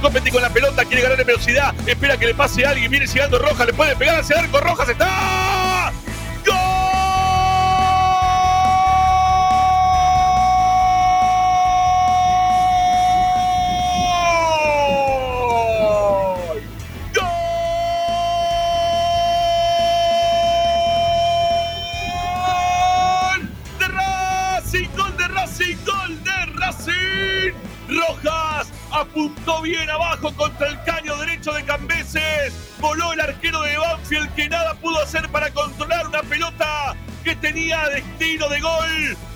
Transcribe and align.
Copetti 0.00 0.30
con 0.30 0.42
la 0.42 0.50
pelota, 0.50 0.84
quiere 0.84 1.02
ganar 1.02 1.20
en 1.20 1.26
velocidad. 1.26 1.74
Espera 1.86 2.16
que 2.16 2.26
le 2.26 2.34
pase 2.34 2.64
a 2.64 2.70
alguien. 2.70 2.90
Viene 2.90 3.06
llegando 3.06 3.38
Rojas, 3.38 3.66
le 3.66 3.72
puede 3.72 3.96
pegar 3.96 4.20
hacia 4.20 4.38
el 4.38 4.44
arco. 4.44 4.60
Rojas 4.60 4.88
está. 4.88 5.13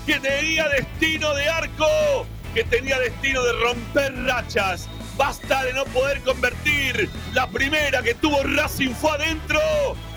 Que 0.09 0.21
tenía 0.21 0.67
destino 0.71 1.35
de 1.35 1.51
arco, 1.51 2.27
que 2.55 2.65
tenía 2.65 2.99
destino 2.99 3.43
de 3.43 3.53
romper 3.53 4.25
rachas. 4.25 4.89
Basta 5.19 5.63
de 5.65 5.75
no 5.75 5.85
poder 5.85 6.23
convertir. 6.23 7.11
La 7.35 7.47
primera 7.47 8.03
que 8.03 8.15
tuvo 8.15 8.43
Racing 8.43 8.95
fue 8.95 9.11
adentro. 9.11 9.61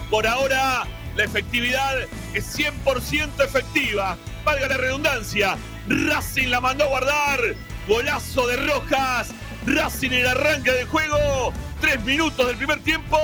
Por 0.10 0.26
ahora, 0.26 0.84
la 1.18 1.24
efectividad 1.26 2.04
es 2.34 2.58
100% 2.58 3.44
efectiva. 3.44 4.16
Valga 4.46 4.70
la 4.70 4.78
redundancia. 4.78 5.58
Racing 5.90 6.48
la 6.48 6.62
mandó 6.62 6.86
a 6.86 6.88
guardar. 6.88 7.40
Golazo 7.86 8.48
de 8.48 8.56
Rojas. 8.68 9.32
Racing 9.66 10.12
en 10.12 10.20
el 10.20 10.28
arranque 10.28 10.72
del 10.72 10.88
juego. 10.88 11.52
Tres 11.82 12.02
minutos 12.06 12.48
del 12.48 12.56
primer 12.56 12.80
tiempo. 12.80 13.18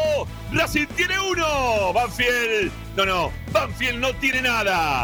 Racing 0.51 0.87
tiene 0.97 1.17
uno. 1.17 1.93
Banfield. 1.93 2.73
No, 2.97 3.05
no. 3.05 3.31
Banfield 3.53 3.99
no 3.99 4.13
tiene 4.15 4.41
nada. 4.41 5.01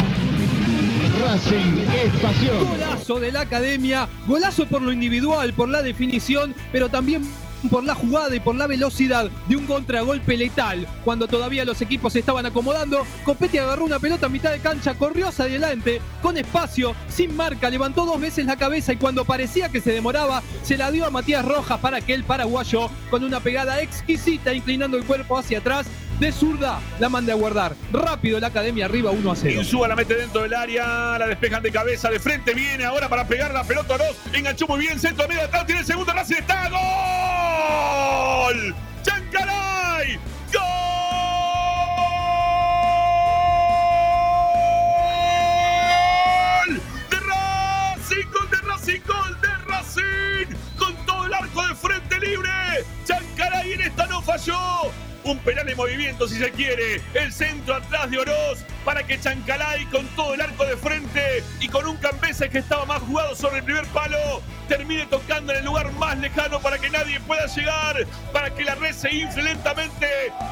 Racing 1.22 1.86
es 1.96 2.22
pasión. 2.22 2.68
Golazo 2.70 3.20
de 3.20 3.32
la 3.32 3.42
academia, 3.42 4.08
golazo 4.28 4.66
por 4.66 4.82
lo 4.82 4.92
individual, 4.92 5.54
por 5.54 5.70
la 5.70 5.82
definición, 5.82 6.56
pero 6.72 6.90
también 6.90 7.24
por 7.70 7.84
la 7.84 7.96
jugada 7.96 8.36
y 8.36 8.40
por 8.40 8.56
la 8.56 8.68
velocidad 8.68 9.30
de 9.48 9.56
un 9.56 9.66
contragolpe 9.66 10.38
letal. 10.38 10.88
Cuando 11.04 11.28
todavía 11.28 11.66
los 11.66 11.82
equipos 11.82 12.14
se 12.14 12.20
estaban 12.20 12.46
acomodando, 12.46 13.06
Copetti 13.24 13.58
agarró 13.58 13.86
una 13.86 14.00
pelota 14.00 14.26
a 14.26 14.30
mitad 14.30 14.52
de 14.52 14.60
cancha, 14.60 14.96
corrió 14.96 15.28
hacia 15.28 15.46
adelante, 15.46 16.02
con 16.22 16.38
espacio, 16.38 16.96
sin 17.08 17.36
marca, 17.36 17.70
levantó 17.70 18.06
dos 18.06 18.20
veces 18.20 18.46
la 18.46 18.58
cabeza 18.58 18.94
y 18.94 18.98
cuando 18.98 19.26
parecía 19.26 19.70
que 19.70 19.82
se 19.82 19.92
demoraba, 19.92 20.44
se 20.64 20.78
la 20.78 20.92
dio 20.92 21.06
a 21.06 21.12
Matías 21.12 21.46
Rojas 21.46 21.80
para 21.80 22.02
que 22.02 22.14
el 22.14 22.24
paraguayo, 22.24 22.90
con 23.10 23.24
una 23.24 23.40
pegada 23.40 23.82
exquisita, 23.82 24.54
inclinando 24.54 24.98
el 24.98 25.06
cuerpo 25.06 25.38
hacia 25.38 25.60
atrás, 25.60 25.86
de 26.24 26.32
zurda, 26.32 26.80
la 27.00 27.10
mande 27.10 27.34
a 27.34 27.36
guardar. 27.36 27.76
Rápido 27.92 28.40
la 28.40 28.48
academia 28.48 28.86
arriba 28.86 29.12
1 29.12 29.30
a 29.30 29.36
0. 29.36 29.60
Insúa 29.60 29.90
la 29.90 29.96
mete 29.96 30.16
dentro 30.16 30.42
del 30.42 30.54
área, 30.54 31.18
la 31.20 31.28
despejan 31.28 31.62
de 31.62 31.70
cabeza, 31.70 32.10
de 32.10 32.18
frente 32.18 32.54
viene 32.54 32.86
ahora 32.86 33.10
para 33.10 33.28
pegar 33.28 33.54
la 33.54 33.66
pelota 33.66 33.98
dos. 33.98 34.16
Enganchó 34.32 34.66
muy 34.66 34.80
bien, 34.80 34.98
centro 34.98 35.28
medio 35.28 35.44
atrás, 35.44 35.66
tiene 35.66 35.82
el 35.82 35.86
segundo, 35.86 36.14
Racing 36.14 36.36
está. 36.36 36.70
¡Gol! 36.70 36.80
¡Chancaray! 39.02 40.18
¡Gol! 40.54 40.64
¡De 47.10 47.20
Racing! 47.20 48.32
¡Gol 48.32 48.50
de 48.50 48.58
Racing! 48.66 49.02
¡Gol 49.06 49.42
de 49.42 49.50
Racing! 49.68 50.56
Con 50.80 50.96
todo 51.06 51.26
el 51.26 51.34
arco 51.34 51.68
de 51.68 51.76
frente 51.76 52.18
libre. 52.22 52.50
Chancaray 53.04 53.74
en 53.74 53.82
esta 53.82 54.06
no 54.08 54.22
falló. 54.22 54.90
Un 55.26 55.40
penal 55.40 55.70
en 55.70 55.78
movimiento 55.78 56.28
si 56.28 56.38
se 56.38 56.52
quiere. 56.52 57.02
El 57.14 57.32
centro 57.32 57.76
atrás 57.76 58.12
de 58.12 58.18
Oroz 58.18 58.60
para 58.84 59.04
que 59.04 59.20
Chancalay 59.20 59.86
con 59.86 60.06
todo 60.16 60.34
el 60.34 60.42
arco 60.42 60.66
de 60.66 60.76
frente 60.76 61.44
y 61.60 61.68
con 61.70 61.88
un 61.88 61.96
Cambeses 61.98 62.50
que 62.50 62.60
estaba 62.60 62.86
más 62.86 63.02
jugado 63.02 63.36
sobre 63.36 63.60
el 63.60 63.64
primer 63.64 63.86
palo 63.88 64.42
termine 64.68 65.06
tocando 65.06 65.54
en 65.54 65.60
el 65.60 65.66
lugar 65.66 65.92
más 65.94 66.18
lejano 66.18 66.60
para 66.60 66.78
que 66.78 66.90
nadie 66.90 67.20
pueda 67.22 67.46
llegar, 67.48 68.06
para 68.32 68.54
que 68.54 68.64
la 68.64 68.76
red 68.76 68.94
se 68.94 69.14
infle 69.14 69.44
lentamente, 69.44 70.08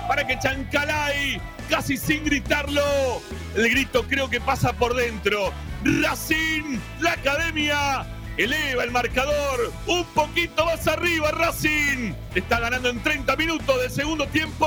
para 0.07 0.25
que 0.25 0.39
Chancalay, 0.39 1.41
casi 1.69 1.97
sin 1.97 2.23
gritarlo, 2.23 3.21
el 3.55 3.69
grito 3.69 4.03
creo 4.03 4.29
que 4.29 4.39
pasa 4.39 4.73
por 4.73 4.95
dentro. 4.95 5.51
Racing, 5.83 6.79
la 6.99 7.13
Academia. 7.13 8.20
Eleva 8.43 8.83
el 8.83 8.89
marcador 8.89 9.71
un 9.85 10.03
poquito 10.15 10.65
más 10.65 10.87
arriba 10.87 11.29
Racing. 11.29 12.13
Está 12.33 12.59
ganando 12.59 12.89
en 12.89 12.99
30 13.03 13.35
minutos 13.35 13.79
del 13.79 13.91
segundo 13.91 14.25
tiempo. 14.27 14.65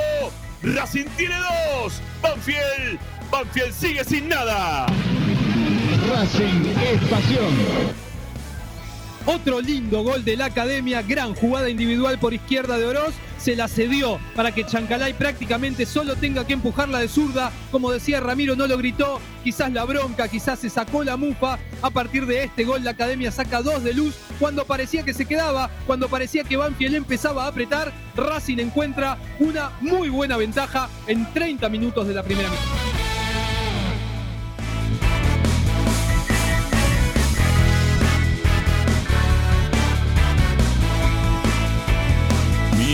Racing 0.63 1.07
tiene 1.17 1.35
dos. 1.37 2.01
Banfield. 2.23 3.01
Banfield 3.33 3.75
sigue 3.75 4.05
sin 4.05 4.29
nada. 4.29 4.87
Racing 6.09 6.73
es 6.85 7.03
pasión. 7.11 7.55
Otro 9.27 9.61
lindo 9.61 10.05
gol 10.05 10.25
de 10.25 10.37
la 10.37 10.45
academia, 10.45 11.03
gran 11.03 11.35
jugada 11.35 11.69
individual 11.69 12.19
por 12.21 12.33
izquierda 12.33 12.79
de 12.79 12.87
Oroz, 12.87 13.15
se 13.45 13.55
la 13.55 13.69
cedió 13.69 14.19
para 14.35 14.53
que 14.53 14.65
Chancalay 14.65 15.13
prácticamente 15.13 15.85
solo 15.85 16.17
tenga 16.17 16.47
que 16.47 16.55
empujarla 16.55 17.01
de 17.01 17.09
zurda. 17.09 17.53
Como 17.71 17.91
decía 17.91 18.19
Ramiro, 18.21 18.57
no 18.57 18.67
lo 18.67 18.79
gritó, 18.79 19.21
quizás 19.43 19.71
la 19.71 19.85
bronca, 19.85 20.29
quizás 20.29 20.61
se 20.61 20.71
sacó 20.71 21.05
la 21.05 21.19
mufa. 21.19 21.59
A 21.83 21.91
partir 21.91 22.25
de 22.25 22.45
este 22.45 22.65
gol, 22.65 22.83
la 22.83 22.93
academia 22.93 23.31
saca 23.31 23.61
dos 23.61 23.85
de 23.85 23.93
luz. 23.93 24.15
Cuando 24.41 24.65
parecía 24.65 25.03
que 25.03 25.13
se 25.13 25.27
quedaba, 25.27 25.69
cuando 25.87 26.09
parecía 26.09 26.43
que 26.45 26.57
Banfield 26.57 26.95
empezaba 26.95 27.45
a 27.45 27.49
apretar, 27.49 27.93
Racing 28.17 28.61
encuentra 28.61 29.19
una 29.39 29.73
muy 29.83 30.09
buena 30.09 30.39
ventaja 30.39 30.89
en 31.07 31.31
30 31.35 31.69
minutos 31.69 32.09
de 32.09 32.15
la 32.15 32.23
primera 32.23 32.49
mitad. 32.49 33.04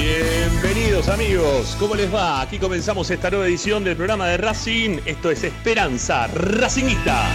Bienvenidos 0.03 1.09
amigos, 1.11 1.77
¿cómo 1.79 1.95
les 1.95 2.13
va? 2.13 2.41
Aquí 2.41 2.59
comenzamos 2.59 3.11
esta 3.11 3.29
nueva 3.29 3.47
edición 3.47 3.85
del 3.85 3.97
programa 3.97 4.29
de 4.29 4.39
Racing. 4.39 4.99
Esto 5.05 5.31
es 5.31 5.45
Esperanza 5.45 6.27
Racingista. 6.29 7.29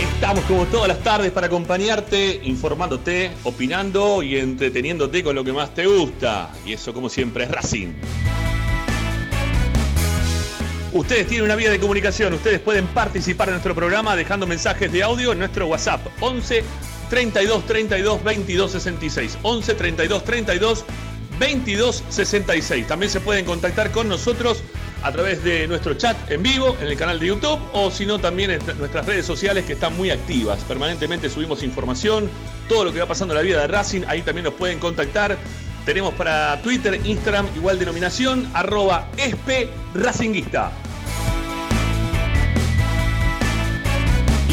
Estamos 0.00 0.44
como 0.44 0.64
todas 0.66 0.86
las 0.86 1.00
tardes 1.00 1.32
para 1.32 1.48
acompañarte, 1.48 2.40
informándote, 2.44 3.32
opinando 3.42 4.22
y 4.22 4.36
entreteniéndote 4.36 5.24
con 5.24 5.34
lo 5.34 5.42
que 5.42 5.52
más 5.52 5.74
te 5.74 5.86
gusta. 5.86 6.52
Y 6.64 6.74
eso 6.74 6.94
como 6.94 7.08
siempre 7.08 7.42
es 7.42 7.50
Racing. 7.50 7.94
Ustedes 10.92 11.26
tienen 11.26 11.46
una 11.46 11.56
vía 11.56 11.70
de 11.70 11.80
comunicación, 11.80 12.32
ustedes 12.34 12.60
pueden 12.60 12.86
participar 12.86 13.48
en 13.48 13.54
nuestro 13.54 13.74
programa 13.74 14.14
dejando 14.14 14.46
mensajes 14.46 14.92
de 14.92 15.02
audio 15.02 15.32
en 15.32 15.40
nuestro 15.40 15.66
WhatsApp 15.66 16.06
11 16.20 16.62
32 17.12 17.66
32 17.66 18.24
22 18.24 18.72
66. 18.72 19.38
11 19.42 19.74
32 19.74 20.24
32 20.24 20.84
22 21.38 22.04
66. 22.08 22.86
También 22.86 23.12
se 23.12 23.20
pueden 23.20 23.44
contactar 23.44 23.90
con 23.90 24.08
nosotros 24.08 24.62
a 25.02 25.12
través 25.12 25.44
de 25.44 25.68
nuestro 25.68 25.92
chat 25.92 26.16
en 26.30 26.42
vivo 26.42 26.74
en 26.80 26.88
el 26.88 26.96
canal 26.96 27.20
de 27.20 27.26
YouTube 27.26 27.60
o 27.74 27.90
si 27.90 28.06
no 28.06 28.18
también 28.18 28.52
en 28.52 28.60
nuestras 28.78 29.04
redes 29.04 29.26
sociales 29.26 29.66
que 29.66 29.74
están 29.74 29.94
muy 29.94 30.08
activas. 30.08 30.60
Permanentemente 30.64 31.28
subimos 31.28 31.62
información, 31.62 32.30
todo 32.66 32.86
lo 32.86 32.94
que 32.94 33.00
va 33.00 33.06
pasando 33.06 33.34
en 33.34 33.36
la 33.36 33.42
vida 33.42 33.60
de 33.60 33.66
Racing, 33.66 34.04
ahí 34.08 34.22
también 34.22 34.44
nos 34.44 34.54
pueden 34.54 34.78
contactar. 34.78 35.36
Tenemos 35.84 36.14
para 36.14 36.62
Twitter, 36.62 36.98
Instagram, 37.04 37.46
igual 37.54 37.78
denominación, 37.78 38.48
arroba 38.54 39.10
esp 39.18 39.68
racinguista. 39.92 40.72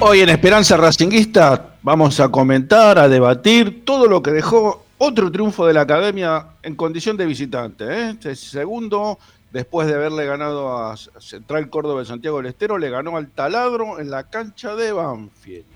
Hoy 0.00 0.20
en 0.20 0.28
Esperanza 0.28 0.76
Racinguista 0.76 1.74
vamos 1.82 2.20
a 2.20 2.28
comentar, 2.28 3.00
a 3.00 3.08
debatir 3.08 3.84
todo 3.84 4.06
lo 4.06 4.22
que 4.22 4.30
dejó 4.30 4.84
otro 4.96 5.32
triunfo 5.32 5.66
de 5.66 5.74
la 5.74 5.80
academia 5.80 6.50
en 6.62 6.76
condición 6.76 7.16
de 7.16 7.26
visitante. 7.26 7.84
¿eh? 7.84 8.10
Este 8.10 8.36
segundo, 8.36 9.18
después 9.50 9.88
de 9.88 9.96
haberle 9.96 10.24
ganado 10.24 10.78
a 10.78 10.96
Central 10.96 11.68
Córdoba 11.68 12.02
de 12.02 12.06
Santiago 12.06 12.36
del 12.36 12.46
Estero, 12.46 12.78
le 12.78 12.90
ganó 12.90 13.16
al 13.16 13.26
Taladro 13.26 13.98
en 13.98 14.08
la 14.12 14.22
cancha 14.30 14.76
de 14.76 14.92
Banfield. 14.92 15.66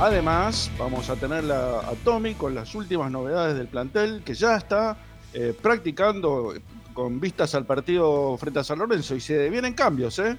Además, 0.00 0.70
vamos 0.78 1.10
a 1.10 1.16
tener 1.16 1.44
a 1.52 1.92
Tommy 2.02 2.32
con 2.32 2.54
las 2.54 2.74
últimas 2.74 3.10
novedades 3.10 3.58
del 3.58 3.68
plantel 3.68 4.22
que 4.24 4.32
ya 4.32 4.56
está 4.56 4.96
eh, 5.34 5.56
practicando 5.62 6.52
con 6.92 7.20
vistas 7.20 7.54
al 7.54 7.66
partido 7.66 8.36
frente 8.38 8.60
a 8.60 8.64
San 8.64 8.78
Lorenzo 8.78 9.14
y 9.14 9.20
se 9.20 9.48
vienen 9.50 9.74
cambios, 9.74 10.18
¿eh? 10.18 10.36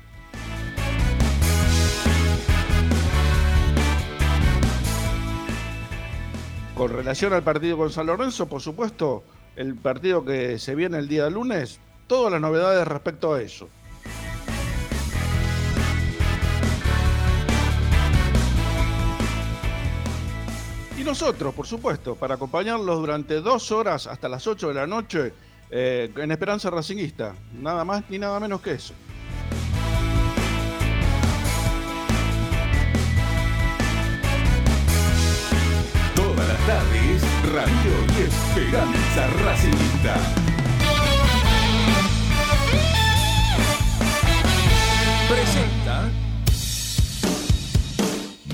Con 6.76 6.92
relación 6.92 7.34
al 7.34 7.44
partido 7.44 7.78
con 7.78 7.92
San 7.92 8.08
Lorenzo, 8.08 8.48
por 8.48 8.62
supuesto, 8.62 9.24
el 9.56 9.76
partido 9.76 10.26
que 10.26 10.58
se 10.58 10.74
viene 10.76 10.98
el 10.98 11.08
día 11.08 11.30
lunes, 11.30 11.80
todas 12.08 12.32
las 12.32 12.42
novedades 12.42 12.88
respecto 12.88 13.34
a 13.34 13.42
eso. 13.42 13.70
Y 20.98 21.04
nosotros, 21.04 21.54
por 21.54 21.68
supuesto, 21.68 22.16
para 22.16 22.36
acompañarlos 22.36 23.00
durante 23.00 23.42
dos 23.42 23.72
horas 23.72 24.08
hasta 24.08 24.30
las 24.30 24.48
8 24.48 24.70
de 24.70 24.74
la 24.74 24.88
noche 24.88 25.34
eh, 25.76 26.12
en 26.16 26.32
Esperanza 26.32 26.70
Racinguista. 26.70 27.34
Nada 27.52 27.84
más 27.84 28.04
ni 28.08 28.20
nada 28.20 28.40
menos 28.40 28.62
que 28.62 28.74
eso. 28.74 28.94
Todas 36.16 36.48
las 36.48 36.68
tardes, 36.68 37.24
Radio 37.52 37.94
y 38.08 38.22
Esperanza 38.22 39.28
Racingista. 39.44 40.16
Presenta 45.28 45.83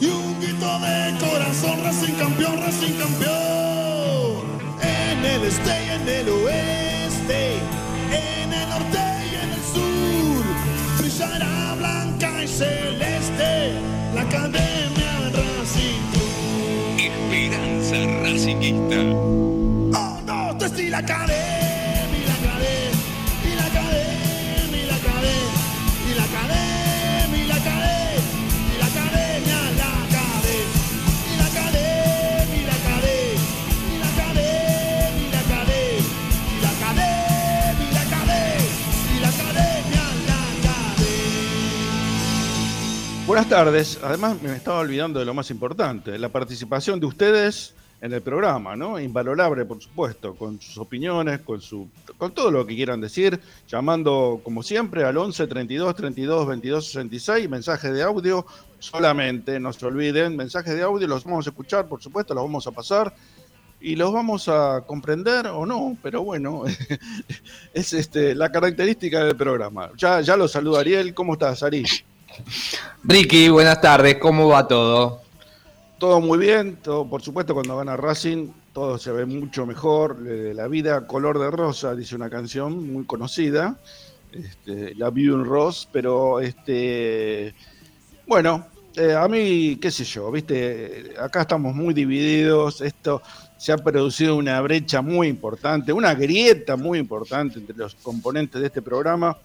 y 0.00 0.06
un 0.06 0.40
grito 0.40 0.78
de 0.80 1.16
corazón, 1.18 1.80
Racing 1.84 2.14
campeón, 2.14 2.58
Racing 2.58 2.94
campeón. 2.94 4.44
En 4.82 5.24
el 5.24 5.44
este 5.44 5.84
y 5.84 5.90
en 5.90 6.08
el 6.08 6.28
oeste, 6.28 7.56
en 8.10 8.52
el 8.52 8.68
norte 8.68 8.98
y 9.30 9.34
en 9.34 9.50
el 9.52 9.62
sur, 9.74 10.44
brillará 10.98 11.74
blanca 11.78 12.44
y 12.44 12.48
celeste 12.48 13.72
la 14.14 14.22
academia 14.22 15.12
Racing. 15.32 16.02
Esperanza 16.98 17.96
Racinguista. 18.22 19.00
Oh, 19.98 20.20
no, 20.26 20.56
te 20.58 20.90
la 20.90 20.98
academia. 20.98 21.65
Buenas 43.26 43.48
tardes. 43.48 43.98
Además, 44.02 44.40
me 44.40 44.54
estaba 44.54 44.78
olvidando 44.78 45.18
de 45.18 45.26
lo 45.26 45.34
más 45.34 45.50
importante, 45.50 46.16
la 46.18 46.28
participación 46.28 47.00
de 47.00 47.06
ustedes 47.06 47.74
en 48.00 48.12
el 48.12 48.22
programa, 48.22 48.76
¿no? 48.76 49.00
Invalorable, 49.00 49.64
por 49.64 49.82
supuesto, 49.82 50.34
con 50.36 50.60
sus 50.60 50.78
opiniones, 50.78 51.40
con 51.40 51.60
su 51.60 51.88
con 52.18 52.32
todo 52.32 52.52
lo 52.52 52.64
que 52.64 52.76
quieran 52.76 53.00
decir, 53.00 53.40
llamando 53.68 54.40
como 54.44 54.62
siempre 54.62 55.02
al 55.04 55.16
11 55.16 55.46
32 55.46 55.96
32 55.96 56.46
22 56.46 56.86
66, 56.86 57.48
mensajes 57.48 57.92
de 57.92 58.02
audio 58.02 58.46
solamente, 58.78 59.58
no 59.58 59.72
se 59.72 59.86
olviden, 59.86 60.36
mensajes 60.36 60.74
de 60.74 60.82
audio 60.82 61.08
los 61.08 61.24
vamos 61.24 61.46
a 61.46 61.50
escuchar, 61.50 61.88
por 61.88 62.00
supuesto, 62.00 62.32
los 62.32 62.44
vamos 62.44 62.66
a 62.66 62.70
pasar 62.70 63.12
y 63.80 63.96
los 63.96 64.12
vamos 64.12 64.48
a 64.48 64.84
comprender 64.86 65.48
o 65.48 65.66
no, 65.66 65.96
pero 66.00 66.22
bueno, 66.22 66.62
es 67.74 67.92
este 67.92 68.36
la 68.36 68.52
característica 68.52 69.24
del 69.24 69.36
programa. 69.36 69.90
Ya 69.96 70.20
ya 70.20 70.36
lo 70.36 70.46
saluda 70.46 70.80
Ariel, 70.80 71.12
¿cómo 71.12 71.32
estás, 71.32 71.64
Ari? 71.64 71.84
Ricky, 73.04 73.48
buenas 73.48 73.80
tardes, 73.80 74.16
¿cómo 74.16 74.48
va 74.48 74.66
todo? 74.66 75.22
Todo 75.98 76.20
muy 76.20 76.38
bien, 76.38 76.76
todo, 76.76 77.08
por 77.08 77.22
supuesto 77.22 77.54
cuando 77.54 77.76
gana 77.76 77.96
Racing 77.96 78.48
todo 78.76 78.98
se 78.98 79.10
ve 79.10 79.24
mucho 79.24 79.64
mejor. 79.64 80.18
La 80.20 80.68
vida 80.68 81.06
color 81.06 81.38
de 81.38 81.50
rosa, 81.50 81.94
dice 81.94 82.14
una 82.14 82.28
canción 82.28 82.92
muy 82.92 83.06
conocida, 83.06 83.78
este, 84.30 84.94
la 84.96 85.08
View 85.08 85.38
in 85.38 85.46
Rose, 85.46 85.88
pero 85.90 86.40
este, 86.40 87.54
bueno, 88.26 88.66
eh, 88.94 89.14
a 89.14 89.26
mí, 89.28 89.78
qué 89.80 89.90
sé 89.90 90.04
yo, 90.04 90.30
viste, 90.30 91.14
acá 91.18 91.40
estamos 91.40 91.74
muy 91.74 91.94
divididos, 91.94 92.82
esto 92.82 93.22
se 93.56 93.72
ha 93.72 93.78
producido 93.78 94.36
una 94.36 94.60
brecha 94.60 95.00
muy 95.00 95.28
importante, 95.28 95.90
una 95.90 96.12
grieta 96.14 96.76
muy 96.76 96.98
importante 96.98 97.58
entre 97.58 97.76
los 97.76 97.94
componentes 97.94 98.60
de 98.60 98.66
este 98.66 98.82
programa. 98.82 99.38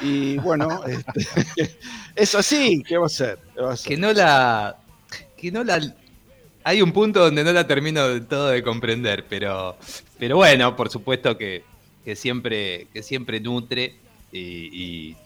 Y 0.00 0.38
bueno, 0.38 0.82
este, 0.84 1.76
es 2.16 2.34
así, 2.34 2.82
¿qué 2.86 2.98
va 2.98 3.06
a 3.06 3.08
ser? 3.08 3.38
Que 3.84 3.96
no 3.96 4.12
la 4.12 4.76
que 5.36 5.50
no 5.50 5.64
la 5.64 5.80
hay 6.64 6.82
un 6.82 6.92
punto 6.92 7.20
donde 7.20 7.44
no 7.44 7.52
la 7.52 7.66
termino 7.66 8.08
de 8.08 8.20
todo 8.20 8.48
de 8.48 8.62
comprender, 8.62 9.24
pero, 9.28 9.76
pero 10.18 10.36
bueno, 10.36 10.76
por 10.76 10.90
supuesto 10.90 11.36
que, 11.36 11.64
siempre, 12.14 12.86
que 12.92 13.02
siempre 13.02 13.40
nutre 13.40 13.96
y, 14.32 15.16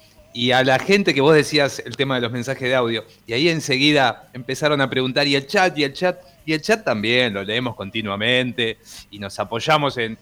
a 0.52 0.62
la 0.64 0.78
gente 0.78 1.14
que 1.14 1.22
vos 1.22 1.34
decías 1.34 1.82
el 1.84 1.96
tema 1.96 2.16
de 2.16 2.20
los 2.20 2.30
mensajes 2.32 2.68
de 2.68 2.74
audio, 2.74 3.04
y 3.26 3.32
ahí 3.32 3.48
enseguida 3.48 4.28
empezaron 4.34 4.80
a 4.82 4.90
preguntar, 4.90 5.26
y 5.26 5.34
el 5.34 5.46
chat, 5.46 5.76
y 5.78 5.84
el 5.84 5.94
chat, 5.94 6.18
y 6.44 6.52
el 6.52 6.60
chat 6.60 6.84
también, 6.84 7.32
lo 7.32 7.42
leemos 7.42 7.74
continuamente, 7.74 8.76
y 9.10 9.18
nos 9.18 9.38
apoyamos 9.38 9.96
en, 9.96 10.18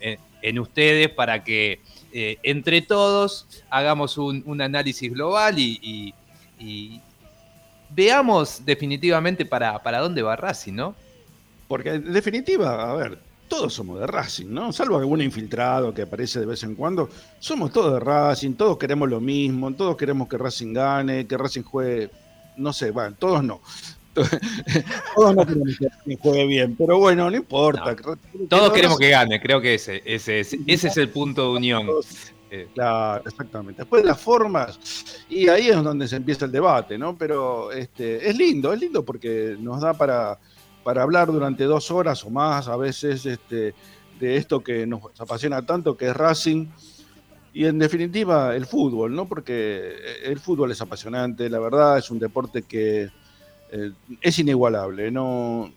ustedes 0.58 1.08
para 1.08 1.42
que 1.42 1.80
eh, 2.16 2.38
entre 2.44 2.80
todos 2.80 3.44
hagamos 3.68 4.16
un, 4.18 4.60
análisis 4.62 5.12
global 5.12 5.58
y, 5.58 6.14
veamos 7.90 8.64
definitivamente 8.64 9.44
para, 9.44 9.82
para 9.82 9.98
dónde 9.98 10.22
va 10.22 10.36
Racing, 10.36 10.74
¿no? 10.74 10.94
Porque 11.66 11.90
en 11.90 12.12
definitiva, 12.12 12.88
a 12.88 12.94
ver, 12.94 13.18
todos 13.48 13.74
somos 13.74 13.98
de 13.98 14.06
Racing, 14.06 14.46
¿no? 14.46 14.72
Salvo 14.72 14.96
algún 14.96 15.22
infiltrado 15.22 15.92
que 15.92 16.02
aparece 16.02 16.38
de 16.38 16.46
vez 16.46 16.62
en 16.62 16.76
cuando, 16.76 17.10
somos 17.40 17.72
todos 17.72 17.94
de 17.94 18.00
Racing, 18.00 18.52
todos 18.52 18.78
queremos 18.78 19.08
lo 19.08 19.20
mismo, 19.20 19.72
todos 19.74 19.96
queremos 19.96 20.28
que 20.28 20.38
Racing 20.38 20.72
gane, 20.72 21.26
que 21.26 21.36
Racing 21.36 21.62
juegue, 21.62 22.10
no 22.56 22.72
sé, 22.72 22.92
bueno, 22.92 23.16
todos 23.18 23.42
no. 23.42 23.60
Todos 24.14 25.34
no 25.34 25.46
queremos 25.46 25.78
que 25.78 26.16
juegue 26.16 26.46
bien, 26.46 26.76
pero 26.76 26.98
bueno, 26.98 27.30
no 27.30 27.36
importa. 27.36 27.96
Todos 28.48 28.72
queremos 28.72 28.98
que 28.98 29.10
gane, 29.10 29.40
creo 29.40 29.60
que 29.60 29.74
ese, 29.74 30.02
ese, 30.04 30.40
ese 30.40 30.56
es 30.66 30.96
el 30.96 31.08
punto 31.08 31.42
de 31.42 31.58
unión. 31.58 31.88
Eh, 32.50 32.68
claro, 32.72 33.22
exactamente. 33.26 33.82
Después 33.82 34.04
las 34.04 34.20
formas, 34.20 34.78
y 35.28 35.48
ahí 35.48 35.68
es 35.68 35.82
donde 35.82 36.06
se 36.06 36.16
empieza 36.16 36.44
el 36.44 36.52
debate, 36.52 36.96
¿no? 36.96 37.16
Pero 37.18 37.72
este, 37.72 38.28
es 38.28 38.36
lindo, 38.36 38.72
es 38.72 38.80
lindo 38.80 39.04
porque 39.04 39.56
nos 39.58 39.80
da 39.80 39.92
para 39.92 40.38
para 40.84 41.02
hablar 41.02 41.32
durante 41.32 41.64
dos 41.64 41.90
horas 41.90 42.22
o 42.24 42.30
más, 42.30 42.68
a 42.68 42.76
veces 42.76 43.26
este, 43.26 43.74
de 44.20 44.36
esto 44.36 44.62
que 44.62 44.86
nos 44.86 45.00
apasiona 45.18 45.66
tanto, 45.66 45.96
que 45.96 46.10
es 46.10 46.16
Racing. 46.16 46.68
Y 47.52 47.66
en 47.66 47.78
definitiva, 47.78 48.54
el 48.54 48.66
fútbol, 48.66 49.14
¿no? 49.14 49.26
Porque 49.26 49.94
el 50.24 50.38
fútbol 50.38 50.70
es 50.70 50.80
apasionante, 50.80 51.48
la 51.48 51.58
verdad, 51.58 51.98
es 51.98 52.10
un 52.10 52.18
deporte 52.18 52.62
que 52.62 53.10
eh, 53.70 53.92
es 54.20 54.38
inigualable. 54.38 55.10
¿no? 55.10 55.72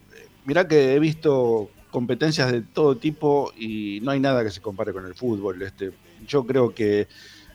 Mirá 0.46 0.68
que 0.68 0.94
he 0.94 1.00
visto 1.00 1.70
competencias 1.92 2.52
de 2.52 2.62
todo 2.62 2.98
tipo 2.98 3.52
y 3.58 4.00
no 4.02 4.12
hay 4.12 4.20
nada 4.20 4.44
que 4.44 4.52
se 4.52 4.62
compare 4.62 4.94
con 4.94 5.06
el 5.06 5.16
fútbol. 5.16 5.62
Este, 5.62 5.92
yo 6.28 6.46
creo 6.46 6.74
que 6.74 7.08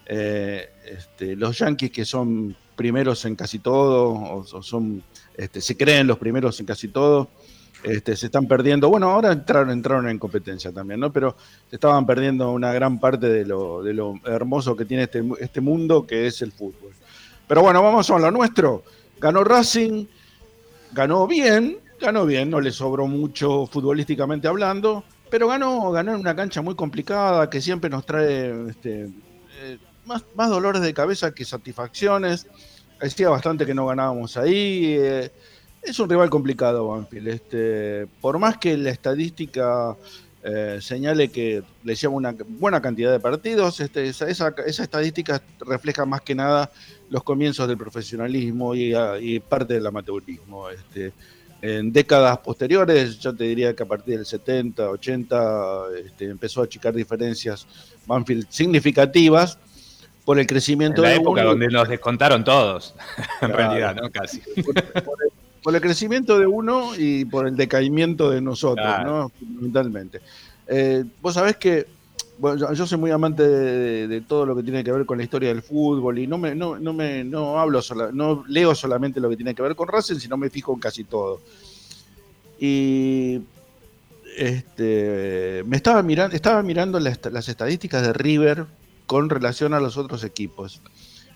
eh, 0.06 0.70
este, 0.84 1.36
los 1.36 1.58
Yankees 1.58 1.90
que 1.90 2.04
son 2.04 2.56
primeros 2.76 3.24
en 3.24 3.36
casi 3.36 3.58
todo, 3.58 4.12
o, 4.12 4.62
son, 4.62 5.02
este, 5.36 5.60
se 5.60 5.76
creen 5.76 6.06
los 6.06 6.18
primeros 6.18 6.58
en 6.60 6.66
casi 6.66 6.88
todo, 6.88 7.28
este, 7.82 8.16
se 8.16 8.26
están 8.26 8.46
perdiendo, 8.46 8.88
bueno, 8.88 9.10
ahora 9.10 9.32
entraron, 9.32 9.70
entraron 9.70 10.08
en 10.08 10.18
competencia 10.18 10.72
también, 10.72 11.00
¿no? 11.00 11.12
Pero 11.12 11.36
estaban 11.70 12.06
perdiendo 12.06 12.52
una 12.52 12.72
gran 12.72 12.98
parte 13.00 13.28
de 13.28 13.44
lo, 13.44 13.82
de 13.82 13.92
lo 13.94 14.14
hermoso 14.24 14.76
que 14.76 14.84
tiene 14.84 15.04
este, 15.04 15.22
este 15.40 15.60
mundo, 15.60 16.06
que 16.06 16.26
es 16.26 16.42
el 16.42 16.52
fútbol. 16.52 16.92
Pero 17.46 17.62
bueno, 17.62 17.82
vamos 17.82 18.08
a 18.10 18.18
lo 18.18 18.30
nuestro. 18.30 18.84
Ganó 19.20 19.44
Racing, 19.44 20.06
ganó 20.92 21.26
bien, 21.26 21.78
ganó 22.00 22.26
bien, 22.26 22.50
no 22.50 22.60
le 22.60 22.70
sobró 22.70 23.06
mucho 23.06 23.66
futbolísticamente 23.66 24.48
hablando, 24.48 25.04
pero 25.30 25.48
ganó, 25.48 25.90
ganó 25.90 26.14
en 26.14 26.20
una 26.20 26.36
cancha 26.36 26.62
muy 26.62 26.74
complicada 26.74 27.48
que 27.48 27.60
siempre 27.60 27.90
nos 27.90 28.04
trae 28.04 28.68
este, 28.68 29.08
eh, 29.60 29.78
más, 30.04 30.24
más 30.34 30.50
dolores 30.50 30.82
de 30.82 30.94
cabeza 30.94 31.32
que 31.32 31.44
satisfacciones. 31.44 32.46
Hacía 33.00 33.30
bastante 33.30 33.66
que 33.66 33.74
no 33.74 33.86
ganábamos 33.86 34.36
ahí. 34.36 34.94
Eh, 34.98 35.32
es 35.82 35.98
un 35.98 36.08
rival 36.08 36.30
complicado, 36.30 36.88
Banfield. 36.88 37.28
Este, 37.28 38.06
por 38.20 38.38
más 38.38 38.58
que 38.58 38.76
la 38.76 38.90
estadística 38.90 39.96
eh, 40.44 40.78
señale 40.80 41.28
que 41.28 41.62
le 41.84 41.94
lleva 41.94 42.14
una 42.14 42.34
buena 42.48 42.82
cantidad 42.82 43.12
de 43.12 43.20
partidos, 43.20 43.78
este, 43.80 44.08
esa, 44.08 44.54
estadística 44.66 45.40
refleja 45.60 46.04
más 46.04 46.22
que 46.22 46.34
nada 46.34 46.70
los 47.10 47.22
comienzos 47.22 47.68
del 47.68 47.78
profesionalismo 47.78 48.74
y, 48.74 48.92
ah, 48.92 49.14
parte 49.48 49.74
del 49.74 49.86
amateurismo. 49.86 50.68
Este, 50.68 51.12
en 51.60 51.92
décadas 51.92 52.38
posteriores, 52.38 53.20
yo 53.20 53.32
te 53.32 53.44
diría 53.44 53.74
que 53.76 53.84
a 53.84 53.86
partir 53.86 54.16
del 54.16 54.26
70, 54.26 54.90
80, 54.90 55.82
este, 56.04 56.24
empezó 56.24 56.60
a 56.60 56.64
achicar 56.64 56.92
diferencias 56.92 57.68
Banfield 58.04 58.46
significativas 58.50 59.58
por 60.24 60.40
el 60.40 60.46
crecimiento 60.48 61.04
en 61.04 61.10
la 61.10 61.14
época 61.14 61.44
donde 61.44 61.68
nos 61.68 61.88
descontaron 61.88 62.42
todos, 62.42 62.96
en 63.40 63.52
realidad, 63.52 63.94
¿no? 63.94 64.10
Casi 64.10 64.40
por 64.40 64.76
el 64.76 65.41
crecimiento 65.80 66.38
de 66.38 66.46
uno 66.46 66.92
y 66.96 67.24
por 67.24 67.46
el 67.46 67.56
decaimiento 67.56 68.30
de 68.30 68.40
nosotros, 68.40 68.86
¿no? 69.04 69.30
Fundamentalmente. 69.38 70.20
Eh, 70.66 71.04
vos 71.20 71.34
sabés 71.34 71.56
que 71.56 71.86
bueno, 72.38 72.72
yo 72.72 72.86
soy 72.86 72.98
muy 72.98 73.10
amante 73.10 73.46
de, 73.46 74.20
todo 74.22 74.46
lo 74.46 74.56
que 74.56 74.62
tiene 74.62 74.82
que 74.82 74.90
ver 74.90 75.06
con 75.06 75.18
la 75.18 75.24
historia 75.24 75.50
del 75.50 75.62
fútbol 75.62 76.18
y 76.18 76.26
no 76.26 76.38
me, 76.38 76.54
no, 76.54 76.78
no 76.78 76.92
me, 76.92 77.22
no 77.22 77.60
hablo 77.60 77.80
no 78.12 78.44
leo 78.48 78.74
solamente 78.74 79.20
lo 79.20 79.28
que 79.28 79.36
tiene 79.36 79.54
que 79.54 79.62
ver 79.62 79.76
con 79.76 79.86
Racing, 79.86 80.16
sino 80.16 80.36
me 80.36 80.50
fijo 80.50 80.72
en 80.72 80.80
casi 80.80 81.04
todo. 81.04 81.40
Y 82.58 83.42
este, 84.36 85.62
me 85.66 85.76
estaba 85.76 86.02
mirando, 86.02 86.34
estaba 86.34 86.62
mirando 86.62 86.98
las, 86.98 87.20
las 87.30 87.48
estadísticas 87.48 88.02
de 88.02 88.12
River 88.12 88.66
con 89.06 89.30
relación 89.30 89.74
a 89.74 89.80
los 89.80 89.96
otros 89.96 90.24
equipos 90.24 90.80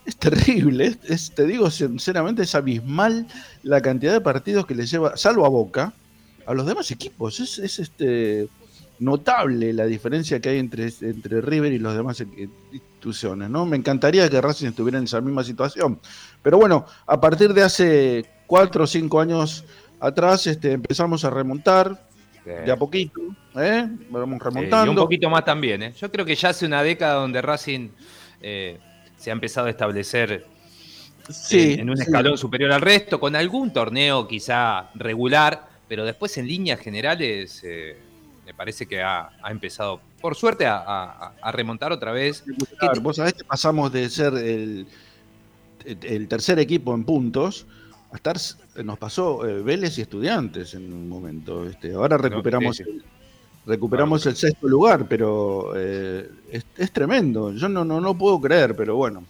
es 0.07 0.17
terrible, 0.17 0.97
es, 1.09 1.33
te 1.33 1.45
digo 1.47 1.71
sinceramente, 1.71 2.43
es 2.43 2.55
abismal 2.55 3.27
la 3.65 3.81
cantidad 3.81 4.13
de 4.13 4.21
partidos 4.21 4.65
que 4.65 4.75
le 4.75 4.87
lleva, 4.87 5.17
salvo 5.17 5.45
a 5.45 5.49
Boca, 5.49 5.93
a 6.47 6.55
los 6.55 6.65
demás 6.65 6.91
equipos. 6.93 7.41
Es, 7.41 7.79
este 7.79 8.49
notable 8.99 9.75
la 9.75 9.85
diferencia 9.85 10.41
que 10.41 10.49
hay 10.49 10.59
entre, 10.59 10.91
entre 11.03 11.43
River 11.43 11.73
y 11.73 11.79
los 11.79 11.95
demás 11.95 12.21
instituciones. 12.73 13.51
¿no? 13.51 13.67
Me 13.67 13.77
encantaría 13.77 14.31
que 14.31 14.41
Racing 14.41 14.69
estuviera 14.69 14.99
en 14.99 15.05
esa 15.05 15.21
misma 15.21 15.43
situación. 15.43 16.01
Pero 16.41 16.57
bueno, 16.57 16.87
a 17.07 17.21
partir 17.21 17.53
de 17.53 17.63
hace 17.63 18.25
cuatro 18.47 18.85
o 18.85 18.87
cinco 18.87 19.21
años 19.21 19.65
atrás 20.01 20.47
este, 20.47 20.73
empezamos 20.73 21.25
a 21.25 21.31
remontar. 21.31 22.07
De 22.45 22.71
a 22.71 22.77
poquito, 22.77 23.21
¿eh? 23.57 23.89
Vamos 24.09 24.41
remontando. 24.41 24.87
y 24.87 24.89
un 24.91 24.95
poquito 24.95 25.29
más 25.29 25.45
también, 25.45 25.83
¿eh? 25.83 25.93
Yo 26.01 26.09
creo 26.13 26.25
que 26.25 26.37
ya 26.37 26.51
hace 26.51 26.65
una 26.65 26.81
década 26.81 27.15
donde 27.15 27.43
Racing 27.43 27.89
eh, 28.41 28.79
se 29.27 29.31
ha 29.31 29.33
empezado 29.33 29.67
a 29.67 29.71
establecer 29.71 30.47
en, 31.51 31.91
un 31.91 32.01
escalón 32.01 32.39
superior 32.39 32.71
al 32.71 32.81
resto, 32.81 33.19
con 33.19 33.35
algún 33.35 33.73
torneo 33.73 34.29
quizá 34.29 34.89
regular, 34.95 35.69
pero 35.89 36.05
después 36.05 36.39
en 36.39 36.47
líneas 36.47 36.79
generales 36.79 37.61
eh, 37.65 37.99
me 38.47 38.55
parece 38.55 38.87
que 38.87 39.03
ha, 39.03 39.31
empezado, 39.51 40.01
por 40.21 40.37
suerte, 40.37 40.67
a, 40.69 41.33
remontar 41.51 41.91
otra 41.91 42.13
vez. 42.13 42.45
vos 43.03 43.17
sabés 43.17 43.33
que 43.33 43.43
pasamos 43.43 43.93
de 43.93 44.09
ser 44.09 44.33
el, 44.35 44.87
el 45.85 46.29
tercer 46.29 46.61
equipo 46.61 46.95
en 46.95 47.03
puntos 47.03 47.67
a 48.13 48.17
estar, 48.19 48.37
nos 48.85 48.97
pasó 48.97 49.45
eh, 49.45 49.61
Vélez 49.61 49.99
y 49.99 50.03
Estudiantes 50.03 50.73
en 50.75 50.93
un 50.93 51.09
momento. 51.09 51.69
Este, 51.69 51.95
ahora 51.95 52.17
recuperamos 52.17 52.81
recuperamos 53.67 54.25
el 54.27 54.37
sexto 54.37 54.69
lugar, 54.69 55.07
pero 55.09 55.73
eh, 55.77 56.31
es, 56.77 56.93
tremendo. 56.93 57.53
Yo 57.53 57.69
no, 57.69 57.85
no, 57.85 58.01
no 58.01 58.17
puedo 58.17 58.41
creer, 58.41 58.75
pero 58.77 58.97
bueno. 58.97 59.25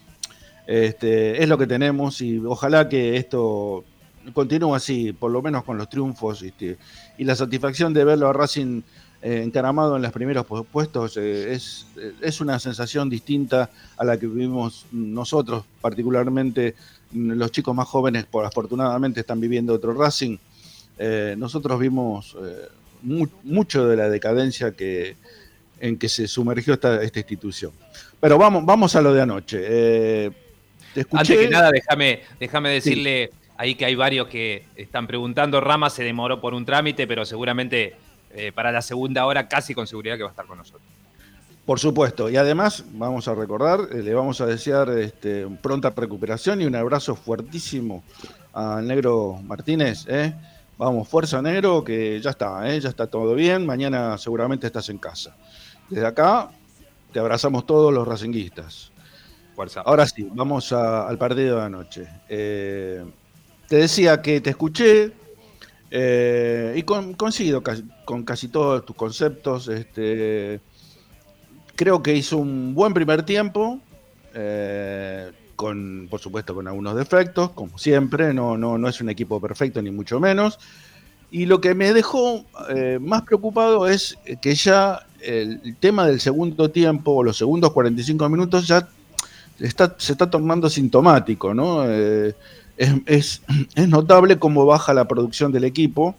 Este, 0.66 1.42
es 1.42 1.48
lo 1.48 1.56
que 1.56 1.66
tenemos 1.66 2.20
y 2.20 2.38
ojalá 2.38 2.88
que 2.88 3.16
esto 3.16 3.84
continúe 4.32 4.74
así, 4.74 5.12
por 5.12 5.30
lo 5.30 5.40
menos 5.40 5.62
con 5.62 5.78
los 5.78 5.88
triunfos 5.88 6.42
este, 6.42 6.76
y 7.16 7.22
la 7.22 7.36
satisfacción 7.36 7.94
de 7.94 8.04
verlo 8.04 8.28
a 8.28 8.32
Racing 8.32 8.82
eh, 9.22 9.42
encaramado 9.44 9.94
en 9.94 10.02
los 10.02 10.10
primeros 10.10 10.44
puestos 10.70 11.16
eh, 11.16 11.52
es, 11.52 11.86
es, 12.20 12.40
una 12.40 12.58
sensación 12.58 13.08
distinta 13.08 13.70
a 13.96 14.04
la 14.04 14.18
que 14.18 14.26
vivimos 14.26 14.86
nosotros, 14.90 15.64
particularmente 15.80 16.74
los 17.12 17.52
chicos 17.52 17.74
más 17.74 17.86
jóvenes, 17.86 18.26
por 18.26 18.44
afortunadamente 18.44 19.20
están 19.20 19.38
viviendo 19.40 19.72
otro 19.72 19.94
Racing. 19.94 20.36
Eh, 20.98 21.36
nosotros 21.38 21.78
vimos 21.78 22.36
mucho 23.02 23.86
de 23.86 23.96
la 23.96 24.08
decadencia 24.08 24.72
que, 24.72 25.16
en 25.80 25.98
que 25.98 26.08
se 26.08 26.28
sumergió 26.28 26.74
esta, 26.74 27.02
esta 27.02 27.18
institución. 27.20 27.72
Pero 28.20 28.38
vamos, 28.38 28.64
vamos 28.64 28.96
a 28.96 29.02
lo 29.02 29.12
de 29.12 29.22
anoche. 29.22 30.32
Antes 31.12 31.38
que 31.38 31.48
nada, 31.48 31.70
déjame, 31.70 32.20
déjame 32.40 32.70
decirle 32.70 33.30
ahí 33.56 33.74
que 33.74 33.84
hay 33.84 33.94
varios 33.94 34.28
que 34.28 34.64
están 34.76 35.06
preguntando. 35.06 35.60
Rama 35.60 35.90
se 35.90 36.04
demoró 36.04 36.40
por 36.40 36.54
un 36.54 36.64
trámite, 36.64 37.06
pero 37.06 37.24
seguramente 37.24 37.96
eh, 38.34 38.52
para 38.52 38.72
la 38.72 38.82
segunda 38.82 39.26
hora 39.26 39.48
casi 39.48 39.74
con 39.74 39.86
seguridad 39.86 40.16
que 40.16 40.22
va 40.22 40.28
a 40.28 40.32
estar 40.32 40.46
con 40.46 40.58
nosotros. 40.58 40.82
Por 41.64 41.80
supuesto, 41.80 42.30
y 42.30 42.36
además 42.36 42.84
vamos 42.92 43.26
a 43.26 43.34
recordar, 43.34 43.88
eh, 43.92 44.02
le 44.02 44.14
vamos 44.14 44.40
a 44.40 44.46
desear 44.46 44.88
este, 44.90 45.46
pronta 45.60 45.90
recuperación 45.90 46.62
y 46.62 46.64
un 46.64 46.76
abrazo 46.76 47.16
fuertísimo 47.16 48.04
al 48.52 48.86
negro 48.86 49.40
Martínez. 49.42 50.06
¿eh? 50.06 50.32
Vamos, 50.78 51.09
fuerza 51.09 51.40
negro, 51.40 51.83
que 51.83 52.21
ya 52.21 52.30
está, 52.30 52.76
ya 52.76 52.88
está 52.88 53.06
todo 53.06 53.35
bien, 53.35 53.64
mañana 53.64 54.18
seguramente 54.18 54.66
estás 54.66 54.88
en 54.90 54.99
casa. 54.99 55.37
Desde 55.88 56.06
acá 56.06 56.50
te 57.12 57.18
abrazamos 57.18 57.64
todos 57.66 57.92
los 57.92 58.06
racinguistas. 58.06 58.92
Fuerza. 59.54 59.80
Ahora 59.80 60.06
sí, 60.06 60.28
vamos 60.33 60.73
al 60.73 61.16
partido 61.16 61.59
de 61.59 61.64
anoche. 61.64 62.09
te 62.28 63.76
decía 63.76 64.21
que 64.21 64.40
te 64.42 64.50
escuché, 64.50 65.12
eh, 65.90 66.75
y 66.76 66.83
coincido 66.83 67.62
con 68.04 68.25
casi 68.25 68.49
todos 68.49 68.85
tus 68.85 68.97
conceptos. 68.97 69.68
Este, 69.68 70.61
creo 71.75 72.02
que 72.02 72.14
hizo 72.14 72.38
un 72.38 72.75
buen 72.75 72.92
primer 72.92 73.23
tiempo, 73.23 73.80
eh, 74.35 75.30
con, 75.56 76.06
por 76.10 76.20
supuesto 76.20 76.54
con 76.54 76.68
algunos 76.68 76.94
defectos, 76.94 77.50
como 77.50 77.78
siempre, 77.78 78.32
no, 78.32 78.56
no, 78.56 78.78
no 78.78 78.88
es 78.88 79.00
un 79.00 79.08
equipo 79.08 79.40
perfecto 79.40 79.82
ni 79.82 79.90
mucho 79.90 80.21
menos. 80.21 80.58
Y 81.30 81.47
lo 81.47 81.60
que 81.60 81.75
me 81.75 81.92
dejó 81.92 82.45
eh, 82.69 82.99
más 83.00 83.23
preocupado 83.23 83.88
es 83.88 84.16
que 84.40 84.54
ya 84.54 85.06
el, 85.21 85.76
tema 85.80 86.06
del 86.06 86.21
segundo 86.21 86.71
tiempo 86.71 87.12
o 87.12 87.25
los 87.25 87.36
segundos 87.36 87.73
45 87.73 88.28
minutos 88.28 88.69
ya 88.69 88.88
está, 89.58 89.97
se 89.99 90.12
está 90.12 90.30
tornando 90.30 90.71
sintomático, 90.71 91.52
¿no? 91.52 91.84
es, 92.76 93.42
notable 93.88 94.38
cómo 94.38 94.66
baja 94.66 94.95
la 94.95 95.08
producción 95.08 95.52
del 95.52 95.64
equipo, 95.64 96.14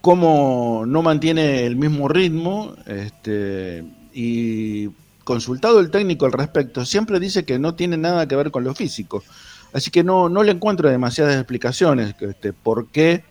cómo 0.00 0.84
no 0.86 1.02
mantiene 1.02 1.64
el 1.64 1.76
mismo 1.76 2.08
ritmo, 2.08 2.74
este, 2.86 3.84
y 4.12 4.90
consultado 5.24 5.80
el 5.80 5.90
técnico 5.90 6.26
al 6.26 6.32
respecto, 6.32 6.84
siempre 6.84 7.18
dice 7.18 7.44
que 7.44 7.58
no 7.58 7.74
tiene 7.74 7.96
nada 7.96 8.28
que 8.28 8.36
ver 8.36 8.50
con 8.50 8.64
lo 8.64 8.74
físico. 8.74 9.24
Así 9.72 9.90
que 9.90 10.04
no, 10.04 10.28
no 10.28 10.42
le 10.42 10.52
encuentro 10.52 10.88
demasiadas 10.88 11.34
explicaciones 11.34 12.14
este, 12.20 12.52
por 12.52 12.88
qué 12.88 13.24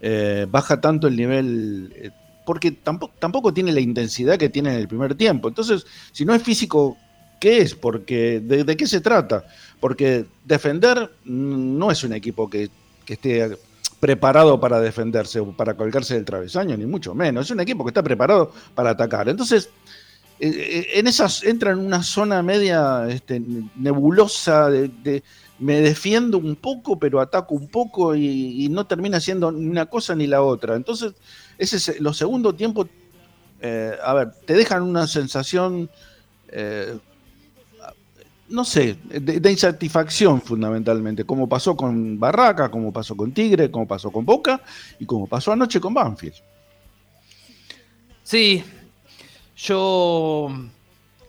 eh, 0.00 0.46
baja 0.50 0.80
tanto 0.80 1.06
el 1.06 1.16
nivel, 1.16 1.92
eh, 1.96 2.10
porque 2.46 2.72
tampoco, 2.72 3.14
tampoco 3.18 3.52
tiene 3.52 3.72
la 3.72 3.80
intensidad 3.80 4.38
que 4.38 4.48
tiene 4.48 4.72
en 4.72 4.80
el 4.80 4.88
primer 4.88 5.14
tiempo. 5.14 5.48
Entonces, 5.48 5.86
si 6.12 6.24
no 6.24 6.34
es 6.34 6.42
físico, 6.42 6.96
¿qué 7.40 7.58
es? 7.58 7.74
Porque, 7.74 8.40
¿de, 8.40 8.76
qué 8.76 8.86
se 8.86 9.02
trata? 9.02 9.44
Porque 9.80 10.24
defender 10.44 11.10
no 11.24 11.90
es 11.90 12.02
un 12.04 12.14
equipo 12.14 12.48
que, 12.48 12.70
esté 13.06 13.58
preparado 14.00 14.58
para 14.58 14.80
defenderse 14.80 15.40
o 15.40 15.52
para 15.52 15.74
colgarse 15.74 16.14
del 16.14 16.24
travesaño, 16.24 16.76
ni 16.76 16.86
mucho 16.86 17.14
menos. 17.14 17.44
Es 17.44 17.50
un 17.50 17.60
equipo 17.60 17.84
que 17.84 17.90
está 17.90 18.02
preparado 18.02 18.52
para 18.74 18.90
atacar. 18.90 19.28
Entonces, 19.28 19.68
en 20.44 21.06
esas 21.06 21.42
entra 21.44 21.72
en 21.72 21.78
una 21.78 22.02
zona 22.02 22.42
media 22.42 23.06
este, 23.08 23.42
nebulosa 23.76 24.70
de, 24.70 25.22
me 25.58 25.80
defiendo 25.80 26.38
un 26.38 26.56
poco, 26.56 26.98
pero 26.98 27.20
ataco 27.20 27.54
un 27.54 27.68
poco 27.68 28.14
y, 28.14 28.68
no 28.70 28.86
termina 28.86 29.20
siendo 29.20 29.50
ni 29.52 29.66
una 29.66 29.86
cosa 29.86 30.14
ni 30.14 30.26
la 30.26 30.42
otra. 30.42 30.76
Entonces, 30.76 31.14
ese 31.58 31.76
es, 31.76 32.00
los 32.00 32.16
segundos 32.16 32.56
tiempos, 32.56 32.88
eh, 33.60 33.96
a 34.02 34.14
ver, 34.14 34.32
te 34.44 34.54
dejan 34.54 34.82
una 34.82 35.06
sensación 35.06 35.88
no 38.48 38.64
sé, 38.64 38.96
de, 39.04 39.50
insatisfacción 39.50 40.40
fundamentalmente, 40.40 41.24
como 41.24 41.48
pasó 41.48 41.76
con 41.76 42.18
Barraca, 42.18 42.70
como 42.70 42.92
pasó 42.92 43.16
con 43.16 43.32
Tigre, 43.32 43.70
como 43.70 43.86
pasó 43.86 44.10
con 44.10 44.24
Boca 44.24 44.60
y 44.98 45.06
como 45.06 45.26
pasó 45.26 45.52
anoche 45.52 45.80
con 45.80 45.94
Banfield. 45.94 46.36
Sí, 48.22 48.62
yo 49.56 50.48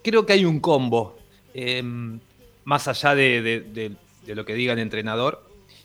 creo 0.03 0.25
que 0.25 0.33
hay 0.33 0.45
un 0.45 0.59
combo, 0.59 1.17
em, 1.53 2.19
más 2.63 2.87
allá 2.87 3.15
de, 3.15 3.95
lo 4.27 4.45
que 4.45 4.53
diga 4.55 4.73
el 4.73 4.79
entrenador, 4.79 5.43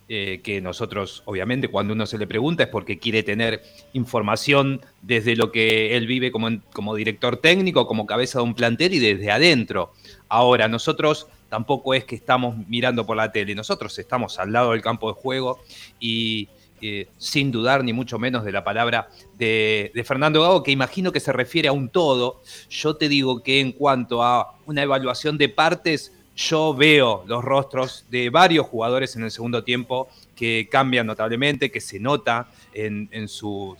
eh, 0.09 0.41
que 0.43 0.61
nosotros, 0.61 1.23
obviamente, 1.27 1.69
cuando 1.69 1.95
uno 1.95 2.05
se 2.05 2.19
le 2.19 2.27
pregunta 2.27 2.65
es 2.65 2.69
porque 2.69 2.99
quiere 2.99 3.23
tener 3.23 3.63
información 3.93 4.81
desde 5.03 5.37
lo 5.37 5.53
que 5.53 5.97
él 5.97 6.07
vive 6.07 6.33
como, 6.33 6.49
como 6.73 6.97
director 6.97 7.37
técnico, 7.37 7.87
como 7.87 8.07
cabeza 8.07 8.41
de 8.41 8.45
un 8.45 8.55
plantel 8.55 8.95
y 8.95 8.99
desde 8.99 9.31
adentro. 9.31 9.93
Ahora, 10.29 10.67
nosotros 10.67 11.29
tampoco 11.49 11.95
es 11.95 12.05
que 12.05 12.17
estamos 12.17 12.57
mirando 12.69 13.07
por 13.07 13.17
la 13.17 13.31
tele, 13.31 13.55
nosotros 13.55 13.99
estamos 13.99 14.39
al 14.39 14.53
lado 14.53 14.73
del 14.73 14.83
campo 14.83 15.13
de 15.13 15.21
juego 15.21 15.61
y 15.99 16.49
eh, 16.83 17.09
sin 17.19 17.51
dudar 17.51 17.85
ni 17.85 17.93
mucho 17.93 18.19
menos 18.19 18.45
de 18.45 18.53
la 18.53 18.65
palabra 18.65 19.09
de, 19.37 19.93
Fernando 20.07 20.43
Gago, 20.43 20.63
que 20.63 20.71
imagino 20.71 21.13
que 21.13 21.21
se 21.21 21.33
refiere 21.33 21.69
a 21.69 21.73
un 21.73 21.89
todo. 21.89 22.43
Yo 22.69 22.97
te 22.97 23.09
digo 23.09 23.43
que 23.43 23.61
en 23.61 23.73
cuanto 23.73 24.23
a 24.23 24.55
una 24.67 24.83
evaluación 24.83 25.39
de 25.39 25.49
partes, 25.49 26.13
yo 26.37 26.75
veo 26.75 27.25
los 27.27 27.45
rostros 27.45 28.07
de 28.11 28.31
varios 28.31 28.67
jugadores 28.67 29.15
en 29.17 29.25
el 29.25 29.31
segundo 29.31 29.63
tiempo 29.63 30.09
que 30.35 30.69
cambian 30.71 31.07
notablemente, 31.07 31.71
que 31.71 31.81
se 31.81 32.01
nota 32.01 32.49
en, 32.73 33.29
su, 33.29 33.77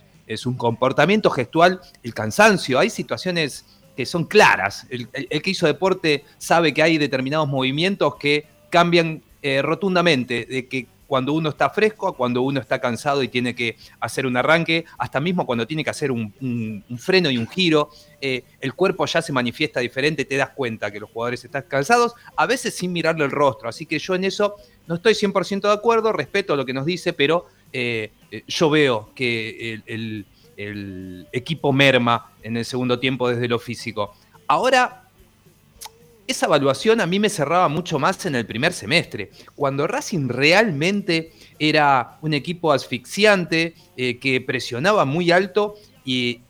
comportamiento 0.57 1.31
gestual 1.31 1.81
el 2.03 2.13
cansancio. 2.13 2.79
Hay 2.79 2.91
situaciones 2.91 3.65
que 3.97 4.05
son 4.05 4.25
claras. 4.25 4.87
El, 4.91 5.09
que 5.09 5.51
hizo 5.51 5.67
deporte 5.67 6.25
sabe 6.39 6.75
que 6.75 6.83
hay 6.83 6.99
determinados 6.99 7.49
movimientos 7.49 8.17
que 8.17 8.47
cambian 8.69 9.23
eh, 9.43 9.63
rotundamente, 9.63 10.45
de 10.45 10.69
que 10.69 10.87
cuando 11.11 11.33
uno 11.33 11.49
está 11.49 11.69
fresco, 11.71 12.13
cuando 12.13 12.41
uno 12.43 12.61
está 12.61 12.81
cansado 12.81 13.25
y 13.25 13.27
tiene 13.27 13.53
que 13.53 13.77
hacer 13.99 14.27
un 14.27 14.37
arranque, 14.37 14.85
hasta 14.97 15.19
mismo 15.19 15.45
cuando 15.45 15.67
tiene 15.67 15.83
que 15.83 15.91
hacer 15.91 16.13
un, 16.13 16.85
freno 16.99 17.33
y 17.33 17.37
un 17.37 17.49
giro, 17.49 17.91
eh, 18.21 18.45
el 18.61 18.75
cuerpo 18.75 19.05
ya 19.07 19.21
se 19.21 19.33
manifiesta 19.33 19.81
diferente, 19.81 20.25
te 20.25 20.37
das 20.37 20.51
cuenta 20.51 20.93
que 20.93 21.01
los 21.01 21.11
jugadores 21.11 21.45
están 21.45 21.65
cansados, 21.67 22.15
a 22.37 22.47
veces 22.47 22.77
sin 22.77 22.93
mirarle 22.93 23.25
el 23.25 23.33
rostro. 23.33 23.69
Así 23.69 23.87
que 23.87 23.99
yo 23.99 24.15
en 24.15 24.23
eso 24.23 24.55
no 24.87 24.95
estoy 24.95 25.15
100% 25.15 25.63
de 25.63 25.73
acuerdo, 25.73 26.13
respeto 26.13 26.55
lo 26.55 26.65
que 26.65 26.75
nos 26.75 26.87
dice, 26.87 27.13
pero 27.13 27.47
eh, 27.73 28.13
eh, 28.31 28.45
yo 28.47 28.71
veo 28.71 29.11
que 29.13 29.83
el, 29.87 30.27
el 30.57 31.27
equipo 31.33 31.73
merma 31.73 32.31
en 32.45 32.57
el 32.57 32.65
segundo 32.65 33.01
tiempo 33.01 33.29
desde 33.29 33.49
lo 33.49 33.59
físico. 33.59 34.15
Ahora 34.47 35.00
esa 36.31 36.47
evaluación 36.47 37.01
a 37.01 37.07
mí 37.07 37.19
me 37.19 37.29
cerraba 37.29 37.69
mucho 37.69 37.99
más 37.99 38.25
en 38.27 38.35
el 38.35 38.47
primer 38.47 38.73
semestre, 38.73 39.31
cuando 39.55 39.87
Racing 39.87 40.29
realmente 40.29 41.33
era 41.59 42.19
un 42.23 42.35
equipo 42.35 42.73
asfixiante, 42.73 43.75
eh, 43.97 44.19
que 44.19 44.41
presionaba 44.41 45.05
muy 45.05 45.31
alto 45.31 45.75
y, 46.05 46.43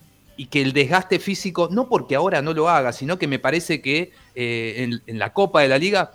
que 0.51 0.63
el 0.63 0.73
desgaste 0.73 1.19
físico, 1.19 1.69
no 1.71 1.87
porque 1.87 2.15
ahora 2.15 2.41
no 2.41 2.55
lo 2.55 2.71
haga, 2.71 2.95
sino 2.95 3.19
que 3.19 3.27
me 3.27 3.39
parece 3.39 3.83
que 3.83 4.11
eh, 4.35 4.89
en, 5.07 5.19
la 5.19 5.35
Copa 5.35 5.61
de 5.61 5.69
la 5.69 5.77
Liga 5.77 6.13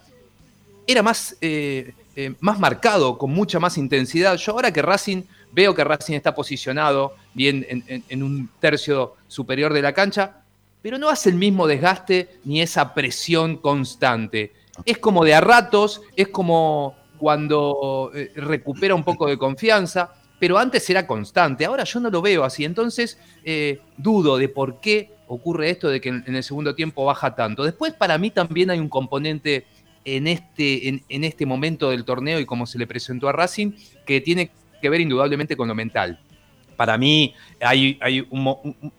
era 0.88 1.04
más, 1.04 1.38
eh, 1.42 1.94
más 2.40 2.60
marcado, 2.60 3.20
con 3.20 3.30
mucha 3.30 3.60
más 3.60 3.78
intensidad. 3.78 4.36
Yo 4.38 4.54
ahora 4.54 4.74
que 4.74 4.82
Racing, 4.82 5.22
veo 5.52 5.76
que 5.76 5.84
Racing 5.84 6.16
está 6.16 6.34
posicionado 6.34 7.14
bien 7.36 7.68
en 8.10 8.24
un 8.24 8.50
tercio 8.60 9.14
superior 9.28 9.72
de 9.74 9.84
la 9.84 9.94
cancha, 9.94 10.45
pero 10.86 11.00
no 11.00 11.10
hace 11.10 11.32
el 11.32 11.36
mismo 11.36 11.66
desgaste 11.66 12.30
ni 12.44 12.62
esa 12.62 12.94
presión 12.94 13.58
constante. 13.58 14.54
Es 14.86 15.00
como 15.00 15.26
de 15.26 15.34
a 15.34 15.42
ratos, 15.42 16.04
es 16.16 16.28
como 16.28 16.96
cuando 17.18 18.12
eh, 18.14 18.32
recupera 18.36 18.94
un 18.94 19.04
poco 19.04 19.26
de 19.26 19.36
confianza, 19.36 20.14
pero 20.40 20.60
antes 20.60 20.88
era 20.88 21.08
constante, 21.08 21.66
ahora 21.66 21.86
yo 21.86 22.00
no 22.00 22.12
lo 22.12 22.22
veo 22.22 22.44
así, 22.44 22.66
entonces 22.66 23.18
eh, 23.44 23.80
dudo 23.98 24.38
de 24.38 24.48
por 24.48 24.80
qué 24.80 25.10
ocurre 25.26 25.72
esto 25.72 25.90
de 25.90 26.00
que 26.00 26.10
en, 26.10 26.24
el 26.28 26.44
segundo 26.44 26.76
tiempo 26.76 27.04
baja 27.04 27.34
tanto. 27.34 27.64
Después 27.64 27.96
para 27.96 28.20
mí 28.20 28.30
también 28.30 28.70
hay 28.70 28.78
un 28.78 28.90
componente 28.90 29.66
en 30.04 30.28
este, 30.28 30.88
en, 30.88 31.24
este 31.24 31.48
momento 31.48 31.90
del 31.90 32.06
torneo 32.06 32.40
y 32.40 32.46
como 32.46 32.68
se 32.68 32.78
le 32.78 32.86
presentó 32.86 33.28
a 33.28 33.32
Racing, 33.32 33.72
que 34.06 34.22
tiene 34.22 34.52
que 34.84 34.90
ver 34.90 35.02
indudablemente 35.02 35.58
con 35.58 35.68
lo 35.68 35.74
mental. 35.74 36.20
Para 36.78 36.96
mí 36.96 37.34
hay, 37.60 37.98
hay 38.02 38.28
un, 38.30 38.46
un 38.46 38.94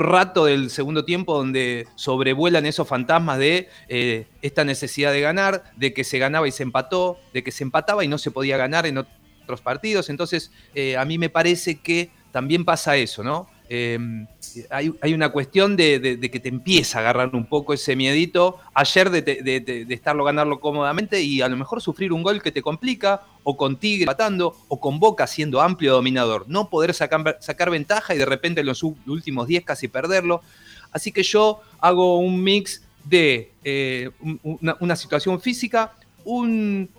rato 0.00 0.44
del 0.44 0.70
segundo 0.70 1.04
tiempo 1.04 1.36
donde 1.36 1.86
sobrevuelan 1.96 2.66
esos 2.66 2.86
fantasmas 2.86 3.38
de 3.38 3.68
eh, 3.88 4.26
esta 4.40 4.64
necesidad 4.64 5.12
de 5.12 5.20
ganar, 5.20 5.64
de 5.76 5.92
que 5.92 6.04
se 6.04 6.18
ganaba 6.18 6.46
y 6.46 6.52
se 6.52 6.62
empató, 6.62 7.18
de 7.32 7.42
que 7.42 7.50
se 7.50 7.64
empataba 7.64 8.04
y 8.04 8.08
no 8.08 8.18
se 8.18 8.30
podía 8.30 8.56
ganar 8.56 8.86
en 8.86 8.98
otros 8.98 9.60
partidos. 9.60 10.08
Entonces, 10.08 10.52
eh, 10.74 10.96
a 10.96 11.04
mí 11.04 11.18
me 11.18 11.30
parece 11.30 11.80
que 11.80 12.10
también 12.30 12.64
pasa 12.64 12.96
eso, 12.96 13.22
¿no? 13.22 13.48
Em, 13.74 14.26
hay, 14.68 15.14
una 15.14 15.30
cuestión 15.30 15.76
de, 15.76 16.18
que 16.30 16.40
te 16.40 16.50
empieza 16.50 16.98
a 16.98 17.00
agarrar 17.00 17.34
un 17.34 17.46
poco 17.46 17.72
ese 17.72 17.96
miedito 17.96 18.58
ayer 18.74 19.08
de, 19.08 19.86
estarlo 19.88 20.24
ganarlo 20.24 20.60
cómodamente 20.60 21.22
y 21.22 21.40
a 21.40 21.48
lo 21.48 21.56
mejor 21.56 21.80
sufrir 21.80 22.12
un 22.12 22.22
gol 22.22 22.42
que 22.42 22.52
te 22.52 22.60
complica, 22.60 23.22
o 23.44 23.56
con 23.56 23.78
Tigre 23.78 24.04
matando, 24.04 24.54
o 24.68 24.78
con 24.78 25.00
Boca 25.00 25.26
siendo 25.26 25.62
amplio 25.62 25.94
dominador. 25.94 26.44
No 26.48 26.68
poder 26.68 26.92
sacar, 26.92 27.38
sacar 27.40 27.70
ventaja 27.70 28.14
y 28.14 28.18
de 28.18 28.26
repente 28.26 28.60
en 28.60 28.66
los 28.66 28.82
últimos 28.82 29.46
10 29.46 29.64
casi 29.64 29.88
perderlo. 29.88 30.42
Así 30.90 31.10
que 31.10 31.22
yo 31.22 31.62
hago 31.80 32.18
un 32.18 32.44
mix 32.44 32.82
de 33.04 33.52
eh, 33.64 34.10
una 34.52 34.96
situación 34.96 35.40
física, 35.40 35.94
un, 36.26 36.90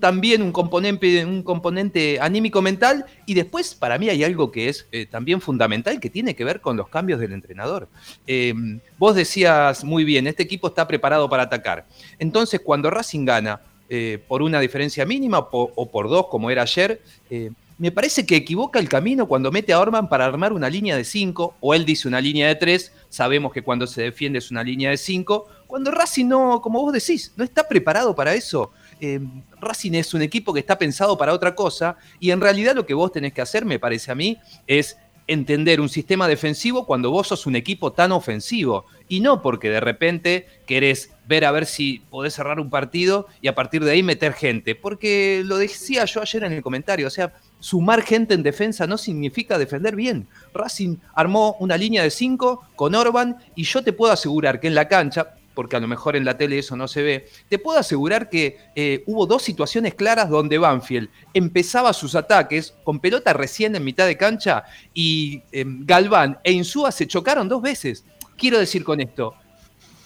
también 0.00 0.42
un 0.42 0.52
componente, 0.52 1.24
un 1.24 1.42
componente 1.42 2.18
anímico-mental 2.20 3.04
y 3.26 3.34
después 3.34 3.74
para 3.74 3.98
mí 3.98 4.08
hay 4.08 4.22
algo 4.22 4.52
que 4.52 4.68
es 4.68 4.86
eh, 4.92 5.06
también 5.06 5.40
fundamental 5.40 5.98
que 5.98 6.08
tiene 6.08 6.36
que 6.36 6.44
ver 6.44 6.60
con 6.60 6.76
los 6.76 6.88
cambios 6.88 7.18
del 7.18 7.32
entrenador. 7.32 7.88
Em, 8.26 8.78
vos 8.98 9.16
decías 9.16 9.82
muy 9.82 10.04
bien, 10.04 10.26
este 10.28 10.44
equipo 10.44 10.68
está 10.68 10.86
preparado 10.86 11.28
para 11.28 11.44
atacar. 11.44 11.86
Entonces 12.18 12.60
cuando 12.60 12.90
Racing 12.90 13.24
gana 13.24 13.60
eh, 13.88 14.22
por 14.28 14.40
una 14.40 14.60
diferencia 14.60 15.04
mínima 15.04 15.40
o 15.50 15.90
por 15.90 16.08
dos 16.08 16.28
como 16.28 16.50
era 16.50 16.62
ayer, 16.62 17.02
eh, 17.28 17.50
me 17.78 17.90
parece 17.90 18.24
que 18.24 18.36
equivoca 18.36 18.78
el 18.78 18.88
camino 18.88 19.26
cuando 19.26 19.50
mete 19.50 19.72
a 19.72 19.80
Orman 19.80 20.08
para 20.08 20.24
armar 20.24 20.52
una 20.52 20.70
línea 20.70 20.96
de 20.96 21.02
cinco 21.02 21.56
o 21.58 21.74
él 21.74 21.84
dice 21.84 22.06
una 22.06 22.20
línea 22.20 22.46
de 22.46 22.54
tres, 22.54 22.92
sabemos 23.08 23.52
que 23.52 23.62
cuando 23.62 23.88
se 23.88 24.02
defiende 24.02 24.38
es 24.38 24.52
una 24.52 24.62
línea 24.62 24.90
de 24.90 24.96
cinco, 24.96 25.48
cuando 25.66 25.90
Racing 25.90 26.26
no, 26.28 26.60
como 26.60 26.80
vos 26.80 26.92
decís, 26.92 27.32
no 27.34 27.42
está 27.42 27.66
preparado 27.66 28.14
para 28.14 28.34
eso. 28.34 28.70
Eh, 29.04 29.18
Racing 29.60 29.94
es 29.94 30.14
un 30.14 30.22
equipo 30.22 30.54
que 30.54 30.60
está 30.60 30.78
pensado 30.78 31.18
para 31.18 31.34
otra 31.34 31.56
cosa 31.56 31.96
y 32.20 32.30
en 32.30 32.40
realidad 32.40 32.76
lo 32.76 32.86
que 32.86 32.94
vos 32.94 33.10
tenés 33.10 33.32
que 33.32 33.40
hacer, 33.40 33.64
me 33.64 33.80
parece 33.80 34.12
a 34.12 34.14
mí, 34.14 34.38
es 34.68 34.96
entender 35.26 35.80
un 35.80 35.88
sistema 35.88 36.28
defensivo 36.28 36.86
cuando 36.86 37.10
vos 37.10 37.26
sos 37.26 37.46
un 37.46 37.56
equipo 37.56 37.92
tan 37.92 38.12
ofensivo 38.12 38.86
y 39.08 39.18
no 39.18 39.42
porque 39.42 39.70
de 39.70 39.80
repente 39.80 40.46
querés 40.66 41.10
ver 41.26 41.44
a 41.44 41.50
ver 41.50 41.66
si 41.66 42.04
podés 42.10 42.34
cerrar 42.34 42.60
un 42.60 42.70
partido 42.70 43.26
y 43.40 43.48
a 43.48 43.56
partir 43.56 43.82
de 43.82 43.90
ahí 43.90 44.04
meter 44.04 44.34
gente, 44.34 44.76
porque 44.76 45.42
lo 45.44 45.56
decía 45.58 46.04
yo 46.04 46.22
ayer 46.22 46.44
en 46.44 46.52
el 46.52 46.62
comentario, 46.62 47.08
o 47.08 47.10
sea, 47.10 47.34
sumar 47.58 48.02
gente 48.02 48.34
en 48.34 48.44
defensa 48.44 48.86
no 48.86 48.98
significa 48.98 49.58
defender 49.58 49.96
bien. 49.96 50.28
Racing 50.54 50.98
armó 51.12 51.56
una 51.58 51.76
línea 51.76 52.04
de 52.04 52.10
cinco 52.10 52.62
con 52.76 52.94
Orban 52.94 53.36
y 53.56 53.64
yo 53.64 53.82
te 53.82 53.92
puedo 53.92 54.12
asegurar 54.12 54.60
que 54.60 54.68
en 54.68 54.76
la 54.76 54.86
cancha, 54.86 55.34
porque 55.54 55.76
a 55.76 55.80
lo 55.80 55.88
mejor 55.88 56.16
en 56.16 56.24
la 56.24 56.36
tele 56.36 56.58
eso 56.58 56.76
no 56.76 56.88
se 56.88 57.02
ve, 57.02 57.28
te 57.48 57.58
puedo 57.58 57.78
asegurar 57.78 58.28
que 58.28 58.58
eh, 58.74 59.02
hubo 59.06 59.26
dos 59.26 59.42
situaciones 59.42 59.94
claras 59.94 60.28
donde 60.28 60.58
Banfield 60.58 61.08
empezaba 61.34 61.92
sus 61.92 62.14
ataques 62.14 62.74
con 62.84 63.00
pelota 63.00 63.32
recién 63.32 63.74
en 63.76 63.84
mitad 63.84 64.06
de 64.06 64.16
cancha 64.16 64.64
y 64.94 65.42
em, 65.52 65.84
Galván 65.84 66.38
e 66.44 66.52
Insúa 66.52 66.92
se 66.92 67.06
chocaron 67.06 67.48
dos 67.48 67.62
veces. 67.62 68.04
Quiero 68.36 68.58
decir 68.58 68.82
con 68.84 69.00
esto, 69.00 69.34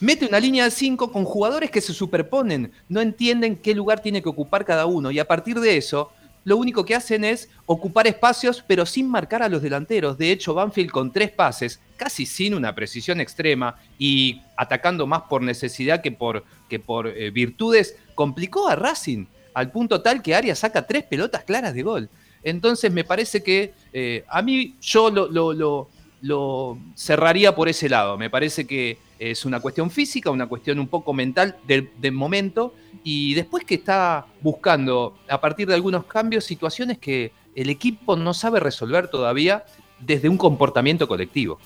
mete 0.00 0.26
una 0.26 0.40
línea 0.40 0.64
de 0.64 0.70
cinco 0.70 1.10
con 1.10 1.24
jugadores 1.24 1.70
que 1.70 1.80
se 1.80 1.92
superponen, 1.92 2.72
no 2.88 3.00
entienden 3.00 3.56
qué 3.56 3.74
lugar 3.74 4.00
tiene 4.00 4.22
que 4.22 4.28
ocupar 4.28 4.64
cada 4.64 4.86
uno 4.86 5.10
y 5.10 5.18
a 5.18 5.26
partir 5.26 5.58
de 5.60 5.76
eso 5.76 6.10
lo 6.46 6.56
único 6.56 6.84
que 6.84 6.94
hacen 6.94 7.24
es 7.24 7.50
ocupar 7.66 8.06
espacios, 8.06 8.62
pero 8.64 8.86
sin 8.86 9.10
marcar 9.10 9.42
a 9.42 9.48
los 9.48 9.62
delanteros. 9.62 10.16
De 10.16 10.30
hecho, 10.30 10.54
Banfield 10.54 10.92
con 10.92 11.12
tres 11.12 11.32
pases, 11.32 11.80
casi 11.96 12.24
sin 12.24 12.54
una 12.54 12.72
precisión 12.72 13.20
extrema 13.20 13.74
y 13.98 14.40
atacando 14.56 15.08
más 15.08 15.22
por 15.22 15.42
necesidad 15.42 16.02
que 16.02 16.12
por, 16.12 16.44
que 16.68 16.78
por 16.78 17.08
eh, 17.08 17.32
virtudes, 17.32 17.96
complicó 18.14 18.68
a 18.68 18.76
Racing 18.76 19.26
al 19.54 19.72
punto 19.72 20.02
tal 20.02 20.22
que 20.22 20.36
Arias 20.36 20.60
saca 20.60 20.86
tres 20.86 21.02
pelotas 21.02 21.42
claras 21.42 21.74
de 21.74 21.82
gol. 21.82 22.08
Entonces 22.44 22.92
me 22.92 23.02
parece 23.02 23.42
que 23.42 23.74
eh, 23.92 24.24
a 24.28 24.40
mí 24.40 24.76
yo 24.80 25.10
lo, 25.10 25.52
lo, 25.52 25.88
lo 26.20 26.78
cerraría 26.94 27.56
por 27.56 27.68
ese 27.68 27.88
lado. 27.88 28.16
Me 28.16 28.30
parece 28.30 28.68
que 28.68 28.98
es 29.18 29.44
una 29.44 29.60
cuestión 29.60 29.90
física, 29.90 30.30
una 30.30 30.46
cuestión 30.46 30.78
un 30.78 30.88
poco 30.88 31.12
mental 31.12 31.56
del, 31.66 31.90
momento, 32.12 32.74
y 33.02 33.34
después 33.34 33.64
que 33.64 33.76
está 33.76 34.26
buscando, 34.40 35.16
a 35.28 35.40
partir 35.40 35.68
de 35.68 35.74
algunos 35.74 36.04
cambios, 36.04 36.44
situaciones 36.44 36.98
que 36.98 37.32
el 37.54 37.70
equipo 37.70 38.16
no 38.16 38.34
sabe 38.34 38.60
resolver 38.60 39.08
todavía 39.08 39.64
desde 40.00 40.28
un 40.28 40.36
comportamiento 40.36 41.08
colectivo. 41.08 41.58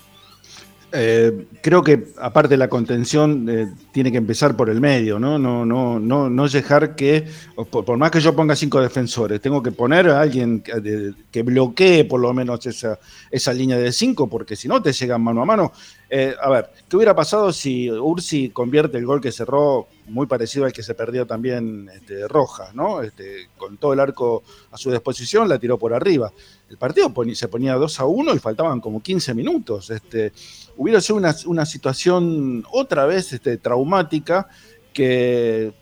Eh, 0.93 1.47
creo 1.61 1.83
que 1.83 2.07
aparte 2.17 2.57
la 2.57 2.67
contención 2.67 3.47
eh, 3.49 3.71
tiene 3.93 4.11
que 4.11 4.17
empezar 4.17 4.57
por 4.57 4.69
el 4.69 4.81
medio, 4.81 5.19
¿no? 5.19 5.39
No, 5.39 5.65
no, 5.65 5.99
no, 5.99 6.29
no 6.29 6.47
dejar 6.49 6.95
que, 6.95 7.25
por, 7.69 7.97
más 7.97 8.11
que 8.11 8.19
yo 8.19 8.35
ponga 8.35 8.55
cinco 8.55 8.81
defensores, 8.81 9.39
tengo 9.39 9.63
que 9.63 9.71
poner 9.71 10.09
a 10.09 10.19
alguien 10.19 10.61
que, 10.61 11.41
bloquee 11.43 12.03
por 12.05 12.19
lo 12.19 12.33
menos 12.33 12.65
esa, 12.65 12.99
esa 13.29 13.53
línea 13.53 13.77
de 13.77 13.91
cinco, 13.91 14.27
porque 14.27 14.55
si 14.55 14.67
no 14.67 14.81
te 14.81 14.91
llegan 14.91 15.21
mano 15.21 15.41
a 15.41 15.45
mano. 15.45 15.71
Eh, 16.09 16.35
a 16.41 16.49
ver, 16.49 16.69
¿qué 16.89 16.97
hubiera 16.97 17.15
pasado 17.15 17.53
si 17.53 17.89
Ursi 17.89 18.49
convierte 18.49 18.97
el 18.97 19.05
gol 19.05 19.21
que 19.21 19.31
cerró 19.31 19.87
muy 20.07 20.27
parecido 20.27 20.65
al 20.65 20.73
que 20.73 20.83
se 20.83 20.93
perdió 20.93 21.25
también 21.25 21.89
este, 21.93 22.27
Roja, 22.27 22.71
¿no? 22.73 23.01
Este, 23.01 23.47
con 23.57 23.77
todo 23.77 23.93
el 23.93 23.99
arco 24.01 24.43
a 24.71 24.77
su 24.77 24.91
disposición, 24.91 25.47
la 25.47 25.57
tiró 25.57 25.77
por 25.77 25.93
arriba. 25.93 26.33
El 26.69 26.77
partido 26.77 27.13
se 27.33 27.47
ponía 27.47 27.75
2 27.75 27.99
a 27.99 28.05
1 28.05 28.35
y 28.35 28.39
faltaban 28.39 28.81
como 28.81 29.01
15 29.01 29.33
minutos. 29.33 29.89
Este, 29.89 30.33
hubiera 30.77 31.01
sido 31.01 31.19
una, 31.45 31.65
situación 31.65 32.63
otra 32.71 33.05
vez 33.05 33.33
este, 33.33 33.57
traumática 33.57 34.47
que 34.93 35.73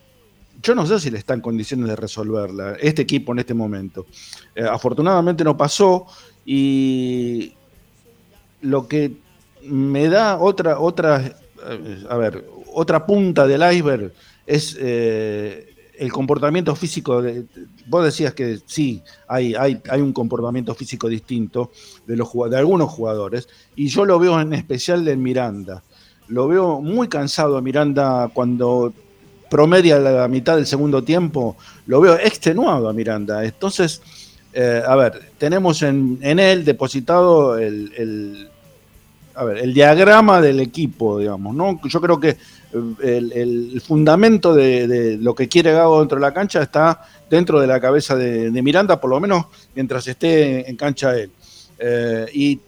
yo 0.62 0.76
no 0.76 0.86
sé 0.86 1.00
si 1.00 1.10
le 1.10 1.18
está 1.18 1.34
en 1.34 1.42
condiciones 1.42 1.88
de 1.88 1.96
resolverla, 1.96 2.76
este 2.80 3.02
equipo 3.02 3.32
en 3.32 3.40
este 3.40 3.54
momento. 3.54 4.06
Eh, 4.56 4.64
afortunadamente 4.64 5.44
no 5.44 5.56
pasó 5.56 6.06
y 6.46 7.54
lo 8.62 8.88
que 8.88 9.18
me 9.64 10.10
da 10.10 10.38
otra, 10.38 10.80
otra, 10.80 11.26
eh, 11.26 12.06
a 12.10 12.18
ver, 12.18 12.46
otra 12.74 13.06
punta 13.06 13.48
del 13.48 13.62
iceberg 13.74 14.14
es 14.46 14.76
eh, 14.80 15.69
el 16.00 16.12
comportamiento 16.12 16.76
físico. 16.76 17.22
De, 17.22 17.46
vos 17.88 18.04
decías 18.04 18.34
que 18.34 18.60
sí, 18.66 19.04
hay, 19.28 19.54
hay, 19.56 20.02
un 20.02 20.14
comportamiento 20.14 20.74
físico 20.74 21.08
distinto 21.08 21.72
de, 22.08 22.16
los, 22.16 22.30
de 22.50 22.58
algunos 22.58 22.90
jugadores, 22.90 23.48
y 23.76 23.88
yo 23.90 24.06
lo 24.06 24.18
veo 24.18 24.40
en 24.40 24.54
especial 24.54 25.08
en 25.08 25.22
Miranda. 25.22 25.84
Lo 26.28 26.48
veo 26.48 26.80
muy 26.80 27.08
cansado 27.08 27.62
Miranda 27.62 28.30
cuando 28.34 28.94
promedia 29.50 30.00
la 30.00 30.28
mitad 30.28 30.56
del 30.56 30.68
segundo 30.68 31.04
tiempo, 31.04 31.58
lo 31.88 32.00
veo 32.02 32.16
extenuado 32.16 32.88
a 32.88 32.94
Miranda. 32.94 33.44
Entonces, 33.44 34.02
eh, 34.54 34.82
a 34.86 34.96
ver, 34.96 35.32
tenemos 35.38 35.82
en, 35.82 36.20
en 36.22 36.40
él 36.40 36.64
depositado 36.64 37.58
el, 37.58 38.50
a 39.36 39.44
ver, 39.44 39.58
el 39.58 39.74
diagrama 39.74 40.42
del 40.42 40.60
equipo, 40.60 41.20
digamos, 41.20 41.56
¿no? 41.56 41.80
Yo 41.84 42.02
creo 42.02 42.20
que 42.20 42.38
eh, 42.74 43.30
el, 43.34 43.82
fundamento 43.82 44.54
de, 44.54 45.18
lo 45.20 45.34
que 45.34 45.48
quiere 45.48 45.72
Gago 45.72 46.00
dentro 46.00 46.18
de 46.18 46.22
la 46.22 46.34
cancha 46.34 46.62
está 46.62 47.06
dentro 47.30 47.60
de 47.60 47.68
la 47.68 47.80
cabeza 47.80 48.16
de, 48.16 48.62
Miranda, 48.62 49.00
por 49.00 49.10
lo 49.10 49.20
menos 49.20 49.46
mientras 49.76 50.08
esté 50.08 50.70
en 50.70 50.76
cancha 50.76 51.18
él. 51.18 51.32
Eh, 51.80 52.26
y, 52.34 52.60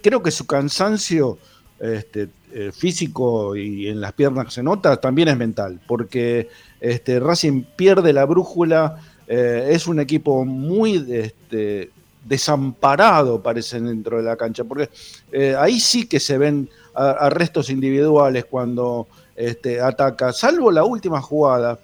creo 0.00 0.22
que 0.22 0.30
su 0.30 0.46
cansancio 0.46 1.36
este, 1.78 2.28
eh, 2.50 2.72
físico 2.72 3.54
y 3.54 3.88
en 3.88 4.00
las 4.00 4.14
piernas 4.14 4.54
se 4.54 4.62
nota, 4.62 4.96
también 4.96 5.28
es 5.28 5.36
mental, 5.36 5.80
porque 5.86 6.48
este, 6.80 7.20
Racing 7.20 7.62
pierde 7.76 8.14
la 8.14 8.24
brújula, 8.24 8.98
es 9.28 9.88
un 9.88 9.98
equipo 9.98 10.44
muy 10.44 11.04
este, 11.10 11.90
desamparado, 12.26 13.42
parece, 13.42 13.80
dentro 13.80 14.18
de 14.18 14.24
la 14.24 14.36
cancha, 14.36 14.64
porque 14.64 14.90
eh, 15.32 15.54
ahí 15.58 15.80
sí 15.80 16.06
que 16.06 16.20
se 16.20 16.38
ven 16.38 16.68
arrestos 16.94 17.68
individuales 17.70 18.46
cuando 18.46 19.06
este, 19.36 19.80
ataca, 19.80 20.32
salvo 20.32 20.70
la 20.72 20.84
última 20.84 21.20
jugada 21.20 21.78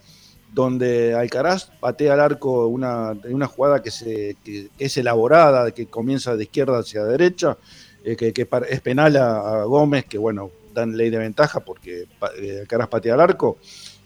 donde 0.53 1.15
Alcaraz 1.15 1.71
patea 1.81 2.13
al 2.13 2.21
arco 2.21 2.67
una, 2.67 3.13
una 3.25 3.47
jugada 3.47 3.83
que, 3.83 3.91
se, 3.91 4.37
es 4.79 4.97
elaborada, 4.97 5.71
que 5.71 5.87
comienza 5.87 6.37
de 6.37 6.45
izquierda 6.45 6.79
hacia 6.79 7.05
derecha, 7.05 7.57
eh, 8.05 8.17
que, 8.17 8.49
es 8.69 8.81
penal 8.81 9.17
a, 9.17 9.65
Gómez, 9.65 10.05
que 10.05 10.19
bueno, 10.19 10.51
dan 10.75 10.97
ley 10.97 11.11
de 11.11 11.19
ventaja 11.19 11.61
porque 11.61 12.07
eh, 12.39 12.59
Alcaraz 12.61 12.89
patea 12.89 13.15
al 13.15 13.21
arco. 13.21 13.59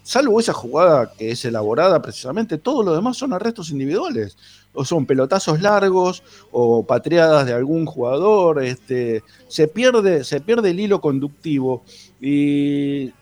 Salvo 0.03 0.39
esa 0.39 0.53
jugada 0.53 1.13
que 1.19 1.33
es 1.33 1.45
elaborada 1.45 2.01
precisamente, 2.01 2.59
todo 2.59 2.85
lo 2.85 2.95
demás 2.95 3.17
son 3.17 3.33
arrestos 3.33 3.71
individuales 3.71 4.39
o 4.73 4.85
son 4.85 5.05
pelotazos 5.05 5.61
largos 5.61 6.23
o 6.53 6.87
patriadas 6.87 7.45
de 7.45 7.55
algún 7.55 7.87
jugador, 7.87 8.63
este, 8.63 9.25
se, 9.49 9.67
pierde, 9.67 10.23
se 10.23 10.41
pierde 10.41 10.71
el 10.71 10.79
hilo 10.79 11.01
conductivo 11.01 11.83
y 12.21 13.13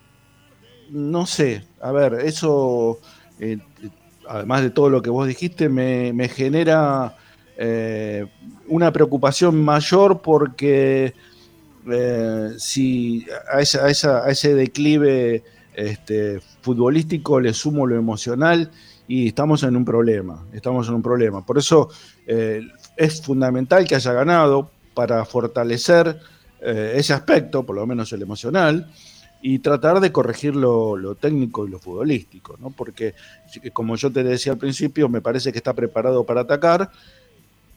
no 0.90 1.26
sé, 1.26 1.64
a 1.80 1.92
ver, 1.92 2.14
eso, 2.14 2.98
eh, 3.38 3.58
además 4.28 4.62
de 4.62 4.70
todo 4.70 4.90
lo 4.90 5.02
que 5.02 5.10
vos 5.10 5.26
dijiste, 5.26 5.68
me, 5.68 6.28
genera 6.28 7.16
eh, 7.56 8.26
una 8.68 8.92
preocupación 8.92 9.62
mayor 9.62 10.20
porque 10.22 11.14
eh, 11.90 12.50
si 12.58 13.26
a, 13.52 13.58
a, 13.58 14.30
ese 14.30 14.54
declive 14.54 15.42
este, 15.74 16.40
futbolístico 16.62 17.40
le 17.40 17.52
sumo 17.52 17.86
lo 17.86 17.96
emocional 17.96 18.70
y 19.06 19.28
estamos 19.28 19.62
en 19.62 19.76
un 19.76 19.84
problema, 19.84 20.46
estamos 20.52 20.88
en 20.88 20.94
un 20.94 21.02
problema. 21.02 21.44
Por 21.44 21.58
eso 21.58 21.90
es 22.26 23.20
fundamental 23.20 23.86
que 23.86 23.96
haya 23.96 24.12
ganado 24.12 24.70
para 24.94 25.24
fortalecer 25.26 26.18
ese 26.62 27.12
aspecto, 27.12 27.66
por 27.66 27.76
lo 27.76 27.86
menos 27.86 28.10
el 28.14 28.22
emocional, 28.22 28.90
y 29.46 29.58
tratar 29.58 30.00
de 30.00 30.10
corregir 30.10 30.56
lo, 30.56 31.16
técnico 31.20 31.66
y 31.66 31.70
lo 31.70 31.78
futbolístico, 31.78 32.56
¿no? 32.58 32.70
Porque, 32.70 33.14
como 33.74 33.94
yo 33.94 34.10
te 34.10 34.24
decía 34.24 34.52
al 34.52 34.58
principio, 34.58 35.06
me 35.10 35.20
parece 35.20 35.52
que 35.52 35.58
está 35.58 35.74
preparado 35.74 36.24
para 36.24 36.40
atacar. 36.40 36.90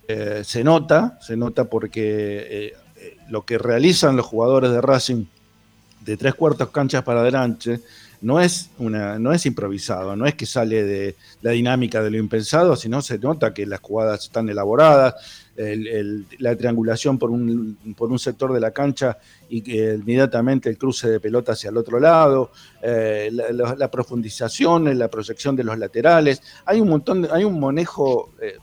Eh, 0.08 0.44
se 0.46 0.64
nota, 0.64 1.20
se 1.22 1.36
nota 1.36 1.66
porque 1.66 2.74
lo 3.28 3.44
que 3.44 3.58
realizan 3.58 4.16
los 4.16 4.26
jugadores 4.26 4.72
de 4.72 4.80
Racing 4.80 5.26
de 6.06 6.16
tres 6.16 6.36
cuartos 6.36 6.70
canchas 6.70 7.04
para 7.04 7.20
adelante 7.20 7.82
no 8.22 8.40
es, 8.40 8.70
una, 8.78 9.20
no 9.20 9.34
es 9.34 9.46
improvisado, 9.46 10.16
no 10.16 10.26
es 10.26 10.36
que 10.36 10.46
sale 10.46 10.84
de 10.84 11.16
la 11.42 11.52
dinámica 11.52 12.02
de 12.02 12.10
lo 12.10 12.18
impensado, 12.18 12.78
sino 12.78 13.02
se 13.02 13.20
nota 13.20 13.54
que 13.54 13.66
las 13.66 13.82
jugadas 13.82 14.24
están 14.24 14.48
elaboradas, 14.48 15.16
la 15.58 16.56
triangulación 16.56 17.18
por 17.18 17.32
un, 17.32 17.78
por 17.98 18.12
un 18.12 18.20
sector 18.20 18.54
de 18.54 18.60
la 18.60 18.72
cancha 18.72 19.18
y 19.50 19.62
que 19.62 19.96
inmediatamente 19.96 20.70
el 20.70 20.78
cruce 20.78 21.10
de 21.10 21.20
pelota 21.20 21.54
hacia 21.54 21.70
el 21.70 21.78
otro 21.78 22.00
lado, 22.00 22.52
eh, 22.82 23.32
la, 23.32 23.92
profundización, 23.92 24.98
la 24.98 25.08
proyección 25.08 25.56
de 25.56 25.64
los 25.64 25.78
laterales, 25.78 26.42
hay 26.66 26.80
un 26.80 26.90
montón, 26.90 27.28
hay 27.32 27.44
un 27.44 27.60
manejo 27.60 28.34
eh, 28.40 28.58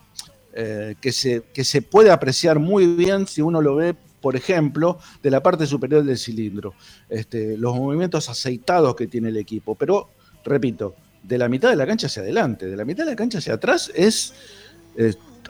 eh, 0.52 0.94
que, 1.00 1.10
se, 1.10 1.42
que 1.52 1.64
se 1.64 1.82
puede 1.82 2.10
apreciar 2.10 2.60
muy 2.60 2.86
bien 2.86 3.26
si 3.26 3.42
uno 3.42 3.60
lo 3.60 3.74
ve 3.74 3.94
por 4.20 4.36
ejemplo, 4.36 4.98
de 5.22 5.30
la 5.30 5.42
parte 5.42 5.66
superior 5.66 6.02
del 6.02 6.16
cilindro. 6.16 6.72
Este, 7.10 7.58
los 7.58 7.76
movimientos 7.76 8.30
aceitados 8.30 8.96
que 8.96 9.06
tiene 9.06 9.28
el 9.28 9.36
equipo. 9.36 9.74
Pero, 9.74 10.08
repito, 10.42 10.94
de 11.22 11.36
la 11.36 11.46
mitad 11.46 11.68
de 11.68 11.76
la 11.76 11.86
cancha 11.86 12.06
hacia 12.06 12.22
adelante, 12.22 12.66
de 12.66 12.74
la 12.74 12.86
mitad 12.86 13.04
de 13.04 13.10
la 13.10 13.16
cancha 13.16 13.36
hacia 13.36 13.52
atrás 13.52 13.92
es 13.94 14.32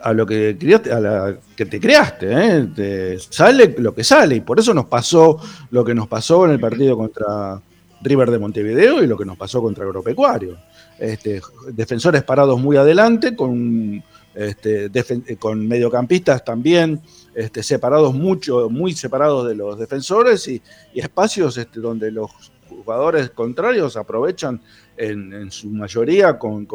a 0.05 0.13
lo 0.13 0.23
que, 0.23 0.55
a 0.91 0.99
la 0.99 1.35
que 1.55 1.65
te 1.65 1.79
creaste. 1.79 2.27
¿eh? 2.29 3.17
sale 3.27 3.73
lo 3.79 3.95
que 3.95 4.03
sale. 4.03 4.35
Y 4.35 4.41
por 4.41 4.59
eso 4.59 4.71
nos 4.71 4.85
pasó 4.85 5.39
lo 5.71 5.83
que 5.83 5.95
nos 5.95 6.07
pasó 6.07 6.45
en 6.45 6.51
el 6.51 6.59
partido 6.59 6.95
contra 6.95 7.59
River 8.03 8.29
de 8.29 8.37
Montevideo 8.37 9.03
y 9.03 9.07
lo 9.07 9.17
que 9.17 9.25
nos 9.25 9.35
pasó 9.35 9.63
contra 9.63 9.83
Agropecuario. 9.83 10.57
Este, 10.99 11.41
defensores 11.71 12.23
parados 12.23 12.61
muy 12.61 12.77
adelante, 12.77 13.35
con, 13.35 14.03
este, 14.35 14.91
con 15.39 15.67
mediocampistas 15.67 16.45
también 16.45 17.01
este, 17.33 17.63
separados 17.63 18.13
mucho, 18.13 18.69
muy 18.69 18.93
separados 18.93 19.47
de 19.47 19.55
los 19.55 19.79
defensores 19.79 20.47
y, 20.47 20.61
espacios 20.93 21.57
este, 21.57 21.79
donde 21.79 22.11
los 22.11 22.29
jugadores 22.69 23.31
contrarios 23.31 23.97
aprovechan 23.97 24.61
en, 24.97 25.51
su 25.51 25.69
mayoría 25.69 26.37
con, 26.37 26.67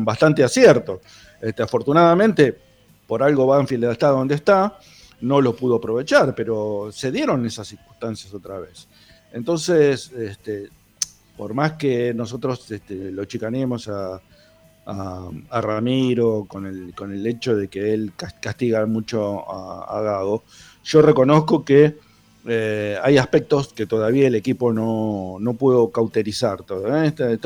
bastante 0.00 0.42
acierto. 0.42 1.00
Este, 1.42 1.62
afortunadamente, 1.62 2.56
por 3.06 3.22
algo 3.22 3.46
Banfield 3.46 3.84
está 3.90 4.08
donde 4.08 4.36
está, 4.36 4.78
no 5.20 5.40
lo 5.40 5.54
pudo 5.54 5.76
aprovechar, 5.76 6.34
pero 6.34 6.90
se 6.92 7.10
dieron 7.10 7.44
esas 7.44 7.66
circunstancias 7.68 8.32
otra 8.32 8.58
vez. 8.58 8.88
Entonces, 9.32 10.10
este, 10.12 10.70
por 11.36 11.52
más 11.52 11.72
que 11.72 12.14
nosotros 12.14 12.70
este, 12.70 13.10
lo 13.10 13.24
chicanemos 13.24 13.88
a, 13.88 14.20
a, 14.86 15.60
Ramiro 15.60 16.44
con 16.48 16.66
el, 16.66 16.94
con 16.94 17.12
el 17.12 17.26
hecho 17.26 17.56
de 17.56 17.68
que 17.68 17.92
él 17.92 18.12
castiga 18.40 18.84
mucho 18.86 19.50
a, 19.50 20.00
Gago, 20.00 20.44
yo 20.84 21.02
reconozco 21.02 21.64
que 21.64 21.96
eh, 22.46 22.98
hay 23.02 23.18
aspectos 23.18 23.72
que 23.72 23.86
todavía 23.86 24.26
el 24.26 24.34
equipo 24.34 24.72
no, 24.72 25.36
no 25.38 25.54
pudo 25.54 25.90
cauterizar. 25.90 26.62
Todo, 26.64 26.96
¿eh? 26.96 27.08
este, 27.08 27.38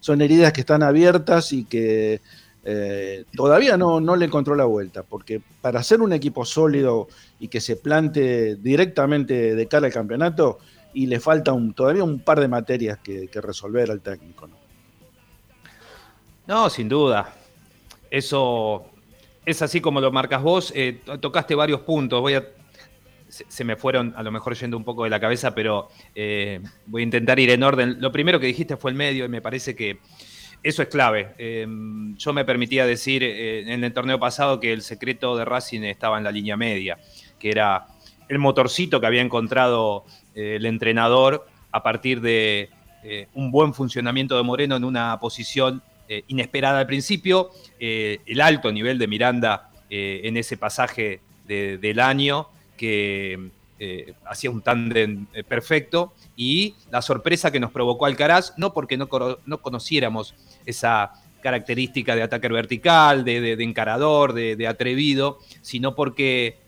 son, 0.00 0.20
heridas 0.20 0.52
que 0.52 0.60
están 0.60 0.82
abiertas 0.82 1.52
y 1.52 1.64
que 1.64 2.20
eh, 2.64 3.24
todavía 3.34 3.76
no, 3.76 4.00
no 4.00 4.16
le 4.16 4.26
encontró 4.26 4.54
la 4.54 4.64
vuelta, 4.64 5.02
porque 5.02 5.40
para 5.60 5.82
ser 5.82 6.00
un 6.00 6.12
equipo 6.12 6.44
sólido 6.44 7.08
y 7.38 7.48
que 7.48 7.60
se 7.60 7.76
plante 7.76 8.56
directamente 8.56 9.54
de 9.54 9.66
cara 9.66 9.86
al 9.86 9.92
campeonato, 9.92 10.58
y 10.92 11.06
le 11.06 11.20
falta 11.20 11.54
todavía 11.74 12.04
un 12.04 12.20
par 12.20 12.40
de 12.40 12.48
materias 12.48 12.98
que, 12.98 13.28
que 13.28 13.40
resolver 13.40 13.90
al 13.90 14.00
técnico. 14.00 14.46
¿no? 14.46 14.56
No, 16.46 16.68
sin 16.68 16.88
duda. 16.88 17.32
Eso 18.10 18.86
es 19.46 19.62
así 19.62 19.80
como 19.80 20.00
lo 20.00 20.10
marcas 20.10 20.42
vos. 20.42 20.72
Eh, 20.74 21.00
tocaste 21.20 21.54
varios 21.54 21.82
puntos. 21.82 22.20
Voy 22.20 22.34
a, 22.34 22.44
se, 23.28 23.64
me 23.64 23.76
fueron 23.76 24.12
a 24.16 24.22
lo 24.22 24.32
mejor 24.32 24.56
yendo 24.56 24.76
un 24.76 24.84
poco 24.84 25.04
de 25.04 25.10
la 25.10 25.20
cabeza, 25.20 25.54
pero 25.54 25.88
eh, 26.14 26.60
voy 26.86 27.02
a 27.02 27.04
intentar 27.04 27.38
ir 27.38 27.50
en 27.50 27.62
orden. 27.62 28.00
Lo 28.00 28.10
primero 28.10 28.40
que 28.40 28.46
dijiste 28.46 28.76
fue 28.76 28.90
el 28.90 28.96
medio 28.96 29.24
y 29.24 29.28
me 29.28 29.40
parece 29.40 29.76
que 29.76 30.00
eso 30.62 30.82
es 30.82 30.88
clave. 30.88 31.34
Em, 31.38 32.16
yo 32.16 32.32
me 32.32 32.44
permitía 32.44 32.86
decir 32.86 33.22
eh, 33.22 33.72
en 33.72 33.84
el 33.84 33.92
torneo 33.92 34.18
pasado 34.18 34.60
que 34.60 34.72
el 34.72 34.82
secreto 34.82 35.36
de 35.36 35.44
Racing 35.44 35.82
estaba 35.82 36.18
en 36.18 36.24
la 36.24 36.32
línea 36.32 36.56
media, 36.56 36.98
que 37.38 37.50
era 37.50 37.86
el 38.28 38.38
motorcito 38.38 39.00
que 39.00 39.06
había 39.06 39.22
encontrado 39.22 40.04
el 40.34 40.64
entrenador 40.64 41.46
a 41.72 41.82
partir 41.82 42.20
de 42.20 42.70
un 43.34 43.50
buen 43.50 43.74
funcionamiento 43.74 44.36
de 44.36 44.44
Moreno 44.44 44.76
en 44.76 44.84
una 44.84 45.18
posición 45.18 45.82
eh, 46.12 46.24
inesperada 46.26 46.80
al 46.80 46.88
principio, 46.88 47.50
eh, 47.78 48.18
el 48.26 48.40
alto 48.40 48.72
nivel 48.72 48.98
de 48.98 49.06
Miranda 49.06 49.70
eh, 49.88 50.22
en 50.24 50.36
ese 50.36 50.56
pasaje 50.56 51.20
del 51.46 52.00
año 52.00 52.48
que 52.76 53.50
hacía 54.26 54.50
un 54.50 54.62
tándem 54.62 55.26
perfecto. 55.48 56.12
Y 56.36 56.74
la 56.90 57.02
sorpresa 57.02 57.50
que 57.50 57.60
nos 57.60 57.70
provocó 57.70 58.06
Alcaraz, 58.06 58.54
no 58.56 58.72
porque 58.72 58.96
no, 58.96 59.08
conociéramos 59.08 60.34
esa 60.66 61.12
característica 61.40 62.14
de 62.14 62.22
ataque 62.22 62.48
vertical, 62.48 63.24
de, 63.24 63.52
encarador, 63.60 64.34
de, 64.34 64.66
atrevido, 64.66 65.38
sino 65.62 65.94
porque 65.94 66.58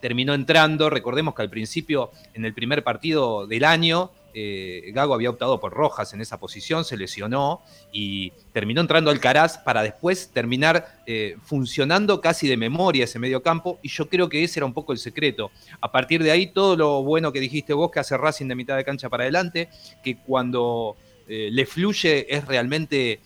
terminó 0.00 0.32
entrando, 0.32 0.88
recordemos 0.88 1.34
que 1.34 1.42
al 1.42 1.50
principio, 1.50 2.10
en 2.32 2.44
el 2.44 2.54
primer 2.54 2.82
partido 2.82 3.46
del 3.46 3.64
año, 3.64 4.10
eh, 4.36 4.90
Gago 4.92 5.14
había 5.14 5.30
optado 5.30 5.60
por 5.60 5.72
Rojas 5.72 6.12
en 6.12 6.20
esa 6.20 6.40
posición, 6.40 6.84
se 6.84 6.96
lesionó 6.96 7.62
y 7.92 8.32
terminó 8.52 8.80
entrando 8.80 9.12
Alcaraz 9.12 9.58
para 9.58 9.82
después 9.82 10.30
terminar 10.32 11.02
eh, 11.06 11.36
funcionando 11.44 12.20
casi 12.20 12.48
de 12.48 12.56
memoria 12.56 13.04
ese 13.04 13.20
medio 13.20 13.44
campo 13.44 13.78
y 13.80 13.88
yo 13.88 14.08
creo 14.08 14.28
que 14.28 14.42
ese 14.42 14.58
era 14.58 14.66
un 14.66 14.74
poco 14.74 14.92
el 14.92 14.98
secreto. 14.98 15.52
A 15.80 15.92
partir 15.92 16.20
de 16.22 16.32
ahí, 16.32 16.48
todo 16.48 16.76
lo 16.76 17.04
bueno 17.04 17.32
que 17.32 17.38
dijiste 17.38 17.72
vos 17.74 17.92
que 17.92 18.00
hace 18.00 18.16
Racing 18.16 18.48
de 18.48 18.56
mitad 18.56 18.76
de 18.76 18.84
cancha 18.84 19.08
para 19.08 19.22
adelante, 19.22 19.68
que 20.02 20.16
cuando 20.16 20.96
eh, 21.28 21.48
le 21.52 21.64
fluye 21.64 22.26
es 22.34 22.44
realmente 22.44 23.20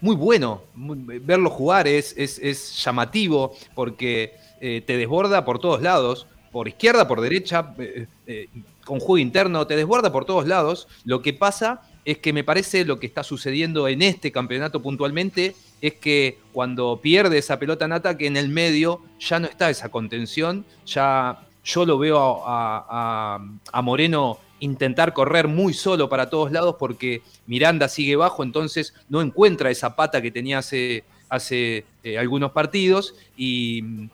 muy 0.00 0.16
bueno. 0.16 0.64
verlo 0.74 1.48
jugar 1.48 1.86
es, 1.86 2.12
es 2.16 2.84
llamativo 2.84 3.56
porque 3.76 4.34
te 4.60 4.96
desborda 4.96 5.44
por 5.44 5.60
todos 5.60 5.80
lados 5.80 6.26
por 6.54 6.68
izquierda, 6.68 7.08
por 7.08 7.20
derecha, 7.20 7.74
eh, 7.78 8.06
eh, 8.28 8.48
con 8.84 9.00
juego 9.00 9.18
interno, 9.18 9.66
te 9.66 9.74
desborda 9.74 10.12
por 10.12 10.24
todos 10.24 10.46
lados. 10.46 10.86
Lo 11.04 11.20
que 11.20 11.32
pasa 11.32 11.82
es 12.04 12.18
que 12.18 12.32
me 12.32 12.44
parece 12.44 12.84
lo 12.84 13.00
que 13.00 13.08
está 13.08 13.24
sucediendo 13.24 13.88
en 13.88 14.02
este 14.02 14.30
campeonato 14.30 14.80
puntualmente 14.80 15.56
es 15.80 15.94
que 15.94 16.38
cuando 16.52 17.00
pierde 17.02 17.38
esa 17.38 17.58
pelota 17.58 17.86
en 17.86 17.92
ataque 17.92 18.28
en 18.28 18.36
el 18.36 18.50
medio 18.50 19.00
ya 19.18 19.40
no 19.40 19.48
está 19.48 19.68
esa 19.68 19.88
contención, 19.88 20.64
ya 20.86 21.40
yo 21.64 21.84
lo 21.84 21.98
veo 21.98 22.44
a, 22.46 23.40
Moreno 23.82 24.38
intentar 24.60 25.12
correr 25.12 25.48
muy 25.48 25.74
solo 25.74 26.08
para 26.08 26.30
todos 26.30 26.52
lados 26.52 26.76
porque 26.78 27.22
Miranda 27.48 27.88
sigue 27.88 28.14
bajo, 28.14 28.44
entonces 28.44 28.94
no 29.08 29.20
encuentra 29.20 29.72
esa 29.72 29.96
pata 29.96 30.22
que 30.22 30.30
tenía 30.30 30.58
hace, 30.58 31.02
hace 31.28 31.84
eh, 32.04 32.16
algunos 32.16 32.52
partidos 32.52 33.16
y 33.36 34.08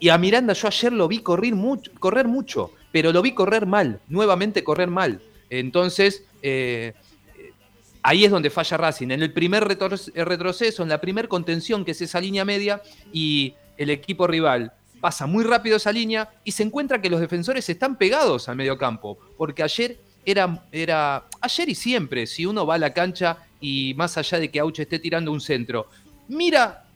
y 0.00 0.08
a 0.10 0.18
Miranda 0.18 0.52
yo 0.52 0.68
ayer 0.68 0.92
lo 0.92 1.08
vi 1.08 1.20
correr 1.20 1.54
mucho, 1.54 1.90
correr 1.98 2.28
mucho, 2.28 2.72
pero 2.92 3.12
lo 3.12 3.22
vi 3.22 3.32
correr 3.32 3.66
mal, 3.66 4.00
nuevamente 4.08 4.64
correr 4.64 4.88
mal. 4.88 5.20
Entonces, 5.50 6.24
eh, 6.42 6.94
ahí 8.02 8.24
es 8.24 8.30
donde 8.30 8.50
falla 8.50 8.76
Racing. 8.76 9.10
En 9.10 9.22
el 9.22 9.32
primer 9.32 9.64
retroceso, 9.64 10.82
en 10.82 10.88
la 10.88 11.00
primer 11.00 11.28
contención, 11.28 11.84
que 11.84 11.92
es 11.92 12.00
esa 12.00 12.20
línea 12.20 12.44
media, 12.44 12.82
y 13.12 13.54
el 13.76 13.90
equipo 13.90 14.26
rival 14.26 14.72
pasa 15.00 15.26
muy 15.26 15.44
rápido 15.44 15.76
esa 15.76 15.92
línea 15.92 16.28
y 16.44 16.52
se 16.52 16.64
encuentra 16.64 17.00
que 17.00 17.10
los 17.10 17.20
defensores 17.20 17.68
están 17.68 17.96
pegados 17.96 18.48
al 18.48 18.56
medio 18.56 18.78
campo. 18.78 19.18
Porque 19.36 19.62
ayer 19.62 19.98
era, 20.24 20.64
era, 20.72 21.26
ayer 21.40 21.68
y 21.68 21.74
siempre, 21.74 22.26
si 22.26 22.46
uno 22.46 22.66
va 22.66 22.74
a 22.74 22.78
la 22.78 22.92
cancha 22.92 23.38
y 23.60 23.94
más 23.94 24.18
allá 24.18 24.38
de 24.38 24.50
que 24.50 24.60
Auche 24.60 24.82
esté 24.82 24.98
tirando 24.98 25.32
un 25.32 25.40
centro, 25.40 25.88
mira 26.28 26.87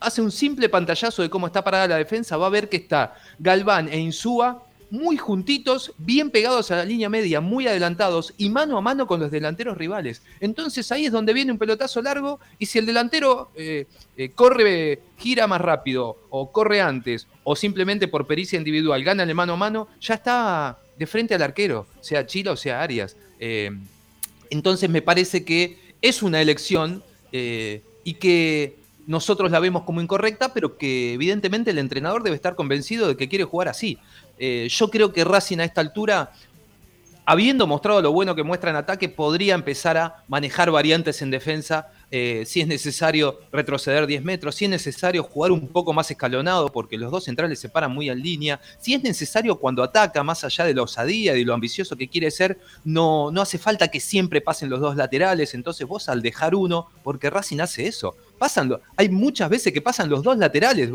hace 0.00 0.22
un 0.22 0.30
simple 0.30 0.68
pantallazo 0.68 1.22
de 1.22 1.30
cómo 1.30 1.46
está 1.46 1.62
parada 1.64 1.88
la 1.88 1.96
defensa, 1.96 2.36
va 2.36 2.46
a 2.46 2.50
ver 2.50 2.68
que 2.68 2.76
está 2.76 3.14
Galván 3.38 3.88
e 3.88 3.98
Insúa 3.98 4.66
muy 4.90 5.16
juntitos, 5.16 5.92
bien 5.98 6.30
pegados 6.30 6.70
a 6.70 6.76
la 6.76 6.84
línea 6.84 7.08
media, 7.08 7.40
muy 7.40 7.66
adelantados 7.66 8.32
y 8.38 8.50
mano 8.50 8.78
a 8.78 8.80
mano 8.80 9.06
con 9.06 9.20
los 9.20 9.30
delanteros 9.30 9.76
rivales. 9.76 10.22
Entonces 10.40 10.90
ahí 10.92 11.06
es 11.06 11.12
donde 11.12 11.32
viene 11.32 11.52
un 11.52 11.58
pelotazo 11.58 12.00
largo 12.02 12.40
y 12.58 12.66
si 12.66 12.78
el 12.78 12.86
delantero 12.86 13.50
eh, 13.56 13.86
eh, 14.16 14.30
corre, 14.30 15.00
gira 15.18 15.46
más 15.46 15.60
rápido 15.60 16.18
o 16.30 16.52
corre 16.52 16.80
antes 16.80 17.26
o 17.44 17.56
simplemente 17.56 18.08
por 18.08 18.26
pericia 18.26 18.58
individual 18.58 19.02
gana 19.02 19.22
el 19.22 19.34
mano 19.34 19.54
a 19.54 19.56
mano, 19.56 19.88
ya 20.00 20.14
está 20.14 20.78
de 20.96 21.06
frente 21.06 21.34
al 21.34 21.42
arquero, 21.42 21.86
sea 22.00 22.26
Chila 22.26 22.52
o 22.52 22.56
sea 22.56 22.82
Arias. 22.82 23.16
Eh, 23.40 23.70
entonces 24.50 24.88
me 24.88 25.02
parece 25.02 25.44
que 25.44 25.78
es 26.00 26.22
una 26.22 26.40
elección 26.40 27.02
y 27.32 28.14
que 28.14 28.76
nosotros 29.06 29.50
la 29.50 29.60
vemos 29.60 29.84
como 29.84 30.00
incorrecta, 30.00 30.52
pero 30.52 30.76
que 30.76 31.14
evidentemente 31.14 31.70
el 31.70 31.78
entrenador 31.78 32.22
debe 32.22 32.36
estar 32.36 32.56
convencido 32.56 33.08
de 33.08 33.16
que 33.16 33.28
quiere 33.28 33.44
jugar 33.44 33.68
así. 33.68 33.98
Eh, 34.38 34.68
yo 34.70 34.90
creo 34.90 35.12
que 35.12 35.24
Racing 35.24 35.58
a 35.58 35.64
esta 35.64 35.80
altura, 35.80 36.32
habiendo 37.24 37.66
mostrado 37.66 38.02
lo 38.02 38.12
bueno 38.12 38.34
que 38.34 38.42
muestra 38.42 38.70
en 38.70 38.76
ataque, 38.76 39.08
podría 39.08 39.54
empezar 39.54 39.96
a 39.96 40.24
manejar 40.26 40.70
variantes 40.70 41.22
en 41.22 41.30
defensa. 41.30 41.88
Eh, 42.10 42.44
si 42.46 42.60
es 42.60 42.68
necesario 42.68 43.40
retroceder 43.50 44.06
10 44.06 44.22
metros, 44.22 44.54
si 44.54 44.64
es 44.64 44.70
necesario 44.70 45.24
jugar 45.24 45.50
un 45.50 45.66
poco 45.66 45.92
más 45.92 46.08
escalonado 46.08 46.70
porque 46.70 46.96
los 46.96 47.10
dos 47.10 47.24
centrales 47.24 47.58
se 47.58 47.68
paran 47.68 47.92
muy 47.92 48.08
en 48.08 48.20
línea, 48.22 48.60
si 48.78 48.94
es 48.94 49.02
necesario 49.02 49.56
cuando 49.56 49.82
ataca, 49.82 50.22
más 50.22 50.44
allá 50.44 50.64
de 50.64 50.74
la 50.74 50.82
osadía 50.82 51.36
y 51.36 51.44
lo 51.44 51.52
ambicioso 51.52 51.96
que 51.96 52.06
quiere 52.06 52.30
ser, 52.30 52.58
no, 52.84 53.32
no 53.32 53.42
hace 53.42 53.58
falta 53.58 53.88
que 53.88 53.98
siempre 53.98 54.40
pasen 54.40 54.70
los 54.70 54.78
dos 54.78 54.94
laterales, 54.94 55.52
entonces 55.54 55.84
vos 55.86 56.08
al 56.08 56.22
dejar 56.22 56.54
uno, 56.54 56.88
porque 57.02 57.28
Racing 57.28 57.58
hace 57.58 57.88
eso, 57.88 58.14
pasan, 58.38 58.76
hay 58.96 59.08
muchas 59.08 59.48
veces 59.48 59.72
que 59.72 59.80
pasan 59.80 60.08
los 60.08 60.22
dos 60.22 60.36
laterales, 60.36 60.90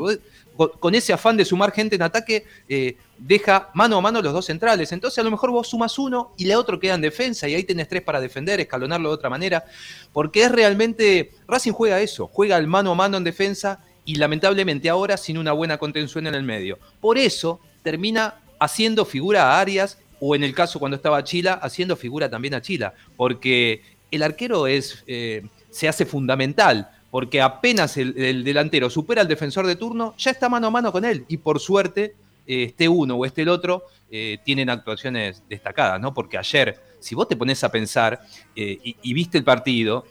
con 0.56 0.96
ese 0.96 1.14
afán 1.14 1.38
de 1.38 1.46
sumar 1.46 1.72
gente 1.72 1.96
en 1.96 2.02
ataque, 2.02 2.46
eh, 2.68 2.96
deja 3.18 3.70
mano 3.74 3.98
a 3.98 4.02
mano 4.02 4.22
los 4.22 4.34
dos 4.34 4.46
centrales. 4.46 4.92
Entonces 4.92 5.18
a 5.20 5.24
lo 5.24 5.32
mejor 5.32 5.52
vos 5.52 5.68
sumas 5.68 5.98
uno 5.98 6.34
y 6.38 6.50
el 6.50 6.56
otro 6.56 6.80
queda 6.80 6.96
en 6.96 7.02
defensa 7.02 7.48
y 7.48 7.56
ahí 7.56 7.64
tenés 7.64 7.88
tres 7.88 8.02
para 8.02 8.20
defender, 8.20 8.60
escalonarlo 8.60 9.10
de 9.10 9.16
otra 9.16 9.30
manera. 9.30 9.66
Porque 10.14 10.44
es 10.44 10.52
realmente, 10.52 11.32
Racing 11.48 11.72
juega 11.72 12.00
eso, 12.02 12.28
juega 12.28 12.58
el 12.58 12.68
mano 12.68 12.92
a 12.92 12.96
mano 12.96 13.18
en 13.18 13.24
defensa 13.24 13.84
y 14.06 14.16
lamentablemente 14.16 14.90
ahora 14.90 15.18
sin 15.18 15.38
una 15.38 15.52
buena 15.52 15.78
contención 15.78 16.28
en 16.28 16.36
el 16.36 16.44
medio. 16.44 16.78
Por 17.00 17.18
eso 17.18 17.60
termina 17.84 18.36
haciendo 18.60 19.06
figura 19.06 19.44
a 19.54 19.60
Arias 19.60 19.98
o 20.20 20.36
en 20.36 20.44
el 20.44 20.54
caso 20.54 20.80
cuando 20.80 20.96
estaba 20.96 21.24
Chila, 21.24 21.54
haciendo 21.54 21.96
figura 21.96 22.30
también 22.30 22.54
a 22.54 22.62
Chila. 22.62 22.94
Porque 23.18 23.82
el 24.12 24.22
arquero 24.22 24.68
es, 24.68 25.04
eh, 25.08 25.44
se 25.72 25.88
hace 25.88 26.06
fundamental 26.06 26.90
porque 27.12 27.42
apenas 27.42 27.98
el, 27.98 28.44
delantero 28.44 28.90
supera 28.90 29.22
al 29.22 29.28
defensor 29.28 29.68
de 29.68 29.76
turno, 29.76 30.16
ya 30.18 30.32
está 30.32 30.50
mano 30.50 30.68
a 30.68 30.72
mano 30.72 30.92
con 30.92 31.06
él. 31.06 31.26
Y 31.28 31.38
por 31.38 31.60
suerte, 31.60 32.16
este 32.48 32.88
uno 32.90 33.16
o 33.16 33.26
este 33.26 33.44
el 33.44 33.50
otro 33.50 33.84
eh, 34.10 34.40
tienen 34.44 34.70
actuaciones 34.70 35.44
destacadas, 35.48 36.00
¿no? 36.00 36.14
Porque 36.14 36.38
ayer, 36.38 36.80
si 37.00 37.14
vos 37.14 37.28
te 37.28 37.36
pones 37.36 37.64
a 37.64 37.72
pensar 37.72 38.22
eh, 38.56 38.80
y, 38.82 39.14
viste 39.14 39.38
el 39.38 39.44
partido, 39.44 40.06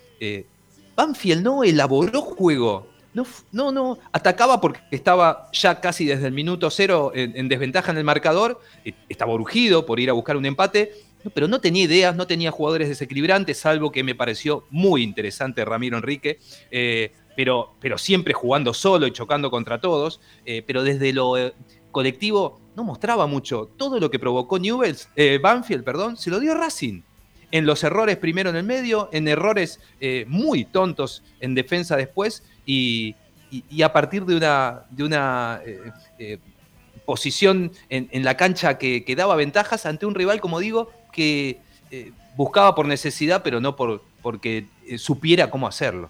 Banfield 0.94 1.42
no 1.42 1.64
elaboró 1.64 2.20
juego. 2.20 2.86
No, 3.12 3.26
no, 3.50 3.72
no, 3.72 3.98
atacaba 4.12 4.60
porque 4.60 4.80
estaba 4.92 5.50
ya 5.52 5.80
casi 5.80 6.04
desde 6.04 6.28
el 6.28 6.32
minuto 6.32 6.70
cero 6.70 7.10
en, 7.12 7.48
desventaja 7.48 7.90
en 7.90 7.98
el 7.98 8.04
marcador, 8.04 8.60
estaba 9.08 9.32
urgido 9.34 9.84
por 9.84 9.98
ir 9.98 10.10
a 10.10 10.12
buscar 10.12 10.36
un 10.36 10.46
empate, 10.46 10.92
pero 11.35 11.48
no 11.48 11.61
tenía 11.61 11.85
ideas, 11.85 12.16
no 12.16 12.26
tenía 12.26 12.50
jugadores 12.50 12.88
desequilibrantes, 12.88 13.59
salvo 13.59 13.92
que 13.92 14.02
me 14.02 14.14
pareció 14.14 14.66
muy 14.70 15.02
interesante 15.02 15.64
Ramiro 15.64 15.96
Enrique, 15.96 16.38
eh, 16.70 17.12
pero, 17.37 17.74
pero, 17.80 17.96
siempre 17.96 18.35
jugando 18.35 18.74
solo 18.74 19.06
y 19.06 19.12
chocando 19.12 19.50
contra 19.50 19.80
todos, 19.80 20.20
eh, 20.44 20.62
pero 20.66 20.83
desde 20.83 21.12
lo 21.12 21.38
eh, 21.38 21.54
colectivo 21.90 22.61
no 22.76 22.85
mostraba 22.85 23.26
mucho. 23.26 23.70
Todo 23.76 23.98
lo 24.00 24.11
que 24.11 24.18
provocó 24.18 24.59
Newells, 24.59 25.09
Banfield, 25.42 25.85
perdón, 25.85 26.16
se 26.16 26.30
lo 26.30 26.40
dio 26.40 26.54
Racing. 26.54 27.02
En 27.50 27.66
los 27.66 27.83
errores 27.83 28.16
primero 28.16 28.50
en 28.50 28.56
el 28.56 28.64
medio, 28.64 29.09
en 29.12 29.26
errores 29.26 29.80
muy 30.26 30.64
tontos 30.64 31.24
en 31.40 31.54
defensa 31.54 31.96
después, 31.96 32.44
y, 32.64 33.16
a 33.83 33.92
partir 33.92 34.24
de 34.24 34.37
una, 34.37 34.83
de 34.90 35.04
una 35.04 35.61
posición 37.04 37.72
en, 37.88 38.24
la 38.24 38.36
cancha 38.36 38.78
que, 38.78 39.04
que, 39.04 39.16
daba 39.16 39.36
ventajas 39.36 39.86
ante 39.86 40.06
un 40.06 40.14
rival, 40.14 40.40
como 40.40 40.60
digo, 40.60 40.90
que 41.12 41.58
eh, 41.90 42.12
buscaba 42.36 42.74
por 42.74 42.86
necesidad, 42.86 43.42
pero 43.42 43.60
no 43.60 43.76
por, 43.76 44.02
porque 44.22 44.66
eh, 44.86 44.98
supiera 44.98 45.50
cómo 45.50 45.66
hacerlo. 45.66 46.08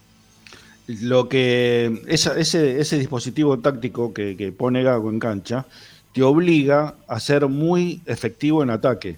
Lo 0.87 1.29
que 1.29 2.03
ese, 2.09 2.99
dispositivo 2.99 3.59
táctico 3.61 4.13
que, 4.13 4.55
pone 4.57 4.83
Gago 4.83 5.11
en 5.11 5.19
cancha 5.19 5.67
te 6.13 6.23
obliga 6.23 6.97
a 7.07 7.21
ser 7.21 7.47
muy 7.47 8.03
efectivo 8.07 8.63
en 8.63 8.71
ataque. 8.71 9.17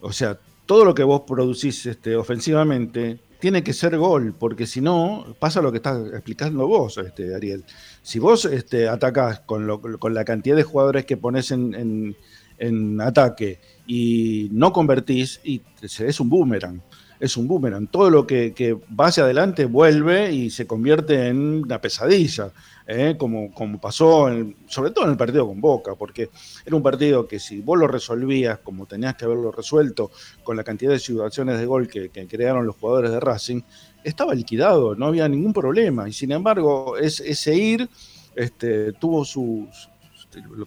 O 0.00 0.12
sea, 0.12 0.38
todo 0.64 0.84
lo 0.84 0.94
que 0.94 1.04
vos 1.04 1.22
producís 1.26 1.84
este, 1.84 2.16
ofensivamente 2.16 3.18
tiene 3.38 3.62
que 3.62 3.74
ser 3.74 3.98
gol, 3.98 4.34
porque 4.38 4.66
si 4.66 4.80
no, 4.80 5.36
pasa 5.38 5.60
lo 5.60 5.70
que 5.70 5.76
estás 5.76 5.98
explicando 6.14 6.66
vos, 6.66 6.96
este, 6.96 7.34
Ariel. 7.34 7.64
Si 8.06 8.20
vos 8.20 8.44
este, 8.44 8.88
atacás 8.88 9.40
con, 9.40 9.66
la 9.66 10.24
cantidad 10.24 10.54
de 10.54 10.62
jugadores 10.62 11.04
que 11.06 11.16
pones 11.16 11.50
en, 11.50 12.14
en 12.56 13.00
ataque 13.00 13.58
y 13.84 14.48
no 14.52 14.72
convertís, 14.72 15.40
es 15.44 16.20
un 16.20 16.30
boomerang. 16.30 16.80
Es 17.18 17.36
un 17.36 17.48
boomerang. 17.48 17.86
Todo 17.86 18.10
lo 18.10 18.26
que, 18.26 18.78
va 18.98 19.06
hacia 19.06 19.24
adelante 19.24 19.64
vuelve 19.64 20.32
y 20.32 20.50
se 20.50 20.66
convierte 20.66 21.28
en 21.28 21.64
una 21.64 21.80
pesadilla, 21.80 22.52
¿eh? 22.86 23.16
como, 23.18 23.52
como 23.52 23.80
pasó 23.80 24.28
sobre 24.68 24.90
todo 24.90 25.06
en 25.06 25.12
el 25.12 25.16
partido 25.16 25.46
con 25.46 25.60
Boca, 25.60 25.94
porque 25.94 26.28
era 26.64 26.76
un 26.76 26.82
partido 26.82 27.26
que 27.26 27.40
si 27.40 27.60
vos 27.60 27.78
lo 27.78 27.88
resolvías 27.88 28.58
como 28.58 28.86
tenías 28.86 29.16
que 29.16 29.24
haberlo 29.24 29.50
resuelto 29.50 30.10
con 30.44 30.56
la 30.56 30.64
cantidad 30.64 30.92
de 30.92 30.98
situaciones 30.98 31.58
de 31.58 31.66
gol 31.66 31.88
que, 31.88 32.10
crearon 32.28 32.66
los 32.66 32.76
jugadores 32.76 33.10
de 33.10 33.20
Racing, 33.20 33.62
estaba 34.08 34.34
liquidado, 34.34 34.94
no 34.94 35.06
había 35.06 35.28
ningún 35.28 35.52
problema. 35.52 36.08
Y 36.08 36.12
sin 36.12 36.32
embargo, 36.32 36.96
ese 36.96 37.54
ir 37.54 37.88
este, 38.34 38.92
tuvo 38.92 39.24
sus 39.24 39.88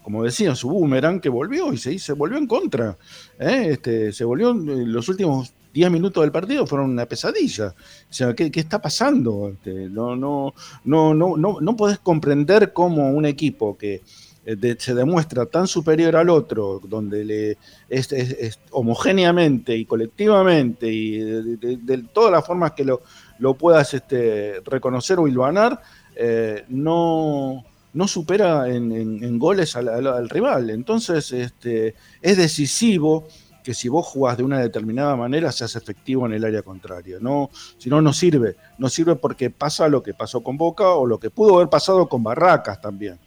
como 0.02 0.23
decía, 0.23 0.56
su 0.56 0.69
boomerang 0.69 1.19
que 1.19 1.30
volvió 1.30 1.71
y 1.71 1.78
se, 1.78 1.97
se 1.99 2.13
volvió 2.13 2.38
en 2.38 2.47
contra. 2.47 2.97
¿eh? 3.38 3.67
Este, 3.71 4.12
se 4.12 4.23
volvió, 4.23 4.54
los 4.54 5.08
últimos 5.10 5.54
10 5.73 5.91
minutos 5.91 6.23
del 6.23 6.32
partido 6.32 6.65
fueron 6.65 6.91
una 6.91 7.06
pesadilla. 7.06 7.75
O 8.10 8.13
sea, 8.13 8.34
¿qué, 8.34 8.52
está 8.54 8.82
pasando? 8.82 9.49
Este, 9.49 9.89
no, 9.89 10.15
no, 10.15 10.54
no, 10.86 11.13
no, 11.13 11.38
no, 11.38 11.58
no 11.62 11.75
podés 11.75 11.99
comprender 11.99 12.73
cómo 12.73 13.10
un 13.12 13.25
equipo 13.25 13.78
que 13.78 14.02
eh, 14.45 14.75
se 14.80 14.95
demuestra 14.95 15.45
tan 15.45 15.67
superior 15.67 16.15
al 16.15 16.30
otro, 16.30 16.82
donde 16.84 17.23
le 17.25 17.58
es, 17.89 18.60
homogéneamente 18.71 19.75
y 19.75 19.86
colectivamente 19.86 20.91
y 20.91 21.19
de, 21.19 22.06
todas 22.12 22.32
las 22.32 22.45
formas 22.47 22.71
que 22.71 22.86
lo, 22.86 23.02
lo 23.39 23.56
puedas 23.56 23.93
este, 23.93 24.62
reconocer 24.65 25.19
o 25.19 25.28
hilvanar, 25.28 25.82
eh, 26.15 26.65
no, 26.69 27.63
no 27.93 28.08
supera 28.08 28.69
en, 28.69 29.40
goles 29.40 29.75
al, 29.75 30.29
rival. 30.29 30.69
Entonces, 30.69 31.31
este, 31.31 31.96
es 32.21 32.37
decisivo 32.37 33.27
que 33.63 33.73
si 33.73 33.90
vos 33.90 34.06
jugás 34.06 34.37
de 34.37 34.44
una 34.44 34.60
determinada 34.60 35.15
manera, 35.15 35.52
seas 35.52 35.75
efectivo 35.75 36.25
en 36.25 36.33
el 36.33 36.46
área 36.46 36.62
contraria. 36.62 37.17
No, 37.19 37.50
si 37.77 37.90
no, 37.90 38.02
no 38.02 38.13
sirve. 38.13 38.56
No 38.77 38.90
sirve 38.90 39.15
porque 39.15 39.50
pasa 39.50 39.87
lo 39.87 40.04
que 40.04 40.13
pasó 40.13 40.42
con 40.42 40.58
Boca 40.58 40.90
o 40.90 41.06
lo 41.06 41.19
que 41.19 41.29
pudo 41.29 41.56
haber 41.56 41.69
pasado 41.69 42.08
con 42.08 42.23
Barracas 42.23 42.81
también. 42.81 43.19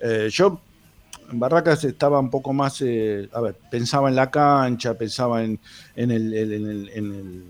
Eh, 0.00 0.28
yo 0.30 0.60
en 1.30 1.38
Barracas 1.38 1.84
estaba 1.84 2.20
un 2.20 2.30
poco 2.30 2.52
más, 2.52 2.80
eh, 2.82 3.28
a 3.32 3.40
ver, 3.40 3.56
pensaba 3.70 4.08
en 4.08 4.16
la 4.16 4.30
cancha, 4.30 4.94
pensaba 4.94 5.42
en, 5.42 5.58
en, 5.96 6.10
el, 6.10 6.34
en, 6.34 7.44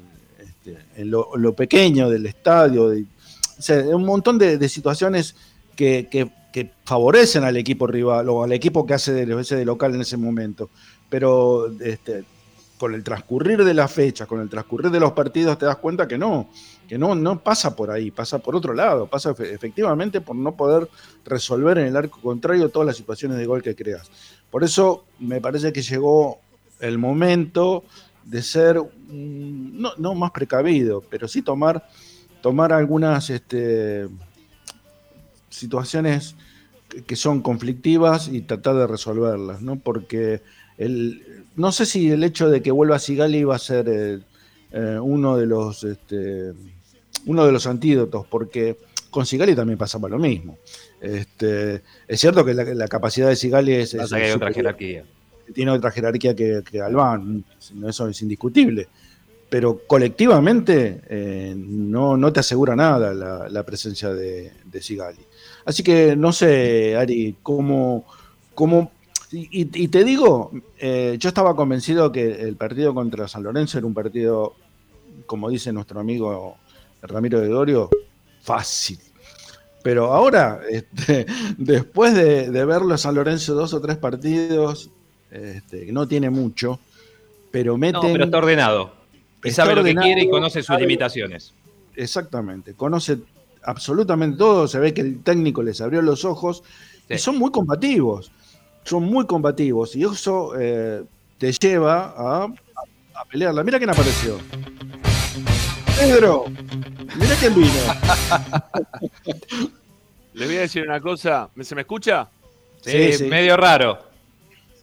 este, 0.65 1.05
lo, 1.05 1.55
pequeño 1.55 2.09
del 2.09 2.27
estadio, 2.27 2.89
de, 2.89 3.05
un 3.95 4.05
montón 4.05 4.39
de, 4.39 4.69
situaciones 4.69 5.35
que, 5.77 6.31
favorecen 6.85 7.45
al 7.45 7.57
equipo 7.57 7.87
rival 7.87 8.29
o 8.29 8.43
al 8.43 8.53
equipo 8.53 8.85
que 8.85 8.95
hace 8.95 9.13
de, 9.13 9.27
de 9.27 9.65
local 9.65 9.95
en 9.95 10.03
ese 10.03 10.17
momento. 10.17 10.69
Pero 11.09 11.73
este, 11.81 12.25
con 12.79 12.95
el 12.95 13.05
transcurrir 13.05 13.65
de 13.65 13.75
la 13.75 13.89
fecha, 13.89 14.27
con 14.27 14.41
el 14.41 14.49
transcurrir 14.49 14.91
de 14.91 15.01
los 15.01 15.13
partidos, 15.13 15.57
te 15.59 15.67
das 15.67 15.77
cuenta 15.77 16.07
que 16.07 16.19
no, 16.19 16.49
que 16.89 16.99
no 16.99 17.43
pasa 17.43 17.75
por 17.75 17.91
ahí, 17.91 18.11
pasa 18.11 18.39
por 18.39 18.57
otro 18.57 18.75
lado, 18.75 19.07
pasa 19.07 19.35
efectivamente 19.39 20.21
por 20.21 20.37
no 20.37 20.57
poder 20.57 20.89
resolver 21.25 21.79
en 21.79 21.87
el 21.87 21.97
arco 21.97 22.21
contrario 22.21 22.69
todas 22.69 22.87
las 22.87 22.97
situaciones 22.97 23.39
de 23.39 23.47
gol 23.47 23.63
que 23.63 23.75
creas. 23.75 24.11
Por 24.51 24.65
eso 24.65 25.05
me 25.19 25.41
parece 25.41 25.73
que 25.73 25.81
llegó 25.81 26.41
el 26.81 26.99
momento 26.99 27.85
de 28.25 28.43
ser, 28.43 28.81
no, 29.09 29.93
no 29.97 30.15
más 30.15 30.31
precavido, 30.31 31.03
pero 31.11 31.29
sí 31.29 31.43
tomar, 31.43 31.89
tomar 32.41 32.73
algunas 32.73 33.31
este, 33.31 34.09
situaciones 35.49 36.35
que 37.07 37.17
son 37.17 37.41
conflictivas 37.41 38.29
y 38.29 38.43
tratar 38.43 38.77
de 38.77 38.87
resolverlas, 38.87 39.63
¿no? 39.63 39.77
Porque 39.77 40.43
el, 40.79 41.45
no 41.57 41.73
sé 41.73 41.87
si 41.87 42.11
el 42.11 42.25
hecho 42.25 42.51
de 42.51 42.63
que 42.63 42.71
vuelva 42.71 42.99
Sigali 42.99 43.45
va 43.45 43.57
a 43.57 43.59
ser 43.59 43.89
eh, 43.89 44.21
eh, 44.73 44.99
uno 45.01 45.37
de 45.37 45.47
los 45.47 45.85
este, 45.85 46.53
uno 47.27 47.47
de 47.47 47.53
los 47.53 47.67
antídotos, 47.67 48.27
porque 48.27 48.77
con 49.11 49.27
Sigali 49.27 49.55
también 49.55 49.79
pasaba 49.79 50.09
lo 50.09 50.19
mismo. 50.19 50.59
Este, 51.01 51.83
es 52.09 52.21
cierto 52.21 52.45
que 52.45 52.55
la, 52.55 52.89
capacidad 52.89 53.29
de 53.29 53.37
Sigali 53.37 53.73
es. 53.73 53.95
otra 53.95 54.53
jerarquía. 54.53 55.05
Tiene 55.55 55.71
otra 55.71 55.91
jerarquía 55.91 56.35
que, 56.35 56.63
que 56.69 56.81
eso 57.89 58.09
es 58.09 58.23
indiscutible. 58.23 58.89
Pero 59.49 59.83
colectivamente 59.87 61.03
eh, 61.09 61.55
no, 61.57 62.33
te 62.33 62.41
asegura 62.41 62.75
nada 62.75 63.13
la, 63.49 63.63
presencia 63.65 64.13
de, 64.15 64.53
de, 64.65 64.83
Sigali. 64.83 65.21
Así 65.67 65.83
que 65.83 66.17
no 66.17 66.33
sé, 66.33 66.97
Ari, 66.97 67.37
cómo. 67.43 68.05
y, 69.31 69.89
te 69.89 70.05
digo, 70.05 70.53
eh, 70.79 71.17
yo 71.19 71.29
estaba 71.29 71.55
convencido 71.55 72.11
que 72.11 72.43
el 72.43 72.57
partido 72.57 72.95
contra 72.95 73.29
San 73.29 73.43
Lorenzo 73.43 73.77
era 73.77 73.87
un 73.87 73.95
partido, 73.95 74.55
como 75.27 75.51
dice 75.51 75.71
nuestro 75.71 76.01
amigo 76.01 76.57
Ramiro 77.03 77.39
de 77.41 77.49
Dorio, 77.49 77.91
fácil. 78.41 78.99
Pero 79.83 80.13
ahora, 80.13 80.61
este, 80.71 81.27
después 81.59 82.15
de, 82.15 82.65
verlo 82.65 82.95
a 82.95 82.99
San 82.99 83.15
Lorenzo 83.15 83.55
dos 83.55 83.75
o 83.75 83.81
tres 83.81 83.97
partidos, 83.97 84.91
este, 85.33 85.91
no 85.93 86.07
tiene 86.07 86.31
mucho, 86.31 86.79
pero 87.51 87.77
mete. 87.77 87.95
No, 87.95 88.13
pero 88.13 88.25
está 88.25 88.39
ordenado. 88.39 88.93
Y 89.45 89.51
sabe 89.51 89.75
lo 89.75 89.83
que 89.83 89.95
quiere 89.95 90.23
y 90.23 90.31
conoce 90.31 90.63
sus 90.63 90.79
limitaciones. 90.79 91.53
Exactamente, 91.97 92.75
conoce 92.75 93.19
absolutamente 93.63 94.39
todo. 94.39 94.69
Se 94.69 94.79
ve 94.79 94.95
que 94.95 95.01
el 95.01 95.23
técnico 95.23 95.63
les 95.63 95.81
abrió 95.81 96.03
los 96.03 96.25
ojos 96.25 96.63
y 97.09 97.19
son 97.19 97.39
muy 97.39 97.51
combativos. 97.51 98.31
Son 98.85 99.05
muy 99.05 99.27
combativos 99.27 99.95
y 99.95 100.05
eso 100.05 100.55
eh, 100.59 101.05
te 101.39 101.53
lleva 101.53 102.15
a, 102.17 102.45
a 103.15 103.25
pelearla. 103.31 103.63
Mira 103.63 103.79
quién 103.79 103.91
apareció. 103.91 104.39
Pedro, 105.99 106.47
mira 107.17 107.35
quién 107.39 107.55
vino. 107.55 107.69
Les 110.35 110.49
voy 110.49 110.57
a 110.57 110.61
decir 110.63 110.83
una 110.83 111.01
cosa. 111.01 111.51
¿Se 111.61 111.75
me 111.75 111.83
escucha? 111.83 112.29
Sí, 112.81 113.13
sí, 113.13 113.25
medio 113.25 113.57
raro. 113.57 114.12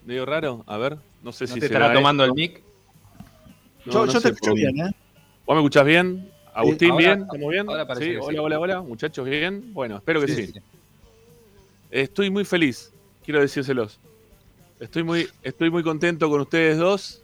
Medio 0.10 0.26
raro, 0.26 0.64
a 0.66 0.76
ver. 0.80 0.98
No 1.22 1.32
sé 1.32 1.46
si 1.46 1.60
te 1.60 1.68
estará 1.68 1.94
tomando 1.94 2.26
el 2.26 2.34
mic. 2.34 2.64
yo, 3.86 4.08
te 4.08 4.30
escucho 4.30 4.56
bien, 4.56 4.80
¿eh? 4.80 4.92
¿Vos 5.46 5.56
me 5.56 5.62
escuchás 5.62 5.86
bien? 5.86 6.32
Agustín, 6.52 6.98
¿bien? 6.98 7.22
¿Estamos 7.22 7.52
bien? 7.52 7.68
sí, 8.00 8.16
hola, 8.20 8.42
hola, 8.42 8.60
hola. 8.60 8.82
Muchachos, 8.82 9.30
¿bien? 9.30 9.72
Bueno, 9.72 9.98
espero 9.98 10.20
que 10.22 10.34
sí. 10.34 10.54
Estoy 11.92 12.32
muy 12.32 12.44
feliz, 12.44 12.92
quiero 13.24 13.40
decírselos. 13.40 14.00
Estoy 14.80 15.04
muy, 15.04 15.30
estoy 15.44 15.70
muy 15.70 15.84
contento 15.84 16.28
con 16.28 16.42
ustedes 16.42 16.80
dos 16.80 17.22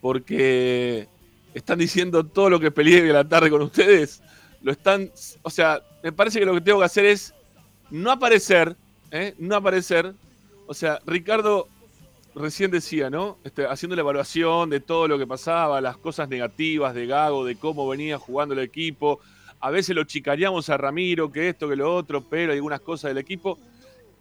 porque 0.00 1.06
están 1.52 1.80
diciendo 1.80 2.24
todo 2.24 2.48
lo 2.48 2.60
que 2.60 2.70
peleé 2.70 3.02
de 3.02 3.12
la 3.12 3.28
tarde 3.28 3.50
con 3.50 3.60
ustedes. 3.60 4.22
Lo 4.62 4.72
están, 4.72 5.10
o 5.42 5.50
sea, 5.50 5.82
me 6.02 6.12
parece 6.12 6.40
que 6.40 6.46
lo 6.46 6.54
que 6.54 6.62
tengo 6.62 6.78
que 6.78 6.86
hacer 6.86 7.04
es 7.04 7.34
no 7.90 8.10
aparecer, 8.10 8.74
¿eh? 9.10 9.34
no 9.36 9.54
aparecer. 9.54 10.14
O 10.66 10.72
sea, 10.72 10.98
Ricardo 11.04 11.68
recién 12.34 12.70
decía, 12.70 13.10
¿no? 13.10 13.38
Este, 13.44 13.66
haciendo 13.66 13.96
la 13.96 14.02
evaluación 14.02 14.70
de 14.70 14.80
todo 14.80 15.08
lo 15.08 15.18
que 15.18 15.26
pasaba, 15.26 15.80
las 15.80 15.96
cosas 15.96 16.28
negativas 16.28 16.94
de 16.94 17.06
Gago, 17.06 17.44
de 17.44 17.56
cómo 17.56 17.88
venía 17.88 18.18
jugando 18.18 18.54
el 18.54 18.60
equipo. 18.60 19.20
A 19.60 19.70
veces 19.70 19.94
lo 19.94 20.04
chicaríamos 20.04 20.70
a 20.70 20.76
Ramiro, 20.76 21.30
que 21.30 21.48
esto, 21.48 21.68
que 21.68 21.76
lo 21.76 21.94
otro, 21.94 22.22
pero 22.22 22.52
hay 22.52 22.58
algunas 22.58 22.80
cosas 22.80 23.10
del 23.10 23.18
equipo. 23.18 23.58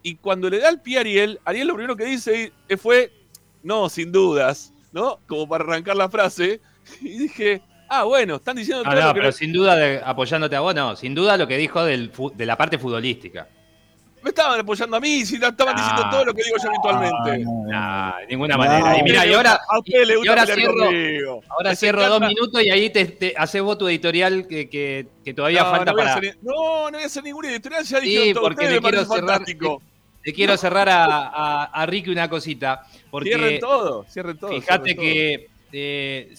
Y 0.01 0.15
cuando 0.15 0.49
le 0.49 0.59
da 0.59 0.69
el 0.69 0.81
pie 0.81 0.97
a 0.97 1.01
Ariel, 1.01 1.39
Ariel 1.45 1.67
lo 1.67 1.75
primero 1.75 1.95
que 1.95 2.05
dice 2.05 2.51
fue, 2.77 3.11
no, 3.63 3.89
sin 3.89 4.11
dudas, 4.11 4.73
¿no? 4.91 5.19
Como 5.27 5.47
para 5.47 5.63
arrancar 5.63 5.95
la 5.95 6.09
frase. 6.09 6.61
Y 7.01 7.19
dije, 7.19 7.61
ah, 7.87 8.03
bueno, 8.03 8.37
están 8.37 8.55
diciendo 8.55 8.83
todo 8.83 8.95
no, 8.95 9.13
pero 9.13 9.31
sin 9.31 9.53
duda, 9.53 10.01
apoyándote 10.09 10.55
a 10.55 10.61
vos, 10.61 10.73
no, 10.73 10.95
sin 10.95 11.13
duda 11.13 11.37
lo 11.37 11.47
que 11.47 11.57
dijo 11.57 11.83
del, 11.83 12.11
de 12.35 12.45
la 12.45 12.57
parte 12.57 12.79
futbolística. 12.79 13.47
Me 14.21 14.29
estaban 14.29 14.59
apoyando 14.59 14.97
a 14.97 14.99
mí, 14.99 15.25
si 15.25 15.35
estaban 15.35 15.75
diciendo 15.75 16.09
todo 16.11 16.25
lo 16.25 16.33
que 16.33 16.43
digo 16.43 16.57
yo 16.61 16.69
habitualmente. 16.69 17.45
No, 17.45 18.15
de 18.19 18.27
ninguna 18.27 18.57
manera. 18.57 18.97
y 18.97 19.03
mira, 19.03 19.25
y 19.25 19.33
ahora, 19.33 19.59
y 19.85 20.27
ahora 20.27 20.45
cierro, 20.45 21.41
ahora 21.49 21.75
cierro 21.75 22.09
dos 22.09 22.21
minutos 22.21 22.61
y 22.61 22.69
ahí 22.69 22.89
te, 22.89 23.05
te 23.05 23.33
haces 23.37 23.61
vos 23.61 23.77
tu 23.77 23.87
editorial 23.87 24.45
que, 24.47 24.69
que, 24.69 25.07
que 25.23 25.33
todavía 25.33 25.63
falta 25.65 25.91
no 25.91 25.97
para. 25.97 26.15
no, 26.41 26.89
no 26.89 26.91
voy 26.91 27.03
a 27.03 27.05
hacer 27.05 27.23
ninguna 27.23 27.49
editorial, 27.51 27.83
ya 27.83 27.99
dijeron 27.99 28.27
sí, 28.27 28.33
todo 28.33 28.43
porque 28.43 28.63
ustedes, 28.65 28.81
quiero 28.81 29.05
cerrar, 29.05 29.45
te, 29.45 30.33
quiero 30.33 30.57
cerrar 30.57 30.89
a, 30.89 31.05
a, 31.05 31.63
a, 31.65 31.85
Ricky 31.85 32.09
una 32.09 32.29
cosita. 32.29 32.85
Porque 33.09 33.29
cierren 33.29 33.59
todo, 33.59 34.05
cierren 34.09 34.37
todo. 34.37 34.51
Fíjate 34.51 34.95
que 34.95 35.47
eh, 35.71 36.33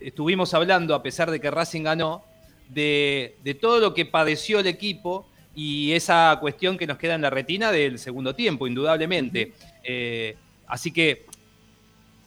estuvimos 0.00 0.54
hablando, 0.54 0.94
a 0.94 1.02
pesar 1.02 1.30
de 1.30 1.40
que 1.40 1.50
Racing 1.50 1.82
ganó, 1.82 2.24
de, 2.68 3.36
de 3.42 3.54
todo 3.54 3.78
lo 3.78 3.94
que 3.94 4.06
padeció 4.06 4.60
el 4.60 4.66
equipo 4.66 5.26
y 5.56 5.92
esa 5.92 6.36
cuestión 6.38 6.76
que 6.76 6.86
nos 6.86 6.98
queda 6.98 7.14
en 7.14 7.22
la 7.22 7.30
retina 7.30 7.72
del 7.72 7.98
segundo 7.98 8.34
tiempo, 8.34 8.66
indudablemente. 8.66 9.54
Eh, 9.82 10.36
así 10.66 10.92
que 10.92 11.24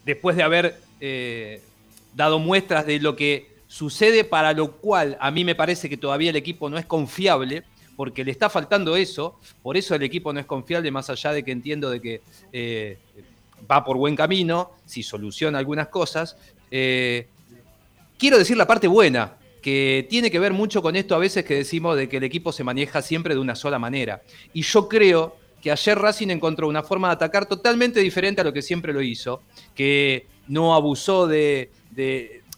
después 0.03 0.35
de 0.35 0.41
haber 0.41 0.79
eh, 0.99 1.61
dado 2.15 2.39
muestras 2.39 2.87
de 2.87 2.99
lo 2.99 3.15
que 3.15 3.59
sucede, 3.67 4.23
para 4.23 4.51
lo 4.53 4.71
cual 4.71 5.15
a 5.21 5.29
mí 5.29 5.45
me 5.45 5.53
parece 5.53 5.87
que 5.87 5.95
todavía 5.95 6.31
el 6.31 6.37
equipo 6.37 6.71
no 6.71 6.79
es 6.79 6.87
confiable, 6.87 7.63
porque 7.95 8.23
le 8.23 8.31
está 8.31 8.49
faltando 8.49 8.95
eso, 8.95 9.39
por 9.61 9.77
eso 9.77 9.93
el 9.93 10.01
equipo 10.01 10.33
no 10.33 10.39
es 10.39 10.47
confiable, 10.47 10.89
más 10.89 11.11
allá 11.11 11.31
de 11.31 11.43
que 11.43 11.51
entiendo 11.51 11.91
de 11.91 12.01
que 12.01 12.21
eh, 12.51 12.97
va 13.69 13.85
por 13.85 13.97
buen 13.97 14.15
camino, 14.15 14.71
si 14.87 15.03
soluciona 15.03 15.59
algunas 15.59 15.89
cosas. 15.89 16.35
quiero 16.71 18.39
decir 18.39 18.57
la 18.57 18.65
parte 18.65 18.87
buena, 18.87 19.37
que 19.61 20.07
tiene 20.09 20.31
que 20.31 20.39
ver 20.39 20.53
mucho 20.53 20.81
con 20.81 20.95
esto 20.95 21.15
a 21.15 21.19
veces 21.19 21.45
que 21.45 21.55
decimos 21.55 21.97
de 21.97 22.07
que 22.07 22.17
el 22.17 22.23
equipo 22.23 22.51
se 22.51 22.63
maneja 22.63 23.01
siempre 23.01 23.33
de 23.33 23.41
una 23.41 23.55
sola 23.55 23.79
manera. 23.79 24.21
Y 24.53 24.61
yo 24.61 24.87
creo 24.87 25.35
que 25.61 25.71
ayer 25.71 25.97
Racing 25.97 26.29
encontró 26.29 26.67
una 26.67 26.83
forma 26.83 27.09
de 27.09 27.15
atacar 27.15 27.45
totalmente 27.45 27.99
diferente 27.99 28.41
a 28.41 28.43
lo 28.43 28.53
que 28.53 28.61
siempre 28.61 28.93
lo 28.93 29.01
hizo, 29.01 29.41
que 29.75 30.27
no 30.47 30.73
abusó 30.73 31.27
de, 31.27 31.71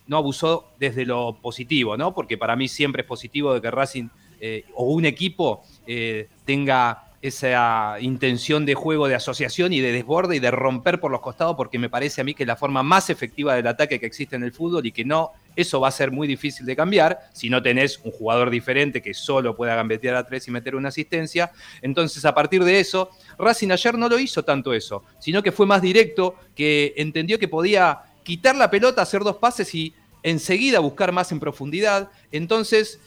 no 0.08 0.18
abusó 0.18 0.68
desde 0.80 1.06
lo 1.06 1.38
positivo, 1.42 1.98
¿no? 1.98 2.14
Porque 2.14 2.38
para 2.38 2.56
mí 2.56 2.68
siempre 2.68 3.02
es 3.02 3.08
positivo 3.08 3.54
de 3.54 3.62
que 3.62 3.72
Racing 3.72 4.10
eh, 4.40 4.66
o 4.76 4.86
un 4.86 5.06
equipo 5.06 5.64
eh, 5.88 6.28
tenga 6.46 7.11
esa 7.22 7.98
intención 8.00 8.66
de 8.66 8.74
juego, 8.74 9.08
de 9.08 9.16
asociación 9.16 9.74
y 9.74 9.80
de 9.80 9.92
desborde 9.92 10.38
y 10.38 10.40
de 10.40 10.50
romper 10.50 11.00
por 11.00 11.12
los 11.12 11.22
costados, 11.22 11.56
porque 11.56 11.78
me 11.78 11.90
parece 11.90 12.22
a 12.22 12.24
mí 12.24 12.34
que 12.34 12.44
es 12.44 12.48
la 12.48 12.56
forma 12.56 12.82
más 12.82 13.10
efectiva 13.10 13.56
del 13.56 13.68
ataque 13.68 14.00
que 14.00 14.08
existe 14.08 14.36
en 14.36 14.44
el 14.44 14.52
fútbol 14.52 14.86
y 14.86 14.92
que 14.92 15.06
no, 15.06 15.32
eso 15.56 15.80
va 15.80 15.90
a 15.90 15.92
ser 15.92 16.12
muy 16.12 16.28
difícil 16.28 16.66
de 16.66 16.76
cambiar 16.76 17.20
si 17.34 17.50
no 17.50 17.62
tenés 17.62 18.00
un 18.04 18.12
jugador 18.12 18.50
diferente 18.50 19.02
que 19.02 19.14
solo 19.14 19.56
pueda 19.56 19.76
gambetear 19.76 20.16
a 20.16 20.26
tres 20.26 20.48
y 20.48 20.52
meter 20.52 20.76
una 20.76 20.90
asistencia. 20.90 21.52
Entonces, 21.82 22.26
a 22.26 22.34
partir 22.34 22.64
de 22.64 22.80
eso, 22.80 23.12
Racing 23.38 23.70
ayer 23.70 23.98
no 23.98 24.10
lo 24.10 24.18
hizo 24.18 24.44
tanto 24.44 24.74
eso, 24.74 25.04
sino 25.20 25.44
que 25.44 25.52
fue 25.52 25.68
más 25.68 25.82
directo, 25.82 26.36
que 26.56 26.94
entendió 26.98 27.38
que 27.38 27.48
podía 27.48 28.00
quitar 28.24 28.56
la 28.56 28.72
pelota, 28.72 29.04
hacer 29.04 29.24
dos 29.24 29.38
pases 29.38 29.74
y 29.76 29.94
enseguida 30.24 30.80
buscar 30.80 31.12
más 31.12 31.32
en 31.32 31.40
profundidad. 31.40 32.10
Entonces, 32.32 33.00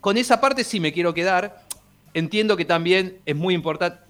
con 0.00 0.18
esa 0.18 0.38
parte 0.40 0.64
sí 0.64 0.80
me 0.80 0.92
quiero 0.92 1.14
quedar 1.14 1.63
entiendo 2.14 2.56
que 2.56 2.64
también 2.64 3.18
es 3.26 3.36
muy 3.36 3.54
importante. 3.54 4.02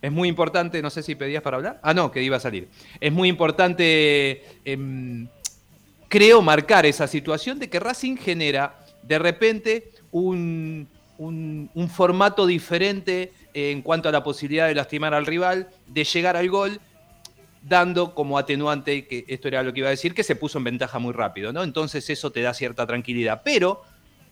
Es 0.00 0.12
muy 0.12 0.28
importante, 0.28 0.80
no 0.80 0.90
sé 0.90 1.02
si 1.02 1.14
pedías 1.14 1.42
para 1.42 1.56
hablar. 1.56 1.80
Ah, 1.82 1.92
no, 1.92 2.10
que 2.10 2.22
iba 2.22 2.36
a 2.36 2.40
salir. 2.40 2.68
Es 3.00 3.12
muy 3.12 3.28
importante, 3.28 4.44
em, 4.64 5.28
creo, 6.08 6.40
marcar 6.40 6.86
esa 6.86 7.06
situación 7.06 7.58
de 7.58 7.68
que 7.68 7.80
Racing 7.80 8.16
genera 8.16 8.78
de 9.02 9.18
repente 9.18 9.90
un, 10.12 10.88
un, 11.18 11.88
formato 11.88 12.46
diferente 12.46 13.32
en 13.54 13.82
cuanto 13.82 14.08
a 14.08 14.12
la 14.12 14.22
posibilidad 14.22 14.68
de 14.68 14.74
lastimar 14.74 15.14
al 15.14 15.26
rival, 15.26 15.68
de 15.86 16.04
llegar 16.04 16.36
al 16.36 16.48
gol, 16.48 16.80
dando 17.62 18.14
como 18.14 18.38
atenuante, 18.38 19.06
que 19.06 19.24
esto 19.26 19.48
era 19.48 19.64
lo 19.64 19.72
que 19.72 19.80
iba 19.80 19.88
a 19.88 19.90
decir, 19.90 20.14
que 20.14 20.22
se 20.22 20.36
puso 20.36 20.58
en 20.58 20.64
ventaja 20.64 21.00
muy 21.00 21.12
rápido, 21.12 21.52
¿no? 21.52 21.64
Entonces 21.64 22.08
eso 22.08 22.30
te 22.30 22.40
da 22.40 22.54
cierta 22.54 22.86
tranquilidad. 22.86 23.42
Pero 23.44 23.82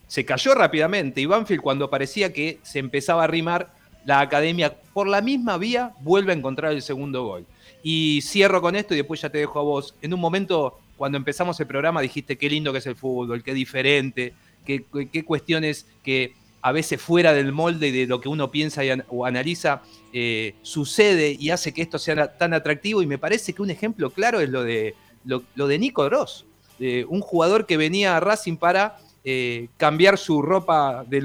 se 0.06 0.24
cayó 0.24 0.54
rápidamente 0.54 1.20
y 1.20 1.26
Banfield 1.26 1.62
cuando 1.62 1.90
parecía 1.90 2.32
que 2.32 2.58
se 2.62 2.78
empezaba 2.78 3.22
a 3.22 3.24
arrimar 3.24 3.72
la 4.04 4.20
academia 4.20 4.72
por 4.94 5.08
la 5.08 5.20
misma 5.20 5.58
vía 5.58 5.92
vuelve 6.00 6.32
a 6.32 6.36
encontrar 6.36 6.72
el 6.72 6.80
segundo 6.80 7.24
gol. 7.24 7.44
Y 7.82 8.20
cierro 8.22 8.62
con 8.62 8.76
esto 8.76 8.94
y 8.94 8.98
después 8.98 9.20
ya 9.20 9.30
te 9.30 9.38
dejo 9.38 9.58
a 9.58 9.62
vos. 9.62 9.94
En 10.00 10.14
un 10.14 10.20
momento, 10.20 10.78
cuando 10.96 11.18
empezamos 11.18 11.58
el 11.60 11.66
programa, 11.66 12.00
dijiste 12.00 12.38
qué 12.38 12.48
lindo 12.48 12.72
que 12.72 12.78
es 12.78 12.86
el 12.86 12.94
fútbol, 12.94 13.42
qué 13.42 13.52
diferente, 13.52 14.32
qué, 14.64 14.84
cuestiones 15.24 15.86
que 16.04 16.34
a 16.62 16.72
veces 16.72 17.00
fuera 17.00 17.32
del 17.32 17.52
molde 17.52 17.92
de 17.92 18.06
lo 18.06 18.20
que 18.20 18.28
uno 18.28 18.50
piensa 18.50 18.82
o 19.08 19.26
analiza, 19.26 19.82
eh, 20.12 20.54
sucede 20.62 21.36
y 21.38 21.50
hace 21.50 21.74
que 21.74 21.82
esto 21.82 21.98
sea 21.98 22.38
tan 22.38 22.54
atractivo. 22.54 23.02
Y 23.02 23.06
me 23.06 23.18
parece 23.18 23.52
que 23.52 23.62
un 23.62 23.70
ejemplo 23.70 24.10
claro 24.10 24.40
es 24.40 24.50
lo 24.50 24.62
de, 24.62 24.94
lo, 25.24 25.66
de 25.66 25.78
Nico 25.78 26.08
Ross, 26.08 26.46
un 26.78 27.20
jugador 27.20 27.66
que 27.66 27.76
venía 27.76 28.16
a 28.16 28.20
Racing 28.20 28.56
para 28.56 28.98
eh, 29.28 29.70
cambiar 29.76 30.18
su 30.18 30.40
ropa 30.40 31.04
de, 31.04 31.20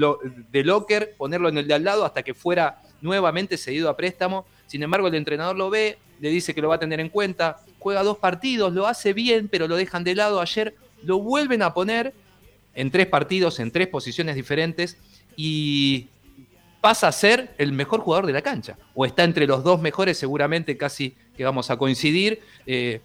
locker, 0.64 1.14
ponerlo 1.16 1.48
en 1.48 1.58
el 1.58 1.68
de 1.68 1.74
al 1.74 1.84
lado 1.84 2.04
hasta 2.04 2.24
que 2.24 2.34
fuera 2.34 2.82
nuevamente 3.00 3.56
cedido 3.56 3.88
a 3.88 3.96
préstamo. 3.96 4.44
Sin 4.66 4.82
embargo, 4.82 5.06
el 5.06 5.14
entrenador 5.14 5.54
lo 5.54 5.70
ve, 5.70 5.98
le 6.18 6.30
dice 6.30 6.52
que 6.52 6.60
lo 6.60 6.68
va 6.68 6.74
a 6.74 6.80
tener 6.80 6.98
en 6.98 7.10
cuenta, 7.10 7.60
juega 7.78 8.02
dos 8.02 8.18
partidos, 8.18 8.72
lo 8.72 8.88
hace 8.88 9.12
bien, 9.12 9.46
pero 9.46 9.68
lo 9.68 9.76
dejan 9.76 10.02
de 10.02 10.16
lado. 10.16 10.40
Ayer 10.40 10.74
lo 11.04 11.20
vuelven 11.20 11.62
a 11.62 11.74
poner 11.74 12.12
en 12.74 12.90
tres 12.90 13.06
partidos, 13.06 13.60
en 13.60 13.70
tres 13.70 13.86
posiciones 13.86 14.34
diferentes, 14.34 14.98
y 15.36 16.08
pasa 16.80 17.06
a 17.06 17.12
ser 17.12 17.54
el 17.56 17.70
mejor 17.70 18.00
jugador 18.00 18.26
de 18.26 18.32
la 18.32 18.42
cancha. 18.42 18.76
O 18.96 19.06
está 19.06 19.22
entre 19.22 19.46
los 19.46 19.62
dos 19.62 19.80
mejores, 19.80 20.18
seguramente 20.18 20.76
casi 20.76 21.14
que 21.36 21.44
vamos 21.44 21.70
a 21.70 21.76
coincidir. 21.76 22.40
Eh, 22.66 23.00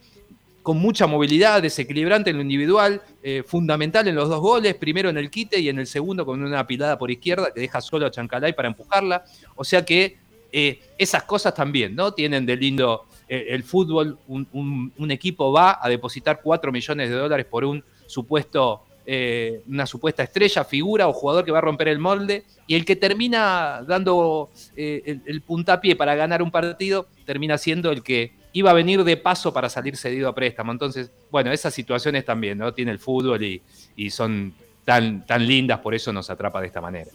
con 0.68 0.80
mucha 0.80 1.08
movilidad, 1.08 1.62
desequilibrante 1.62 2.32
en 2.32 2.36
lo 2.36 2.42
individual, 2.42 3.02
eh, 3.24 3.42
fundamental 3.48 4.06
en 4.06 4.16
los 4.16 4.28
dos 4.28 4.42
goles, 4.42 4.76
primero 4.76 5.10
en 5.10 5.16
el 5.16 5.32
quite 5.32 5.62
y 5.62 5.70
en 5.70 5.80
el 5.80 5.88
segundo 5.88 6.26
con 6.26 6.44
una 6.44 6.68
pilada 6.68 6.98
por 6.98 7.10
izquierda 7.10 7.54
que 7.54 7.62
deja 7.62 7.80
solo 7.80 8.06
a 8.06 8.12
Chancalay 8.12 8.52
para 8.52 8.68
empujarla. 8.68 9.24
O 9.56 9.64
sea 9.64 9.86
que 9.86 10.18
eh, 10.52 10.82
esas 10.98 11.24
cosas 11.24 11.56
también, 11.56 11.96
¿no? 11.96 12.12
Tienen 12.12 12.46
de 12.46 12.58
lindo 12.58 13.06
el 13.30 13.64
fútbol, 13.64 14.18
un, 14.28 15.10
equipo 15.10 15.54
va 15.54 15.80
a 15.82 15.88
depositar 15.88 16.42
4 16.44 16.70
millones 16.70 17.10
de 17.10 17.16
dólares 17.16 17.46
por 17.46 17.64
un 17.64 17.82
supuesto 18.06 18.82
eh, 19.10 19.62
una 19.70 19.86
supuesta 19.86 20.22
estrella, 20.22 20.66
figura 20.66 21.08
o 21.08 21.14
jugador 21.14 21.46
que 21.46 21.52
va 21.52 21.60
a 21.60 21.62
romper 21.62 21.88
el 21.88 21.98
molde, 21.98 22.44
y 22.68 22.76
el 22.76 22.84
que 22.84 22.98
termina 22.98 23.82
dando 23.88 24.50
eh, 24.76 25.22
el, 25.26 25.42
puntapié 25.44 25.96
para 25.96 26.14
ganar 26.14 26.42
un 26.42 26.52
partido, 26.52 27.08
termina 27.26 27.58
siendo 27.58 27.90
el 27.90 28.04
que 28.04 28.34
iba 28.58 28.72
a 28.72 28.74
venir 28.74 29.04
de 29.04 29.18
paso 29.18 29.54
para 29.54 29.70
salir 29.70 29.96
cedido 29.96 30.28
a 30.28 30.34
préstamo. 30.34 30.72
Entonces, 30.72 31.12
bueno, 31.30 31.52
esas 31.52 31.74
situaciones 31.76 32.26
también, 32.26 32.58
¿no? 32.58 32.74
Tiene 32.74 32.92
el 32.92 32.98
fútbol 32.98 33.44
y, 33.44 34.10
son 34.10 34.52
tan, 34.84 35.26
tan 35.28 35.46
lindas, 35.46 35.80
por 35.80 35.94
eso 35.94 36.12
nos 36.12 36.30
atrapa 36.32 36.60
de 36.60 36.68
esta 36.68 36.82
manera. 36.82 37.12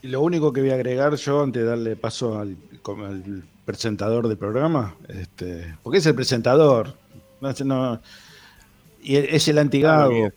Y 0.00 0.08
lo 0.08 0.22
único 0.22 0.50
que 0.50 0.62
voy 0.62 0.70
a 0.70 0.74
agregar 0.74 1.14
yo 1.16 1.42
antes 1.42 1.62
de 1.62 1.68
darle 1.68 1.94
paso 1.96 2.38
al, 2.38 2.56
presentador 3.66 4.26
del 4.28 4.38
programa, 4.38 4.96
este, 5.08 5.76
porque 5.82 5.98
es 5.98 6.06
el 6.06 6.14
presentador, 6.14 6.96
y 9.02 9.16
es 9.16 9.48
el 9.48 9.58
antigago. 9.58 10.30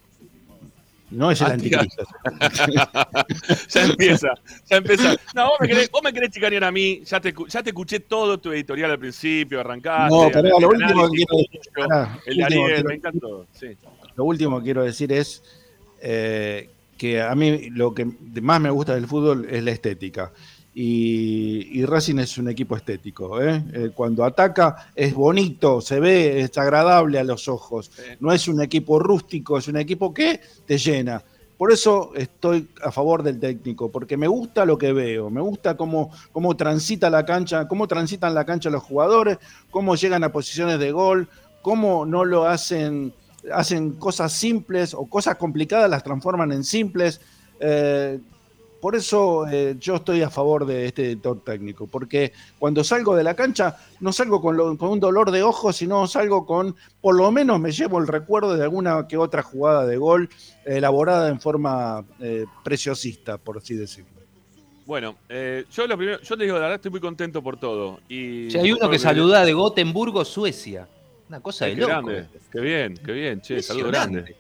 No 1.16 1.32
es 1.32 1.40
el 1.40 1.48
anticristo. 1.48 2.04
ya 3.70 3.86
empieza, 3.86 4.28
ya 4.70 4.78
empieza. 4.78 5.16
No, 5.34 5.48
vos 5.48 5.58
me 5.62 5.68
querés, 5.70 5.90
vos 5.90 6.02
me 6.04 6.12
querés 6.12 6.30
chicanear 6.32 6.66
a 6.66 6.72
mí. 6.72 7.02
Ya 7.06 7.22
te, 7.22 7.34
ya 7.48 7.64
te 7.64 7.70
escuché 7.70 8.02
todo 8.02 8.38
tu 8.38 8.52
editorial 8.52 8.92
al 8.92 9.00
principio, 9.00 9.62
arrancaste. 9.62 10.14
No, 10.14 10.30
pero 10.32 10.60
lo 10.60 10.68
último 10.68 11.10
que 11.10 11.18
quiero 11.18 11.38
decir. 11.38 11.62
el 12.26 12.44
Ariel, 12.44 12.84
me 12.84 12.96
encantó. 12.96 13.48
Sí. 13.54 13.78
Lo 14.16 14.26
último 14.26 14.60
que 14.60 14.66
quiero 14.66 14.84
decir 14.84 15.12
es 15.14 15.42
eh, 16.02 16.70
que 16.98 17.22
a 17.22 17.34
mí 17.34 17.70
lo 17.70 17.94
que 17.94 18.06
más 18.42 18.60
me 18.60 18.70
gusta 18.70 18.96
del 18.96 19.08
fútbol 19.08 19.48
es 19.50 19.64
la 19.64 19.72
estética. 19.72 20.34
Y, 20.78 21.86
Racing 21.86 22.20
es 22.20 22.38
un 22.38 22.50
equipo 22.50 22.76
estético. 22.76 23.42
¿eh? 23.42 23.64
Eh, 23.74 23.92
cuando 23.96 24.26
ataca 24.26 24.90
es 24.94 25.14
bonito, 25.14 25.80
se 25.80 26.02
ve, 26.02 26.42
es 26.42 26.58
agradable 26.58 27.18
a 27.18 27.24
los 27.24 27.48
ojos. 27.48 27.92
No 28.20 28.34
es 28.34 28.50
un 28.50 28.62
equipo 28.62 29.00
rústico, 29.00 29.58
es 29.58 29.70
un 29.70 29.78
equipo 29.78 30.14
que 30.14 30.42
te 30.66 30.78
llena. 30.78 31.24
Por 31.58 31.72
eso 31.72 32.12
estoy 32.14 32.68
a 32.84 32.92
favor 32.92 33.24
del 33.24 33.40
técnico, 33.40 33.90
porque 33.90 34.18
me 34.18 34.28
gusta 34.28 34.66
lo 34.66 34.78
que 34.78 34.92
veo, 34.92 35.30
me 35.30 35.40
gusta 35.40 35.78
cómo, 35.78 36.12
cómo 36.34 36.58
transita 36.58 37.10
la 37.10 37.26
cancha, 37.26 37.70
cómo 37.70 37.88
transitan 37.88 38.36
la 38.36 38.44
cancha 38.44 38.70
los 38.70 38.84
jugadores, 38.84 39.38
cómo 39.72 39.96
llegan 39.96 40.26
a 40.26 40.34
posiciones 40.34 40.78
de 40.80 40.92
gol, 40.92 41.30
cómo 41.62 42.06
no 42.06 42.26
lo 42.26 42.46
hacen, 42.46 43.14
hacen 43.54 43.94
cosas 43.94 44.34
simples 44.34 44.94
o 44.94 45.06
cosas 45.06 45.38
complicadas 45.38 45.90
las 45.90 46.04
transforman 46.04 46.52
en 46.52 46.66
simples. 46.66 47.22
Eh, 47.62 48.20
por 48.86 48.96
eso 48.96 49.48
eh, 49.48 49.78
yo 49.80 49.96
estoy 49.96 50.22
a 50.22 50.30
favor 50.30 50.64
de 50.64 50.86
este 50.86 51.02
director 51.02 51.44
técnico, 51.44 51.88
porque 51.88 52.34
cuando 52.60 52.84
salgo 52.84 53.16
de 53.16 53.24
la 53.24 53.34
cancha 53.34 53.78
no 54.00 54.14
salgo 54.14 54.40
con, 54.40 54.60
un 54.60 55.00
dolor 55.00 55.32
de 55.32 55.42
ojos, 55.42 55.78
sino 55.78 56.06
salgo 56.06 56.46
con, 56.46 56.76
por 57.02 57.16
lo 57.16 57.32
menos 57.32 57.60
me 57.60 57.72
llevo 57.72 57.98
el 57.98 58.06
recuerdo 58.06 58.56
de 58.56 58.62
alguna 58.62 59.08
que 59.08 59.18
otra 59.18 59.42
jugada 59.42 59.88
de 59.88 59.98
gol 59.98 60.30
elaborada 60.66 61.30
en 61.30 61.42
forma 61.42 62.06
eh, 62.20 62.46
preciosista, 62.64 63.40
por 63.40 63.58
así 63.58 63.74
decirlo. 63.74 64.22
Bueno, 64.86 65.16
eh, 65.30 65.66
yo 65.72 65.88
lo 65.88 65.98
primero, 65.98 66.22
yo 66.22 66.38
te 66.38 66.44
digo, 66.44 66.58
la 66.58 66.62
verdad 66.62 66.76
estoy 66.76 66.92
muy 66.92 67.02
contento 67.02 67.42
por 67.42 67.58
todo. 67.58 68.02
Y 68.08 68.56
hay 68.56 68.72
uno 68.72 68.88
que, 68.88 69.00
saluda 69.00 69.44
de 69.44 69.54
Gotemburgo, 69.54 70.24
Suecia. 70.24 70.88
Una 71.28 71.40
cosa 71.40 71.66
de 71.66 71.74
qué 71.74 71.82
loco. 71.82 71.92
Grande. 71.92 72.28
Qué 72.52 72.60
bien, 72.60 72.98
qué 73.04 73.12
bien, 73.14 73.42
che, 73.42 73.64
saludo 73.64 73.88
grande. 73.88 74.36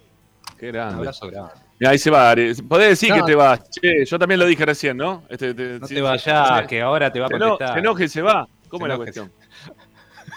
Qué 0.59 0.67
grande. 0.67 0.93
Un 0.93 0.99
abrazo 0.99 1.25
grande 1.31 1.64
ahí 1.81 1.97
se 1.97 2.09
va, 2.09 2.33
Podés 2.67 2.89
decir 2.89 3.13
que 3.13 3.21
te 3.23 3.35
vas. 3.35 3.69
Che, 3.69 4.05
yo 4.05 4.17
también 4.17 4.39
lo 4.39 4.45
dije 4.45 4.65
recién, 4.65 4.97
¿no? 4.97 5.23
Este, 5.29 5.53
no 5.53 5.87
te 5.87 6.01
vayas, 6.01 6.67
que 6.67 6.81
ahora 6.81 7.11
te 7.11 7.19
va 7.19 7.27
a 7.27 7.29
contestar. 7.29 7.73
Se 7.73 7.79
enoje 7.79 8.07
se 8.07 8.21
va. 8.21 8.47
¿Cómo 8.69 8.85
es 8.85 8.89
la 8.89 8.97
cuestión? 8.97 9.31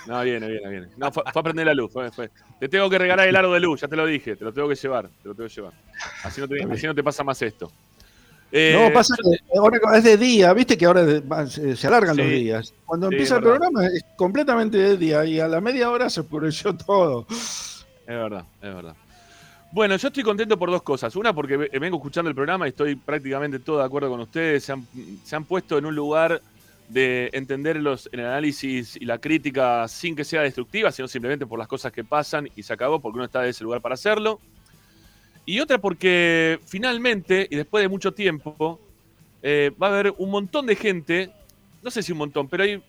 No, 0.07 0.23
viene, 0.23 0.49
viene, 0.49 0.69
viene. 0.69 0.89
No, 0.97 1.13
fue, 1.13 1.23
a 1.27 1.43
prender 1.43 1.67
la 1.67 1.75
luz. 1.75 1.93
Te 2.59 2.69
tengo 2.69 2.89
que 2.89 2.99
regalar 2.99 3.29
el 3.29 3.37
aro 3.37 3.53
de 3.53 3.61
luz, 3.61 3.81
ya 3.81 3.89
te 3.89 3.97
lo 3.97 4.07
dije. 4.07 4.37
Te 4.37 4.45
lo 4.45 4.53
tengo 4.53 4.69
que 4.69 4.75
llevar. 4.75 5.09
Te 5.23 5.29
lo 5.29 5.35
tengo 5.35 5.49
que 5.49 5.55
llevar. 5.55 5.73
Así 6.25 6.41
no 6.41 6.49
te, 6.49 6.63
así 6.63 6.87
no 6.87 6.95
te 6.95 7.03
pasa 7.03 7.23
más 7.23 7.41
esto. 7.43 7.71
Eh, 8.51 8.75
no, 8.75 8.93
pasa 8.95 9.15
que 9.17 9.59
ahora 9.59 9.99
es 9.99 10.05
de 10.05 10.17
día, 10.17 10.55
viste 10.55 10.79
que 10.79 10.87
ahora 10.87 11.05
se 11.47 11.87
alargan 11.87 12.17
los 12.17 12.27
días. 12.27 12.73
Cuando 12.87 13.09
empieza 13.09 13.37
el 13.37 13.43
programa 13.43 13.87
es 13.87 14.05
completamente 14.17 14.79
de 14.79 14.97
día 14.97 15.25
y 15.27 15.39
a 15.39 15.47
la 15.49 15.61
media 15.61 15.91
hora 15.91 16.09
se 16.09 16.21
oscureció 16.21 16.75
todo. 16.75 17.27
Es 17.29 17.85
verdad, 18.07 18.45
es 18.63 18.75
verdad. 18.75 18.95
Bueno, 19.71 19.97
yo 19.97 20.09
estoy 20.09 20.23
contento 20.23 20.59
por 20.59 20.71
dos 20.71 20.83
cosas. 20.83 21.15
Una, 21.15 21.35
porque 21.35 21.57
vengo 21.57 21.99
escuchando 21.99 22.31
el 22.31 22.35
programa 22.35 22.67
y 22.67 22.71
estoy 22.71 22.97
prácticamente 22.97 23.59
todo 23.59 23.79
de 23.79 23.85
acuerdo 23.85 24.09
con 24.09 24.21
ustedes. 24.21 24.65
Se 24.65 24.73
han, 25.37 25.45
puesto 25.45 25.77
en 25.77 25.85
un 25.85 25.95
lugar 25.95 26.41
de 26.89 27.29
entender 27.35 27.77
los, 27.77 28.09
el 28.13 28.21
análisis 28.21 28.97
y 28.97 29.05
la 29.05 29.19
crítica 29.19 29.87
sin 29.87 30.17
que 30.17 30.25
sea 30.25 30.41
destructiva, 30.41 30.91
sino 30.91 31.07
simplemente 31.07 31.45
por 31.45 31.59
las 31.59 31.69
cosas 31.69 31.93
que 31.93 32.03
pasan 32.03 32.49
y 32.57 32.63
se 32.63 32.73
acabó 32.73 32.99
porque 32.99 33.17
uno 33.17 33.27
está 33.27 33.43
en 33.45 33.51
ese 33.51 33.63
lugar 33.63 33.83
para 33.83 33.95
hacerlo. 33.95 34.41
Y 35.45 35.61
otra 35.61 35.79
porque 35.79 36.61
finalmente, 36.65 37.47
y 37.51 37.57
después 37.57 37.83
de 37.83 37.89
mucho 37.89 38.13
tiempo, 38.13 38.81
eh, 39.43 39.71
va 39.81 39.89
a 39.89 39.91
haber 39.91 40.15
un 40.17 40.31
montón 40.31 40.65
de 40.65 40.77
gente, 40.77 41.31
no 41.83 41.91
sé 41.91 42.03
si 42.03 42.13
un 42.13 42.19
montón, 42.19 42.49
pero 42.49 42.63
hay 42.63 42.83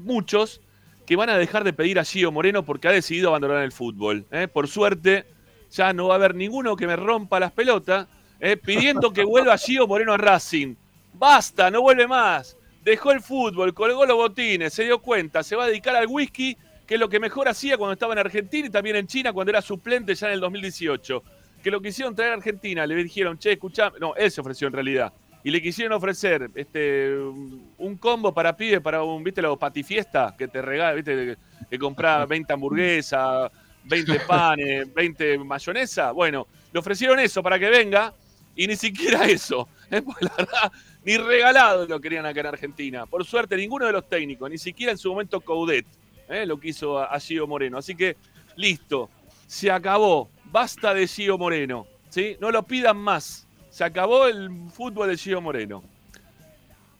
muchos 0.00 0.60
que 1.06 1.16
van 1.16 1.28
a 1.28 1.38
dejar 1.38 1.64
de 1.64 1.72
pedir 1.72 1.98
a 1.98 2.04
Gio 2.04 2.30
Moreno 2.30 2.64
porque 2.64 2.86
ha 2.86 2.92
decidido 2.92 3.30
abandonar 3.30 3.64
el 3.64 3.72
fútbol. 3.72 4.26
¿eh? 4.30 4.46
Por 4.46 4.68
suerte 4.68 5.26
ya 5.70 5.92
no 5.92 6.08
va 6.08 6.14
a 6.14 6.16
haber 6.16 6.34
ninguno 6.34 6.76
que 6.76 6.86
me 6.86 6.96
rompa 6.96 7.40
las 7.40 7.52
pelotas, 7.52 8.06
eh, 8.40 8.56
pidiendo 8.56 9.12
que 9.12 9.24
vuelva 9.24 9.56
Gio 9.58 9.86
Moreno 9.86 10.14
a 10.14 10.16
Racing. 10.16 10.74
Basta, 11.12 11.70
no 11.70 11.82
vuelve 11.82 12.06
más. 12.06 12.56
Dejó 12.82 13.12
el 13.12 13.20
fútbol, 13.20 13.74
colgó 13.74 14.06
los 14.06 14.16
botines, 14.16 14.72
se 14.72 14.84
dio 14.84 14.98
cuenta, 15.00 15.42
se 15.42 15.54
va 15.54 15.64
a 15.64 15.66
dedicar 15.66 15.94
al 15.94 16.06
whisky, 16.06 16.56
que 16.86 16.94
es 16.94 17.00
lo 17.00 17.08
que 17.08 17.20
mejor 17.20 17.48
hacía 17.48 17.76
cuando 17.76 17.92
estaba 17.92 18.14
en 18.14 18.20
Argentina 18.20 18.66
y 18.66 18.70
también 18.70 18.96
en 18.96 19.06
China 19.06 19.32
cuando 19.32 19.50
era 19.50 19.62
suplente 19.62 20.14
ya 20.14 20.28
en 20.28 20.34
el 20.34 20.40
2018. 20.40 21.22
Que 21.62 21.70
lo 21.70 21.80
quisieron 21.82 22.14
traer 22.14 22.32
a 22.32 22.34
Argentina, 22.36 22.86
le 22.86 22.94
dijeron, 22.94 23.38
che, 23.38 23.52
escuchá, 23.52 23.92
no, 24.00 24.14
él 24.16 24.30
se 24.30 24.40
ofreció 24.40 24.66
en 24.66 24.72
realidad. 24.72 25.12
Y 25.44 25.50
le 25.50 25.60
quisieron 25.60 25.92
ofrecer 25.92 26.50
este 26.54 27.14
un 27.16 27.96
combo 27.98 28.32
para 28.32 28.56
pibe, 28.56 28.80
para 28.80 29.02
un, 29.02 29.22
viste, 29.22 29.40
los 29.42 29.58
patifiesta 29.58 30.34
que 30.36 30.48
te 30.48 30.62
regala, 30.62 30.94
viste, 30.94 31.36
que 31.68 31.78
compra 31.78 32.24
20 32.26 32.52
hamburguesas, 32.52 33.50
20 33.84 34.20
panes, 34.26 34.92
20 34.94 35.38
mayonesa. 35.38 36.12
Bueno, 36.12 36.46
le 36.72 36.78
ofrecieron 36.78 37.18
eso 37.18 37.42
para 37.42 37.58
que 37.58 37.68
venga 37.68 38.14
y 38.56 38.66
ni 38.66 38.76
siquiera 38.76 39.26
eso. 39.26 39.68
¿eh? 39.90 40.02
la 40.20 40.34
verdad, 40.36 40.72
ni 41.04 41.16
regalado 41.16 41.86
lo 41.86 42.00
querían 42.00 42.26
acá 42.26 42.40
en 42.40 42.46
Argentina. 42.46 43.06
Por 43.06 43.24
suerte, 43.24 43.56
ninguno 43.56 43.86
de 43.86 43.92
los 43.92 44.08
técnicos, 44.08 44.50
ni 44.50 44.58
siquiera 44.58 44.92
en 44.92 44.98
su 44.98 45.10
momento 45.10 45.40
Coudet, 45.40 45.86
¿eh? 46.28 46.46
lo 46.46 46.58
quiso 46.58 46.98
a, 46.98 47.18
Gio 47.18 47.46
Moreno. 47.46 47.78
Así 47.78 47.94
que, 47.94 48.16
listo, 48.56 49.10
se 49.46 49.70
acabó. 49.70 50.28
Basta 50.44 50.92
de 50.94 51.06
Gio 51.06 51.38
Moreno. 51.38 51.86
¿sí? 52.08 52.36
No 52.40 52.50
lo 52.50 52.62
pidan 52.64 52.96
más. 52.96 53.46
Se 53.70 53.84
acabó 53.84 54.26
el 54.26 54.50
fútbol 54.72 55.08
de 55.08 55.16
Gio 55.16 55.40
Moreno. 55.40 55.82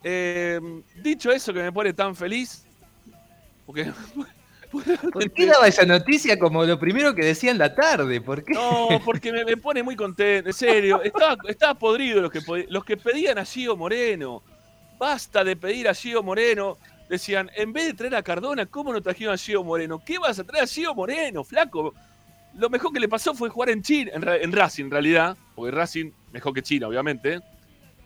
Eh, 0.03 0.61
dicho 1.03 1.31
eso 1.31 1.53
que 1.53 1.63
me 1.63 1.73
pone 1.73 1.93
tan 1.93 2.17
feliz, 2.17 2.65
porque 3.67 3.93
¿Por 5.13 5.31
qué 5.33 5.47
daba 5.47 5.67
esa 5.67 5.85
noticia 5.85 6.39
como 6.39 6.65
lo 6.65 6.79
primero 6.79 7.15
que 7.15 7.25
decía 7.25 7.51
en 7.51 7.59
la 7.59 7.75
tarde? 7.75 8.21
¿Por 8.21 8.45
qué? 8.45 8.55
No, 8.55 8.89
porque 9.05 9.33
me, 9.33 9.57
pone 9.57 9.83
muy 9.83 9.97
contento, 9.97 10.49
en 10.49 10.55
serio. 10.55 11.03
Estaba, 11.03 11.75
podrido 11.75 12.21
los 12.21 12.31
que, 12.31 12.41
los 12.69 12.85
que 12.85 12.97
pedían 12.97 13.39
a 13.39 13.45
Gio 13.45 13.77
Moreno. 13.77 14.43
Basta 14.99 15.43
de 15.43 15.57
pedir 15.57 15.89
a 15.89 15.95
Gio 15.95 16.23
Moreno. 16.23 16.79
Decían, 17.09 17.51
en 17.57 17.73
vez 17.73 17.87
de 17.87 17.95
traer 17.95 18.15
a 18.15 18.23
Cardona, 18.23 18.67
¿cómo 18.67 18.93
no 18.93 19.03
trajeron 19.03 19.35
a 19.35 19.39
Gio 19.39 19.65
Moreno? 19.65 20.01
¿Qué 20.05 20.19
vas 20.19 20.39
a 20.39 20.45
traer 20.45 20.65
a 20.65 20.67
Gio 20.69 20.95
Moreno, 20.95 21.43
flaco? 21.43 21.93
Lo 22.55 22.71
mejor 22.71 22.93
que 22.93 23.01
le 23.01 23.09
pasó 23.09 23.35
fue 23.35 23.49
jugar 23.49 23.71
en 23.71 23.83
China, 23.83 24.13
en, 24.15 24.53
Racing 24.53 24.85
en 24.85 24.91
realidad, 24.91 25.37
porque 25.55 25.73
Racing 25.73 26.13
mejor 26.33 26.53
que 26.53 26.63
China, 26.63 26.87
obviamente. 26.87 27.41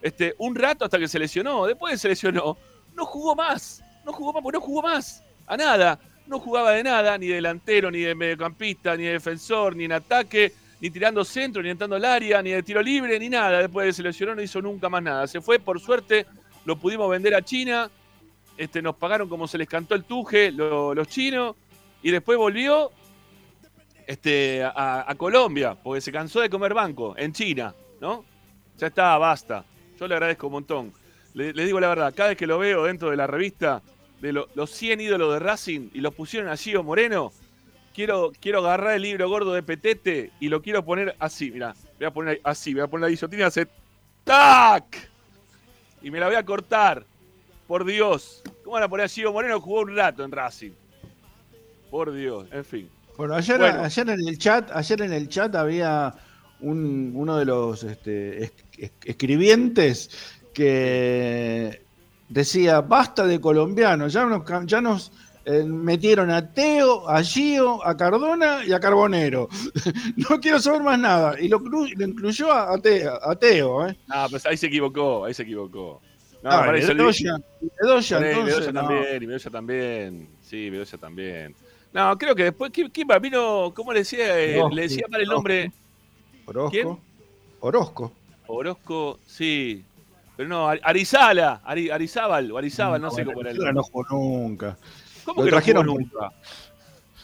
Este, 0.01 0.35
un 0.39 0.55
rato 0.55 0.85
hasta 0.85 0.99
que 0.99 1.09
se 1.09 1.19
lesionó. 1.19 1.67
Después 1.67 1.93
de 1.93 1.99
se 1.99 2.09
lesionó, 2.09 2.57
no 2.95 3.05
jugó 3.05 3.35
más. 3.35 3.83
No 4.05 4.13
jugó 4.13 4.33
más, 4.33 4.43
porque 4.43 4.59
no 4.59 4.65
jugó 4.65 4.83
más. 4.83 5.23
A 5.47 5.57
nada 5.59 5.99
no 6.27 6.41
jugaba 6.41 6.73
de 6.73 6.83
nada, 6.83 7.19
ni 7.19 7.27
delantero, 7.27 7.91
ni 7.91 8.01
de 8.01 8.15
mediocampista, 8.15 8.97
ni 8.97 9.05
de 9.05 9.13
defensor, 9.13 9.77
ni 9.77 9.85
en 9.85 9.93
ataque, 9.93 10.53
ni 10.81 10.91
tirando 10.91 11.25
centro, 11.25 11.63
ni 11.63 11.71
entrando 11.71 11.97
al 11.97 12.05
área, 12.05 12.43
ni 12.43 12.51
de 12.51 12.63
tiro 12.63 12.83
libre, 12.83 13.19
ni 13.19 13.29
nada. 13.29 13.61
Después 13.61 13.87
de 13.87 13.93
seleccionó 13.93 14.35
no 14.35 14.43
hizo 14.43 14.61
nunca 14.61 14.89
más 14.89 15.03
nada. 15.03 15.27
Se 15.27 15.41
fue, 15.41 15.59
por 15.59 15.81
suerte, 15.81 16.27
lo 16.65 16.77
pudimos 16.77 17.11
vender 17.11 17.35
a 17.35 17.43
China. 17.43 17.91
Este, 18.57 18.81
nos 18.81 18.97
pagaron 18.97 19.29
como 19.29 19.49
se 19.49 19.59
les 19.59 19.69
cantó 19.69 19.95
el 19.95 20.05
tuje 20.05 20.51
los 20.53 21.09
chinos. 21.09 21.57
Y 22.03 22.11
después 22.11 22.37
volvió 22.37 22.91
este, 24.07 24.63
a, 24.63 25.15
Colombia, 25.17 25.75
porque 25.75 26.01
se 26.01 26.13
cansó 26.13 26.41
de 26.41 26.51
comer 26.51 26.75
banco 26.75 27.15
en 27.17 27.33
China, 27.33 27.75
¿no? 28.01 28.25
Ya 28.77 28.89
está, 28.89 29.17
basta. 29.17 29.65
Yo 29.99 30.07
le 30.07 30.15
agradezco 30.15 30.49
un 30.49 30.53
montón. 30.55 30.93
Le, 31.33 31.53
le 31.53 31.65
digo 31.65 31.81
la 31.81 31.89
verdad, 31.89 32.13
cada 32.15 32.31
vez 32.31 32.39
que 32.39 32.47
lo 32.47 32.59
veo 32.59 32.85
dentro 32.85 33.11
de 33.11 33.17
la 33.17 33.27
revista, 33.27 33.83
de 34.25 34.33
lo- 34.33 34.49
los 34.55 34.71
100 34.71 35.03
ídolos 35.03 35.35
de 35.35 35.39
Racing 35.39 35.91
y 35.93 36.01
los 36.01 36.15
pusieron 36.15 36.49
a 36.49 36.57
Gio 36.57 36.83
Moreno, 36.83 37.31
quiero, 37.95 38.33
quiero 38.41 38.61
agarrar 38.61 38.95
el 38.95 39.03
libro 39.03 39.29
gordo 39.29 39.53
de 39.53 39.63
Petete 39.63 40.31
y 40.41 40.49
lo 40.49 40.63
quiero 40.63 40.83
poner 40.83 41.15
así, 41.19 41.51
mira, 41.51 41.75
voy 41.99 42.07
a 42.07 42.11
poner 42.11 42.41
así, 42.43 42.73
voy 42.73 42.83
a 42.83 42.87
poner 42.87 43.03
la 43.03 43.11
guillotina 43.11 43.43
y 43.43 43.47
hacer 43.47 43.69
¡tac! 44.25 45.11
Y 46.01 46.11
me 46.11 46.19
la 46.21 46.27
voy 46.27 46.37
a 46.37 46.43
cortar. 46.45 47.05
Por 47.67 47.85
Dios. 47.85 48.43
¿Cómo 48.63 48.75
van 48.75 48.83
a 48.85 48.89
poner 48.89 49.05
a 49.07 49.09
Gio 49.09 49.31
Moreno? 49.33 49.61
Jugó 49.61 49.81
un 49.83 49.95
rato 49.97 50.25
en 50.25 50.31
Racing. 50.33 50.73
Por 51.91 52.13
Dios, 52.13 52.47
en 52.51 52.65
fin. 52.65 52.89
Bueno, 53.19 53.35
ayer, 53.35 53.59
Bueno. 53.59 53.83
ayer 53.83 54.09
en 54.09 54.27
el 54.29 54.39
chat, 54.39 54.71
ayer 54.73 55.03
en 55.03 55.13
el 55.13 55.29
chat 55.29 55.55
había 55.55 56.15
un- 56.61 57.13
uno 57.15 57.37
de 57.37 57.45
los 57.45 57.85
este, 57.85 58.45
es- 58.45 58.53
es- 58.79 58.93
escribientes 59.05 60.11
que 60.55 61.84
decía 62.35 62.81
basta 62.81 63.27
de 63.27 63.41
colombianos, 63.41 64.13
ya 64.13 64.25
nos, 64.25 64.43
ya 64.67 64.81
nos 64.81 65.13
eh, 65.45 65.63
metieron 65.63 66.31
a 66.31 66.53
Teo, 66.53 67.09
a 67.09 67.23
Gio, 67.23 67.85
a 67.87 67.97
Cardona 67.97 68.65
y 68.67 68.73
a 68.73 68.81
Carbonero. 68.81 69.49
no 70.17 70.41
quiero 70.41 70.59
saber 70.59 70.83
más 70.83 70.99
nada. 70.99 71.41
Y 71.41 71.49
lo, 71.49 71.61
incluyó 71.87 72.51
a, 72.51 72.75
a 72.75 72.79
Teo, 72.79 73.19
a 73.23 73.37
Teo, 73.37 73.87
¿eh? 73.87 73.97
Ah, 74.09 74.27
pues 74.29 74.45
ahí 74.47 74.57
se 74.57 74.67
equivocó, 74.67 75.25
ahí 75.25 75.33
se 75.33 75.45
equivocó. 75.45 76.03
No, 76.43 76.51
Ah, 76.51 76.59
para 76.59 76.73
Bedoya, 76.73 77.39
Bedoya, 77.81 78.19
entonces, 78.19 78.75
no. 78.75 78.81
también, 78.81 79.23
y 79.23 79.27
Bedoya 79.27 79.51
también. 79.51 80.29
Sí, 80.43 80.71
Bedoya 80.71 80.99
también. 80.99 81.55
No, 81.93 82.19
creo 82.19 82.35
que 82.35 82.45
después, 82.45 82.73
¿quién, 82.73 82.91
quién 82.91 83.07
va? 83.09 83.19
Vino, 83.21 83.73
¿cómo 83.75 83.93
le 83.93 84.01
decía? 84.01 84.39
Eh, 84.41 84.59
Orozco, 84.59 84.75
le 84.75 84.83
decía 84.83 85.07
mal 85.09 85.21
el 85.21 85.29
nombre. 85.29 85.73
Orozco. 86.47 86.71
¿Quién? 86.71 86.99
Orozco. 87.61 88.13
Orozco, 88.49 89.21
sí. 89.25 89.85
Pero 90.37 90.49
no, 90.49 90.69
Ar- 90.69 90.81
Arizala, 90.83 91.63
Ari- 91.65 91.91
Arizábal, 91.91 92.51
o 92.51 92.59
Arizábal, 92.59 93.01
no, 93.01 93.11
sé 93.11 93.25
cómo 93.25 93.41
era 93.41 93.51
el 93.51 93.57
Arizala 93.57 93.73
no 93.73 93.83
jugó 93.83 94.05
nunca. 94.11 94.77
¿Cómo 95.25 95.43
lo 95.43 95.45
que 95.45 95.51
no 95.51 95.51
jugó 95.51 95.51
trajeron 95.51 95.87
nunca? 95.87 96.33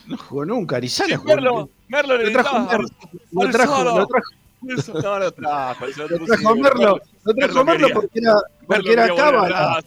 No 0.06 0.16
jugó 0.18 0.44
nunca. 0.44 0.76
Arizala 0.76 1.08
Sí, 1.08 1.14
jugó 1.16 1.28
Merlo, 1.34 1.70
Merlo 1.88 2.16
le 2.18 2.24
Lo 2.26 2.32
trajo 2.32 2.60
Merlo. 2.60 2.88
Lo 3.32 3.50
trajo, 3.50 3.84
lo 3.84 4.06
trajo, 4.06 4.30
No, 5.02 5.18
lo 5.18 5.32
trajo. 5.32 5.86
lo 5.96 6.26
trajo. 6.26 6.54
Merlo. 6.56 7.00
Lo 7.24 7.34
trajo 7.34 7.64
Merlo 7.64 7.88
porque 7.94 8.18
era, 8.20 8.34
porque 8.66 8.92
era 8.92 9.14
cábala. 9.14 9.82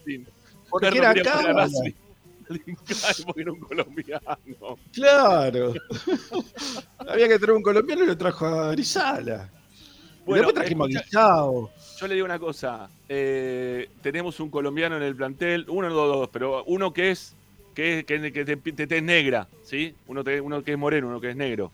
Porque 0.69 0.87
era 0.97 1.13
cábala. 1.13 1.67
Porque 3.25 3.41
era 3.41 3.51
un 3.51 3.59
colombiano. 3.59 4.37
Claro. 4.91 5.73
Había 7.07 7.27
que 7.27 7.39
traer 7.39 7.51
un 7.53 7.63
colombiano 7.63 8.03
y 8.03 8.07
lo 8.07 8.17
trajo 8.17 8.45
a 8.45 8.71
Arizala. 8.71 9.49
Bueno, 10.25 10.45
después 10.47 10.55
trajimos 10.55 10.89
escucha- 10.89 11.01
a 11.01 11.03
Guisao. 11.05 11.71
Yo 11.99 12.07
le 12.07 12.13
digo 12.15 12.25
una 12.25 12.39
cosa. 12.39 12.89
eh, 13.09 13.89
tenemos 14.01 14.39
un 14.39 14.49
colombiano 14.49 14.97
en 14.97 15.03
el 15.03 15.15
plantel, 15.15 15.65
uno 15.69 15.89
no 15.89 15.95
dos, 15.95 16.29
pero 16.31 16.63
uno 16.65 16.93
que 16.93 17.11
es 17.11 17.35
que 17.75 18.03
que, 18.07 18.31
que 18.31 18.45
te, 18.45 18.55
te- 18.57 18.87
te 18.87 18.97
es 18.97 19.03
negra, 19.03 19.47
¿sí? 19.63 19.93
Uno, 20.07 20.23
te- 20.23 20.39
uno 20.41 20.63
que 20.63 20.71
es 20.73 20.77
moreno, 20.77 21.07
uno 21.07 21.19
que 21.21 21.29
es 21.31 21.35
negro. 21.35 21.71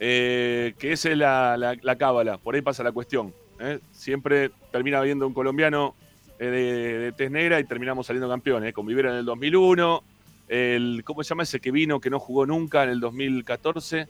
Eh, 0.00 0.74
que 0.78 0.92
esa 0.92 1.10
es 1.10 1.16
la, 1.18 1.56
la, 1.56 1.76
la 1.80 1.96
cábala. 1.96 2.38
Por 2.38 2.54
ahí 2.54 2.60
pasa 2.62 2.82
la 2.82 2.92
cuestión. 2.92 3.32
¿eh? 3.60 3.78
Siempre 3.92 4.50
termina 4.70 4.98
habiendo 4.98 5.26
un 5.26 5.34
colombiano 5.34 5.94
eh, 6.38 6.44
de, 6.46 6.98
de 6.98 7.12
tez 7.12 7.30
negra 7.30 7.58
y 7.58 7.64
terminamos 7.64 8.06
saliendo 8.06 8.28
campeones. 8.28 8.70
¿eh? 8.70 8.72
Con 8.72 8.86
Vivero 8.86 9.10
en 9.10 9.16
el 9.18 9.24
2001. 9.24 10.02
El, 10.48 11.02
¿Cómo 11.04 11.22
se 11.24 11.30
llama 11.30 11.42
ese 11.42 11.58
que 11.60 11.70
vino 11.72 12.00
que 12.00 12.10
no 12.10 12.20
jugó 12.20 12.46
nunca 12.46 12.84
en 12.84 12.90
el 12.90 13.00
2014? 13.00 14.06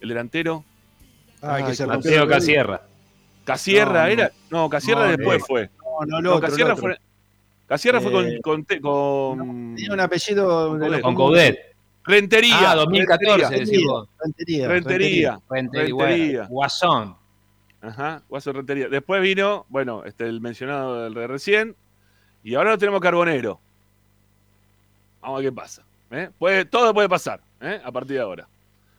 El 0.00 0.08
delantero. 0.08 0.64
Ah, 1.42 1.56
hay 1.56 1.62
que 1.64 1.70
Ay, 1.70 1.76
ser 1.76 1.86
Mateo. 1.88 2.28
Casierra. 2.28 2.82
Casierra 3.44 4.04
No, 4.04 4.08
era. 4.08 4.32
No, 4.50 4.68
Casierra 4.68 5.04
No, 5.04 5.16
después 5.16 5.38
no. 5.40 5.44
fue. 5.46 5.70
No, 5.78 6.06
no, 6.06 6.20
No, 6.20 6.34
otro, 6.36 6.48
Casierra 6.48 6.76
fue, 6.76 6.96
Casierra 7.66 8.00
fue 8.00 8.12
con, 8.12 8.26
Eh, 8.26 8.40
con, 8.42 8.64
con 8.80 9.74
Tenía 9.76 9.92
un 9.92 10.00
apellido 10.00 10.76
de 10.78 11.00
Con. 11.00 11.14
Coudet. 11.14 11.72
Rentería. 12.04 12.72
Ah, 12.72 12.74
2014, 12.76 13.38
Rentería. 13.38 13.64
decís 13.64 13.86
vos. 13.86 14.08
Rentería. 14.22 14.68
Rentería. 14.68 15.40
Rentería. 15.48 15.94
Rentería. 15.96 16.46
Guasón. 16.48 17.16
Ajá, 17.80 18.22
Guaso 18.28 18.52
Rentería. 18.52 18.88
Después 18.88 19.20
vino, 19.22 19.66
bueno, 19.68 20.04
este, 20.04 20.24
el 20.24 20.40
mencionado 20.40 21.04
del 21.04 21.14
de 21.14 21.26
recién. 21.26 21.76
Y 22.44 22.54
ahora 22.54 22.70
lo 22.70 22.78
tenemos 22.78 23.00
Carbonero. 23.00 23.60
Vamos 25.20 25.36
a 25.38 25.40
ver 25.42 25.50
qué 25.50 25.56
pasa. 25.56 25.82
¿eh? 26.10 26.30
Puede, 26.38 26.64
todo 26.64 26.92
puede 26.92 27.08
pasar 27.08 27.40
¿eh? 27.60 27.80
a 27.84 27.90
partir 27.92 28.16
de 28.16 28.22
ahora. 28.22 28.48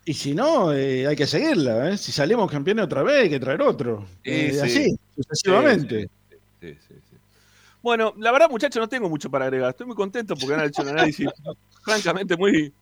Y 0.06 0.14
si 0.14 0.34
no, 0.34 0.74
eh, 0.74 1.08
hay 1.08 1.16
que 1.16 1.26
seguirla. 1.26 1.90
¿eh? 1.90 1.98
Si 1.98 2.12
salimos 2.12 2.52
campeones 2.52 2.86
otra 2.86 3.04
vez, 3.04 3.24
hay 3.24 3.30
que 3.30 3.40
traer 3.40 3.62
otro. 3.62 4.06
Eh, 4.24 4.52
sí. 4.52 4.60
Así, 4.60 5.00
sucesivamente. 5.16 6.10
Sí, 6.60 6.78
sí, 6.88 6.96
sí. 7.10 7.18
Bueno, 7.82 8.14
la 8.18 8.32
verdad, 8.32 8.50
muchachos, 8.50 8.82
no 8.82 8.90
tengo 8.90 9.10
mucho 9.10 9.30
para 9.30 9.46
agregar. 9.46 9.70
Estoy 9.70 9.88
muy 9.88 9.96
contento 9.96 10.36
porque 10.36 10.56
han 10.56 10.66
hecho 10.66 10.82
un 10.82 10.90
análisis, 10.90 11.30
francamente, 11.84 12.36
muy, 12.36 12.74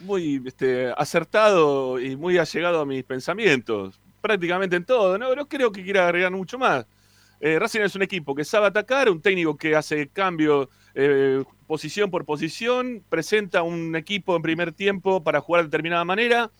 muy 0.00 0.42
este, 0.44 0.92
acertado 0.96 2.00
y 2.00 2.16
muy 2.16 2.38
allegado 2.38 2.80
a 2.80 2.86
mis 2.86 3.04
pensamientos. 3.04 4.00
Prácticamente 4.20 4.74
en 4.74 4.84
todo. 4.84 5.16
No, 5.18 5.34
no 5.34 5.48
creo 5.48 5.70
que 5.70 5.84
quiera 5.84 6.06
agregar 6.06 6.32
mucho 6.32 6.58
más. 6.58 6.86
Racing 7.38 7.80
es 7.80 7.94
un 7.94 8.02
equipo 8.02 8.34
que 8.34 8.44
sabe 8.44 8.66
atacar, 8.66 9.10
un 9.10 9.20
técnico 9.20 9.56
que 9.56 9.76
hace 9.76 10.08
cambio 10.08 10.70
eh, 10.98 11.44
posición 11.66 12.10
por 12.10 12.24
posición, 12.24 13.04
presenta 13.10 13.62
un 13.62 13.94
equipo 13.96 14.34
en 14.34 14.40
primer 14.40 14.72
tiempo 14.72 15.22
para 15.22 15.42
jugar 15.42 15.62
de 15.62 15.66
determinada 15.68 16.06
manera. 16.06 16.50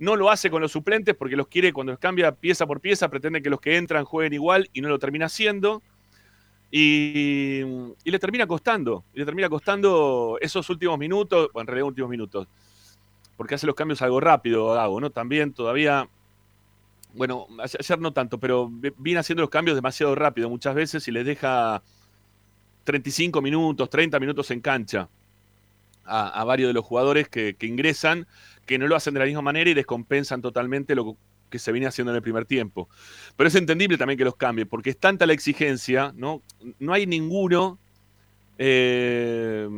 No 0.00 0.16
lo 0.16 0.30
hace 0.30 0.50
con 0.50 0.60
los 0.60 0.72
suplentes 0.72 1.14
porque 1.14 1.36
los 1.36 1.46
quiere 1.46 1.72
cuando 1.72 1.92
los 1.92 2.00
cambia 2.00 2.32
pieza 2.32 2.66
por 2.66 2.80
pieza, 2.80 3.08
pretende 3.08 3.40
que 3.40 3.50
los 3.50 3.60
que 3.60 3.76
entran 3.76 4.04
jueguen 4.04 4.32
igual 4.32 4.68
y 4.72 4.80
no 4.80 4.88
lo 4.88 4.98
termina 4.98 5.26
haciendo. 5.26 5.80
Y, 6.72 7.62
le 8.04 8.18
termina 8.18 8.48
costando, 8.48 9.04
y 9.14 9.20
le 9.20 9.24
termina 9.24 9.48
costando 9.48 10.38
esos 10.40 10.68
últimos 10.70 10.98
minutos, 10.98 11.48
o 11.52 11.60
en 11.60 11.66
realidad 11.66 11.86
últimos 11.86 12.10
minutos, 12.10 12.48
porque 13.36 13.54
hace 13.54 13.66
los 13.66 13.76
cambios 13.76 14.02
algo 14.02 14.20
rápido, 14.20 14.74
Gago, 14.74 15.00
¿no? 15.00 15.10
También 15.10 15.54
todavía, 15.54 16.08
bueno, 17.14 17.46
ayer 17.62 17.98
no 18.00 18.12
tanto, 18.12 18.38
pero 18.38 18.68
viene 18.98 19.20
haciendo 19.20 19.42
los 19.42 19.50
cambios 19.50 19.76
demasiado 19.76 20.14
rápido 20.14 20.50
muchas 20.50 20.74
veces 20.74 21.08
y 21.08 21.12
les 21.12 21.24
deja 21.24 21.82
35 22.88 23.42
minutos, 23.42 23.90
30 23.90 24.18
minutos 24.18 24.50
en 24.50 24.62
cancha 24.62 25.10
a, 26.06 26.42
varios 26.44 26.70
de 26.70 26.72
los 26.72 26.82
jugadores 26.82 27.28
que, 27.28 27.54
ingresan, 27.60 28.26
que 28.64 28.78
no 28.78 28.86
lo 28.86 28.96
hacen 28.96 29.12
de 29.12 29.20
la 29.20 29.26
misma 29.26 29.42
manera 29.42 29.68
y 29.68 29.74
descompensan 29.74 30.40
totalmente 30.40 30.94
lo 30.94 31.18
que 31.50 31.58
se 31.58 31.70
viene 31.70 31.86
haciendo 31.86 32.12
en 32.12 32.16
el 32.16 32.22
primer 32.22 32.46
tiempo. 32.46 32.88
Pero 33.36 33.48
es 33.48 33.54
entendible 33.56 33.98
también 33.98 34.16
que 34.16 34.24
los 34.24 34.36
cambie, 34.36 34.64
porque 34.64 34.88
es 34.88 34.96
tanta 34.96 35.26
la 35.26 35.34
exigencia, 35.34 36.14
¿no? 36.16 36.40
No 36.78 36.94
hay 36.94 37.06
ninguno 37.06 37.78
eh, 38.56 39.68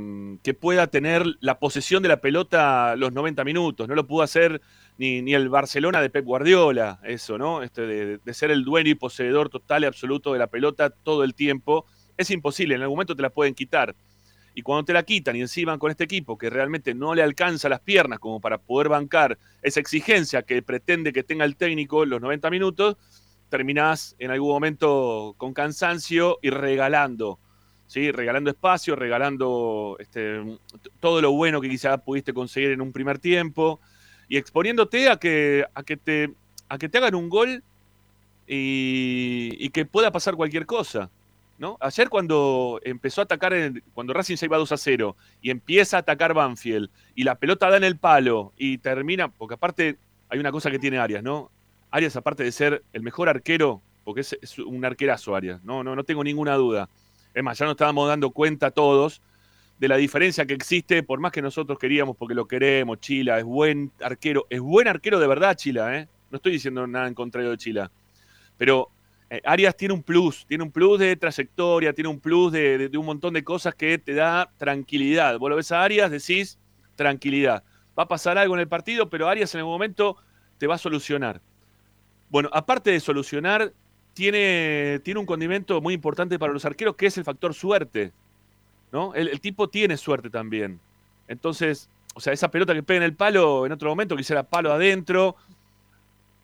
que 0.44 0.54
pueda 0.54 0.86
tener 0.86 1.24
la 1.40 1.58
posesión 1.58 2.04
de 2.04 2.10
la 2.10 2.20
pelota 2.20 2.94
los 2.94 3.12
90 3.12 3.42
minutos. 3.42 3.88
No 3.88 3.96
lo 3.96 4.06
pudo 4.06 4.22
hacer 4.22 4.60
ni, 4.98 5.20
ni 5.20 5.34
el 5.34 5.48
Barcelona 5.48 6.00
de 6.00 6.10
Pep 6.10 6.24
Guardiola, 6.24 7.00
eso, 7.02 7.38
¿no? 7.38 7.64
Este 7.64 7.88
de, 7.88 8.18
de 8.18 8.34
ser 8.34 8.52
el 8.52 8.64
dueño 8.64 8.90
y 8.90 8.94
poseedor 8.94 9.48
total 9.48 9.82
y 9.82 9.86
absoluto 9.86 10.32
de 10.32 10.38
la 10.38 10.46
pelota 10.46 10.90
todo 10.90 11.24
el 11.24 11.34
tiempo. 11.34 11.86
Es 12.20 12.30
imposible, 12.30 12.74
en 12.74 12.82
algún 12.82 12.96
momento 12.96 13.16
te 13.16 13.22
la 13.22 13.30
pueden 13.30 13.54
quitar. 13.54 13.94
Y 14.54 14.60
cuando 14.60 14.84
te 14.84 14.92
la 14.92 15.04
quitan 15.04 15.36
y 15.36 15.40
encima 15.40 15.78
con 15.78 15.90
este 15.90 16.04
equipo 16.04 16.36
que 16.36 16.50
realmente 16.50 16.92
no 16.92 17.14
le 17.14 17.22
alcanza 17.22 17.70
las 17.70 17.80
piernas 17.80 18.18
como 18.18 18.40
para 18.40 18.58
poder 18.58 18.90
bancar 18.90 19.38
esa 19.62 19.80
exigencia 19.80 20.42
que 20.42 20.60
pretende 20.60 21.14
que 21.14 21.22
tenga 21.22 21.46
el 21.46 21.56
técnico 21.56 22.04
los 22.04 22.20
90 22.20 22.50
minutos, 22.50 22.98
terminás 23.48 24.16
en 24.18 24.32
algún 24.32 24.50
momento 24.50 25.34
con 25.38 25.54
cansancio 25.54 26.38
y 26.42 26.50
regalando, 26.50 27.38
¿sí? 27.86 28.12
Regalando 28.12 28.50
espacio, 28.50 28.96
regalando 28.96 29.96
este, 29.98 30.42
todo 31.00 31.22
lo 31.22 31.32
bueno 31.32 31.62
que 31.62 31.70
quizás 31.70 32.02
pudiste 32.02 32.34
conseguir 32.34 32.72
en 32.72 32.82
un 32.82 32.92
primer 32.92 33.18
tiempo 33.18 33.80
y 34.28 34.36
exponiéndote 34.36 35.08
a 35.08 35.16
que, 35.16 35.64
a 35.72 35.82
que, 35.84 35.96
te, 35.96 36.34
a 36.68 36.76
que 36.76 36.90
te 36.90 36.98
hagan 36.98 37.14
un 37.14 37.30
gol 37.30 37.64
y, 38.46 39.56
y 39.58 39.70
que 39.70 39.86
pueda 39.86 40.12
pasar 40.12 40.34
cualquier 40.34 40.66
cosa. 40.66 41.08
¿No? 41.60 41.76
Ayer 41.78 42.08
cuando 42.08 42.80
empezó 42.84 43.20
a 43.20 43.24
atacar, 43.24 43.52
cuando 43.92 44.14
Racing 44.14 44.36
se 44.36 44.46
iba 44.46 44.56
2 44.56 44.72
a 44.72 44.78
0 44.78 45.14
y 45.42 45.50
empieza 45.50 45.98
a 45.98 46.00
atacar 46.00 46.32
Banfield 46.32 46.88
y 47.14 47.22
la 47.22 47.34
pelota 47.34 47.68
da 47.68 47.76
en 47.76 47.84
el 47.84 47.98
palo 47.98 48.54
y 48.56 48.78
termina, 48.78 49.28
porque 49.28 49.56
aparte 49.56 49.98
hay 50.30 50.38
una 50.38 50.52
cosa 50.52 50.70
que 50.70 50.78
tiene 50.78 50.96
Arias, 50.98 51.22
¿no? 51.22 51.50
Arias 51.90 52.16
aparte 52.16 52.44
de 52.44 52.52
ser 52.52 52.82
el 52.94 53.02
mejor 53.02 53.28
arquero, 53.28 53.82
porque 54.04 54.22
es, 54.22 54.38
es 54.40 54.58
un 54.58 54.82
arquerazo 54.86 55.36
Arias, 55.36 55.62
no, 55.62 55.84
no, 55.84 55.94
no 55.94 56.02
tengo 56.02 56.24
ninguna 56.24 56.54
duda. 56.54 56.88
Es 57.34 57.44
más, 57.44 57.58
ya 57.58 57.66
nos 57.66 57.74
estábamos 57.74 58.08
dando 58.08 58.30
cuenta 58.30 58.70
todos 58.70 59.20
de 59.78 59.86
la 59.86 59.98
diferencia 59.98 60.46
que 60.46 60.54
existe, 60.54 61.02
por 61.02 61.20
más 61.20 61.30
que 61.30 61.42
nosotros 61.42 61.78
queríamos, 61.78 62.16
porque 62.16 62.34
lo 62.34 62.48
queremos, 62.48 63.00
Chila, 63.00 63.38
es 63.38 63.44
buen 63.44 63.92
arquero, 64.00 64.46
es 64.48 64.60
buen 64.60 64.88
arquero 64.88 65.20
de 65.20 65.26
verdad 65.26 65.54
Chila, 65.56 65.94
¿eh? 65.98 66.08
No 66.30 66.36
estoy 66.36 66.52
diciendo 66.52 66.86
nada 66.86 67.06
en 67.06 67.12
contrario 67.12 67.50
de 67.50 67.58
Chila, 67.58 67.90
pero 68.56 68.88
eh, 69.30 69.40
Arias 69.44 69.76
tiene 69.76 69.94
un 69.94 70.02
plus, 70.02 70.44
tiene 70.46 70.64
un 70.64 70.72
plus 70.72 70.98
de 70.98 71.14
trayectoria, 71.14 71.92
tiene 71.92 72.08
un 72.08 72.18
plus 72.18 72.50
de, 72.52 72.90
un 72.96 73.06
montón 73.06 73.32
de 73.32 73.44
cosas 73.44 73.76
que 73.76 73.96
te 73.96 74.12
da 74.14 74.50
tranquilidad. 74.56 75.38
Vos 75.38 75.48
lo 75.48 75.56
ves 75.56 75.70
a 75.70 75.84
Arias, 75.84 76.10
decís 76.10 76.58
tranquilidad. 76.96 77.62
Va 77.96 78.02
a 78.02 78.08
pasar 78.08 78.38
algo 78.38 78.54
en 78.54 78.60
el 78.60 78.68
partido, 78.68 79.08
pero 79.08 79.28
Arias 79.28 79.54
en 79.54 79.60
algún 79.60 79.74
momento 79.74 80.16
te 80.58 80.66
va 80.66 80.74
a 80.74 80.78
solucionar. 80.78 81.40
Bueno, 82.28 82.50
aparte 82.52 82.90
de 82.90 82.98
solucionar, 82.98 83.72
tiene, 84.14 85.00
tiene 85.04 85.20
un 85.20 85.26
condimento 85.26 85.80
muy 85.80 85.94
importante 85.94 86.38
para 86.38 86.52
los 86.52 86.64
arqueros, 86.64 86.96
que 86.96 87.06
es 87.06 87.16
el 87.16 87.24
factor 87.24 87.54
suerte. 87.54 88.12
¿no? 88.90 89.14
El, 89.14 89.28
el 89.28 89.40
tipo 89.40 89.68
tiene 89.68 89.96
suerte 89.96 90.28
también. 90.28 90.80
Entonces, 91.28 91.88
o 92.14 92.20
sea, 92.20 92.32
esa 92.32 92.50
pelota 92.50 92.74
que 92.74 92.82
pega 92.82 92.98
en 92.98 93.04
el 93.04 93.14
palo 93.14 93.64
en 93.64 93.70
otro 93.70 93.90
momento, 93.90 94.16
quisiera 94.16 94.42
palo 94.42 94.72
adentro, 94.72 95.36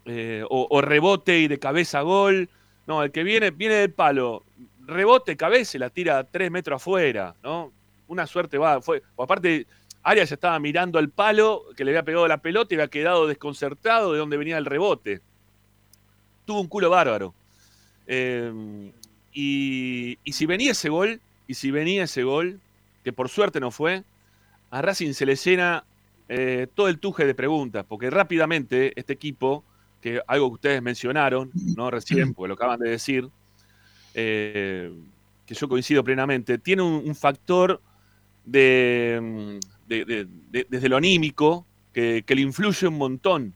eh, 0.05 0.45
o, 0.49 0.69
o 0.71 0.81
rebote 0.81 1.41
y 1.41 1.49
de 1.49 1.59
cabeza 1.59 2.03
gol. 2.03 2.49
No, 2.87 3.03
el 3.03 3.11
que 3.11 3.25
viene, 3.25 3.51
viene 3.51 3.75
del 3.77 3.93
palo, 3.93 4.45
rebote, 4.87 5.37
cabeza 5.37 5.79
la 5.79 5.91
tira 5.91 6.25
tres 6.25 6.51
metros 6.51 6.81
afuera, 6.81 7.35
¿no? 7.43 7.73
Una 8.09 8.27
suerte 8.27 8.59
va. 8.59 8.81
Fue, 8.81 9.03
aparte, 9.19 9.67
Arias 10.03 10.31
estaba 10.31 10.59
mirando 10.61 10.99
al 10.99 11.11
palo 11.11 11.65
que 11.77 11.85
le 11.85 11.91
había 11.91 12.05
pegado 12.05 12.29
la 12.29 12.39
pelota 12.39 12.75
y 12.75 12.77
había 12.77 12.89
quedado 12.89 13.27
desconcertado 13.27 14.13
de 14.13 14.19
dónde 14.19 14.37
venía 14.37 14.59
el 14.59 14.65
rebote. 14.65 15.21
Tuvo 16.45 16.61
un 16.61 16.69
culo 16.69 16.91
bárbaro. 16.91 17.35
Y, 19.33 20.19
y 20.23 20.33
si 20.33 20.47
venía 20.47 20.71
ese 20.71 20.89
gol, 20.89 21.21
y 21.49 21.55
si 21.55 21.71
venía 21.73 22.05
ese 22.05 22.23
gol, 22.23 22.61
que 23.03 23.13
por 23.13 23.29
suerte 23.29 23.61
no 23.61 23.71
fue, 23.71 24.05
a 24.71 24.83
Racing 24.83 25.13
se 25.13 25.27
le 25.27 25.37
llena 25.37 25.85
eh, 26.29 26.67
todo 26.75 26.89
el 26.89 26.99
tuje 26.99 27.25
de 27.25 27.35
preguntas, 27.35 27.85
porque 27.89 28.11
rápidamente 28.11 28.93
este 28.99 29.13
equipo, 29.13 29.65
que 30.07 30.21
algo 30.29 30.51
que 30.51 30.55
ustedes 30.55 30.83
mencionaron, 30.83 31.51
¿no? 31.75 31.91
Recién, 31.91 32.33
porque 32.33 32.47
lo 32.49 32.55
acaban 32.55 32.79
de 32.79 32.91
decir, 32.91 33.29
eh, 34.15 34.93
que 35.45 35.55
yo 35.55 35.69
coincido 35.69 36.05
plenamente, 36.05 36.59
tiene 36.59 36.83
un, 36.83 37.03
un 37.05 37.15
factor 37.17 37.81
de, 38.45 39.19
mm, 39.21 39.89
de- 39.89 40.65
desde 40.69 40.89
lo 40.89 40.97
anímico 40.97 41.67
que, 41.93 42.23
que 42.25 42.35
le 42.37 42.43
influye 42.43 42.87
un 42.87 42.99
montón, 42.99 43.53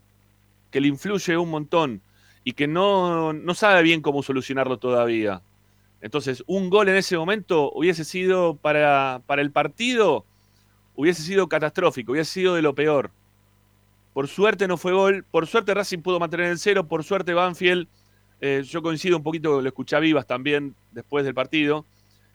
que 0.72 0.80
le 0.80 0.88
influye 0.88 1.36
un 1.36 1.51
montón 1.51 2.01
y 2.42 2.53
que 2.53 2.66
no, 2.66 3.32
no 3.32 3.55
sabe 3.55 3.82
bien 3.82 4.01
cómo 4.01 4.22
solucionarlo 4.24 4.78
todavía. 4.78 5.40
Entonces, 6.01 6.42
un 6.48 6.68
gol 6.68 6.88
en 6.88 6.96
ese 6.96 7.16
momento 7.16 7.70
hubiese 7.72 8.05
sido 8.05 8.57
para, 8.57 9.20
para 9.26 9.40
el 9.42 9.53
partido, 9.53 10.24
hubiese 10.96 11.22
sido 11.22 11.48
catastrófico, 11.48 12.11
hubiese 12.11 12.32
sido 12.32 12.57
de 12.57 12.62
lo 12.62 12.74
peor. 12.74 13.12
Por 14.13 14.29
suerte 14.29 14.67
no 14.67 14.77
fue 14.77 14.93
gol, 14.93 15.25
por 15.31 15.47
suerte 15.47 15.73
Racing 15.73 16.01
pudo 16.01 16.19
mantener 16.19 16.47
el 16.47 16.59
cero, 16.59 16.87
por 16.87 17.05
suerte 17.05 17.33
Banfield, 17.33 17.87
eh, 18.41 18.63
yo 18.67 18.83
coincido 18.83 19.17
un 19.17 19.23
poquito, 19.23 19.61
lo 19.61 19.69
escuché 19.69 19.97
a 19.97 20.01
Vivas 20.01 20.27
también 20.27 20.75
después 20.93 21.25
del 21.25 21.35
partido, 21.35 21.85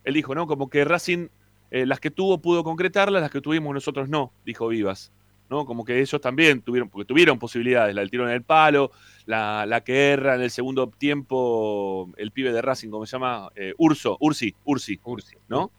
él 0.04 0.14
dijo, 0.14 0.36
¿no? 0.36 0.48
Como 0.48 0.70
que 0.70 0.86
Racing, 0.86 1.28
eh, 1.72 1.86
las 1.86 2.00
que 2.00 2.12
tuvo 2.12 2.38
pudo 2.38 2.64
concretarlas, 2.64 3.22
las 3.22 3.32
que 3.32 3.42
tuvimos 3.42 3.74
nosotros 3.74 4.08
no, 4.08 4.32
dijo 4.46 4.68
Vivas. 4.68 5.12
¿no? 5.50 5.66
Como 5.66 5.86
que 5.86 6.00
ellos 6.00 6.20
también 6.22 6.62
tuvieron, 6.62 6.90
porque 6.90 7.06
tuvieron 7.06 7.38
posibilidades, 7.38 7.94
la 7.94 8.02
del 8.02 8.10
tiro 8.10 8.28
en 8.28 8.34
el 8.34 8.42
palo, 8.42 8.92
la, 9.26 9.66
la 9.66 9.82
que 9.82 10.10
erra 10.10 10.36
en 10.36 10.42
el 10.42 10.52
segundo 10.52 10.88
tiempo, 10.90 12.10
el 12.18 12.32
pibe 12.32 12.52
de 12.52 12.62
Racing, 12.62 12.90
¿cómo 12.90 13.06
se 13.06 13.12
llama? 13.12 13.50
Eh, 13.56 13.74
Urso, 13.78 14.18
Ursi, 14.20 14.56
Ursi, 14.64 15.00
Ursi. 15.04 15.36
¿no? 15.48 15.72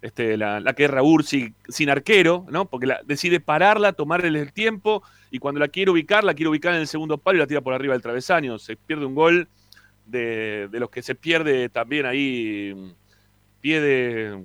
Este, 0.00 0.36
la, 0.36 0.60
la 0.60 0.74
que 0.74 0.84
erra 0.84 1.02
Ursi 1.02 1.52
sin 1.68 1.90
arquero, 1.90 2.46
¿no? 2.50 2.66
Porque 2.66 2.86
la, 2.86 3.00
decide 3.04 3.40
pararla, 3.40 3.92
tomarle 3.92 4.28
el 4.38 4.52
tiempo, 4.52 5.02
y 5.30 5.38
cuando 5.40 5.58
la 5.58 5.68
quiere 5.68 5.90
ubicar, 5.90 6.22
la 6.22 6.34
quiere 6.34 6.50
ubicar 6.50 6.74
en 6.74 6.80
el 6.80 6.86
segundo 6.86 7.18
palo 7.18 7.36
y 7.36 7.40
la 7.40 7.46
tira 7.48 7.60
por 7.60 7.74
arriba 7.74 7.94
del 7.94 8.02
travesaño. 8.02 8.58
Se 8.60 8.76
pierde 8.76 9.04
un 9.06 9.14
gol 9.16 9.48
de, 10.06 10.68
de 10.70 10.80
los 10.80 10.88
que 10.90 11.02
se 11.02 11.14
pierde 11.16 11.68
también 11.68 12.06
ahí, 12.06 12.94
pie 13.60 13.80
de... 13.80 14.44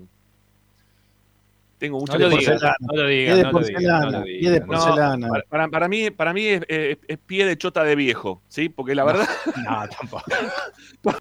Tengo 1.77 1.99
mucho 1.99 2.13
No 2.13 2.19
lo 2.19 2.29
porcelana. 2.31 2.75
no 2.79 2.93
lo 2.95 3.01
no 3.03 3.07
digas, 3.09 3.51
no 3.51 3.59
digas, 3.59 5.19
no. 5.19 5.27
para, 5.27 5.43
para- 5.49 5.67
para 5.67 5.87
mí, 5.89 6.09
para 6.11 6.33
mí 6.33 6.45
es, 6.47 6.61
es- 6.67 6.97
es 7.07 7.17
pie 7.19 7.45
de 7.45 7.57
chota 7.57 7.83
de 7.83 7.95
viejo, 7.95 8.41
¿sí? 8.47 8.69
Porque 8.69 8.95
la 8.95 9.03
verdad, 9.03 9.27
No, 9.65 9.87
tampoco. 9.89 10.23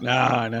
No, 0.00 0.48
no. 0.48 0.60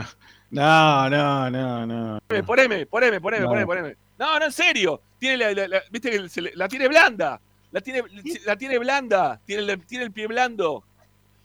No, 0.50 1.08
no, 1.08 1.48
no, 1.50 1.86
no. 1.86 2.20
poneme, 2.46 2.86
poneme, 2.86 3.20
poneme, 3.20 3.46
poneme, 3.46 3.66
poneme. 3.66 3.96
No, 4.18 4.38
no, 4.38 4.44
en 4.46 4.52
serio. 4.52 5.00
Tiene 5.18 5.36
la, 5.36 5.52
la- 5.52 5.68
la- 5.68 5.82
viste 5.90 6.10
que 6.10 6.28
se 6.28 6.40
le- 6.42 6.52
la 6.54 6.66
tiene 6.68 6.88
blanda. 6.88 7.40
La 7.72 7.80
tiene, 7.80 8.02
la 8.44 8.56
tiene 8.56 8.78
blanda. 8.78 9.40
Tiene 9.46 9.72
el, 9.72 9.86
tiene 9.86 10.04
el 10.04 10.12
pie 10.12 10.26
blando. 10.26 10.82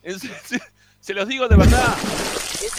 Se, 0.99 1.13
los 1.13 1.27
digo 1.27 1.47
de 1.47 1.55
verdad. 1.55 1.93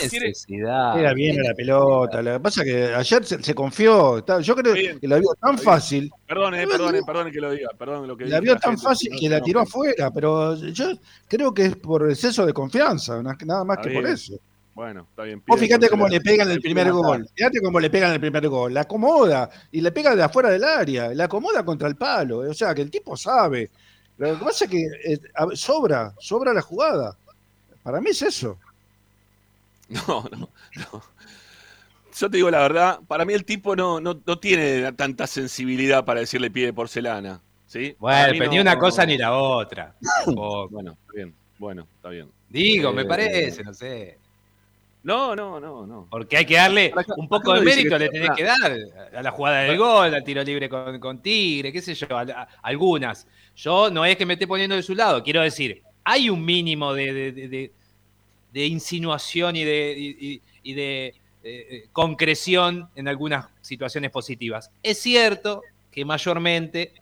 ¿Qué 0.01 0.09
Tiene- 0.09 0.29
necesidad? 0.29 0.99
Era 0.99 1.15
bien 1.15 1.39
a 1.41 1.51
la 1.51 1.55
pelota. 1.55 2.21
Lo 2.23 2.33
que 2.35 2.41
pasa 2.41 2.63
es 2.63 2.67
que 2.67 2.85
ayer 2.95 3.25
se, 3.25 3.41
se 3.43 3.55
confió. 3.55 4.25
Yo 4.41 4.57
creo 4.57 4.73
Bien. 4.75 4.99
que 4.99 5.07
la 5.07 5.19
vio 5.19 5.29
tan 5.41 5.57
fácil, 5.57 6.11
Perdone, 6.27 6.67
perdone, 6.67 7.03
perdone 7.05 7.31
que 7.31 7.41
lo 7.41 7.53
diga. 7.53 7.69
Perdón 7.79 8.09
lo 8.09 8.17
que 8.17 8.25
la 8.25 8.41
vio 8.41 8.57
tan 8.57 8.73
gente, 8.73 8.83
fácil 8.83 9.13
que 9.19 9.29
la 9.29 9.41
tiró 9.41 9.61
afuera. 9.61 10.11
Pero 10.11 10.57
yo 10.57 10.89
creo 11.29 11.55
que 11.55 11.67
es 11.67 11.77
por 11.77 12.11
exceso 12.11 12.45
de 12.45 12.53
confianza, 12.53 13.23
na- 13.23 13.37
nada 13.45 13.63
más 13.65 13.79
que 13.79 13.91
por 13.91 14.07
eso. 14.07 14.35
Bueno, 14.77 15.07
está 15.09 15.23
bien. 15.23 15.43
Vos 15.47 15.59
fíjate 15.59 15.89
cómo 15.89 16.07
le 16.07 16.21
pegan 16.21 16.51
el 16.51 16.61
primer 16.61 16.93
gol. 16.93 17.27
Fíjate 17.35 17.63
cómo 17.63 17.81
le 17.81 17.89
pegan 17.89 18.13
el 18.13 18.21
primer 18.21 18.47
gol. 18.47 18.75
La 18.75 18.83
acomoda 18.83 19.49
y 19.73 19.81
le 19.81 19.91
pega 19.91 20.15
de 20.15 20.23
afuera 20.23 20.51
del 20.51 20.65
área. 20.65 21.15
La 21.15 21.25
acomoda 21.25 21.65
contra 21.65 21.89
el 21.89 21.97
palo. 21.97 22.41
O 22.41 22.53
sea, 22.53 22.75
que 22.75 22.83
el 22.83 22.91
tipo 22.91 23.17
sabe. 23.17 23.71
Lo 24.19 24.39
que 24.39 24.45
pasa 24.45 24.67
es 24.67 24.71
que 24.71 24.83
eh, 25.05 25.19
sobra, 25.55 26.13
sobra 26.19 26.53
la 26.53 26.61
jugada. 26.61 27.17
Para 27.83 28.03
mí 28.03 28.11
es 28.11 28.21
eso. 28.21 28.59
No, 29.89 30.25
no, 30.33 30.51
no. 30.77 31.03
Yo 32.19 32.29
te 32.31 32.37
digo 32.39 32.51
la 32.51 32.59
verdad, 32.59 32.99
para 33.07 33.25
mí 33.25 33.33
el 33.35 33.45
tipo 33.45 33.77
no, 33.77 34.01
no, 34.01 34.21
no 34.27 34.39
tiene 34.41 34.93
tanta 34.95 35.27
sensibilidad 35.29 36.05
para 36.05 36.21
decirle 36.21 36.51
pie 36.51 36.67
de 36.67 36.73
porcelana. 36.73 37.41
¿sí? 37.67 37.95
Bueno, 37.99 38.35
pero 38.37 38.51
ni 38.51 38.57
no- 38.57 38.63
una 38.63 38.79
cosa 38.79 39.07
ni 39.07 39.17
la 39.17 39.35
otra. 39.37 39.95
Bueno, 40.27 40.93
está 41.01 41.13
bien, 41.15 41.35
bueno, 41.59 41.87
está 41.97 42.09
bien. 42.09 42.29
Digo, 42.49 42.93
me 42.93 43.03
Eh, 43.03 43.07
parece, 43.07 43.63
no 43.65 43.73
sé. 43.75 44.19
No, 45.07 45.37
no, 45.37 45.61
no, 45.61 45.87
no. 45.87 46.09
Porque 46.11 46.37
hay 46.37 46.45
que 46.45 46.57
darle 46.57 46.93
Acá- 46.95 47.15
un 47.17 47.29
poco 47.29 47.55
de 47.55 47.61
mérito, 47.61 47.97
le 47.97 48.09
tenés 48.09 48.31
que 48.37 48.43
dar 48.43 48.77
a 49.15 49.23
la 49.23 49.31
jugada 49.31 49.61
del 49.61 49.79
gol, 49.79 50.13
al 50.13 50.25
tiro 50.25 50.43
libre 50.43 50.69
con, 50.69 50.99
con 50.99 51.23
Tigre, 51.23 51.73
qué 51.73 51.81
sé 51.81 51.95
yo, 51.95 52.09
a- 52.11 52.23
a- 52.23 52.49
algunas. 52.63 53.27
Yo 53.55 53.89
no 53.89 54.05
es 54.05 54.17
que 54.17 54.27
me 54.27 54.33
esté 54.33 54.49
poniendo 54.49 54.75
de 54.75 54.83
su 54.83 54.97
lado, 54.97 55.23
quiero 55.23 55.43
decir, 55.43 55.81
hay 56.03 56.29
un 56.29 56.45
mínimo 56.45 56.93
de, 56.93 57.13
de- 57.13 57.33
de- 57.33 57.49
de- 57.49 57.73
de 58.53 58.67
insinuación 58.67 59.55
y 59.55 59.63
de, 59.63 59.95
y- 59.97 60.27
y- 60.33 60.43
y 60.65 60.75
de 60.75 61.07
eh, 61.07 61.15
eh, 61.45 61.85
concreción 61.93 62.89
en 62.97 63.07
algunas 63.07 63.47
situaciones 63.61 64.11
positivas. 64.11 64.73
Es 64.83 64.99
cierto 64.99 65.63
que 65.93 66.05
mayormente 66.05 66.93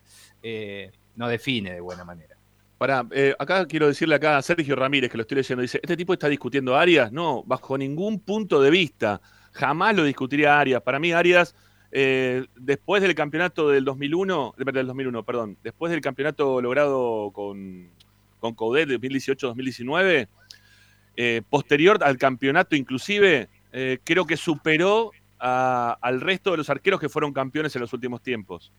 eh, 0.42 0.90
no 1.16 1.26
define 1.28 1.72
de 1.72 1.80
buena 1.80 2.04
manera. 2.04 2.33
Pará, 2.78 3.06
eh, 3.12 3.34
acá 3.38 3.66
quiero 3.66 3.86
decirle 3.86 4.16
acá 4.16 4.36
a 4.36 4.42
Sergio 4.42 4.74
Ramírez, 4.76 5.10
que 5.10 5.16
lo 5.16 5.22
estoy 5.22 5.36
leyendo, 5.36 5.62
dice, 5.62 5.78
¿este 5.82 5.96
tipo 5.96 6.12
está 6.12 6.28
discutiendo 6.28 6.76
Arias? 6.76 7.12
No, 7.12 7.42
bajo 7.44 7.78
ningún 7.78 8.18
punto 8.20 8.60
de 8.60 8.70
vista. 8.70 9.20
Jamás 9.52 9.94
lo 9.94 10.02
discutiría 10.04 10.58
Arias. 10.58 10.82
Para 10.82 10.98
mí, 10.98 11.12
Arias, 11.12 11.54
eh, 11.92 12.44
después 12.56 13.00
del 13.00 13.14
campeonato 13.14 13.68
del 13.68 13.84
2001, 13.84 14.54
de- 14.58 14.72
del 14.72 14.86
2001, 14.88 15.22
perdón, 15.24 15.56
después 15.62 15.92
del 15.92 16.00
campeonato 16.00 16.60
logrado 16.60 17.30
con, 17.32 17.88
con 18.40 18.54
Coudet 18.54 18.88
de 18.88 18.98
2018-2019, 18.98 20.26
eh, 21.16 21.42
posterior 21.48 22.02
al 22.02 22.18
campeonato 22.18 22.74
inclusive, 22.74 23.48
eh, 23.72 23.98
creo 24.02 24.26
que 24.26 24.36
superó 24.36 25.12
a- 25.38 25.96
al 26.00 26.20
resto 26.20 26.50
de 26.50 26.56
los 26.56 26.68
arqueros 26.70 26.98
que 26.98 27.08
fueron 27.08 27.32
campeones 27.32 27.74
en 27.76 27.82
los 27.82 27.92
últimos 27.92 28.20
tiempos. 28.20 28.72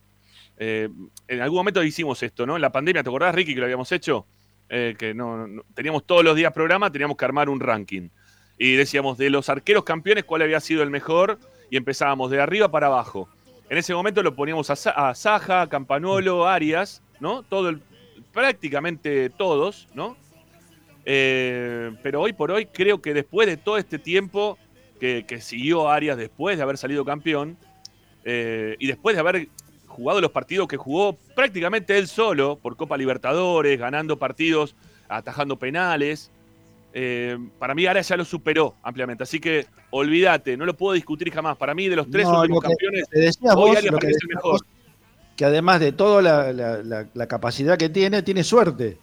Eh, 0.58 0.90
en 1.28 1.42
algún 1.42 1.58
momento 1.58 1.84
hicimos 1.84 2.22
esto, 2.24 2.46
¿no? 2.46 2.56
En 2.56 2.62
la 2.62 2.72
pandemia, 2.72 3.04
¿te 3.04 3.10
acordás, 3.10 3.36
Ricky, 3.36 3.54
que 3.54 3.60
lo 3.60 3.66
habíamos 3.66 3.92
hecho? 3.92 4.26
Eh, 4.70 4.96
que 4.98 5.14
no, 5.14 5.48
no- 5.48 5.64
teníamos 5.74 6.06
todos 6.06 6.24
los 6.24 6.36
días 6.36 6.52
programa, 6.54 6.92
teníamos 6.92 7.18
que 7.18 7.26
armar 7.26 7.50
un 7.50 7.60
ranking. 7.60 8.10
Y 8.58 8.76
decíamos, 8.76 9.18
de 9.18 9.30
los 9.30 9.50
arqueros 9.50 9.84
campeones, 9.84 10.24
¿cuál 10.24 10.42
había 10.42 10.60
sido 10.60 10.82
el 10.82 10.90
mejor? 10.90 11.40
Y 11.70 11.78
empezábamos 11.78 12.32
de 12.32 12.40
arriba 12.42 12.70
para 12.72 12.88
abajo. 12.88 13.28
En 13.70 13.78
ese 13.78 13.94
momento 13.94 14.24
lo 14.24 14.36
poníamos 14.36 14.70
a, 14.70 15.10
a 15.10 15.14
Saja, 15.16 15.68
Campanolo, 15.68 16.48
Arias, 16.48 17.02
¿no? 17.20 17.44
Todo 17.44 17.70
el- 17.70 17.82
prácticamente 18.32 19.30
todos, 19.30 19.88
¿no? 19.94 20.16
Eh, 21.06 21.92
pero 22.02 22.22
hoy 22.22 22.34
por 22.34 22.52
hoy 22.52 22.66
creo 22.66 23.02
que 23.02 23.14
después 23.14 23.48
de 23.48 23.58
todo 23.58 23.78
este 23.78 24.00
tiempo 24.00 24.58
que, 25.00 25.26
que 25.28 25.40
siguió 25.42 25.90
Arias 25.90 26.18
después 26.18 26.58
de 26.58 26.64
haber 26.64 26.78
salido 26.78 27.06
campeón 27.06 27.58
eh, 28.24 28.76
y 28.80 28.88
después 28.88 29.16
de 29.16 29.20
haber 29.20 29.48
jugado 29.96 30.22
los 30.22 30.32
partidos 30.32 30.68
que 30.68 30.78
jugó 30.78 31.18
prácticamente 31.36 31.98
él 31.98 32.08
solo 32.08 32.58
por 32.62 32.76
Copa 32.78 32.98
Libertadores, 32.98 33.80
ganando 33.80 34.18
partidos, 34.20 34.76
atajando 35.10 35.58
penales, 35.58 36.32
eh, 36.94 37.38
para 37.60 37.74
mí 37.76 37.86
Arias 37.86 38.08
ya 38.10 38.18
lo 38.18 38.24
superó 38.26 38.76
ampliamente. 38.84 39.24
Así 39.24 39.40
que 39.40 39.66
olvídate, 39.90 40.56
no 40.58 40.66
lo 40.66 40.74
puedo 40.76 40.94
discutir 40.94 41.32
jamás. 41.32 41.58
Para 41.58 41.74
mí 41.74 41.88
de 41.90 41.96
los 41.96 42.10
tres 42.10 42.26
No, 42.26 42.40
últimos 42.42 42.64
lo 42.64 42.70
campeones, 42.70 43.04
hoy 43.56 43.72
Arias 43.72 43.84
el 43.86 44.00
decías 44.00 44.20
mejor. 44.30 44.52
vos, 44.54 44.62
que 45.36 45.46
además 45.46 45.80
de 45.82 45.92
toda 45.92 46.22
la, 46.22 46.54
la- 46.54 46.84
la- 46.84 47.08
la 47.14 47.28
capacidad 47.28 47.78
que 47.78 47.90
tiene, 47.90 48.22
tiene 48.24 48.44
suerte. 48.44 48.98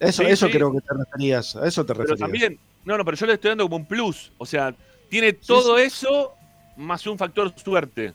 Eso, 0.00 0.22
Sí, 0.22 0.28
eso 0.30 0.46
sí. 0.46 0.52
creo 0.52 0.72
que 0.72 0.80
te 0.80 0.94
referías. 0.96 1.54
A 1.56 1.66
eso 1.66 1.84
te 1.84 1.92
Pero 1.92 2.04
referías. 2.04 2.20
también, 2.20 2.58
no, 2.84 2.96
no, 2.98 3.04
pero 3.04 3.16
yo 3.16 3.26
le 3.26 3.34
estoy 3.34 3.50
dando 3.50 3.64
como 3.64 3.76
un 3.76 3.86
plus. 3.86 4.32
O 4.38 4.46
sea, 4.46 4.74
tiene 5.08 5.32
todo 5.32 5.78
eso 5.78 6.34
más 6.76 7.06
un 7.06 7.16
factor 7.18 7.52
suerte. 7.56 8.12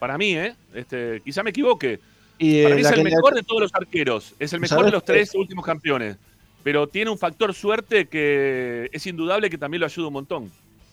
Para 0.00 0.18
mí, 0.18 0.34
¿eh? 0.34 0.56
Este, 0.74 1.20
quizá 1.24 1.44
me 1.44 1.50
equivoque. 1.50 2.00
y, 2.38 2.62
Para 2.64 2.74
eh, 2.74 2.76
mí 2.76 2.82
es 2.82 2.90
el 2.90 3.04
mejor 3.04 3.34
de 3.34 3.44
todos 3.44 3.60
los 3.62 3.74
arqueros. 3.74 4.34
Es 4.40 4.52
el 4.52 4.58
mejor 4.58 4.78
de 4.78 4.82
¿Sabés 4.84 4.92
los 4.94 5.04
tres 5.04 5.34
últimos 5.36 5.64
campeones. 5.64 6.16
Pero 6.64 6.88
tiene 6.88 7.10
un 7.10 7.18
factor 7.18 7.54
suerte 7.54 8.06
que 8.06 8.88
es 8.92 9.06
indudable 9.06 9.48
que 9.48 9.58
también 9.58 9.80
lo 9.80 9.86
ayuda 9.86 10.08
un 10.08 10.14
montón. 10.14 10.50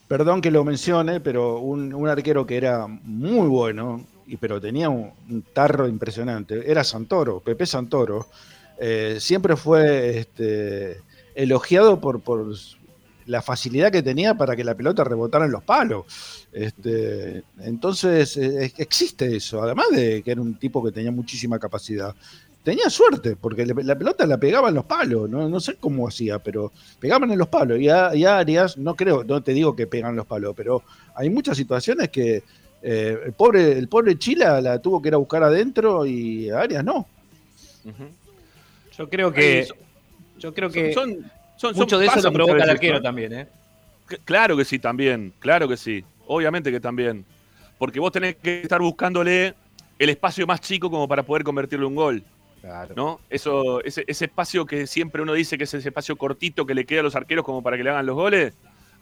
perdón 0.08 0.42
que 0.42 0.52
lo 0.52 0.64
mencione, 0.64 1.20
pero 1.20 1.60
un, 1.60 1.94
un 1.94 2.08
arquero 2.08 2.46
que 2.46 2.56
era 2.58 2.88
muy 2.88 3.48
bueno, 3.48 4.06
y, 4.26 4.38
pero 4.38 4.62
tenía 4.62 4.90
un, 4.90 5.12
un 5.30 5.42
tarro 5.42 5.88
impresionante, 5.88 6.70
era 6.70 6.84
Santoro, 6.84 7.40
Pepe 7.42 7.66
Santoro. 7.66 8.28
Eh, 8.80 9.18
siempre 9.20 9.56
fue 9.56 10.20
este, 10.20 11.02
elogiado 11.36 12.00
por, 12.00 12.22
por 12.22 12.46
la 13.28 13.42
facilidad 13.42 13.92
que 13.92 14.02
tenía 14.02 14.34
para 14.36 14.56
que 14.56 14.64
la 14.64 14.76
pelota 14.76 15.04
rebotara 15.04 15.46
en 15.46 15.52
los 15.52 15.64
palos. 15.64 16.06
Este, 16.52 17.44
entonces, 17.62 18.36
eh, 18.38 18.74
existe 18.78 19.36
eso, 19.36 19.62
además 19.62 19.88
de 19.92 20.24
que 20.24 20.32
era 20.32 20.42
un 20.42 20.56
tipo 20.56 20.84
que 20.84 20.92
tenía 20.92 21.12
muchísima 21.12 21.60
capacidad. 21.60 22.16
Tenía 22.64 22.90
suerte, 22.90 23.36
porque 23.36 23.66
le- 23.66 23.84
la 23.84 23.98
pelota 23.98 24.26
la 24.26 24.38
pegaba 24.38 24.70
en 24.70 24.76
los 24.76 24.86
palos, 24.86 25.30
no, 25.30 25.48
no 25.48 25.60
sé 25.60 25.76
cómo 25.80 26.08
hacía, 26.08 26.40
pero 26.40 26.72
pegaban 27.00 27.32
en 27.32 27.38
los 27.40 27.48
palos. 27.48 27.80
Y 27.80 27.88
a, 27.90 28.14
y 28.16 28.26
a 28.26 28.40
Arias, 28.40 28.78
no 28.78 28.96
creo, 28.96 29.24
no 29.24 29.42
te 29.42 29.54
digo 29.54 29.76
que 29.76 29.88
pegan 29.88 30.16
los 30.16 30.26
palos, 30.26 30.54
pero 30.56 30.84
hay 31.16 31.30
muchas 31.30 31.56
situaciones 31.56 32.10
que 32.10 32.44
eh, 32.82 33.18
el, 33.26 33.34
pobre, 33.34 33.78
el 33.78 33.88
pobre 33.88 34.18
Chila 34.20 34.60
la 34.62 34.80
tuvo 34.82 35.02
que 35.02 35.08
ir 35.10 35.14
a 35.14 35.18
buscar 35.18 35.44
adentro 35.44 36.06
y 36.06 36.50
a 36.50 36.60
Arias 36.62 36.84
no. 36.84 37.08
Yo 38.98 39.10
creo 39.10 39.32
que. 39.32 39.68
Yo 40.40 40.54
creo 40.54 40.70
que 40.70 40.94
Son- 40.94 41.14
son- 41.16 41.32
son- 41.58 41.76
mucho 41.76 42.00
de 42.00 42.06
eso 42.08 42.22
lo 42.22 42.32
provoca 42.32 42.64
el 42.64 42.70
arquero 42.70 43.02
también, 43.02 43.34
¿eh? 43.34 43.48
Claro 44.24 44.56
que 44.56 44.64
sí, 44.64 44.80
también. 44.80 45.34
Claro 45.40 45.68
que 45.68 45.76
sí. 45.76 46.04
Obviamente 46.28 46.72
que 46.72 46.80
también. 46.80 47.26
Porque 47.78 48.00
vos 48.00 48.12
tenés 48.12 48.36
que 48.38 48.62
estar 48.62 48.80
buscándole 48.82 49.54
el 50.00 50.10
espacio 50.10 50.48
más 50.48 50.62
chico 50.62 50.90
como 50.90 51.08
para 51.08 51.24
poder 51.24 51.44
convertirle 51.44 51.86
un 51.86 51.96
gol. 51.96 52.24
Claro. 52.62 52.94
¿No? 52.96 53.20
Eso, 53.30 53.84
ese, 53.84 54.04
ese 54.08 54.26
espacio 54.26 54.66
que 54.66 54.88
siempre 54.88 55.22
uno 55.22 55.34
dice 55.34 55.58
que 55.58 55.66
es 55.66 55.74
ese 55.74 55.90
espacio 55.90 56.16
cortito 56.16 56.66
que 56.66 56.74
le 56.74 56.86
queda 56.86 57.02
a 57.02 57.04
los 57.04 57.16
arqueros 57.16 57.44
como 57.46 57.62
para 57.62 57.78
que 57.78 57.84
le 57.84 57.90
hagan 57.90 58.06
los 58.06 58.16
goles. 58.16 58.54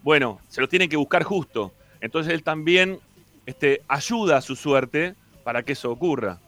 Bueno, 0.04 0.40
se 0.50 0.60
lo 0.62 0.68
tienen 0.68 0.90
que 0.90 0.98
buscar 0.98 1.24
justo. 1.24 1.72
Entonces 2.02 2.34
él 2.34 2.44
también 2.44 3.00
este, 3.46 3.82
ayuda 3.88 4.38
a 4.38 4.42
su 4.42 4.56
suerte 4.56 5.16
para 5.44 5.64
que 5.64 5.74
eso 5.74 5.92
ocurra. 5.92 6.40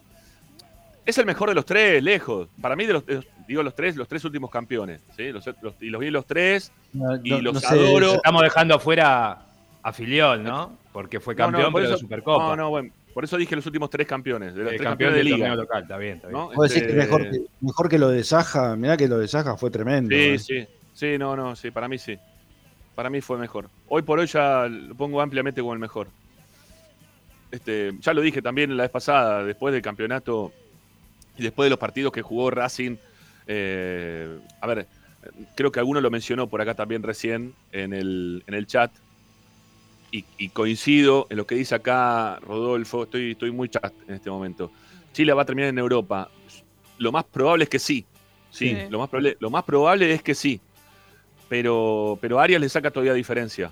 Es 1.06 1.16
el 1.18 1.26
mejor 1.26 1.48
de 1.48 1.54
los 1.54 1.64
tres, 1.64 2.02
lejos. 2.02 2.48
Para 2.60 2.76
mí, 2.76 2.84
de 2.86 2.92
los, 2.92 3.06
de 3.06 3.14
los- 3.14 3.26
digo 3.48 3.62
los 3.64 3.74
tres, 3.74 3.96
los 3.96 4.06
tres 4.06 4.24
últimos 4.24 4.50
campeones. 4.50 5.00
¿sí? 5.16 5.32
Los- 5.32 5.44
los- 5.62 5.74
y 5.80 5.86
los 5.90 6.00
vi 6.00 6.10
los 6.10 6.24
tres. 6.26 6.70
No- 6.92 7.16
Y 7.24 7.30
no- 7.30 7.40
los 7.40 7.54
no 7.54 7.60
sé, 7.60 7.66
adoro. 7.68 8.14
Estamos 8.14 8.42
dejando 8.42 8.74
afuera 8.76 9.38
a 9.82 9.92
Filiol, 9.92 10.44
¿no? 10.44 10.76
Porque 10.92 11.18
fue 11.18 11.34
No, 11.34 11.46
no, 11.46 11.52
campeón 11.52 11.72
por 11.72 11.80
pero 11.80 11.88
de 11.90 11.94
eso- 11.96 12.00
Supercopa. 12.04 12.44
No, 12.44 12.56
no, 12.56 12.70
bueno, 12.70 12.90
por 13.14 13.24
eso 13.24 13.36
dije 13.36 13.56
los 13.56 13.66
últimos 13.66 13.90
tres 13.90 14.06
campeones, 14.06 14.54
de 14.54 14.62
los 14.64 14.72
Eh, 14.72 14.76
tres 14.76 14.86
campeón 14.88 15.10
campeones 15.12 15.32
de 15.32 15.36
liga. 15.36 15.54
local, 15.56 15.82
está 15.82 15.96
bien, 15.96 16.16
está 16.16 16.28
bien. 16.28 16.38
¿no? 16.38 16.50
Puedo 16.50 16.68
decir 16.68 16.82
que 16.86 16.90
Este, 16.90 17.00
mejor, 17.00 17.30
que 17.30 17.40
mejor 17.60 17.88
que 17.88 17.98
lo 17.98 18.08
de 18.10 18.22
Saja, 18.24 18.76
mirá 18.76 18.96
que 18.96 19.08
lo 19.08 19.18
de 19.18 19.26
Saja 19.28 19.56
fue 19.56 19.70
tremendo. 19.70 20.10
Sí, 20.14 20.22
eh. 20.22 20.38
sí, 20.38 20.66
sí, 20.94 21.18
no, 21.18 21.34
no, 21.34 21.56
sí, 21.56 21.70
para 21.70 21.88
mí 21.88 21.98
sí. 21.98 22.16
Para 22.94 23.10
mí 23.10 23.20
fue 23.20 23.38
mejor. 23.38 23.70
Hoy 23.88 24.02
por 24.02 24.18
hoy 24.18 24.26
ya 24.26 24.66
lo 24.68 24.94
pongo 24.94 25.20
ampliamente 25.20 25.60
como 25.60 25.72
el 25.72 25.78
mejor. 25.78 26.08
Este, 27.50 27.92
ya 28.00 28.12
lo 28.12 28.20
dije 28.20 28.42
también 28.42 28.76
la 28.76 28.82
vez 28.84 28.90
pasada, 28.90 29.42
después 29.44 29.72
del 29.72 29.80
campeonato 29.82 30.52
y 31.38 31.42
después 31.42 31.66
de 31.66 31.70
los 31.70 31.78
partidos 31.78 32.12
que 32.12 32.20
jugó 32.22 32.50
Racing. 32.50 32.96
Eh, 33.48 34.38
a 34.60 34.66
ver, 34.68 34.86
creo 35.56 35.72
que 35.72 35.80
alguno 35.80 36.00
lo 36.00 36.10
mencionó 36.10 36.46
por 36.48 36.60
acá 36.60 36.74
también 36.74 37.02
recién 37.02 37.54
en 37.72 37.92
el, 37.92 38.44
en 38.46 38.54
el 38.54 38.66
chat. 38.66 38.92
Y, 40.10 40.24
y 40.38 40.48
coincido 40.50 41.26
en 41.28 41.36
lo 41.36 41.46
que 41.46 41.54
dice 41.54 41.74
acá 41.74 42.38
Rodolfo, 42.40 43.02
estoy, 43.04 43.32
estoy 43.32 43.50
muy 43.50 43.68
chat 43.68 43.92
en 44.06 44.14
este 44.14 44.30
momento. 44.30 44.70
Chile 45.12 45.32
va 45.34 45.42
a 45.42 45.44
terminar 45.44 45.68
en 45.70 45.78
Europa. 45.78 46.30
Lo 46.98 47.12
más 47.12 47.24
probable 47.24 47.64
es 47.64 47.70
que 47.70 47.78
sí. 47.78 48.06
Sí, 48.50 48.70
Sí. 48.70 48.76
Lo, 48.88 48.98
más 49.00 49.10
probable, 49.10 49.36
lo 49.40 49.50
más 49.50 49.64
probable 49.64 50.10
es 50.12 50.22
que 50.22 50.34
sí. 50.34 50.60
Pero, 51.48 52.18
pero 52.22 52.40
Arias 52.40 52.60
le 52.60 52.68
saca 52.68 52.90
todavía 52.90 53.12
diferencia. 53.14 53.70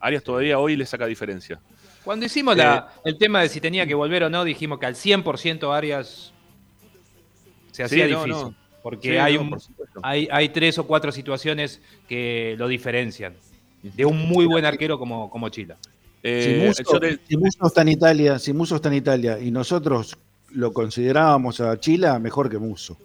Arias 0.00 0.22
todavía 0.24 0.58
hoy 0.58 0.76
le 0.76 0.86
saca 0.86 1.06
diferencia. 1.06 1.60
Cuando 2.04 2.26
hicimos 2.26 2.56
la- 2.56 2.88
el 3.04 3.16
tema 3.18 3.42
de 3.42 3.48
si 3.48 3.60
tenía 3.60 3.86
que 3.86 3.94
volver 3.94 4.24
o 4.24 4.30
no, 4.30 4.44
dijimos 4.44 4.78
que 4.80 4.86
al 4.86 4.94
100% 4.96 5.72
Arias 5.72 6.32
se 7.72 7.82
hacía 7.84 8.06
Sí, 8.06 8.12
no, 8.12 8.24
difícil. 8.24 8.42
no. 8.42 8.54
Porque 8.88 9.10
Sí, 9.10 9.16
hay, 9.16 9.34
no, 9.34 9.40
un- 9.42 9.50
por 9.50 9.60
supuesto. 9.60 9.98
hay, 10.00 10.28
hay 10.30 10.48
tres 10.50 10.78
o 10.78 10.86
cuatro 10.86 11.10
situaciones 11.10 11.80
que 12.08 12.54
lo 12.56 12.68
diferencian 12.68 13.34
de 13.82 14.04
un 14.04 14.28
muy 14.28 14.46
buen 14.46 14.64
arquero 14.64 14.96
como, 14.96 15.28
como 15.28 15.48
Chila. 15.48 15.76
Eh, 16.22 16.60
si, 16.60 16.66
Musso, 16.84 16.92
yo 16.92 17.00
te- 17.00 17.18
si 17.28 17.36
Musso 17.36 17.66
está 17.66 17.82
en 17.82 17.88
Italia, 17.88 18.38
si 18.38 18.52
Musso 18.52 18.76
está 18.76 18.86
en 18.88 18.94
Italia 18.94 19.40
y 19.40 19.50
nosotros 19.50 20.16
lo 20.52 20.72
considerábamos 20.72 21.60
a 21.60 21.80
Chila 21.80 22.20
mejor 22.20 22.48
que 22.48 22.58
Musso. 22.58 22.96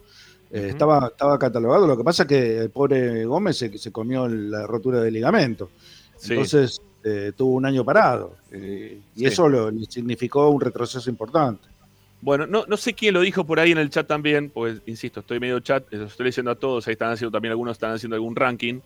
Eh, 0.51 0.67
estaba, 0.69 1.07
estaba 1.07 1.39
catalogado, 1.39 1.87
lo 1.87 1.97
que 1.97 2.03
pasa 2.03 2.23
es 2.23 2.29
que 2.29 2.57
el 2.59 2.69
pobre 2.69 3.25
Gómez 3.25 3.57
se, 3.57 3.75
se 3.79 3.91
comió 3.91 4.27
la 4.27 4.67
rotura 4.67 5.01
del 5.01 5.15
ligamento. 5.15 5.71
sí. 6.15 6.33
Entonces 6.33 6.79
eh, 7.03 7.31
tuvo 7.35 7.55
un 7.55 7.65
año 7.65 7.83
parado. 7.83 8.35
eh, 8.51 8.99
y 9.15 9.19
Sí. 9.21 9.25
eso 9.25 9.49
lo, 9.49 9.71
le 9.71 9.85
significó 9.87 10.47
un 10.49 10.61
retroceso 10.61 11.09
importante. 11.09 11.67
Bueno, 12.21 12.45
no, 12.45 12.65
no 12.67 12.77
sé 12.77 12.93
quién 12.93 13.13
lo 13.15 13.21
dijo 13.21 13.45
por 13.45 13.59
ahí 13.59 13.71
en 13.71 13.79
el 13.79 13.89
chat 13.89 14.07
también, 14.07 14.49
pues 14.51 14.79
insisto, 14.85 15.21
estoy 15.21 15.39
medio 15.39 15.59
chat, 15.59 15.85
lo 15.91 16.05
estoy 16.05 16.25
leyendo 16.25 16.51
a 16.51 16.55
todos, 16.55 16.87
ahí 16.87 16.93
están 16.93 17.11
haciendo 17.11 17.31
también 17.31 17.51
algunos 17.51 17.73
están 17.73 17.93
haciendo 17.93 18.15
algún 18.15 18.35
ranking. 18.35 18.79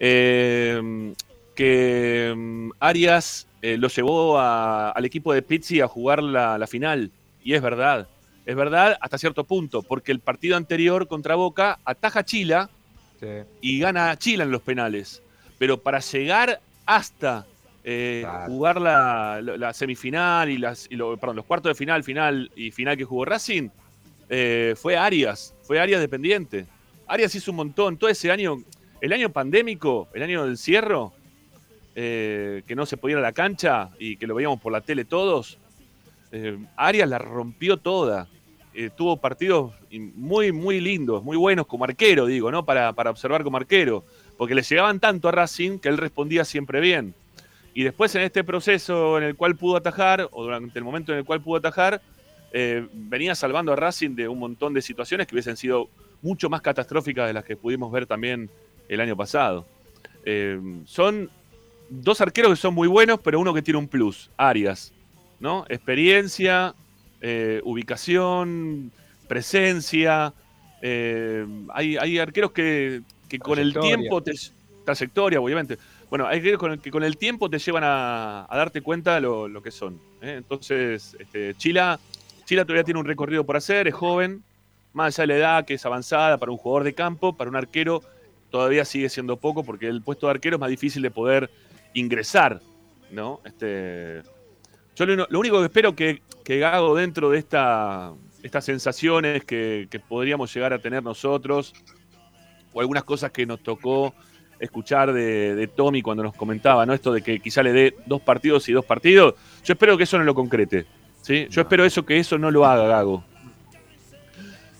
Eh, 0.00 1.14
que 1.54 2.34
mm, 2.36 2.70
Arias 2.80 3.46
eh, 3.62 3.76
lo 3.78 3.88
llevó 3.88 4.38
a- 4.38 4.90
al 4.90 5.04
equipo 5.04 5.32
de 5.32 5.42
Pizzi 5.42 5.80
a 5.80 5.88
jugar 5.88 6.22
la, 6.22 6.58
la 6.58 6.66
final. 6.66 7.10
Y 7.42 7.54
es 7.54 7.62
verdad, 7.62 8.08
es 8.44 8.54
verdad 8.56 8.96
hasta 9.00 9.16
cierto 9.18 9.44
punto, 9.44 9.82
porque 9.82 10.12
el 10.12 10.20
partido 10.20 10.56
anterior 10.56 11.08
contra 11.08 11.34
Boca 11.34 11.78
ataja 11.84 12.20
a 12.20 12.24
Chila 12.24 12.70
y 13.62 13.78
gana 13.78 14.16
Chila 14.18 14.44
en 14.44 14.50
los 14.50 14.62
penales. 14.62 15.22
Pero 15.58 15.78
para 15.78 16.00
llegar 16.00 16.60
hasta 16.84 17.46
eh, 17.88 18.22
Claro. 18.24 18.52
jugar 18.52 18.80
la, 18.80 19.70
semifinal 19.72 20.50
y, 20.50 20.58
las, 20.58 20.88
y 20.90 20.96
lo- 20.96 21.16
perdón, 21.16 21.36
los 21.36 21.44
cuartos 21.44 21.70
de 21.70 21.74
final, 21.76 22.02
final 22.02 22.50
y 22.56 22.72
final 22.72 22.96
que 22.96 23.04
jugó 23.04 23.24
Racing, 23.24 23.68
eh, 24.28 24.74
fue 24.76 24.96
Arias, 24.96 25.54
fue 25.62 25.78
Arias 25.78 26.00
dependiente. 26.00 26.66
Arias 27.06 27.32
hizo 27.36 27.52
un 27.52 27.58
montón, 27.58 27.96
todo 27.96 28.10
ese 28.10 28.32
año, 28.32 28.58
el 29.00 29.12
año 29.12 29.30
pandémico, 29.30 30.08
el 30.14 30.24
año 30.24 30.44
del 30.46 30.58
cierre, 30.58 30.96
eh, 31.94 32.62
que 32.66 32.74
no 32.74 32.84
se 32.86 32.96
podía 32.96 33.14
ir 33.14 33.18
a 33.18 33.22
la 33.22 33.32
cancha 33.32 33.90
y 34.00 34.16
que 34.16 34.26
lo 34.26 34.34
veíamos 34.34 34.60
por 34.60 34.72
la 34.72 34.80
tele 34.80 35.04
todos, 35.04 35.56
eh, 36.32 36.58
Arias 36.76 37.08
la 37.08 37.18
rompió 37.18 37.76
toda. 37.76 38.26
Tuvo 38.94 39.16
partidos 39.16 39.72
muy, 39.90 40.52
muy 40.52 40.80
lindos, 40.82 41.22
muy 41.24 41.38
buenos 41.38 41.66
como 41.66 41.84
arquero, 41.84 42.26
digo, 42.26 42.50
¿no? 42.50 42.66
Para, 42.66 42.92
para 42.92 43.08
observar 43.10 43.42
como 43.42 43.56
arquero. 43.56 44.04
Porque 44.36 44.54
le 44.54 44.60
llegaban 44.60 45.00
tanto 45.00 45.28
a 45.30 45.32
Racing 45.32 45.78
que 45.78 45.88
él 45.88 45.96
respondía 45.96 46.44
siempre 46.44 46.80
bien. 46.80 47.14
Y 47.76 47.84
después 47.84 48.14
en 48.14 48.22
este 48.22 48.42
proceso 48.42 49.18
en 49.18 49.24
el 49.24 49.36
cual 49.36 49.54
pudo 49.54 49.76
atajar, 49.76 50.30
o 50.32 50.44
durante 50.44 50.78
el 50.78 50.84
momento 50.86 51.12
en 51.12 51.18
el 51.18 51.26
cual 51.26 51.42
pudo 51.42 51.58
atajar, 51.58 52.00
eh, 52.50 52.88
venía 52.90 53.34
salvando 53.34 53.70
a 53.70 53.76
Racing 53.76 54.14
de 54.14 54.28
un 54.28 54.38
montón 54.38 54.72
de 54.72 54.80
situaciones 54.80 55.26
que 55.26 55.34
hubiesen 55.34 55.58
sido 55.58 55.90
mucho 56.22 56.48
más 56.48 56.62
catastróficas 56.62 57.26
de 57.26 57.34
las 57.34 57.44
que 57.44 57.54
pudimos 57.54 57.92
ver 57.92 58.06
también 58.06 58.48
el 58.88 58.98
año 58.98 59.14
pasado. 59.14 59.66
Eh, 60.24 60.58
son 60.86 61.28
dos 61.90 62.22
arqueros 62.22 62.52
que 62.52 62.56
son 62.56 62.72
muy 62.72 62.88
buenos, 62.88 63.20
pero 63.20 63.38
uno 63.38 63.52
que 63.52 63.60
tiene 63.60 63.76
un 63.76 63.88
plus, 63.88 64.30
Arias, 64.38 64.94
¿no? 65.38 65.66
Experiencia, 65.68 66.74
eh, 67.20 67.60
ubicación, 67.62 68.90
presencia. 69.28 70.32
hay, 70.80 71.98
hay 71.98 72.18
arqueros 72.18 72.52
que, 72.52 73.02
que 73.28 73.38
con 73.38 73.58
el 73.58 73.74
tiempo 73.74 74.22
te 74.22 74.32
trayectoria, 74.86 75.40
obviamente. 75.42 75.76
Bueno, 76.08 76.26
hay 76.26 76.38
arqueros 76.38 76.60
con 76.60 76.72
el 76.72 76.80
que 76.80 76.90
con 76.90 77.02
el 77.02 77.16
tiempo 77.16 77.50
te 77.50 77.58
llevan 77.58 77.82
a, 77.84 78.46
darte 78.50 78.80
cuenta 78.80 79.18
lo, 79.20 79.48
lo 79.48 79.62
que 79.62 79.70
son. 79.70 80.00
¿eh? 80.22 80.34
Entonces, 80.38 81.16
este, 81.18 81.54
Chila, 81.54 81.98
Chila 82.44 82.64
todavía 82.64 82.84
tiene 82.84 83.00
un 83.00 83.06
recorrido 83.06 83.44
por 83.44 83.56
hacer, 83.56 83.88
es 83.88 83.94
joven, 83.94 84.42
más 84.92 85.18
allá 85.18 85.22
de 85.22 85.26
la 85.26 85.36
edad 85.36 85.64
que 85.64 85.74
es 85.74 85.84
avanzada 85.84 86.38
para 86.38 86.52
un 86.52 86.58
jugador 86.58 86.84
de 86.84 86.94
campo, 86.94 87.36
para 87.36 87.50
un 87.50 87.56
arquero 87.56 88.02
todavía 88.50 88.84
sigue 88.84 89.08
siendo 89.08 89.36
poco 89.36 89.64
porque 89.64 89.88
el 89.88 90.02
puesto 90.02 90.26
de 90.26 90.32
arquero 90.32 90.56
es 90.56 90.60
más 90.60 90.70
difícil 90.70 91.02
de 91.02 91.10
poder 91.10 91.50
ingresar, 91.94 92.60
¿no? 93.10 93.40
Este, 93.44 94.22
yo 94.94 95.06
lo, 95.06 95.38
único 95.38 95.58
que 95.58 95.64
espero 95.64 95.94
que, 95.94 96.22
que 96.44 96.64
dentro 96.96 97.30
de 97.30 97.38
esta, 97.38 98.14
estas 98.42 98.64
sensaciones 98.64 99.44
que, 99.44 99.88
que 99.90 100.00
podríamos 100.00 100.54
llegar 100.54 100.72
a 100.72 100.78
tener 100.78 101.02
nosotros, 101.02 101.74
o 102.72 102.80
algunas 102.80 103.04
cosas 103.04 103.30
que 103.30 103.44
nos 103.44 103.62
tocó 103.62 104.14
escuchar 104.60 105.12
de, 105.12 105.54
de 105.54 105.66
Tommy 105.68 106.02
cuando 106.02 106.22
nos 106.22 106.34
comentaba, 106.34 106.84
¿no? 106.86 106.92
Esto 106.94 107.12
de 107.12 107.22
que 107.22 107.40
quizá 107.40 107.62
le 107.62 107.72
dé 107.72 107.96
dos 108.06 108.20
partidos 108.22 108.68
y 108.68 108.72
dos 108.72 108.84
partidos, 108.84 109.34
yo 109.64 109.72
espero 109.74 109.96
que 109.96 110.04
eso 110.04 110.18
no 110.18 110.24
lo 110.24 110.34
concrete, 110.34 110.86
¿sí? 111.22 111.46
Yo 111.50 111.60
espero 111.62 111.84
eso 111.84 112.04
que 112.06 112.18
eso 112.18 112.38
no 112.38 112.50
lo 112.50 112.64
haga 112.66 112.86
Gago. 112.86 113.24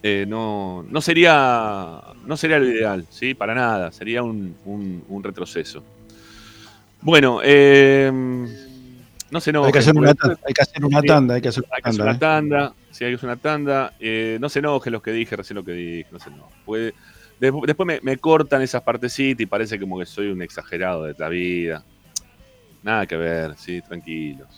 Eh, 0.03 0.25
no, 0.29 0.85
no 0.89 1.01
sería 1.01 2.01
no 2.25 2.37
sería 2.37 2.59
lo 2.59 2.67
ideal, 2.69 3.07
¿sí? 3.11 3.35
Para 3.35 3.55
nada, 3.55 3.91
sería 3.93 4.23
un, 4.23 4.55
un- 4.65 5.03
un 5.09 5.23
retroceso. 5.25 5.83
Bueno, 7.01 7.41
eh, 7.43 8.11
no 9.31 9.41
sé, 9.41 9.53
no. 9.53 9.65
hay, 9.65 9.73
que 9.73 9.79
hacer 9.79 9.97
una, 9.97 10.15
tanda, 10.15 10.39
hay 10.47 10.55
que 10.55 10.63
hacer 10.63 10.85
una 10.85 11.03
tanda, 11.03 11.35
hay 11.35 11.41
que 11.41 11.49
hacer 11.49 11.65
una 11.65 11.77
Hay 11.77 11.83
que 11.83 11.89
hacer 11.89 11.99
tanda. 11.99 12.05
una 12.05 12.17
¿eh? 12.17 12.19
tanda, 12.19 12.75
sí, 12.91 13.05
hay 13.05 13.11
que 13.13 13.17
hacer 13.17 13.29
una 13.29 13.37
tanda. 13.37 13.93
Eh, 13.99 14.39
no 14.41 14.49
se 14.49 14.59
enojen 14.61 14.93
los 14.93 15.03
que 15.03 15.13
dije, 15.13 15.35
recién 15.37 15.57
lo 15.57 15.65
que 15.65 15.73
dije, 15.73 16.07
no 16.13 16.19
se 16.21 16.29
enojen. 16.31 16.57
Puede- 16.65 16.95
después 17.39 18.03
me, 18.03 18.17
cortan 18.17 18.63
esas 18.63 18.83
partecitas 18.83 19.41
y 19.41 19.47
parece 19.47 19.79
como 19.79 19.99
que 19.99 20.07
soy 20.07 20.29
un 20.29 20.43
exagerado 20.43 21.05
de 21.05 21.15
la 21.19 21.29
vida. 21.29 21.85
nada 22.83 23.07
que 23.07 23.17
ver, 23.17 23.55
sí, 23.57 23.83
tranquilos. 23.83 24.49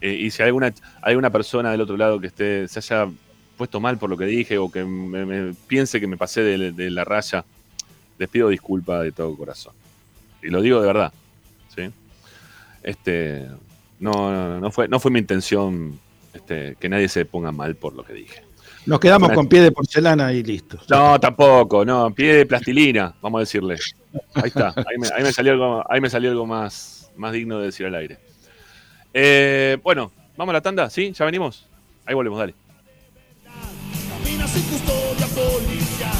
Eh, 0.00 0.12
y 0.12 0.30
si 0.30 0.42
hay 0.42 0.48
alguna, 0.48 0.72
alguna 1.02 1.30
persona 1.30 1.72
del 1.72 1.80
otro 1.80 1.96
lado 1.96 2.20
que 2.20 2.28
esté, 2.28 2.68
se 2.68 2.78
haya 2.78 3.10
puesto 3.56 3.80
mal 3.80 3.98
por 3.98 4.08
lo 4.08 4.16
que 4.16 4.26
dije 4.26 4.58
o 4.58 4.70
que 4.70 4.84
me, 4.84 5.52
piense 5.66 6.00
que 6.00 6.06
me 6.06 6.16
pasé 6.16 6.42
de, 6.42 6.90
la 6.90 7.04
raya, 7.04 7.44
les 8.18 8.28
pido 8.28 8.48
disculpas 8.48 9.02
de 9.02 9.12
todo 9.12 9.36
corazón. 9.36 9.74
Y 10.42 10.48
lo 10.48 10.62
digo 10.62 10.80
de 10.80 10.86
verdad. 10.86 11.12
¿sí? 11.74 11.90
Este, 12.82 13.48
no, 13.98 14.12
no, 14.12 14.60
no 14.60 14.70
fue, 14.70 14.86
no 14.86 15.00
fue 15.00 15.10
mi 15.10 15.18
intención 15.18 15.98
este, 16.32 16.76
que 16.78 16.88
nadie 16.88 17.08
se 17.08 17.24
ponga 17.24 17.50
mal 17.50 17.74
por 17.74 17.94
lo 17.94 18.04
que 18.04 18.12
dije. 18.12 18.47
Nos 18.88 19.00
quedamos 19.00 19.32
con 19.32 19.46
pie 19.46 19.60
de 19.60 19.70
porcelana 19.70 20.32
y 20.32 20.42
listo. 20.42 20.78
No, 20.88 21.20
tampoco, 21.20 21.84
no, 21.84 22.10
pie 22.14 22.36
de 22.36 22.46
plastilina, 22.46 23.14
vamos 23.20 23.40
a 23.40 23.40
decirle. 23.40 23.76
Ahí 24.32 24.44
está, 24.46 24.68
ahí 24.68 24.96
me, 24.98 25.08
ahí 25.14 25.22
me 25.22 25.30
salió 25.30 25.52
algo, 25.52 25.84
ahí 25.92 26.00
me 26.00 26.08
salió 26.08 26.30
algo 26.30 26.46
más, 26.46 27.12
más 27.14 27.32
digno 27.32 27.58
de 27.58 27.66
decir 27.66 27.84
al 27.84 27.94
aire. 27.96 28.18
Eh, 29.12 29.76
bueno, 29.82 30.10
vamos 30.38 30.52
a 30.52 30.54
la 30.54 30.62
tanda, 30.62 30.88
¿sí? 30.88 31.12
¿Ya 31.12 31.26
venimos? 31.26 31.68
Ahí 32.06 32.14
volvemos, 32.14 32.38
dale. 32.38 32.54
Camina 34.08 34.46
sin 34.48 34.62
custodia 34.62 35.26
policial. 35.26 36.12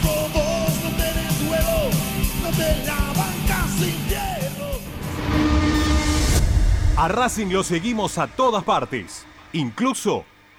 Todos 0.00 0.84
no 0.84 0.90
tienen 0.96 1.46
duelo, 1.46 1.90
no 2.42 2.50
te 2.56 2.86
la 2.86 3.12
bancas 3.12 3.70
sin 3.72 4.08
hierro. 4.08 4.78
A 6.96 7.08
Racing 7.08 7.48
lo 7.48 7.62
seguimos 7.62 8.16
a 8.16 8.26
todas 8.26 8.64
partes, 8.64 9.26
incluso 9.52 10.24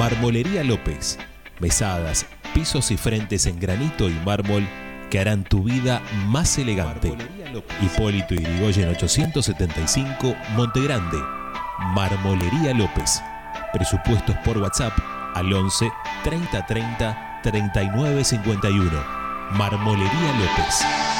Marmolería 0.00 0.64
López. 0.64 1.18
Mesadas, 1.58 2.24
pisos 2.54 2.90
y 2.90 2.96
frentes 2.96 3.44
en 3.44 3.60
granito 3.60 4.08
y 4.08 4.14
mármol 4.24 4.66
que 5.10 5.20
harán 5.20 5.44
tu 5.44 5.64
vida 5.64 6.00
más 6.24 6.56
elegante. 6.56 7.12
Hipólito 7.82 8.34
Yrigoyen 8.34 8.88
875, 8.88 10.34
Montegrande. 10.56 11.18
Marmolería 11.94 12.72
López. 12.72 13.22
Presupuestos 13.74 14.34
por 14.42 14.56
WhatsApp 14.56 14.94
al 15.34 15.52
11 15.52 15.92
30 16.24 16.66
30 16.66 17.40
39 17.42 18.24
51. 18.24 19.04
Marmolería 19.50 20.32
López. 20.38 21.19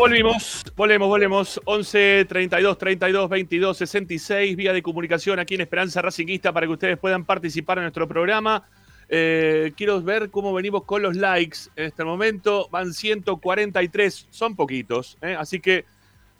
Volvimos, 0.00 0.64
volvemos, 0.76 1.08
volvemos. 1.08 1.60
11 1.66 2.24
32 2.24 2.78
32 2.78 3.28
22 3.28 3.76
66, 3.76 4.56
vía 4.56 4.72
de 4.72 4.82
comunicación 4.82 5.38
aquí 5.38 5.56
en 5.56 5.60
Esperanza 5.60 6.00
Racinguista 6.00 6.54
para 6.54 6.66
que 6.66 6.72
ustedes 6.72 6.98
puedan 6.98 7.26
participar 7.26 7.76
en 7.76 7.84
nuestro 7.84 8.08
programa. 8.08 8.66
Eh, 9.10 9.72
quiero 9.76 10.00
ver 10.00 10.30
cómo 10.30 10.54
venimos 10.54 10.84
con 10.84 11.02
los 11.02 11.16
likes 11.16 11.58
en 11.76 11.84
este 11.84 12.02
momento. 12.02 12.68
Van 12.70 12.94
143, 12.94 14.28
son 14.30 14.56
poquitos. 14.56 15.18
¿eh? 15.20 15.36
Así 15.38 15.60
que 15.60 15.84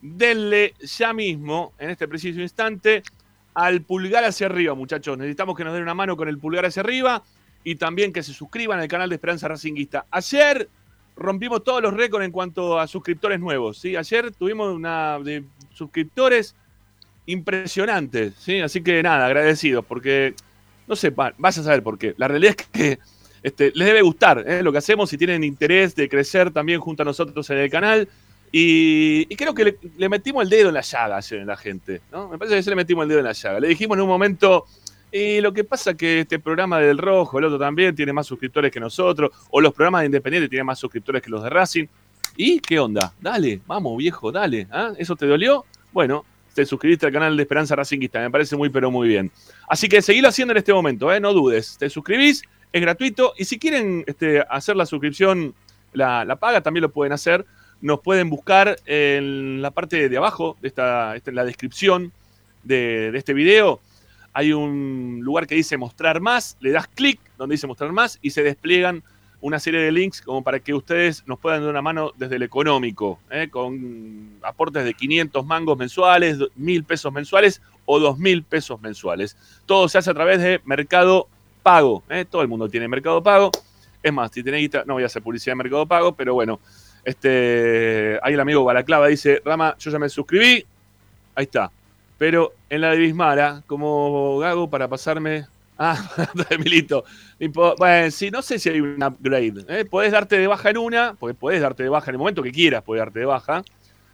denle 0.01 0.73
ya 0.81 1.13
mismo, 1.13 1.75
en 1.79 1.91
este 1.91 2.09
preciso 2.09 2.41
instante, 2.41 3.03
al 3.53 3.83
pulgar 3.83 4.25
hacia 4.25 4.47
arriba, 4.47 4.75
muchachos. 4.75 5.19
Necesitamos 5.19 5.55
que 5.55 5.65
nos 5.65 5.75
den 5.75 5.83
una 5.83 5.95
mano 5.95 6.17
con 6.17 6.29
el 6.29 6.39
pulgar 6.39 6.65
hacia 6.65 6.81
arriba 6.81 7.23
y 7.63 7.75
también 7.75 8.11
que 8.15 8.23
se 8.23 8.33
suscriban 8.33 8.81
al 8.81 8.89
canal 8.89 9.11
de 9.11 9.17
Esperanza 9.17 9.49
Racinguista. 9.49 10.07
Ayer 10.11 10.71
rompimos 11.17 11.63
todos 11.65 11.83
los 11.83 11.95
récords 11.95 12.25
en 12.25 12.33
cuanto 12.33 12.79
a 12.79 12.87
suscriptores 12.87 13.41
nuevos. 13.41 13.79
¿sí? 13.79 13.97
Ayer 13.97 14.33
tuvimos 14.33 14.75
una 14.75 15.19
de 15.19 15.45
suscriptores 15.73 16.55
impresionantes. 17.27 18.35
¿sí? 18.39 18.61
Así 18.61 18.83
que 18.83 19.03
nada, 19.03 19.27
agradecidos 19.27 19.85
porque, 19.85 20.35
no 20.87 20.97
sé, 20.97 21.11
vas 21.11 21.59
a 21.59 21.63
saber 21.63 21.83
por 21.83 21.99
qué. 21.99 22.15
La 22.17 22.29
realidad 22.29 22.57
es 22.59 22.67
que 22.67 22.99
este, 23.43 23.73
les 23.75 23.87
debe 23.87 24.03
gustar 24.03 24.45
¿eh? 24.47 24.63
lo 24.63 24.73
que 24.73 24.79
hacemos, 24.79 25.11
si 25.11 25.17
tienen 25.17 25.45
interés 25.45 25.95
de 25.95 26.09
crecer 26.09 26.51
también 26.51 26.81
junto 26.81 27.03
a 27.03 27.07
nosotros 27.07 27.49
en 27.51 27.59
el 27.59 27.71
canal. 27.71 28.09
Y, 28.53 29.27
creo 29.37 29.55
que 29.55 29.77
le, 29.97 30.09
metimos 30.09 30.43
el 30.43 30.51
dedo 30.51 30.69
en 30.69 30.75
la 30.75 30.81
llaga 30.81 31.19
ayer 31.19 31.41
en 31.41 31.47
la 31.47 31.57
gente. 31.57 32.01
¿no? 32.11 32.29
Me 32.29 32.39
parece 32.39 32.57
que 32.57 32.63
se 32.65 32.71
le 32.71 32.77
metimos 32.77 33.05
el 33.05 33.09
dedo 33.09 33.21
en 33.21 33.27
la 33.27 33.33
llaga. 33.33 33.61
Le 33.61 33.69
dijimos 33.69 33.97
en 33.97 34.03
un 34.03 34.09
momento, 34.09 34.67
y 35.13 35.41
lo 35.41 35.53
que 35.53 35.65
pasa 35.65 35.91
es 35.91 35.97
que 35.97 36.21
este 36.21 36.39
programa 36.39 36.79
del 36.79 36.99
Rojo, 36.99 37.39
el 37.39 37.45
otro 37.47 37.59
también, 37.59 37.95
tiene 37.95 38.13
más 38.13 38.27
suscriptores 38.27 38.71
que 38.71 38.81
nosotros, 38.81 39.31
o 39.51 39.61
los 39.61 39.73
programas 39.73 40.03
de 40.03 40.07
Independiente 40.07 40.49
tienen 40.49 40.67
más 40.67 40.79
suscriptores 40.79 41.23
que 41.23 41.31
los 41.31 41.43
de 41.43 41.51
Racing. 41.51 41.87
¿Y 42.37 42.61
qué 42.61 42.79
onda? 42.79 43.13
Dale, 43.21 43.61
vamos 43.67 43.97
viejo, 43.97 44.31
dale. 44.31 44.67
¿ah? 44.71 44.93
¿Eso 44.97 45.17
te 45.17 45.27
dolió? 45.27 45.65
Bueno, 45.93 46.25
te 46.55 46.65
suscribiste 46.65 47.07
al 47.07 47.13
canal 47.13 47.37
de 47.37 47.43
Esperanza 47.43 47.77
Racingista, 47.77 48.21
me 48.21 48.31
parece 48.31 48.57
muy 48.57 48.69
pero 48.69 48.91
muy 48.91 49.09
bien. 49.09 49.31
Así 49.69 49.89
que 49.89 50.03
seguilo 50.03 50.29
haciendo 50.29 50.53
en 50.53 50.59
este 50.59 50.73
momento, 50.73 51.13
¿eh? 51.13 51.21
no 51.21 51.33
dudes. 51.33 51.77
Te 51.79 51.91
suscribís, 51.91 52.43
es 52.73 52.81
gratuito, 52.81 53.35
y 53.37 53.45
si 53.45 53.59
quieren 53.59 54.05
este, 54.07 54.45
hacer 54.49 54.77
la 54.77 54.87
suscripción, 54.87 55.55
la, 55.93 56.37
paga, 56.37 56.61
también 56.61 56.83
lo 56.83 56.91
pueden 56.91 57.13
hacer 57.13 57.45
nos 57.81 58.01
pueden 58.01 58.29
buscar 58.29 58.77
en 58.85 59.63
la 59.63 59.71
parte 59.71 60.09
de 60.09 60.17
abajo, 60.17 60.57
de 60.61 60.69
esta, 60.69 61.15
en 61.17 61.35
la 61.35 61.45
descripción 61.45 62.13
de, 62.63 63.11
este 63.17 63.33
video. 63.33 63.81
Hay 64.33 64.53
un 64.53 65.20
lugar 65.22 65.47
que 65.47 65.55
dice 65.55 65.76
mostrar 65.76 66.20
más, 66.20 66.57
le 66.61 66.70
das 66.70 66.87
clic 66.89 67.20
donde 67.37 67.55
dice 67.55 67.66
mostrar 67.66 67.93
más 67.93 68.18
y 68.22 68.31
se 68.31 68.43
despliegan 68.43 69.03
una 69.41 69.59
serie 69.59 69.81
de 69.81 69.91
links 69.91 70.20
como 70.20 70.43
para 70.43 70.61
que 70.61 70.74
ustedes 70.74 71.26
nos 71.26 71.39
puedan 71.39 71.62
dar 71.62 71.70
una 71.70 71.83
mano 71.83 72.12
desde 72.16 72.37
el 72.37 72.43
económico, 72.43 73.18
¿eh? 73.31 73.49
con 73.51 74.39
aportes 74.43 74.85
de 74.85 74.95
500 74.95 75.45
mangos 75.47 75.78
mensuales, 75.78 76.39
1000 76.57 76.85
pesos 76.85 77.12
mensuales 77.12 77.62
o 77.87 77.99
2000 77.99 78.45
pesos 78.45 78.81
mensuales. 78.81 79.37
Todo 79.66 79.89
se 79.89 79.99
hace 79.99 80.11
a 80.11 80.14
través 80.14 80.41
de 80.41 80.61
Mercado 80.64 81.26
Pago. 81.62 82.03
¿eh? 82.11 82.24
Todo 82.28 82.43
el 82.43 82.49
mundo 82.49 82.68
tiene 82.68 82.87
Mercado 82.87 83.22
Pago. 83.22 83.51
Es 84.03 84.12
más, 84.12 84.31
si 84.33 84.43
tenéis 84.43 84.70
no 84.87 84.95
voy 84.95 85.03
a 85.03 85.07
hacer 85.07 85.22
publicidad 85.22 85.53
de 85.53 85.62
Mercado 85.62 85.87
Pago, 85.87 86.12
pero 86.12 86.35
bueno, 86.35 86.61
este, 87.05 88.18
ahí 88.22 88.35
el 88.35 88.41
amigo 88.41 88.64
Balaclava 88.64 89.09
dice, 89.09 89.41
Rama, 89.45 89.74
yo 89.78 89.91
ya 89.91 89.99
me 89.99 90.09
suscribí. 90.09 90.64
Ahí 91.35 91.45
está. 91.45 91.70
Pero 92.21 92.53
en 92.68 92.83
la 92.83 92.91
de 92.91 92.99
Bismara, 92.99 93.62
como 93.66 94.39
Gago 94.39 94.68
para 94.68 94.87
pasarme... 94.87 95.47
Ah, 95.83 95.97
Emilito. 96.51 97.05
Bueno, 97.79 98.11
sí, 98.11 98.31
no 98.31 98.43
sé 98.43 98.59
si 98.59 98.68
hay 98.68 98.83
un 98.83 99.03
upgrade. 99.03 99.64
¿eh? 99.66 99.87
Podés 99.87 100.12
darte 100.12 100.37
de 100.37 100.47
baja 100.47 100.68
en 100.68 100.77
una, 100.77 101.14
porque 101.18 101.33
podés 101.33 101.62
darte 101.62 101.83
de 101.83 101.89
baja 101.89 102.11
en 102.11 102.16
el 102.16 102.18
momento 102.18 102.43
que 102.43 102.53
quieras, 102.53 102.83
podés 102.83 103.01
darte 103.01 103.21
de 103.21 103.25
baja, 103.25 103.62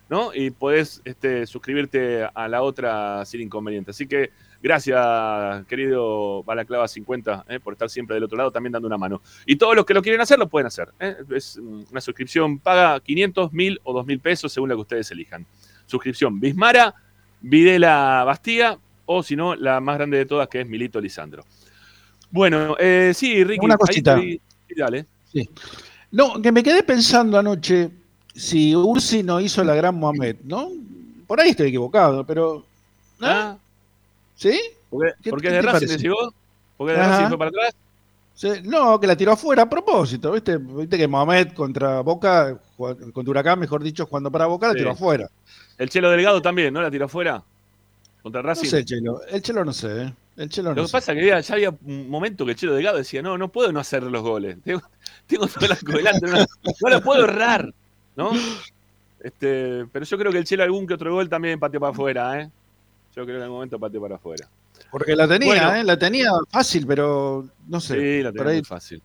¿no? 0.09 0.32
Y 0.32 0.50
podés 0.50 1.02
este, 1.04 1.44
suscribirte 1.44 2.24
a 2.32 2.46
la 2.46 2.62
otra 2.62 3.24
sin 3.24 3.40
inconveniente. 3.40 3.90
Así 3.90 4.07
que 4.07 4.30
Gracias, 4.62 5.64
querido 5.66 6.42
Balaclava50, 6.44 7.44
eh, 7.48 7.61
por 7.61 7.74
estar 7.74 7.88
siempre 7.90 8.14
del 8.14 8.24
otro 8.24 8.38
lado 8.38 8.50
también 8.50 8.72
dando 8.72 8.88
una 8.88 8.98
mano. 8.98 9.22
Y 9.44 9.57
todos 9.57 9.76
los 9.76 9.84
que 9.84 9.94
lo 9.94 10.02
quieren 10.02 10.20
hacer, 10.20 10.38
lo 10.38 10.48
pueden 10.48 10.66
hacer. 10.66 10.88
Eh. 10.98 11.16
Es 11.34 11.57
una 11.57 12.00
suscripción 12.00 12.59
paga 12.59 12.98
500, 13.00 13.52
1000 13.52 13.80
o 13.84 13.92
2000 13.92 14.20
pesos 14.20 14.52
según 14.52 14.68
la 14.68 14.74
que 14.74 14.80
ustedes 14.80 15.11
elijan. 15.11 15.46
Suscripción 15.86 16.40
Bismara, 16.40 16.94
Videla 17.41 18.24
Bastía 18.24 18.78
o 19.07 19.22
si 19.22 19.37
no, 19.37 19.55
la 19.55 19.80
más 19.80 19.97
grande 19.97 20.18
de 20.18 20.26
todas 20.26 20.49
que 20.49 20.61
es 20.61 20.68
Milito 20.68 21.01
Lisandro. 21.01 21.45
Bueno, 22.30 22.76
eh, 22.78 23.12
sí, 23.14 23.45
Ricky. 23.45 23.64
Una 23.64 23.76
cosita. 23.76 24.20
dale. 24.76 25.07
Sí. 25.32 25.49
No, 26.11 26.41
que 26.43 26.53
me 26.53 26.62
quedé 26.62 26.82
pensando 26.82 27.39
anoche 27.39 27.91
si 28.34 28.74
Ursi 28.74 29.22
no 29.22 29.41
hizo 29.41 29.64
la 29.64 29.74
gran 29.74 29.95
Mohamed, 29.95 30.37
¿no? 30.45 30.70
Por 31.26 31.41
ahí 31.41 31.51
estoy 31.51 31.68
equivocado, 31.68 32.24
pero. 32.24 32.64
Ah, 33.20 33.57
¿Sí? 34.37 34.61
¿Por 34.91 35.14
qué, 35.22 35.30
porque 35.30 35.51
de 35.51 35.62
Racing 35.62 35.87
le 35.87 35.99
llegó? 35.99 36.34
¿Porque 36.76 36.93
de 36.93 36.99
Racing 36.99 37.28
fue 37.28 37.39
para 37.39 37.51
atrás? 37.51 37.74
no, 38.64 39.01
que 39.01 39.07
la 39.07 39.16
tiró 39.16 39.32
afuera 39.32 39.62
a 39.62 39.70
propósito, 39.70 40.32
¿viste? 40.32 40.59
Viste 40.59 40.99
que 40.99 41.09
Mohamed 41.09 41.53
contra 41.55 42.03
Boca, 42.03 42.59
contra 42.76 43.30
Huracán, 43.30 43.59
mejor 43.59 43.82
dicho, 43.82 44.07
cuando 44.07 44.30
para 44.30 44.47
Boca 44.47 44.68
la 44.68 44.74
tiró 44.74 44.91
afuera. 44.91 45.30
El 45.78 45.90
Chelo 45.90 46.10
Delgado 46.10 46.40
también, 46.40 46.72
¿no? 46.72 46.82
La 46.82 46.90
tiró 46.90 47.06
afuera. 47.06 47.42
Contra 48.22 48.42
Racing. 48.42 48.64
No 48.64 48.70
sé, 48.70 48.84
Chelo. 48.84 49.20
El 49.28 49.42
Chelo 49.42 49.64
no 49.64 49.72
sé, 49.72 50.02
¿eh? 50.02 50.14
El 50.36 50.48
Chelo 50.50 50.74
Lo 50.74 50.84
que 50.84 50.92
pasa 50.92 51.12
es 51.12 51.18
que 51.18 51.26
ya, 51.26 51.54
había 51.54 51.70
un 51.70 52.10
momento 52.10 52.44
que 52.44 52.52
el 52.52 52.56
Chelo 52.56 52.74
Delgado 52.74 52.98
decía, 52.98 53.22
no, 53.22 53.38
no 53.38 53.48
puedo 53.48 53.72
no 53.72 53.80
hacer 53.80 54.02
los 54.02 54.22
goles. 54.22 54.58
Tengo, 54.64 54.82
tengo 55.26 55.46
todo 55.46 55.64
el 55.64 55.72
arco 55.72 55.92
delante, 55.92 56.26
no, 56.26 56.38
no 56.38 56.90
lo 56.90 57.00
puedo 57.02 57.24
errar, 57.24 57.72
¿no? 58.16 58.32
Este, 59.20 59.86
pero 59.92 60.04
yo 60.04 60.18
creo 60.18 60.32
que 60.32 60.38
el 60.38 60.44
Chelo 60.44 60.62
algún 60.62 60.86
que 60.86 60.94
otro 60.94 61.12
gol 61.12 61.28
también 61.28 61.58
pateó 61.58 61.80
para 61.80 61.92
afuera, 61.92 62.40
¿eh? 62.40 62.50
Yo 63.14 63.24
creo 63.24 63.26
que 63.26 63.36
en 63.36 63.42
algún 63.42 63.56
momento 63.56 63.78
pateó 63.78 64.00
para 64.00 64.16
afuera. 64.16 64.48
Porque 64.90 65.16
la 65.16 65.26
tenía, 65.26 65.80
¿eh? 65.80 65.84
La 65.84 65.98
tenía 65.98 66.30
fácil, 66.50 66.86
pero 66.86 67.48
no 67.66 67.80
sé. 67.80 67.94
Sí, 67.94 68.22
la 68.22 68.32
tenía 68.32 68.52
muy 68.52 68.64
fácil. 68.64 69.02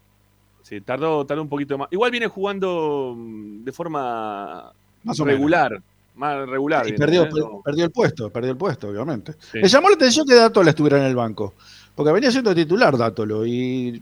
Sí, 0.64 0.82
tardó, 0.82 1.26
tardó 1.26 1.42
un 1.42 1.50
poquito 1.50 1.78
más. 1.78 1.88
Igual 1.92 2.12
viene 2.12 2.28
jugando 2.28 3.14
mm, 3.18 3.64
de 3.64 3.72
forma 3.72 4.72
más 5.04 5.18
regular. 5.20 5.82
Más 6.16 6.48
regular. 6.48 6.88
Y 6.88 6.94
perdió, 6.94 7.28
perdió, 7.64 7.86
el 7.86 7.92
puesto, 7.92 8.30
perdió 8.30 8.52
el 8.52 8.58
puesto, 8.58 8.90
obviamente. 8.90 9.36
Me 9.54 9.68
llamó 9.68 9.90
la 9.90 9.96
atención 9.96 10.26
que 10.28 10.36
Dátolo 10.36 10.70
estuviera 10.70 10.98
en 10.98 11.06
el 11.06 11.16
banco. 11.16 11.54
Porque 11.96 12.12
venía 12.12 12.32
siendo 12.32 12.54
titular 12.54 12.98
Dátolo 12.98 13.46
y 13.46 14.02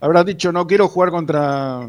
habrá 0.00 0.24
dicho 0.24 0.52
no 0.52 0.66
quiero 0.66 0.88
jugar 0.88 1.10
contra. 1.10 1.88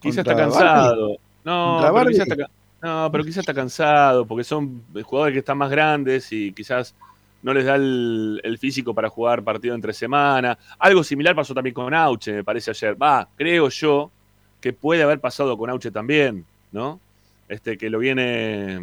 Quizá 0.00 0.20
está 0.20 0.36
cansado. 0.36 1.16
No, 1.44 1.80
pero 1.80 2.10
quizá 2.10 2.22
está, 2.22 2.50
no, 2.82 3.08
pero 3.10 3.24
quizás 3.24 3.38
está 3.38 3.54
cansado, 3.54 4.26
porque 4.26 4.44
son 4.44 4.82
jugadores 5.02 5.34
que 5.34 5.38
están 5.38 5.58
más 5.58 5.70
grandes 5.70 6.30
y 6.32 6.52
quizás 6.52 6.94
no 7.42 7.52
les 7.52 7.66
da 7.66 7.76
el, 7.76 8.56
físico 8.58 8.94
para 8.94 9.10
jugar 9.10 9.42
partido 9.42 9.74
entre 9.74 9.92
semana. 9.92 10.58
Algo 10.78 11.04
similar 11.04 11.34
pasó 11.34 11.54
también 11.54 11.74
con 11.74 11.92
Auche, 11.94 12.32
me 12.32 12.44
parece 12.44 12.70
ayer. 12.70 13.00
Va, 13.00 13.28
creo 13.36 13.68
yo 13.68 14.10
que 14.60 14.72
puede 14.72 15.02
haber 15.02 15.20
pasado 15.20 15.56
con 15.56 15.68
Auche 15.68 15.90
también, 15.90 16.44
¿no? 16.72 16.98
Este, 17.48 17.76
que 17.76 17.90
lo 17.90 17.98
viene, 17.98 18.80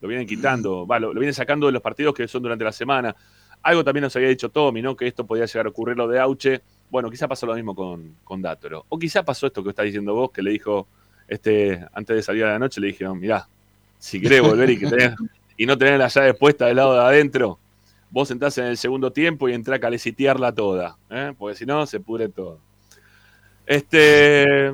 lo 0.00 0.08
vienen 0.08 0.26
quitando, 0.26 0.86
va, 0.86 0.98
lo, 0.98 1.12
viene 1.14 1.32
sacando 1.32 1.66
de 1.66 1.72
los 1.72 1.82
partidos 1.82 2.14
que 2.14 2.28
son 2.28 2.42
durante 2.42 2.64
la 2.64 2.72
semana. 2.72 3.14
Algo 3.62 3.82
también 3.82 4.02
nos 4.02 4.14
había 4.16 4.28
dicho 4.28 4.50
Tommy, 4.50 4.82
¿no? 4.82 4.96
Que 4.96 5.06
esto 5.06 5.26
podía 5.26 5.46
llegar 5.46 5.66
a 5.66 5.70
ocurrir 5.70 5.96
lo 5.96 6.06
de 6.06 6.20
Auche. 6.20 6.60
Bueno, 6.90 7.10
quizá 7.10 7.26
pasó 7.26 7.46
lo 7.46 7.54
mismo 7.54 7.74
con, 7.74 8.16
con 8.22 8.40
Dátoro. 8.42 8.84
O 8.88 8.98
quizá 8.98 9.24
pasó 9.24 9.46
esto 9.46 9.62
que 9.64 9.70
está 9.70 9.82
diciendo 9.82 10.14
vos, 10.14 10.30
que 10.30 10.42
le 10.42 10.50
dijo, 10.50 10.86
este, 11.26 11.84
antes 11.92 12.16
de 12.16 12.22
salir 12.22 12.44
a 12.44 12.52
la 12.52 12.58
noche 12.58 12.80
le 12.80 12.88
dijeron, 12.88 13.18
mirá, 13.18 13.48
si 13.98 14.20
querés 14.20 14.42
volver 14.42 14.70
y, 14.70 14.78
que 14.78 15.14
y 15.56 15.66
no 15.66 15.76
tener 15.76 15.98
la 15.98 16.08
llave 16.08 16.34
puesta 16.34 16.66
del 16.66 16.76
lado 16.76 16.94
de 16.94 17.00
adentro, 17.00 17.58
vos 18.10 18.30
entrás 18.30 18.56
en 18.58 18.66
el 18.66 18.76
segundo 18.76 19.12
tiempo 19.12 19.48
y 19.48 19.54
entrás 19.54 19.78
a 19.78 19.80
calecitearla 19.80 20.54
toda, 20.54 20.96
¿eh? 21.10 21.32
porque 21.36 21.56
si 21.56 21.66
no 21.66 21.86
se 21.86 22.00
pudre 22.00 22.28
todo. 22.28 22.60
Este, 23.66 24.72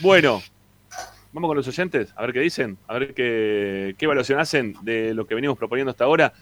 bueno, 0.00 0.40
vamos 1.34 1.48
con 1.48 1.56
los 1.56 1.66
oyentes, 1.66 2.14
a 2.16 2.22
ver 2.22 2.32
qué 2.32 2.40
dicen, 2.40 2.78
a 2.86 2.94
ver 2.96 3.12
qué, 3.12 3.96
qué 3.98 4.04
evaluación 4.04 4.38
hacen 4.38 4.76
de 4.82 5.12
lo 5.14 5.26
que 5.26 5.34
venimos 5.34 5.58
proponiendo 5.58 5.90
hasta 5.90 6.04
ahora. 6.04 6.32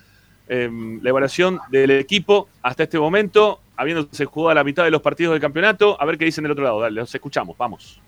Em, 0.48 1.00
la 1.02 1.08
evaluación 1.08 1.60
del 1.70 1.92
equipo 1.92 2.48
hasta 2.60 2.82
este 2.82 2.98
momento, 2.98 3.60
habiéndose 3.76 4.26
jugado 4.26 4.54
la 4.54 4.64
mitad 4.64 4.84
de 4.84 4.90
los 4.90 5.00
partidos 5.00 5.32
del 5.32 5.40
campeonato, 5.40 5.98
a 5.98 6.04
ver 6.04 6.18
qué 6.18 6.26
dicen 6.26 6.42
del 6.42 6.52
otro 6.52 6.64
lado. 6.64 6.78
Dale, 6.78 7.00
los 7.00 7.14
escuchamos, 7.14 7.56
vamos. 7.56 8.02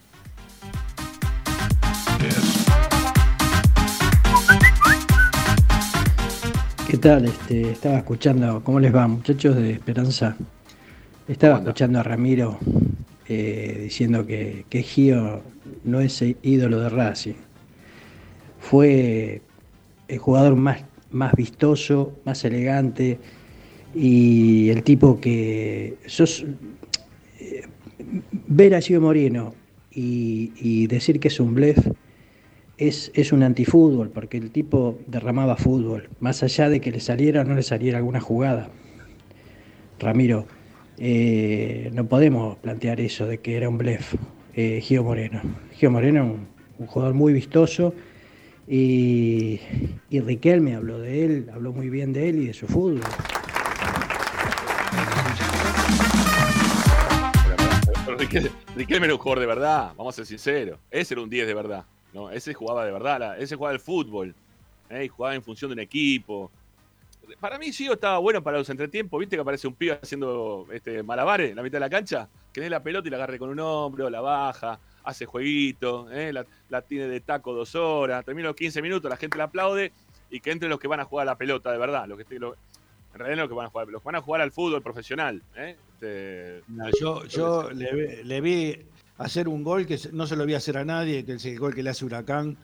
¿Qué 6.86 6.98
tal? 6.98 7.24
Este, 7.24 7.70
estaba 7.70 7.96
escuchando, 7.96 8.62
¿cómo 8.62 8.78
les 8.78 8.94
va 8.94 9.06
muchachos 9.08 9.56
de 9.56 9.70
Esperanza? 9.72 10.36
Estaba 11.26 11.56
escuchando 11.56 12.00
a 12.00 12.02
Ramiro 12.02 12.58
eh, 13.28 13.80
diciendo 13.84 14.26
que, 14.26 14.64
que 14.68 14.82
Gio 14.82 15.42
no 15.84 16.00
es 16.00 16.22
ídolo 16.42 16.80
de 16.80 16.88
Racing. 16.88 17.34
Fue 18.58 19.42
el 20.08 20.18
jugador 20.18 20.56
más, 20.56 20.84
más 21.10 21.34
vistoso, 21.34 22.18
más 22.24 22.44
elegante 22.44 23.18
y 23.94 24.70
el 24.70 24.82
tipo 24.82 25.20
que 25.20 25.96
eh, 27.40 27.62
ver 28.48 28.74
a 28.74 28.80
Gio 28.80 29.00
Moreno 29.00 29.54
y, 29.92 30.52
y 30.56 30.86
decir 30.86 31.20
que 31.20 31.28
es 31.28 31.40
un 31.40 31.54
blef 31.54 31.78
es, 32.78 33.32
un 33.32 33.42
antifútbol, 33.42 34.10
porque 34.10 34.36
el 34.36 34.50
tipo 34.50 34.98
derramaba 35.06 35.56
fútbol, 35.56 36.08
más 36.20 36.42
allá 36.42 36.68
de 36.68 36.80
que 36.80 36.90
le 36.90 37.00
saliera 37.00 37.42
o 37.42 37.44
no 37.44 37.54
le 37.54 37.62
saliera 37.62 37.98
alguna 37.98 38.20
jugada. 38.20 38.68
Ramiro, 39.98 40.46
eh, 40.98 41.90
no 41.92 42.06
podemos 42.06 42.56
plantear 42.58 43.00
eso 43.00 43.26
de 43.26 43.38
que 43.38 43.56
era 43.56 43.68
un 43.68 43.78
blef, 43.78 44.14
eh, 44.54 44.80
Gio 44.80 45.02
Moreno. 45.02 45.40
Gio 45.72 45.90
Moreno 45.90 46.24
es 46.24 46.80
un, 46.80 46.86
jugador 46.86 47.14
muy 47.14 47.32
vistoso 47.32 47.94
y, 48.68 49.60
y 50.10 50.20
Riquelme 50.20 50.74
habló 50.74 50.98
de 50.98 51.24
él, 51.24 51.50
habló 51.52 51.72
muy 51.72 51.88
bien 51.88 52.12
de 52.12 52.28
él 52.28 52.42
y 52.42 52.46
de 52.48 52.54
su 52.54 52.66
fútbol. 52.66 53.00
Riquelme, 58.76 59.06
era 59.06 59.14
un 59.14 59.20
jugador 59.20 59.40
de 59.40 59.46
verdad, 59.46 59.92
vamos 59.96 60.14
a 60.14 60.16
ser 60.16 60.26
sinceros. 60.26 60.78
Ese 60.90 61.14
era 61.14 61.22
un 61.22 61.30
10 61.30 61.46
de 61.46 61.54
verdad. 61.54 61.84
¿no? 62.12 62.30
Ese 62.30 62.54
jugaba 62.54 62.84
de 62.84 62.92
verdad, 62.92 63.40
ese 63.40 63.56
jugaba 63.56 63.72
el 63.72 63.80
fútbol. 63.80 64.34
¿eh? 64.90 65.04
Y 65.04 65.08
jugaba 65.08 65.34
en 65.34 65.42
función 65.42 65.70
de 65.70 65.74
un 65.74 65.80
equipo. 65.80 66.50
Para 67.40 67.58
mí, 67.58 67.72
Gio 67.72 67.94
estaba 67.94 68.18
bueno 68.18 68.42
para 68.42 68.58
los 68.58 68.68
entretiempos. 68.70 69.18
¿Viste 69.20 69.36
que 69.36 69.40
aparece 69.42 69.66
un 69.66 69.74
pibe 69.74 69.98
haciendo 70.02 70.66
este, 70.72 71.02
malabares 71.02 71.50
en 71.50 71.56
la 71.56 71.62
mitad 71.62 71.76
de 71.76 71.80
la 71.80 71.90
cancha? 71.90 72.28
Que 72.52 72.60
dé 72.60 72.70
la 72.70 72.82
pelota 72.82 73.08
y 73.08 73.10
la 73.10 73.16
agarre 73.16 73.38
con 73.38 73.50
un 73.50 73.58
hombro, 73.60 74.08
la 74.10 74.20
baja, 74.20 74.78
hace 75.02 75.26
jueguito, 75.26 76.10
¿eh? 76.10 76.32
la, 76.32 76.46
la 76.68 76.82
tiene 76.82 77.08
de 77.08 77.20
taco 77.20 77.52
dos 77.52 77.74
horas. 77.74 78.24
Termina 78.24 78.48
los 78.48 78.56
15 78.56 78.80
minutos, 78.82 79.08
la 79.10 79.16
gente 79.16 79.36
la 79.38 79.44
aplaude 79.44 79.92
y 80.30 80.40
que 80.40 80.50
entren 80.50 80.70
los 80.70 80.78
que 80.80 80.88
van 80.88 81.00
a 81.00 81.04
jugar 81.04 81.26
a 81.28 81.32
la 81.32 81.36
pelota, 81.38 81.70
de 81.72 81.78
verdad. 81.78 82.06
Los 82.06 82.18
que, 82.24 82.38
lo- 82.38 82.54
en 83.12 83.18
realidad 83.18 83.36
no 83.36 83.42
los 83.42 83.48
que 83.50 83.54
van 83.56 83.66
a 83.66 83.70
jugar, 83.70 83.88
los 83.88 84.02
que 84.02 84.06
van 84.06 84.14
a 84.16 84.20
jugar 84.22 84.40
al 84.40 84.50
fútbol 84.52 84.82
profesional. 84.82 85.42
¿eh? 85.56 85.76
Este, 85.94 86.62
No, 86.68 86.84
yo 86.98 87.24
yo 87.26 87.70
le, 87.70 87.92
vi- 87.94 88.24
le 88.24 88.40
vi 88.40 88.78
hacer 89.18 89.46
un 89.48 89.62
gol 89.62 89.86
que 89.86 89.98
no 90.12 90.26
se 90.26 90.34
lo 90.36 90.44
vi 90.46 90.54
hacer 90.54 90.76
a 90.78 90.84
nadie, 90.84 91.24
que 91.24 91.34
es 91.34 91.44
el 91.44 91.58
gol 91.58 91.74
que 91.74 91.82
le 91.82 91.90
hace 91.90 92.04
Huracán. 92.04 92.56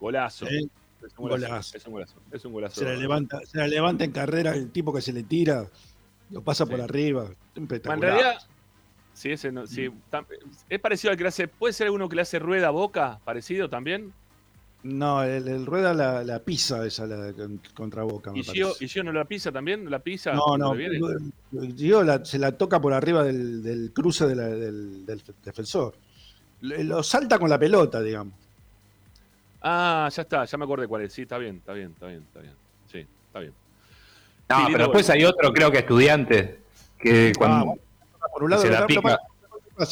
Golazo. 0.00 0.46
Eh, 0.48 0.66
Es 1.06 1.12
un 1.18 1.28
golazo. 1.28 1.48
golazo. 1.48 1.76
Es 1.76 1.86
un 1.86 1.92
golazo. 1.92 2.14
Es 2.32 2.44
un 2.44 2.52
golazo. 2.52 2.80
Se 2.80 2.84
la, 2.84 2.94
levanta, 2.94 3.40
se 3.46 3.58
la 3.58 3.66
levanta 3.66 4.04
en 4.04 4.12
carrera, 4.12 4.54
el 4.54 4.70
tipo 4.70 4.92
que 4.92 5.00
se 5.00 5.12
le 5.12 5.22
tira, 5.22 5.66
lo 6.30 6.42
pasa 6.42 6.66
por 6.66 6.80
arriba. 6.80 7.28
En 7.56 7.68
realidad, 8.00 8.34
sí, 9.12 9.30
ese 9.30 9.52
no- 9.52 9.66
sí, 9.66 9.88
tam- 10.10 10.26
es 10.68 10.80
parecido 10.80 11.10
al 11.10 11.16
que 11.16 11.24
le 11.24 11.28
hace. 11.28 11.48
¿Puede 11.48 11.72
ser 11.74 11.86
alguno 11.86 12.08
que 12.08 12.16
le 12.16 12.22
hace 12.22 12.38
rueda 12.38 12.68
a 12.68 12.70
boca? 12.70 13.20
¿Parecido 13.24 13.68
también? 13.68 14.12
No, 14.84 15.22
el, 15.22 15.46
el 15.46 15.64
rueda 15.64 15.94
la, 15.94 16.24
la 16.24 16.40
pisa 16.40 16.84
esa 16.84 17.06
la, 17.06 17.32
con- 17.32 17.60
contra 17.72 18.02
Boca, 18.02 18.32
me 18.32 18.40
¿Y 18.40 18.42
Gio. 18.42 18.72
¿Y 18.80 18.88
Gio 18.88 19.04
no 19.04 19.12
la 19.12 19.24
pisa 19.26 19.52
también? 19.52 19.88
¿La 19.88 20.00
pisa? 20.00 20.32
No, 20.32 20.58
no? 20.58 20.74
Gio 21.76 22.02
la- 22.02 22.24
se 22.24 22.36
la 22.38 22.50
toca 22.58 22.80
por 22.80 22.92
arriba 22.92 23.22
del, 23.22 23.62
del 23.62 23.92
cruce 23.92 24.26
de 24.26 24.34
la- 24.34 24.48
del, 24.48 25.06
del 25.06 25.22
defensor. 25.44 25.94
Lo 26.62 27.02
salta 27.04 27.38
con 27.38 27.48
la 27.48 27.58
pelota, 27.60 28.00
digamos. 28.02 28.34
Ah, 29.62 30.08
ya 30.12 30.22
está, 30.22 30.44
ya 30.44 30.58
me 30.58 30.64
acordé 30.64 30.86
cuál 30.88 31.02
es. 31.02 31.12
Sí, 31.12 31.22
está 31.22 31.38
bien, 31.38 31.56
está 31.56 31.72
bien, 31.72 31.92
está 31.92 32.06
bien, 32.06 32.22
está 32.22 32.40
bien. 32.40 32.54
Sí, 32.90 33.06
está 33.26 33.38
bien. 33.40 33.52
No, 34.48 34.56
Sí, 34.58 34.72
pero 34.72 34.84
después 34.84 35.08
hay 35.10 35.24
otro, 35.24 35.52
creo 35.52 35.70
que 35.70 35.78
estudiante, 35.78 36.60
que 36.98 37.32
cuando 37.38 37.74
Por 38.32 38.44
un 38.44 38.50
lado, 38.50 38.62
se 38.62 38.70
la 38.70 38.86
pica, 38.86 39.18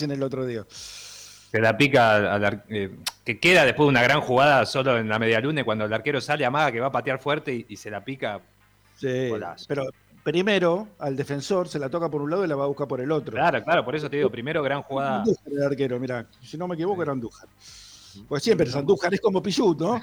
en 0.01 0.11
el 0.11 0.23
otro 0.23 0.45
día. 0.47 0.65
se 0.71 1.59
la 1.61 1.77
pica 1.77 2.17
al- 2.17 2.27
al 2.29 2.45
ar- 2.45 2.65
eh, 2.69 2.91
que 3.25 3.39
queda 3.41 3.65
después 3.65 3.87
de 3.87 3.91
una 3.91 4.03
gran 4.03 4.21
jugada 4.21 4.65
solo 4.67 4.99
en 4.99 5.09
la 5.09 5.19
media 5.19 5.41
luna 5.41 5.63
y 5.63 5.65
cuando 5.65 5.85
el 5.85 5.93
arquero 5.93 6.21
sale 6.21 6.45
amaga 6.45 6.71
que 6.73 6.81
va 6.81 6.89
a 6.89 6.93
patear 6.93 7.19
fuerte 7.21 7.53
y, 7.55 7.67
y 7.69 7.77
se 7.77 7.91
la 7.91 8.05
pica. 8.05 8.41
Sí, 8.97 9.29
Golazo. 9.31 9.65
pero 9.69 9.87
primero 10.23 10.89
al 10.99 11.17
defensor 11.17 11.67
se 11.69 11.79
la 11.79 11.89
toca 11.89 12.09
por 12.11 12.21
un 12.23 12.31
lado 12.31 12.45
y 12.45 12.49
la 12.49 12.55
va 12.57 12.65
a 12.65 12.69
buscar 12.69 12.87
por 12.87 13.01
el 13.01 13.11
otro. 13.11 13.33
Claro, 13.33 13.63
claro, 13.65 13.85
por 13.85 13.97
eso 13.97 14.11
te 14.11 14.17
digo, 14.19 14.31
primero 14.31 14.63
gran 14.63 14.83
jugada. 14.83 15.21
Andújar 15.21 15.53
el 15.53 15.63
arquero, 15.63 15.99
mira, 15.99 16.27
si 16.43 16.57
no 16.59 16.69
me 16.69 16.75
equivoco 16.75 17.03
era 17.03 17.13
Andújar. 17.13 17.49
Pues 18.29 18.43
siempre 18.43 18.69
es 18.69 18.75
Andújar, 18.75 19.13
es 19.15 19.21
como 19.21 19.43
Pichut, 19.43 19.81
¿no? 19.81 20.01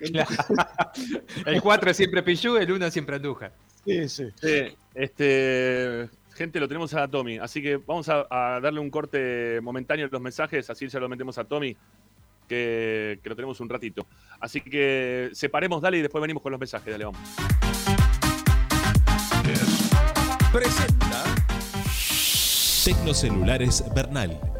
El 1.46 1.60
4 1.60 1.90
es 1.90 1.96
siempre 1.96 2.22
Pichu, 2.22 2.56
el 2.56 2.72
1 2.72 2.90
siempre 2.90 3.16
Andújar. 3.16 3.52
Sí, 3.84 4.08
sí. 4.08 4.28
Sí, 4.40 4.76
este, 4.94 6.08
gente, 6.34 6.58
lo 6.60 6.68
tenemos 6.68 6.94
a 6.94 7.06
Tommy. 7.08 7.38
Así 7.38 7.62
que 7.62 7.76
vamos 7.76 8.08
a, 8.08 8.26
a 8.30 8.60
darle 8.60 8.80
un 8.80 8.90
corte 8.90 9.60
momentáneo 9.62 10.06
a 10.06 10.08
los 10.10 10.20
mensajes, 10.20 10.68
así 10.70 10.88
ya 10.88 11.00
lo 11.00 11.08
metemos 11.08 11.36
a 11.38 11.44
Tommy, 11.44 11.76
que, 12.48 13.18
que 13.22 13.28
lo 13.28 13.36
tenemos 13.36 13.60
un 13.60 13.68
ratito. 13.68 14.06
Así 14.40 14.60
que 14.60 15.30
separemos, 15.32 15.82
dale, 15.82 15.98
y 15.98 16.02
después 16.02 16.20
venimos 16.20 16.42
con 16.42 16.52
los 16.52 16.60
mensajes. 16.60 16.92
Dale, 16.92 17.04
vamos. 17.04 17.20
Presenta 20.52 21.24
Tecnocelulares 22.84 23.84
Bernal. 23.94 24.59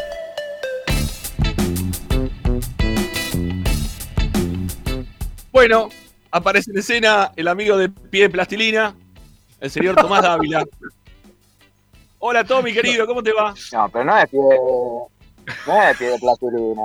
Bueno, 5.61 5.89
aparece 6.31 6.71
en 6.71 6.79
escena 6.79 7.33
el 7.35 7.47
amigo 7.47 7.77
de 7.77 7.87
pie 7.87 8.23
de 8.23 8.29
plastilina, 8.31 8.95
el 9.59 9.69
señor 9.69 9.93
Tomás 9.95 10.23
Dávila. 10.23 10.65
Hola 12.17 12.43
Tommy, 12.43 12.73
querido, 12.73 13.05
¿cómo 13.05 13.21
te 13.21 13.31
va? 13.31 13.53
No, 13.71 13.87
pero 13.89 14.03
no 14.03 14.17
es 14.17 14.27
pie 14.27 14.39
de, 14.39 14.57
no 15.67 15.83
es 15.83 15.97
pie 15.99 16.09
de 16.09 16.17
plastilina, 16.17 16.81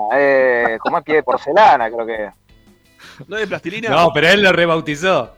es 0.75 0.79
como 0.79 0.99
es 0.99 1.05
pie 1.05 1.15
de 1.15 1.23
porcelana, 1.23 1.91
creo 1.91 2.05
que. 2.05 2.31
¿No 3.27 3.37
es 3.37 3.41
de 3.45 3.47
plastilina? 3.47 3.89
No, 3.89 4.11
pero 4.13 4.29
él 4.29 4.43
lo 4.43 4.53
rebautizó. 4.53 5.33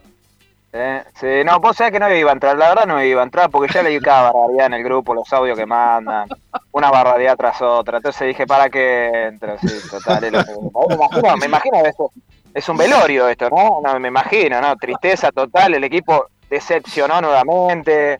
Eh, 0.73 1.05
sí, 1.15 1.27
no, 1.47 1.60
vos 1.60 1.77
sabés 1.77 1.93
que 1.93 2.01
no 2.01 2.12
iba 2.12 2.31
a 2.31 2.35
entrar, 2.35 2.59
la 2.59 2.70
verdad 2.70 2.86
no 2.86 3.01
iba 3.05 3.20
a 3.20 3.24
entrar 3.24 3.51
porque 3.51 3.73
ya 3.73 3.85
leí 3.85 4.01
cada 4.01 4.32
barbaridad 4.32 4.66
en 4.66 4.74
el 4.74 4.82
grupo, 4.82 5.15
los 5.15 5.32
audios 5.32 5.56
que 5.56 5.65
mandan, 5.65 6.28
una 6.73 6.90
barbaridad 6.90 7.36
tras 7.36 7.62
otra, 7.62 7.98
entonces 7.98 8.27
dije, 8.27 8.48
¿para 8.48 8.69
qué 8.69 9.28
entro? 9.28 9.56
Sí, 9.60 9.89
total, 9.89 10.24
es 10.24 10.32
lo 10.32 10.44
que- 10.44 10.52
me 10.89 10.94
imagino, 10.97 11.36
me 11.36 11.47
imagino 11.47 11.82
que 11.85 11.89
esto 11.89 12.10
es 12.55 12.69
un 12.69 12.77
velorio 12.77 13.29
esto, 13.29 13.49
¿no? 13.51 13.81
No, 13.85 13.99
me 14.01 14.09
imagino, 14.09 14.61
¿no? 14.61 14.77
Tristeza 14.77 15.31
total, 15.33 15.75
el 15.75 15.85
equipo 15.85 16.27
decepcionó 16.51 17.20
nuevamente. 17.20 18.19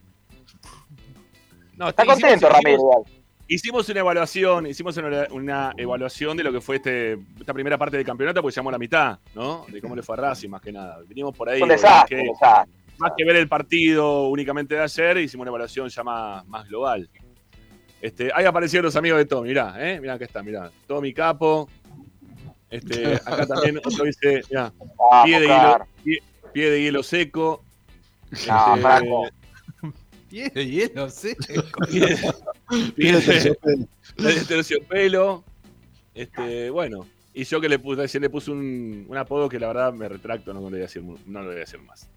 No, 1.77 1.89
Está 1.89 2.05
hicimos- 2.05 2.21
contento, 2.21 2.71
igual. 2.71 3.03
Hicimos 3.51 3.89
una 3.89 4.01
evaluación, 4.01 4.67
hicimos 4.67 4.97
una, 4.99 5.27
una 5.31 5.73
evaluación 5.77 6.37
de 6.37 6.43
lo 6.45 6.53
que 6.53 6.61
fue 6.61 6.77
este, 6.77 7.15
esta 7.41 7.55
primera 7.55 7.79
parte 7.79 7.97
del 7.97 8.05
campeonato, 8.05 8.43
porque 8.43 8.55
llamó 8.55 8.71
la 8.71 8.77
mitad, 8.79 9.19
¿no? 9.35 9.65
De 9.69 9.81
cómo 9.81 9.97
le 9.97 10.03
fue 10.03 10.17
a 10.17 10.21
Racing, 10.21 10.51
más 10.51 10.61
que 10.61 10.71
nada. 10.71 10.99
Vinimos 11.07 11.35
por 11.35 11.49
ahí. 11.49 11.63
Un 11.63 11.69
desastre, 11.69 12.17
que- 12.17 12.23
un 12.23 12.29
desastre. 12.35 12.73
más 12.99 13.13
que 13.17 13.25
ver 13.25 13.37
el 13.37 13.49
partido 13.49 14.29
únicamente 14.29 14.75
de 14.75 14.83
ayer, 14.83 15.17
hicimos 15.19 15.45
una 15.45 15.51
evaluación 15.51 15.89
ya 15.89 16.03
más, 16.03 16.47
más 16.47 16.69
global. 16.69 17.09
Este, 18.03 18.31
ahí 18.35 18.45
aparecieron 18.45 18.85
los 18.85 18.97
amigos 18.97 19.19
de 19.19 19.25
Tommy, 19.25 19.49
mirá, 19.49 19.75
¿eh? 19.79 19.99
Mirá, 19.99 20.15
acá 20.15 20.25
está, 20.27 20.43
mirá. 20.43 20.71
Tommy 20.87 21.15
Capo. 21.15 21.69
Este, 22.71 23.15
acá 23.27 23.47
también 23.47 23.79
otro 23.79 24.05
dice, 24.05 24.43
mirá, 24.51 24.73
Vamos, 24.79 25.25
pie 25.25 25.41
de, 25.41 25.47
hielo, 25.47 25.87
pie, 26.05 26.23
pie 26.53 26.71
de 26.71 26.83
hielo 26.83 27.03
seco. 27.03 27.65
No, 28.47 28.75
Este, 28.75 28.81
Franco. 28.83 29.29
Pie 30.29 30.51
de 30.51 30.67
hielo, 30.67 31.09
sí. 31.09 31.35
Pie, 31.91 32.17
pie 32.95 33.13
de, 33.13 33.21
terciopelo. 33.23 33.89
de 34.17 34.45
terciopelo. 34.47 35.45
Este, 36.15 36.69
bueno. 36.69 37.07
Y 37.33 37.45
yo 37.45 37.61
que 37.61 37.69
le 37.69 37.79
puse, 37.79 38.03
recién 38.03 38.23
le 38.23 38.29
puse 38.29 38.51
un, 38.51 39.07
un 39.09 39.17
apodo 39.17 39.49
que 39.49 39.59
la 39.59 39.69
verdad 39.69 39.93
me 39.93 40.09
retracto, 40.09 40.53
no, 40.53 40.61
lo 40.61 40.69
voy 40.69 40.81
a 40.81 40.83
decir, 40.83 41.03
no 41.03 41.41
lo 41.41 41.47
voy 41.47 41.57
a 41.57 41.61
decir 41.61 41.81
más. 41.81 42.11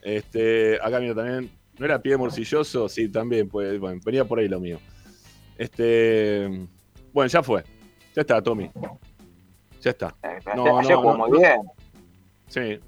Este, 0.00 0.76
acá 0.80 1.00
mira 1.00 1.14
también. 1.14 1.50
¿No 1.78 1.84
era 1.84 2.00
pie 2.00 2.16
morcilloso? 2.16 2.88
Sí, 2.88 3.08
también, 3.08 3.48
pues, 3.48 3.78
bueno, 3.78 4.00
venía 4.04 4.24
por 4.24 4.38
ahí 4.38 4.48
lo 4.48 4.58
mío. 4.58 4.80
Este. 5.56 6.66
Bueno, 7.12 7.28
ya 7.28 7.42
fue. 7.42 7.62
Ya 8.14 8.22
está, 8.22 8.42
Tommy. 8.42 8.70
Ya 9.80 9.90
está. 9.90 10.14
No, 10.56 10.78
ayer 10.78 10.92
no, 10.92 11.00
jugó 11.02 11.12
no, 11.16 11.26
muy 11.28 11.38
bien. 11.38 11.60
Sí. 12.48 12.80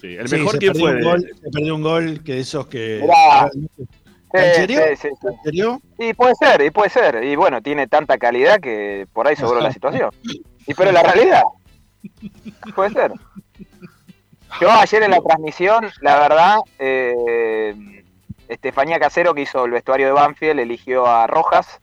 Sí. 0.00 0.14
El 0.16 0.28
Sí, 0.28 0.36
mejor 0.36 0.58
quién 0.58 0.72
perdió 0.72 0.86
fue. 0.86 0.96
un 0.96 1.02
gol, 1.02 1.20
se 1.42 1.50
perdió 1.50 1.74
un 1.74 1.82
gol 1.82 2.22
que 2.24 2.38
esos 2.38 2.66
que. 2.68 2.98
Mirá. 3.02 3.50
Sí, 3.52 3.86
¿Canchereó? 4.30 4.80
sí, 4.96 5.08
sí, 5.22 5.50
sí. 5.50 5.62
Y 5.98 6.12
puede 6.14 6.34
ser, 6.34 6.60
y 6.62 6.70
puede 6.70 6.90
ser. 6.90 7.24
Y 7.24 7.34
bueno, 7.34 7.62
tiene 7.62 7.86
tanta 7.86 8.18
calidad 8.18 8.60
que 8.60 9.06
por 9.12 9.26
ahí 9.26 9.34
sobró 9.36 9.60
la 9.60 9.72
situación. 9.72 10.10
Y 10.66 10.74
pero 10.74 10.92
la 10.92 11.02
realidad. 11.02 11.42
Puede 12.74 12.90
ser. 12.90 13.12
Yo 14.60 14.70
ayer 14.70 15.02
en 15.02 15.10
la 15.10 15.20
transmisión, 15.20 15.86
la 16.00 16.18
verdad, 16.20 16.56
eh, 16.78 18.04
Estefanía 18.48 18.98
Casero, 18.98 19.34
que 19.34 19.42
hizo 19.42 19.64
el 19.64 19.70
vestuario 19.72 20.06
de 20.06 20.12
Banfield, 20.12 20.60
eligió 20.60 21.06
a 21.06 21.26
Rojas. 21.26 21.78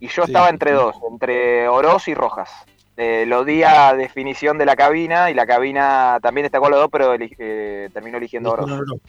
Y 0.00 0.08
yo 0.08 0.24
Sí. 0.24 0.30
estaba 0.30 0.48
entre 0.50 0.72
dos, 0.72 0.96
entre 1.10 1.68
Oroz 1.68 2.08
y 2.08 2.14
Rojas. 2.14 2.50
Eh, 2.96 3.24
lo 3.26 3.44
di 3.44 3.62
a 3.64 3.92
definición 3.94 4.56
de 4.56 4.66
la 4.66 4.76
cabina 4.76 5.28
y 5.30 5.34
la 5.34 5.46
cabina 5.46 6.18
también 6.22 6.44
está 6.46 6.60
con 6.60 6.70
los 6.70 6.78
dos, 6.80 6.88
pero 6.92 7.14
eh, 7.18 7.88
terminó 7.92 8.18
eligiendo 8.18 8.50
a 8.50 8.52
Oroz. 8.52 9.00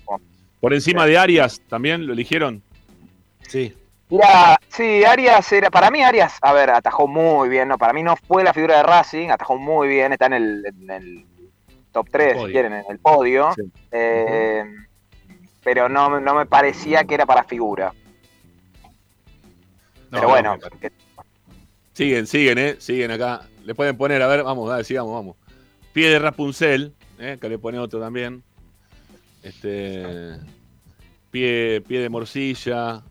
Por 0.60 0.74
encima 0.74 1.06
de 1.06 1.18
Arias, 1.20 1.62
también 1.70 2.08
lo 2.08 2.14
eligieron. 2.14 2.64
Sí. 3.48 3.76
Mira, 4.10 4.60
sí, 4.70 5.04
Arias 5.04 5.52
era, 5.52 5.70
para 5.70 5.92
mí 5.92 6.02
Arias, 6.04 6.38
a 6.42 6.54
ver, 6.54 6.70
atajó 6.72 7.08
muy 7.08 7.48
bien, 7.50 7.68
no, 7.68 7.78
para 7.78 7.94
mí 7.94 8.02
no 8.04 8.16
fue 8.16 8.44
la 8.44 8.54
figura 8.54 8.78
de 8.78 8.84
Racing, 8.84 9.30
atajó 9.30 9.58
muy 9.58 9.88
bien, 9.88 10.14
está 10.14 10.28
en 10.28 10.34
el, 10.34 10.66
en 10.66 10.90
el 10.92 11.26
top 11.92 12.08
3, 12.12 12.38
si 12.46 12.52
quieren, 12.52 12.74
en 12.74 12.84
el 12.90 13.00
podio, 13.00 13.50
eh, 13.92 14.64
pero 15.64 15.90
no, 15.90 16.20
no 16.20 16.34
me 16.36 16.46
parecía 16.46 17.04
que 17.04 17.16
era 17.16 17.26
para 17.26 17.44
figura. 17.44 17.94
pero 20.10 20.28
bueno, 20.30 20.58
que- 20.80 20.92
Siguen, 21.94 22.28
siguen, 22.28 22.58
¿eh? 22.58 22.76
Siguen 22.80 23.12
acá. 23.12 23.42
Le 23.66 23.76
pueden 23.76 23.98
poner, 23.98 24.22
a 24.22 24.28
ver, 24.28 24.44
vamos, 24.44 24.70
dale, 24.70 24.84
sigamos, 24.84 25.12
vamos. 25.14 25.36
Pie 25.92 26.10
de 26.10 26.20
Rapunzel, 26.20 26.94
¿eh? 27.20 27.38
que 27.42 27.50
le 27.50 27.58
pone 27.58 27.80
otro 27.80 28.00
también. 28.00 28.44
Este. 29.44 30.38
Pie, 31.32 31.82
pie 31.88 32.00
de 32.00 32.10
morcilla. 32.10 33.02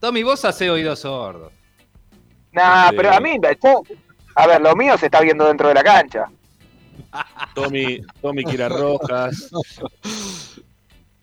Tommy, 0.00 0.22
vos 0.22 0.44
hace 0.44 0.68
oídos 0.70 1.00
sordos. 1.00 1.52
nah, 2.52 2.84
Este- 2.86 2.96
pero 2.96 3.12
a 3.12 3.20
mí, 3.20 3.36
yo- 3.62 3.82
a 4.34 4.46
ver, 4.46 4.60
lo 4.60 4.74
mío 4.76 4.96
se 4.98 5.06
está 5.06 5.20
viendo 5.20 5.46
dentro 5.46 5.68
de 5.68 5.74
la 5.74 5.82
cancha. 5.84 6.26
Tommy, 7.54 8.00
Tommy 8.20 8.44
Kira 8.44 8.68
Rojas. 8.68 9.50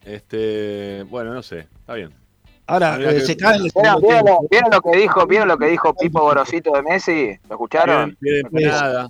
Este. 0.06 1.03
Bueno, 1.10 1.34
no 1.34 1.41
sé. 1.41 1.68
Está 1.80 1.95
bien. 1.95 2.14
Ahora, 2.67 2.97
eh, 2.99 3.13
que- 3.15 3.21
se 3.21 3.37
cae 3.37 3.57
en 3.57 3.65
el 3.65 3.71
¿Vieron, 3.75 4.01
vieron 4.01 4.25
lo, 4.25 4.39
vieron 4.49 4.69
lo 4.71 4.81
que 4.81 4.97
dijo, 4.97 5.27
vieron 5.27 5.47
lo 5.47 5.57
que 5.57 5.65
dijo 5.67 5.93
Pipo 5.93 6.21
Gorosito 6.21 6.71
de 6.71 6.81
Messi? 6.81 7.27
¿Lo 7.47 7.55
escucharon? 7.55 8.15
Pie 8.19 8.33
de 8.33 8.39
empanada. 8.39 9.09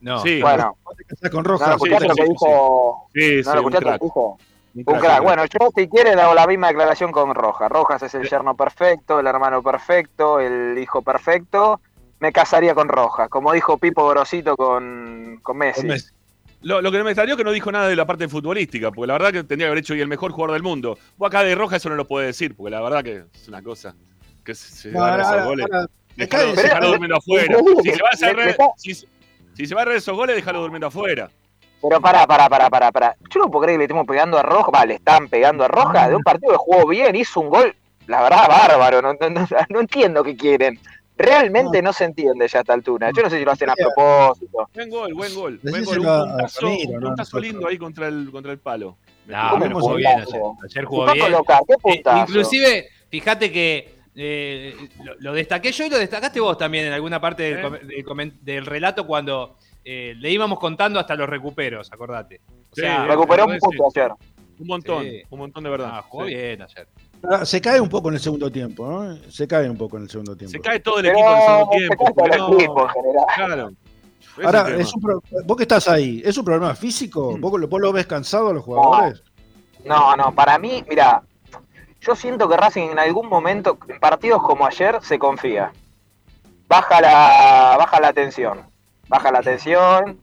No. 0.00 0.18
Sí. 0.20 0.40
Bueno, 0.42 0.76
Vos 0.84 0.96
te 0.96 1.04
casás 1.04 1.30
con 1.30 1.42
¿no 1.44 1.48
lo 1.50 1.58
Rojas. 1.58 1.68
sí, 1.68 1.74
escuchaste 1.74 2.08
lo 2.08 2.14
que 2.14 2.22
sí, 2.22 2.28
dijo? 2.28 3.08
Sí, 3.14 3.20
¿No 3.20 3.42
sí, 3.42 3.48
lo 3.50 3.54
escuchaste 3.60 3.84
lo 3.86 3.98
que 3.98 4.04
dijo? 4.04 4.38
Un 4.74 4.84
crack, 4.98 5.22
Bueno, 5.22 5.44
yo 5.44 5.68
si 5.76 5.88
quieren 5.88 6.18
hago 6.18 6.34
la 6.34 6.46
misma 6.46 6.68
declaración 6.68 7.12
con 7.12 7.34
Rojas. 7.34 7.70
Rojas 7.70 8.02
es 8.02 8.14
el 8.14 8.28
yerno 8.28 8.54
perfecto, 8.56 9.20
el 9.20 9.26
hermano 9.26 9.62
perfecto, 9.62 10.40
el 10.40 10.76
hijo 10.78 11.02
perfecto. 11.02 11.80
Me 12.20 12.32
casaría 12.32 12.74
con 12.74 12.88
Rojas, 12.88 13.28
como 13.28 13.52
dijo 13.52 13.76
Pipo 13.78 14.02
Gorosito 14.04 14.56
con, 14.56 15.40
con 15.42 15.58
Messi. 15.58 15.80
Con 15.82 15.88
Messi. 15.88 16.08
Lo, 16.62 16.80
lo 16.80 16.92
que 16.92 16.98
no 16.98 17.04
me 17.04 17.10
extrañó 17.10 17.32
es 17.32 17.36
que 17.36 17.44
no 17.44 17.50
dijo 17.52 17.72
nada 17.72 17.88
de 17.88 17.96
la 17.96 18.06
parte 18.06 18.28
futbolística, 18.28 18.90
porque 18.92 19.06
la 19.08 19.14
verdad 19.14 19.32
que 19.32 19.44
tendría 19.44 19.66
que 19.66 19.70
haber 19.72 19.78
hecho 19.78 19.94
y 19.94 20.00
el 20.00 20.08
mejor 20.08 20.30
jugador 20.32 20.52
del 20.54 20.62
mundo. 20.62 20.96
Vos 21.16 21.26
acá 21.28 21.42
de 21.42 21.54
Roja 21.54 21.76
eso 21.76 21.88
no 21.88 21.96
lo 21.96 22.06
puede 22.06 22.26
decir, 22.28 22.54
porque 22.56 22.70
la 22.70 22.80
verdad 22.80 23.02
que 23.02 23.24
es 23.34 23.48
una 23.48 23.62
cosa 23.62 23.94
que 24.44 24.54
se, 24.54 24.68
se 24.74 24.90
No, 24.92 25.00
van 25.00 25.20
ahora- 25.20 25.22
esos 25.36 25.44
goles. 25.46 25.66
durmiendo 26.90 27.16
afuera. 27.16 27.56
Si 27.82 27.90
se 27.92 28.02
va 28.02 28.08
a 28.10 28.72
si, 28.76 28.94
si 28.94 29.66
se 29.66 29.74
va 29.74 29.84
re 29.84 29.96
esos 29.96 30.16
goles, 30.16 30.36
déjalo 30.36 30.60
durmiendo 30.60 30.86
afuera. 30.86 31.28
Pero 31.82 32.00
pará, 32.00 32.26
pará, 32.26 32.48
pará, 32.48 32.70
pará, 32.70 32.92
pará. 32.92 33.16
Yo 33.28 33.40
no 33.40 33.50
puedo 33.50 33.64
creer 33.64 33.74
que 33.76 33.78
le 33.78 33.84
estemos 33.84 34.06
pegando 34.06 34.38
a 34.38 34.42
Rojas. 34.42 34.70
Va, 34.74 34.86
le 34.86 34.94
están 34.94 35.28
pegando 35.28 35.64
a 35.64 35.68
Rojas 35.68 36.08
de 36.10 36.14
un 36.16 36.22
partido 36.22 36.52
que 36.52 36.58
jugó 36.58 36.86
bien, 36.86 37.16
hizo 37.16 37.40
un 37.40 37.50
gol, 37.50 37.74
la 38.06 38.22
verdad, 38.22 38.48
bárbaro. 38.48 39.02
No- 39.02 39.14
no 39.68 39.80
entiendo 39.80 40.22
qué 40.22 40.36
quieren. 40.36 40.78
Realmente 41.22 41.82
no. 41.82 41.92
se 41.92 42.04
entiende 42.04 42.48
ya 42.48 42.58
a 42.58 42.62
esta 42.62 42.72
altura. 42.74 43.10
Yo 43.16 43.22
no 43.22 43.30
sé 43.30 43.38
si 43.38 43.44
lo 43.44 43.52
hacen 43.52 43.70
a 43.70 43.74
propósito. 43.74 44.68
Buen 44.74 44.90
gol, 44.90 45.14
buen 45.14 45.34
gol. 45.34 45.60
Buen 45.62 45.84
gol. 45.84 45.98
Un 46.00 46.04
puntazo, 46.04 46.60
Ramiro, 46.66 46.90
un 46.92 47.00
puntazo 47.00 47.40
lindo 47.40 47.66
ahí 47.68 47.78
contra 47.78 48.08
el, 48.08 48.28
contra 48.30 48.52
el 48.52 48.58
palo. 48.58 48.96
No, 49.26 49.50
¿Cómo 49.50 49.62
pero 49.62 49.76
un 49.76 49.82
jugó 49.82 49.94
bien 49.94 50.10
ayer. 50.20 50.40
Ayer 50.64 50.84
jugó 50.84 51.12
bien. 51.12 51.24
colocar, 51.26 51.60
qué 51.84 51.90
Eh, 51.92 52.02
inclusive, 52.20 52.88
fíjate 53.08 53.52
que 53.52 53.94
eh, 54.16 54.74
lo, 55.04 55.14
lo 55.20 55.32
destaqué 55.32 55.70
yo 55.72 55.86
y 55.86 55.90
lo 55.90 55.98
destacaste 55.98 56.40
vos 56.40 56.58
también 56.58 56.86
en 56.86 56.92
alguna 56.92 57.20
parte 57.20 57.42
del, 57.44 57.58
¿Eh? 57.90 58.04
com- 58.04 58.18
del 58.18 58.44
del 58.44 58.66
relato 58.66 59.06
cuando 59.06 59.56
eh, 59.84 60.14
le 60.18 60.30
íbamos 60.30 60.58
contando 60.58 60.98
hasta 61.00 61.14
los 61.14 61.28
recuperos, 61.28 61.90
acordate. 61.92 62.40
O 62.70 62.74
Sí, 62.74 62.82
Recuperó 62.82 63.46
un 63.46 63.58
punto 63.58 63.84
ayer. 63.94 64.12
Un 64.58 64.66
montón, 64.66 65.02
Sí. 65.04 65.22
un 65.30 65.38
montón 65.38 65.64
de 65.64 65.70
verdad. 65.70 65.90
ah, 65.94 66.02
jugó 66.02 66.26
Sí. 66.26 66.34
bien 66.34 66.62
ayer. 66.62 66.86
Ahora, 67.22 67.44
Se 67.46 67.60
cae 67.60 67.80
un 67.80 67.88
poco 67.88 68.08
en 68.08 68.14
el 68.14 68.20
segundo 68.20 68.50
tiempo, 68.50 68.86
¿no? 68.86 69.16
Se 69.30 69.46
cae 69.46 69.68
un 69.70 69.76
poco 69.76 69.96
en 69.96 70.04
el 70.04 70.10
segundo 70.10 70.36
tiempo. 70.36 70.52
Se 70.52 70.60
cae 70.60 70.80
todo 70.80 70.98
el 70.98 71.04
Pero 71.06 71.18
equipo 71.18 71.30
en 71.30 71.36
el 71.36 71.42
segundo 71.46 71.70
se 71.72 71.78
tiempo. 71.78 72.04
cae 72.04 72.06
todo 72.06 72.14
porque 72.14 72.36
el 72.36 72.40
no- 72.40 72.54
equipo 72.54 72.82
en 72.82 72.88
general. 72.88 73.24
Claro. 73.36 73.72
Ahora, 74.44 74.76
es 74.76 74.94
un 74.94 75.00
pro- 75.02 75.22
vos 75.44 75.56
que 75.56 75.62
estás 75.64 75.88
ahí, 75.88 76.22
¿es 76.24 76.36
un 76.38 76.44
problema 76.44 76.72
Mm. 76.72 76.76
físico? 76.76 77.36
¿Vos, 77.38 77.60
lo- 77.60 77.68
vos 77.68 77.80
lo 77.80 77.92
ves 77.92 78.06
cansado 78.06 78.48
a 78.48 78.52
los 78.54 78.64
jugadores? 78.64 79.22
No, 79.84 80.16
no, 80.16 80.32
para 80.34 80.58
mí, 80.58 80.84
mira, 80.88 81.22
yo 82.00 82.16
siento 82.16 82.48
que 82.48 82.56
Racing 82.56 82.90
en 82.92 82.98
algún 82.98 83.28
momento, 83.28 83.78
en 83.88 84.00
partidos 84.00 84.42
como 84.42 84.64
ayer, 84.66 84.98
se 85.02 85.18
confía. 85.18 85.72
Baja 86.68 87.00
la, 87.00 87.76
baja 87.78 88.00
la 88.00 88.12
tensión. 88.12 88.60
Baja 89.08 89.30
la 89.30 89.42
tensión. 89.42 90.18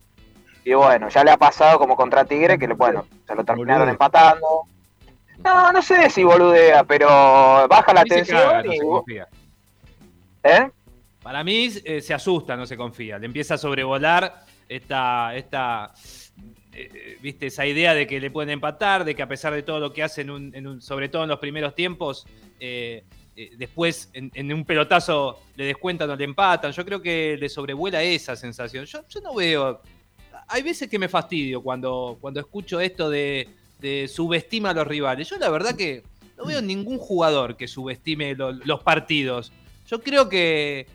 Y 0.65 0.73
bueno, 0.73 1.09
ya 1.09 1.23
le 1.23 1.31
ha 1.31 1.38
pasado 1.38 1.77
como 1.77 1.95
contra 1.95 2.26
Tigre, 2.26 2.57
que 2.57 2.67
bueno, 2.67 3.05
se 3.27 3.35
lo 3.35 3.43
terminaron 3.43 3.88
empatando. 3.89 4.63
No, 5.44 5.72
no 5.72 5.82
sé 5.82 6.10
si 6.10 6.24
boludea, 6.24 6.84
pero 6.84 7.07
baja 7.07 7.94
la 7.94 8.03
tensión 8.03 8.38
caga, 8.40 8.64
no 8.64 8.74
y. 8.74 8.78
se 8.78 8.84
confía. 8.86 9.28
¿Eh? 10.44 10.70
Para 11.24 11.44
mí 11.44 11.70
eh, 11.84 12.02
se 12.02 12.14
asusta, 12.14 12.56
no 12.56 12.66
se 12.66 12.76
confía. 12.78 13.18
Le 13.20 13.26
empieza 13.26 13.53
a 13.56 13.57
sobrevolar 13.57 14.45
esta, 14.68 15.36
esta 15.36 15.94
eh, 16.74 17.18
viste, 17.22 17.48
esa 17.48 17.66
idea 17.66 17.94
de 17.94 18.06
que 18.07 18.20
le 18.20 18.32
pueden 18.32 18.49
empatar, 18.52 19.03
de 19.06 19.16
que 19.16 19.22
a 19.22 19.28
pesar 19.28 19.53
de 19.53 19.64
todo 19.64 19.80
lo 19.80 19.94
que 19.94 20.03
hacen, 20.03 20.30
un- 20.30 20.53
en 20.56 20.68
un- 20.68 20.82
sobre 20.82 21.10
todo 21.10 21.24
en 21.24 21.30
los 21.30 21.40
primeros 21.40 21.74
tiempos, 21.76 22.26
eh, 22.60 23.03
eh, 23.36 23.52
después 23.57 24.10
en, 24.14 24.32
en 24.34 24.52
un 24.53 24.66
pelotazo 24.66 25.40
le 25.56 25.66
descuentan 25.66 26.10
o 26.10 26.16
le 26.16 26.24
empatan. 26.26 26.72
Yo 26.72 26.86
creo 26.86 27.02
que 27.02 27.38
le 27.40 27.48
sobrevuela 27.49 28.02
esa 28.03 28.36
sensación. 28.36 28.86
Yo, 28.86 28.99
yo 29.07 29.22
no 29.22 29.36
veo. 29.36 29.82
Hay 30.48 30.64
veces 30.64 30.90
que 30.90 30.99
me 30.99 31.07
fastidio 31.10 31.61
cuando, 31.61 32.18
cuando 32.20 32.40
escucho 32.40 32.80
esto 32.80 33.10
de, 33.10 33.48
de 33.80 34.07
subestima 34.07 34.72
a 34.72 34.73
los 34.73 34.88
rivales. 34.88 35.30
Yo 35.30 35.38
la 35.38 35.49
verdad 35.49 35.76
que 35.76 36.03
no 36.38 36.45
veo 36.45 36.61
ningún 36.61 36.97
jugador 36.97 37.57
que 37.57 37.68
subestime 37.68 38.35
lo- 38.35 38.51
los 38.51 38.84
partidos. 38.84 39.51
Yo 39.88 40.01
creo 40.01 40.30
que, 40.30 40.88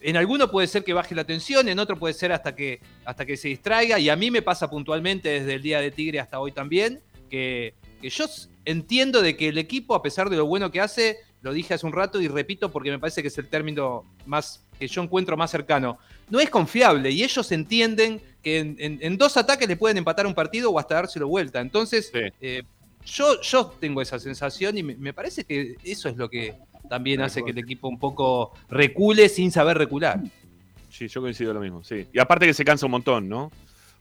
en 0.00 0.16
alguno 0.16 0.50
puede 0.50 0.68
ser 0.68 0.84
que 0.84 0.92
baje 0.92 1.14
la 1.14 1.24
tensión, 1.24 1.68
en 1.68 1.78
otro 1.78 1.96
puede 1.96 2.14
ser 2.14 2.30
hasta 2.32 2.54
que, 2.54 2.80
hasta 3.04 3.26
que 3.26 3.36
se 3.36 3.48
distraiga, 3.48 3.98
y 3.98 4.08
a 4.08 4.16
mí 4.16 4.30
me 4.30 4.42
pasa 4.42 4.70
puntualmente 4.70 5.28
desde 5.28 5.54
el 5.54 5.62
día 5.62 5.80
de 5.80 5.90
Tigre 5.90 6.20
hasta 6.20 6.38
hoy 6.38 6.52
también, 6.52 7.00
que, 7.28 7.74
que 8.00 8.10
yo 8.10 8.26
entiendo 8.64 9.22
de 9.22 9.36
que 9.36 9.48
el 9.48 9.58
equipo, 9.58 9.94
a 9.94 10.02
pesar 10.02 10.30
de 10.30 10.36
lo 10.36 10.46
bueno 10.46 10.70
que 10.70 10.80
hace, 10.80 11.18
lo 11.42 11.52
dije 11.52 11.74
hace 11.74 11.86
un 11.86 11.92
rato 11.92 12.20
y 12.20 12.28
repito 12.28 12.70
porque 12.70 12.90
me 12.90 12.98
parece 12.98 13.22
que 13.22 13.28
es 13.28 13.38
el 13.38 13.46
término 13.48 14.04
más 14.26 14.64
que 14.78 14.88
yo 14.88 15.02
encuentro 15.02 15.36
más 15.36 15.50
cercano, 15.50 15.98
no 16.30 16.40
es 16.40 16.50
confiable 16.50 17.10
y 17.10 17.22
ellos 17.22 17.50
entienden 17.52 18.20
que 18.42 18.58
en, 18.58 18.76
en- 18.78 18.98
en 19.02 19.16
dos 19.18 19.36
ataques 19.36 19.66
le 19.68 19.76
pueden 19.76 19.96
empatar 19.98 20.26
un 20.26 20.34
partido 20.34 20.70
o 20.70 20.78
hasta 20.78 20.94
dárselo 20.94 21.26
vuelta. 21.28 21.60
Entonces, 21.60 22.10
eh, 22.40 22.62
yo, 23.04 23.40
yo 23.40 23.74
tengo 23.80 24.00
esa 24.02 24.18
sensación 24.18 24.76
y 24.78 24.82
me, 24.82 24.94
me 24.96 25.12
parece 25.12 25.44
que 25.44 25.76
eso 25.84 26.08
es 26.08 26.16
lo 26.16 26.28
que 26.28 26.54
también 26.88 27.20
hace 27.20 27.42
que 27.44 27.50
el 27.50 27.58
equipo 27.58 27.88
un 27.88 27.98
poco 27.98 28.52
recule 28.68 29.28
sin 29.28 29.50
saber 29.50 29.76
recular. 29.78 30.20
Sí, 30.90 31.06
yo 31.08 31.20
coincido 31.20 31.52
lo 31.52 31.60
mismo, 31.60 31.82
sí. 31.84 32.06
Y 32.12 32.18
aparte 32.18 32.46
que 32.46 32.54
se 32.54 32.64
cansa 32.64 32.86
un 32.86 32.92
montón, 32.92 33.28
¿no? 33.28 33.50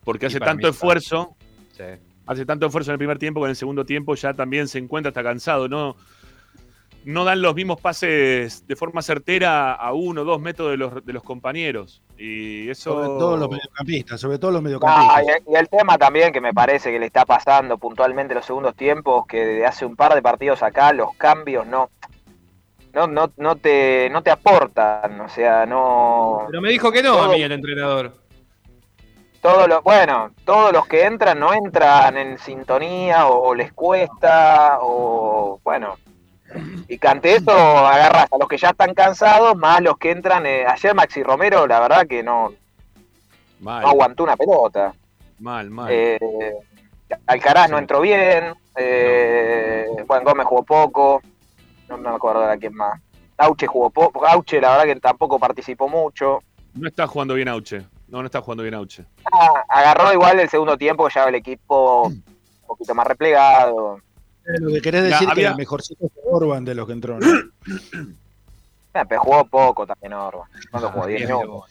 Porque 0.04 0.26
hace 0.28 0.40
tanto 0.40 0.68
esfuerzo, 0.70 1.36
Sí. 1.76 1.84
hace 2.26 2.46
tanto 2.46 2.66
esfuerzo 2.66 2.92
en 2.92 2.94
el 2.94 2.98
primer 3.00 3.20
tiempo 3.20 3.42
que 3.42 3.46
en 3.46 3.50
el 3.52 3.56
segundo 3.56 3.86
tiempo 3.86 4.16
ya 4.16 4.34
también 4.34 4.68
se 4.68 4.78
encuentra 4.80 5.10
hasta 5.10 5.22
cansado, 5.24 5.68
¿no? 5.68 5.96
No 7.08 7.24
dan 7.24 7.42
los 7.42 7.56
mismos 7.56 7.80
pases 7.80 8.68
de 8.68 8.76
forma 8.76 9.02
certera 9.02 9.72
a 9.74 9.94
uno 9.94 10.22
o 10.22 10.26
dos 10.26 10.42
metros 10.42 10.70
de 10.72 10.76
los, 10.78 11.06
de 11.06 11.14
los 11.14 11.24
compañeros. 11.24 12.02
Y 12.18 12.70
eso. 12.70 12.92
Sobre 12.96 13.08
todo 13.08 13.38
los 13.38 13.50
mediocampistas, 13.50 14.20
sobre 14.20 14.40
todo 14.40 14.52
los 14.52 14.60
Ah, 14.60 14.64
mediocampistas. 14.64 15.24
y, 15.24 15.30
el- 15.30 15.44
y 15.54 15.56
el 15.56 15.70
tema 15.70 15.98
también 15.98 16.34
que 16.34 16.42
me 16.42 16.54
parece 16.54 16.92
que 16.92 17.00
le 17.00 17.06
está 17.06 17.24
pasando 17.26 17.78
puntualmente 17.78 18.34
en 18.34 18.38
los 18.40 18.46
segundos 18.46 18.76
tiempos, 18.76 19.26
que 19.26 19.46
desde 19.46 19.66
hace 19.66 19.86
un 19.86 19.96
par 19.96 20.16
de 20.16 20.22
partidos 20.22 20.62
acá 20.64 20.92
los 20.92 21.14
cambios 21.16 21.66
no, 21.66 21.90
no, 22.94 23.08
no, 23.08 23.32
no 23.38 23.56
te, 23.56 24.10
no 24.12 24.22
te 24.22 24.32
aportan, 24.32 25.22
o 25.22 25.30
sea, 25.30 25.66
no. 25.66 26.44
Pero 26.48 26.62
me 26.62 26.70
dijo 26.72 26.92
que 26.92 27.02
no 27.04 27.14
a 27.14 27.18
Todo- 27.28 27.34
mí 27.34 27.42
el 27.42 27.52
entrenador. 27.54 28.14
Todos 29.42 29.70
los, 29.70 29.82
bueno, 29.82 30.32
todos 30.44 30.74
los 30.74 30.86
que 30.88 31.06
entran 31.06 31.40
no 31.40 31.54
entran 31.54 32.18
en 32.18 32.38
sintonía 32.38 33.28
o, 33.28 33.50
o 33.50 33.56
les 33.56 33.72
cuesta 33.72 34.80
o 34.82 35.62
bueno. 35.64 35.96
Y 36.88 36.98
que 36.98 37.08
ante 37.08 37.36
eso 37.36 37.52
agarras 37.52 38.28
a 38.32 38.38
los 38.38 38.48
que 38.48 38.58
ya 38.58 38.70
están 38.70 38.94
cansados 38.94 39.56
más 39.58 39.82
los 39.82 39.98
que 39.98 40.12
entran. 40.12 40.46
eh, 40.46 40.66
ayer 40.66 40.96
Maxi 40.96 41.22
Romero, 41.24 41.68
la 41.68 41.80
verdad 41.80 42.08
que 42.08 42.24
no, 42.24 42.54
Mal, 43.60 43.82
no 43.82 43.90
aguantó 43.90 44.24
una 44.24 44.38
pelota. 44.38 44.94
mal, 45.40 45.70
mal. 45.70 45.90
Eh, 45.92 46.54
Alcaraz 47.26 47.70
no 47.70 47.78
entró 47.78 48.02
bien. 48.02 48.54
Eh, 48.76 49.88
Juan 50.08 50.24
Gómez 50.24 50.46
jugó 50.46 50.64
poco. 50.64 51.22
No 51.90 51.98
me 51.98 52.10
acuerdo 52.10 52.48
de 52.48 52.58
quién 52.58 52.74
más. 52.76 53.00
Auche 53.38 53.68
jugó 53.68 53.90
poco. 53.90 54.26
Auche, 54.28 54.60
la 54.62 54.72
verdad 54.78 54.94
que 54.94 55.00
tampoco 55.00 55.40
participó 55.40 55.88
mucho. 55.88 56.42
No 56.74 56.88
está 56.88 57.08
jugando 57.08 57.34
bien 57.34 57.48
Auche. 57.48 57.86
No, 58.08 58.20
no 58.20 58.26
está 58.26 58.42
jugando 58.42 58.64
bien 58.64 58.76
Auche. 58.76 59.04
Ah, 59.32 59.64
agarró 59.70 60.14
igual 60.14 60.40
el 60.40 60.50
segundo 60.50 60.78
tiempo, 60.78 61.10
ya 61.10 61.26
el 61.26 61.36
equipo 61.36 62.04
un 62.08 62.24
poquito 62.66 62.94
más 62.96 63.08
replegado. 63.08 64.00
Lo 64.48 64.72
que 64.72 64.82
querés 64.82 65.04
Ya, 65.04 65.10
decir 65.10 65.30
es 65.30 65.36
que 65.36 65.46
el 65.46 65.56
mejorcito 65.56 66.06
es 66.06 66.12
Orban 66.24 66.64
de 66.64 66.76
los 66.76 66.88
que 66.88 66.94
entró. 66.94 67.20
¿no? 67.20 67.28
Eh, 67.28 69.04
pero 69.10 69.22
jugó 69.22 69.46
poco 69.46 69.86
también 69.86 70.14
Orban. 70.14 70.48
¿Cuánto 70.72 70.90
jugó? 70.92 71.06
10 71.08 71.20
Diez 71.20 71.30
minutos. 71.30 71.66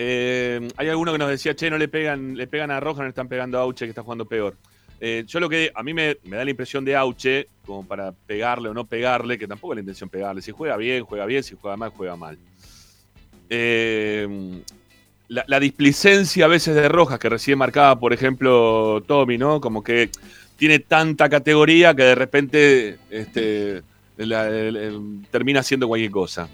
Eh, 0.00 0.68
hay 0.76 0.88
alguno 0.88 1.12
que 1.12 1.18
nos 1.18 1.28
decía, 1.28 1.54
che, 1.54 1.68
no 1.68 1.76
le 1.76 1.88
pegan, 1.88 2.36
le 2.36 2.46
pegan 2.46 2.70
a 2.70 2.78
Roja, 2.78 2.98
no 2.98 3.04
le 3.04 3.10
están 3.10 3.28
pegando 3.28 3.58
a 3.58 3.62
Auche, 3.62 3.84
que 3.84 3.90
está 3.90 4.02
jugando 4.02 4.24
peor. 4.26 4.54
Eh, 5.00 5.24
yo 5.26 5.40
lo 5.40 5.48
que 5.48 5.70
a 5.74 5.82
mí 5.82 5.92
me, 5.92 6.16
me 6.24 6.36
da 6.36 6.44
la 6.44 6.50
impresión 6.50 6.84
de 6.84 6.96
Auche, 6.96 7.48
como 7.66 7.84
para 7.84 8.12
pegarle 8.12 8.68
o 8.68 8.74
no 8.74 8.84
pegarle, 8.84 9.38
que 9.38 9.48
tampoco 9.48 9.72
es 9.72 9.76
la 9.78 9.80
intención 9.80 10.08
pegarle. 10.08 10.40
Si 10.40 10.52
juega 10.52 10.76
bien, 10.76 11.04
juega 11.04 11.26
bien, 11.26 11.42
si 11.42 11.56
juega 11.60 11.76
mal, 11.76 11.90
juega 11.90 12.16
mal. 12.16 12.38
Eh, 13.50 14.62
la, 15.28 15.44
la 15.46 15.60
displicencia 15.60 16.44
a 16.44 16.48
veces 16.48 16.74
de 16.74 16.88
Rojas, 16.88 17.18
que 17.18 17.28
recién 17.28 17.58
marcaba, 17.58 17.98
por 17.98 18.12
ejemplo, 18.12 19.02
Tommy, 19.06 19.36
¿no? 19.36 19.60
Como 19.60 19.82
que 19.82 20.10
tiene 20.58 20.80
tanta 20.80 21.28
categoría 21.28 21.94
que 21.94 22.02
de 22.02 22.14
repente 22.16 22.98
este, 23.10 23.82
termina 25.30 25.60
haciendo 25.60 25.86
cualquier 25.86 26.10
cosa. 26.10 26.48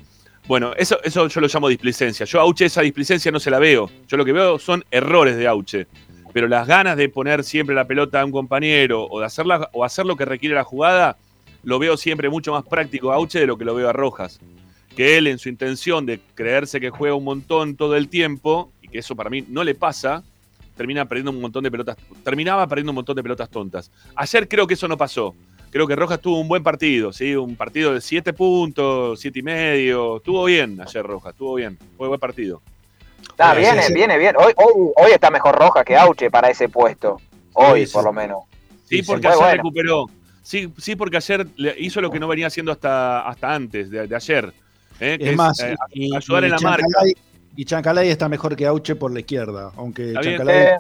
Bueno, 0.47 0.75
eso, 0.77 1.03
eso 1.03 1.27
yo 1.27 1.41
lo 1.41 1.49
llamo 1.49 1.69
displicencia. 1.69 2.27
Yo 2.27 2.39
Auche 2.39 2.67
esa 2.67 2.83
displicencia 2.83 3.33
no 3.33 3.41
se 3.41 3.51
la 3.51 3.59
veo. 3.59 3.91
Yo 4.07 4.19
lo 4.19 4.27
que 4.27 4.33
veo 4.33 4.59
son 4.59 4.85
errores 4.91 5.39
de 5.39 5.47
Auche. 5.47 5.87
Pero 6.35 6.49
las 6.49 6.69
ganas 6.69 6.99
de 6.99 7.09
poner 7.09 7.45
siempre 7.45 7.75
la 7.75 7.87
pelota 7.87 8.21
a 8.21 8.27
un 8.27 8.31
compañero 8.31 9.07
o 9.07 9.21
de 9.21 9.27
hacerla, 9.27 9.71
o 9.73 9.85
hacer 9.85 10.05
lo 10.05 10.17
que 10.17 10.27
requiere 10.27 10.55
la 10.55 10.65
jugada, 10.65 11.17
lo 11.63 11.79
veo 11.79 11.97
siempre 11.97 12.29
mucho 12.29 12.53
más 12.53 12.65
práctico 12.65 13.11
a 13.11 13.15
Auche 13.15 13.41
de 13.41 13.47
lo 13.47 13.57
que 13.57 13.65
lo 13.65 13.75
veo 13.75 13.89
a 13.89 13.95
Rojas. 13.95 14.39
Que 14.95 15.17
él 15.17 15.29
en 15.29 15.39
su 15.39 15.49
intención 15.49 16.05
de 16.05 16.21
creerse 16.35 16.79
que 16.79 16.91
juega 16.91 17.15
un 17.15 17.25
montón 17.25 17.75
todo 17.75 17.97
el 17.97 18.11
tiempo, 18.11 18.71
y 18.83 18.89
que 18.89 18.99
eso 18.99 19.17
para 19.17 19.31
mí 19.31 19.47
no 19.49 19.65
le 19.65 19.75
pasa, 19.75 20.23
termina 20.77 21.05
perdiendo 21.07 21.31
un 21.31 21.41
montón 21.41 21.63
de 21.65 21.71
pelotas, 21.71 21.97
terminaba 22.23 22.67
perdiendo 22.67 22.91
un 22.93 22.97
montón 22.97 23.17
de 23.17 23.23
pelotas 23.23 23.49
tontas. 23.51 23.91
Ayer 24.17 24.49
creo 24.49 24.67
que 24.67 24.75
eso 24.75 24.89
no 24.89 24.97
pasó. 24.97 25.35
Creo 25.71 25.87
que 25.89 25.97
Rojas 25.97 26.21
tuvo 26.21 26.41
un 26.41 26.47
buen 26.47 26.63
partido, 26.63 27.13
¿sí? 27.13 27.35
Un 27.35 27.57
partido 27.57 27.95
de 27.95 28.01
7 28.01 28.33
puntos, 28.33 29.19
siete 29.21 29.41
y 29.41 29.43
medio. 29.43 30.19
Estuvo 30.19 30.45
bien 30.45 30.81
ayer 30.81 31.05
Rojas, 31.05 31.33
estuvo 31.33 31.55
bien. 31.55 31.77
Fue 31.97 32.07
buen 32.09 32.21
partido. 32.21 32.63
Está, 33.23 33.53
Sí, 33.55 33.61
viene, 33.61 33.83
sí, 33.83 33.89
sí. 33.89 33.95
viene 33.95 34.19
bien. 34.19 34.37
Hoy, 34.39 34.53
hoy, 34.57 34.91
hoy 34.97 35.11
está 35.13 35.31
mejor 35.31 35.57
Roja 35.59 35.83
que 35.85 35.97
Auche 35.97 36.31
para 36.31 36.49
ese 36.51 36.69
puesto. 36.69 37.21
Hoy, 37.55 37.81
Sí, 37.81 37.87
sí. 37.87 37.93
por 37.93 38.05
lo 38.05 38.13
menos. 38.13 38.39
Sí, 38.89 39.03
porque 39.03 39.27
ayer 39.27 39.39
bueno. 39.39 39.57
recuperó. 39.57 40.07
Sí, 40.43 40.73
sí, 40.79 40.95
porque 40.95 41.17
ayer 41.17 41.47
le- 41.57 41.75
hizo 41.79 42.01
lo 42.01 42.11
que 42.11 42.21
no 42.21 42.29
venía 42.29 42.47
haciendo 42.47 42.71
hasta, 42.71 43.27
hasta 43.27 43.53
antes 43.55 43.91
de, 43.91 44.07
de 44.07 44.15
ayer. 44.15 44.53
¿eh? 45.01 45.17
Que 45.19 45.31
Es 45.31 45.37
más, 45.37 45.59
eh, 45.61 45.75
y, 45.93 46.15
ayudar 46.15 46.43
y 46.43 46.47
en 46.47 46.53
la 46.53 46.59
marca. 46.61 46.87
Chancalay- 46.87 47.17
y 47.57 47.65
Chancalay 47.65 48.09
está 48.11 48.29
mejor 48.29 48.57
que 48.57 48.67
Auche 48.67 48.95
por 48.97 49.13
la 49.13 49.21
izquierda, 49.21 49.71
aunque 49.77 50.09
Está 50.09 50.21
bien, 50.21 50.39
Chancalay- 50.41 50.79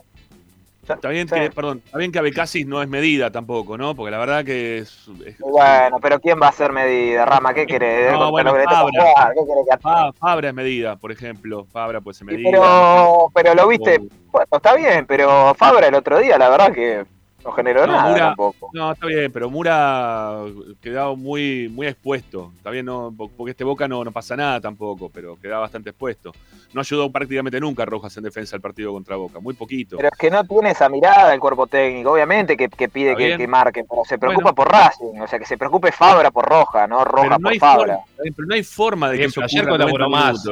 Está 0.87 1.09
bien, 1.09 1.27
que, 1.27 1.51
perdón, 1.51 1.81
está 1.83 1.97
bien 1.97 2.13
que 2.13 2.19
Abecasis 2.19 2.67
no 2.67 2.83
es 2.83 2.89
medida 2.89 3.31
tampoco, 3.31 3.79
¿no? 3.79 3.95
Porque 3.95 4.11
la 4.11 4.19
verdad 4.19 4.45
que 4.45 4.79
es, 4.79 5.09
es- 5.25 5.39
Bueno, 5.39 5.99
pero 5.99 6.21
¿quién 6.21 6.39
va 6.39 6.49
a 6.49 6.51
hacer 6.51 6.73
medida, 6.73 7.25
Rama? 7.25 7.55
¿Qué 7.55 7.65
querés? 7.67 8.13
No, 8.13 8.31
bueno, 8.31 8.51
Fabra. 8.53 9.33
¿Qué 9.33 9.41
querés 9.47 9.65
que 9.71 9.79
Fa- 9.79 10.13
Fabra 10.13 10.49
es 10.49 10.55
medida, 10.55 10.97
por 10.97 11.11
ejemplo. 11.11 11.67
Fabra 11.73 12.03
puede 12.03 12.19
ser 12.19 12.27
medida. 12.27 12.51
Pero, 12.51 13.31
pero 13.33 13.55
lo 13.55 13.67
viste, 13.69 13.97
bueno, 14.31 14.47
está 14.53 14.75
bien, 14.77 15.07
pero 15.07 15.55
Fabra 15.55 15.87
el 15.89 15.95
otro 15.95 16.19
día, 16.19 16.37
la 16.37 16.51
verdad 16.51 16.71
que 16.71 17.05
no 17.45 17.53
generó 17.53 17.87
No, 17.87 17.93
nada 17.93 18.09
Mura- 18.11 18.27
tampoco. 18.29 18.71
No, 18.73 18.93
está 18.93 19.07
bien, 19.07 19.31
pero 19.31 19.51
Mura 19.51 20.41
quedaba 20.81 21.15
muy, 21.15 21.69
muy 21.69 21.87
expuesto. 21.87 22.53
Está 22.57 22.71
bien, 22.71 22.87
no, 22.87 23.13
po- 23.17 23.29
porque 23.29 23.51
este 23.51 23.65
Boca 23.65 23.87
no, 23.87 24.03
no 24.03 24.13
pasa 24.13 24.37
nada 24.37 24.61
tampoco, 24.61 25.11
pero 25.11 25.37
quedaba 25.41 25.61
bastante 25.63 25.91
expuesto. 25.91 26.33
No 26.73 26.81
ayudó 26.81 27.11
prácticamente 27.13 27.61
nunca 27.61 27.83
a 27.83 27.87
Rojas 27.87 28.17
en 28.17 28.25
defensa 28.25 28.53
del 28.57 28.63
partido 28.63 28.93
contra 28.93 29.17
Boca, 29.17 29.41
muy 29.41 29.55
poquito. 29.55 29.97
Pero 29.97 30.09
es 30.11 30.19
que 30.19 30.31
no 30.31 30.43
tiene 30.45 30.71
esa 30.71 30.89
mirada 30.89 31.35
el 31.35 31.41
cuerpo 31.41 31.67
técnico, 31.67 32.13
obviamente 32.13 32.57
que, 32.57 32.69
que 32.69 32.89
pide 32.89 33.15
que, 33.15 33.37
que 33.37 33.47
marquen, 33.47 33.87
pero 33.89 34.03
se 34.05 34.19
preocupa 34.19 34.53
Bueno. 34.53 34.55
por 34.57 34.71
Racing, 34.73 35.21
o 35.21 35.27
sea 35.29 35.39
que 35.39 35.45
se 35.47 35.59
preocupe 35.59 35.93
Fabra 35.93 36.31
por 36.31 36.47
Roja, 36.49 36.87
no 36.87 37.05
Roja 37.05 37.23
pero, 37.29 37.39
no 37.39 37.43
por 37.43 37.53
hay 37.53 37.59
Fabra. 37.59 37.97
forma, 37.99 38.33
pero 38.37 38.49
no 38.49 38.55
hay 38.55 38.63
forma 38.65 39.11
de 39.11 39.19
que 39.19 39.25
eso 39.25 39.43
ayer 39.43 39.69
colaboró 39.69 40.09
90 40.09 40.33
más. 40.33 40.45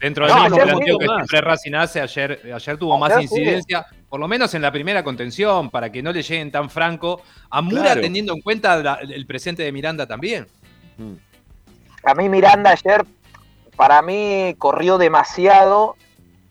Dentro 0.00 0.26
del 0.26 0.34
No, 0.36 0.42
mismo 0.42 0.56
ayer 0.56 0.68
planteo 0.68 0.94
sí, 0.94 0.98
que 1.00 1.06
siempre 1.14 1.40
Racing 1.40 1.74
hace, 1.74 2.00
ayer, 2.00 2.40
ayer 2.54 2.76
tuvo 2.78 2.96
más 2.98 3.12
sí. 3.28 3.54
Por 4.08 4.20
lo 4.20 4.28
menos 4.28 4.54
en 4.54 4.62
la 4.62 4.72
primera 4.72 5.02
contención, 5.04 5.70
para 5.70 5.90
que 5.92 6.02
no 6.02 6.12
le 6.12 6.22
lleguen 6.22 6.50
tan 6.50 6.70
franco 6.70 7.22
a 7.50 7.60
Mura, 7.60 7.82
Claro. 7.82 8.00
teniendo 8.00 8.32
en 8.34 8.40
cuenta 8.40 8.76
la- 8.82 8.94
el 9.02 9.26
presente 9.26 9.62
de 9.62 9.72
Miranda 9.72 10.06
también. 10.06 10.46
A 12.04 12.14
mí 12.14 12.28
Miranda 12.28 12.70
ayer, 12.70 13.04
para 13.76 14.00
mí, 14.02 14.54
corrió 14.58 14.98
demasiado, 14.98 15.96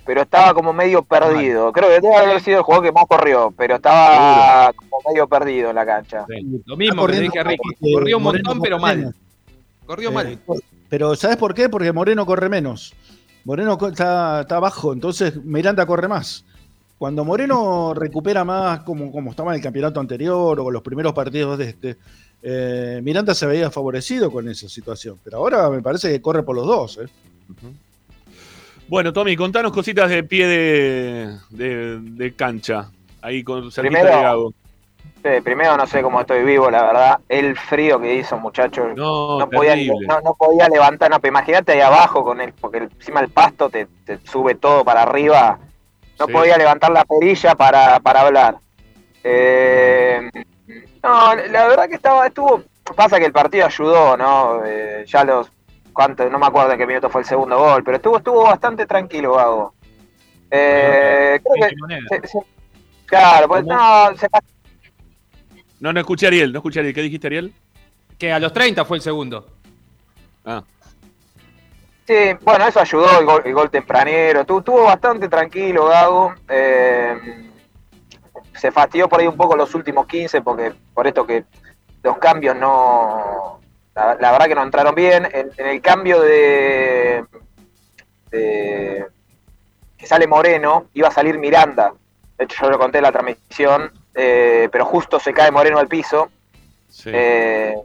pero 0.06 0.22
estaba 0.22 0.54
como 0.54 0.72
medio 0.72 1.02
perdido. 1.04 1.72
Creo 1.74 1.90
que 1.90 2.00
debe 2.00 2.16
haber 2.16 2.42
sido 2.42 2.58
el 2.60 2.64
jugador 2.64 2.86
que 2.86 2.92
más 2.92 3.06
corrió, 3.08 3.54
pero 3.58 3.76
estaba 3.76 4.72
como 4.74 5.02
medio 5.10 5.28
perdido 5.28 5.70
en 5.70 5.76
la 5.76 5.86
cancha. 5.86 6.26
Lo 6.66 6.78
mismo 6.78 7.06
que 7.08 7.20
dije 7.20 7.40
a 7.40 7.44
Ricky, 7.44 7.94
corrió 7.94 8.18
un 8.18 8.24
montón, 8.24 8.62
pero 8.62 8.80
mal. 8.80 9.14
Corrió 9.86 10.12
mal. 10.12 10.28
Eh, 10.28 10.38
pero 10.90 11.16
¿sabes 11.16 11.38
por 11.38 11.54
qué? 11.54 11.70
Porque 11.70 11.92
Moreno 11.92 12.26
corre 12.26 12.50
menos. 12.50 12.94
Moreno 13.46 13.78
está, 13.88 14.42
está 14.42 14.58
abajo, 14.58 14.94
entonces 14.94 15.36
Miranda 15.44 15.86
corre 15.86 16.08
más. 16.08 16.46
Cuando 16.98 17.24
Moreno 17.24 17.94
recupera 17.94 18.44
más, 18.44 18.80
como, 18.82 19.12
como 19.12 19.30
estaba 19.32 19.52
en 19.52 19.58
el 19.58 19.64
campeonato 19.64 20.00
anterior 20.00 20.60
o 20.60 20.72
los 20.72 20.82
primeros 20.82 21.14
partidos 21.14 21.58
de 21.58 21.70
este, 21.70 21.98
eh, 22.42 23.00
Miranda 23.04 23.36
se 23.36 23.46
veía 23.46 23.70
favorecido 23.70 24.32
con 24.32 24.50
esa 24.50 24.68
situación. 24.68 25.18
Pero 25.24 25.38
ahora 25.38 25.70
me 25.70 25.82
parece 25.82 26.10
que 26.10 26.22
corre 26.22 26.42
por 26.44 26.56
los 26.56 26.66
dos. 26.66 26.98
¿eh? 26.98 27.08
Bueno, 28.88 29.12
Tommy, 29.14 29.36
contanos 29.36 29.72
cositas 29.74 30.10
de 30.10 30.24
pie 30.24 30.48
de, 30.48 31.38
de- 31.50 32.00
de 32.00 32.34
cancha. 32.34 32.90
Ahí 33.22 33.44
con 33.44 33.70
Primero- 33.70 34.06
de 34.06 34.12
Gago. 34.22 34.54
Sí, 35.24 35.42
primero 35.44 35.76
no 35.76 35.86
sé 35.88 36.02
cómo 36.02 36.22
estoy 36.22 36.44
vivo, 36.44 36.70
la 36.72 36.84
verdad. 36.84 37.20
El 37.28 37.58
frío 37.58 38.00
que 38.00 38.16
hizo, 38.16 38.38
muchachos. 38.38 38.96
No, 38.96 39.40
no, 39.40 39.50
podía, 39.50 39.76
no, 39.76 40.22
no 40.22 40.34
podía 40.36 40.70
levantar, 40.70 41.10
no, 41.10 41.20
imagínate 41.28 41.74
ahí 41.74 41.82
abajo 41.82 42.24
con 42.24 42.40
el, 42.40 42.54
porque 42.54 42.78
encima 42.78 43.20
el 43.20 43.30
pasto 43.30 43.70
te, 43.70 43.88
te 44.06 44.20
sube 44.26 44.56
todo 44.56 44.86
para 44.86 45.02
arriba. 45.04 45.60
No 46.20 46.26
Sí. 46.26 46.32
podía 46.34 46.58
levantar 46.58 46.92
la 46.92 47.06
perilla 47.06 47.56
para, 47.56 48.00
para 48.00 48.22
hablar. 48.22 48.58
Eh, 49.24 50.30
no, 51.04 51.36
la 51.36 51.68
verdad 51.68 51.88
que 51.88 51.96
estaba, 51.96 52.28
estuvo, 52.28 52.64
pasa 52.96 53.20
que 53.20 53.26
el 53.26 53.32
partido 53.32 53.66
ayudó, 53.66 54.18
¿no? 54.18 54.62
Eh, 54.66 55.06
ya 55.08 55.24
los, 55.24 55.52
cuánto, 55.94 56.28
no 56.30 56.40
me 56.40 56.48
acuerdo 56.48 56.72
en 56.72 56.78
qué 56.80 56.88
minuto 56.88 57.10
fue 57.10 57.22
el 57.22 57.28
segundo 57.28 57.58
gol, 57.58 57.84
pero 57.84 57.98
estuvo, 57.98 58.18
estuvo 58.18 58.44
bastante 58.44 58.86
tranquilo, 58.86 59.34
Gago. 59.36 59.74
Eh, 60.50 61.40
creo 61.44 61.70
que, 61.70 61.76
se- 62.22 62.28
se- 62.28 62.40
claro, 63.06 63.48
pues, 63.50 63.66
no, 63.66 64.16
se 64.18 64.28
No, 65.80 65.94
no 65.94 66.00
escuché 66.00 66.26
a 66.26 66.30
Ariel, 66.30 66.52
no 66.54 66.60
escuché 66.60 66.80
a 66.80 66.82
Ariel. 66.82 66.96
¿Qué 66.96 67.02
dijiste, 67.02 67.28
Ariel? 67.28 67.54
Que 68.18 68.32
a 68.32 68.40
los 68.40 68.52
30 68.54 68.86
fue 68.86 68.98
el 68.98 69.04
segundo. 69.04 69.48
Ah. 70.46 70.64
Sí, 72.08 72.14
bueno, 72.42 72.66
eso 72.66 72.80
ayudó 72.80 73.20
el 73.20 73.26
gol, 73.26 73.42
el 73.44 73.54
gol 73.54 73.70
tempranero. 73.70 74.46
Tu- 74.46 74.60
Estuvo 74.60 74.84
bastante 74.86 75.28
tranquilo, 75.28 75.86
Gago. 75.88 76.34
Eh, 76.48 77.50
se 78.56 78.72
fastidió 78.72 79.10
por 79.10 79.20
ahí 79.20 79.28
un 79.28 79.36
poco 79.36 79.56
los 79.58 79.76
últimos 79.76 80.08
15, 80.08 80.42
porque 80.42 80.74
por 80.94 81.06
esto 81.06 81.28
que 81.28 81.44
los 82.04 82.18
cambios 82.18 82.56
no. 82.56 83.60
La, 83.94 84.16
la 84.16 84.32
verdad 84.32 84.46
que 84.48 84.56
no 84.56 84.64
entraron 84.64 84.96
bien. 84.96 85.26
En, 85.34 85.52
en 85.58 85.68
el 85.68 85.82
cambio 85.82 86.22
de, 86.22 87.26
de- 88.32 89.06
que 89.98 90.06
sale 90.06 90.28
Moreno, 90.28 90.86
iba 90.94 91.10
a 91.10 91.12
salir 91.12 91.38
Miranda. 91.38 91.94
De 92.38 92.46
hecho, 92.46 92.64
yo 92.64 92.70
lo 92.70 92.80
conté 92.80 93.00
en 93.00 93.04
la 93.04 93.12
transmisión, 93.12 93.92
eh, 94.14 94.70
pero 94.72 94.86
justo 94.86 95.20
se 95.20 95.34
cae 95.34 95.52
Moreno 95.52 95.78
al 95.80 95.88
piso. 95.88 96.30
Eh, 97.14 97.76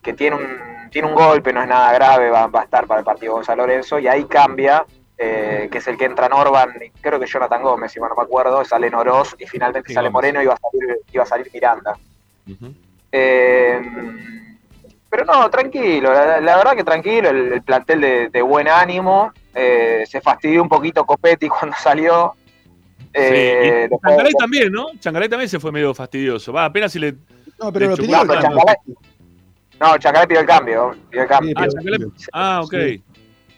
que 0.00 0.12
tiene 0.14 0.36
un, 0.36 0.77
tiene 0.90 1.08
un 1.08 1.14
golpe, 1.14 1.52
no 1.52 1.62
es 1.62 1.68
nada 1.68 1.92
grave, 1.92 2.30
va, 2.30 2.46
va 2.46 2.60
a 2.60 2.64
estar 2.64 2.86
para 2.86 3.00
el 3.00 3.04
partido 3.04 3.42
San 3.44 3.58
Lorenzo, 3.58 3.98
y 3.98 4.06
ahí 4.08 4.24
cambia, 4.24 4.84
eh, 5.16 5.68
que 5.70 5.78
es 5.78 5.86
el 5.88 5.96
que 5.98 6.04
entra 6.04 6.28
Norban, 6.28 6.70
y 6.84 6.90
creo 7.00 7.18
que 7.18 7.26
Jonathan 7.26 7.62
Gómez, 7.62 7.92
si 7.92 8.00
mal 8.00 8.10
no 8.10 8.16
me 8.16 8.22
acuerdo, 8.22 8.64
sale 8.64 8.90
Noros 8.90 9.34
y 9.38 9.46
finalmente 9.46 9.88
Sí, 9.88 9.94
sale 9.94 10.08
Gómez. 10.08 10.12
Moreno 10.34 10.42
y 10.42 10.46
va 10.46 10.54
a 10.54 10.58
salir, 10.58 10.96
iba 11.12 11.22
a 11.22 11.26
salir 11.26 11.50
Miranda. 11.52 11.96
Eh, 13.12 13.80
pero 15.10 15.24
no, 15.24 15.48
tranquilo, 15.50 16.12
la, 16.12 16.40
la 16.40 16.56
verdad 16.58 16.74
que 16.76 16.84
tranquilo, 16.84 17.30
el, 17.30 17.52
el 17.54 17.62
plantel 17.62 18.00
de, 18.00 18.28
de 18.28 18.42
buen 18.42 18.68
ánimo, 18.68 19.32
eh, 19.54 20.04
se 20.06 20.20
fastidió 20.20 20.62
un 20.62 20.68
poquito 20.68 21.04
Copetti 21.06 21.48
cuando 21.48 21.76
salió. 21.80 22.34
Eh, 23.14 23.62
sí. 23.62 23.70
Después- 23.90 24.00
Changaray 24.06 24.32
también, 24.34 24.70
¿no? 24.72 24.86
Changaray 25.00 25.28
también 25.28 25.48
se 25.48 25.58
fue 25.58 25.72
medio 25.72 25.94
fastidioso. 25.94 26.52
Va, 26.52 26.66
apenas 26.66 26.92
si 26.92 26.98
le. 26.98 27.12
No, 27.58 27.72
pero 27.72 27.86
le 27.90 27.96
lo 27.96 28.02
el 28.04 28.10
cambio. 28.10 28.36
Chancalay- 28.38 28.76
No, 29.80 29.96
Chancalay 29.98 30.26
pidió 30.26 30.40
el 30.40 30.46
cambio. 30.46 30.94
Pidió 31.10 31.22
el 31.22 31.28
cambio. 31.28 31.54
Ah, 31.56 31.66
Changaray- 31.66 32.12
ah, 32.32 32.60
ok. 32.64 32.72
Sí. 32.72 33.02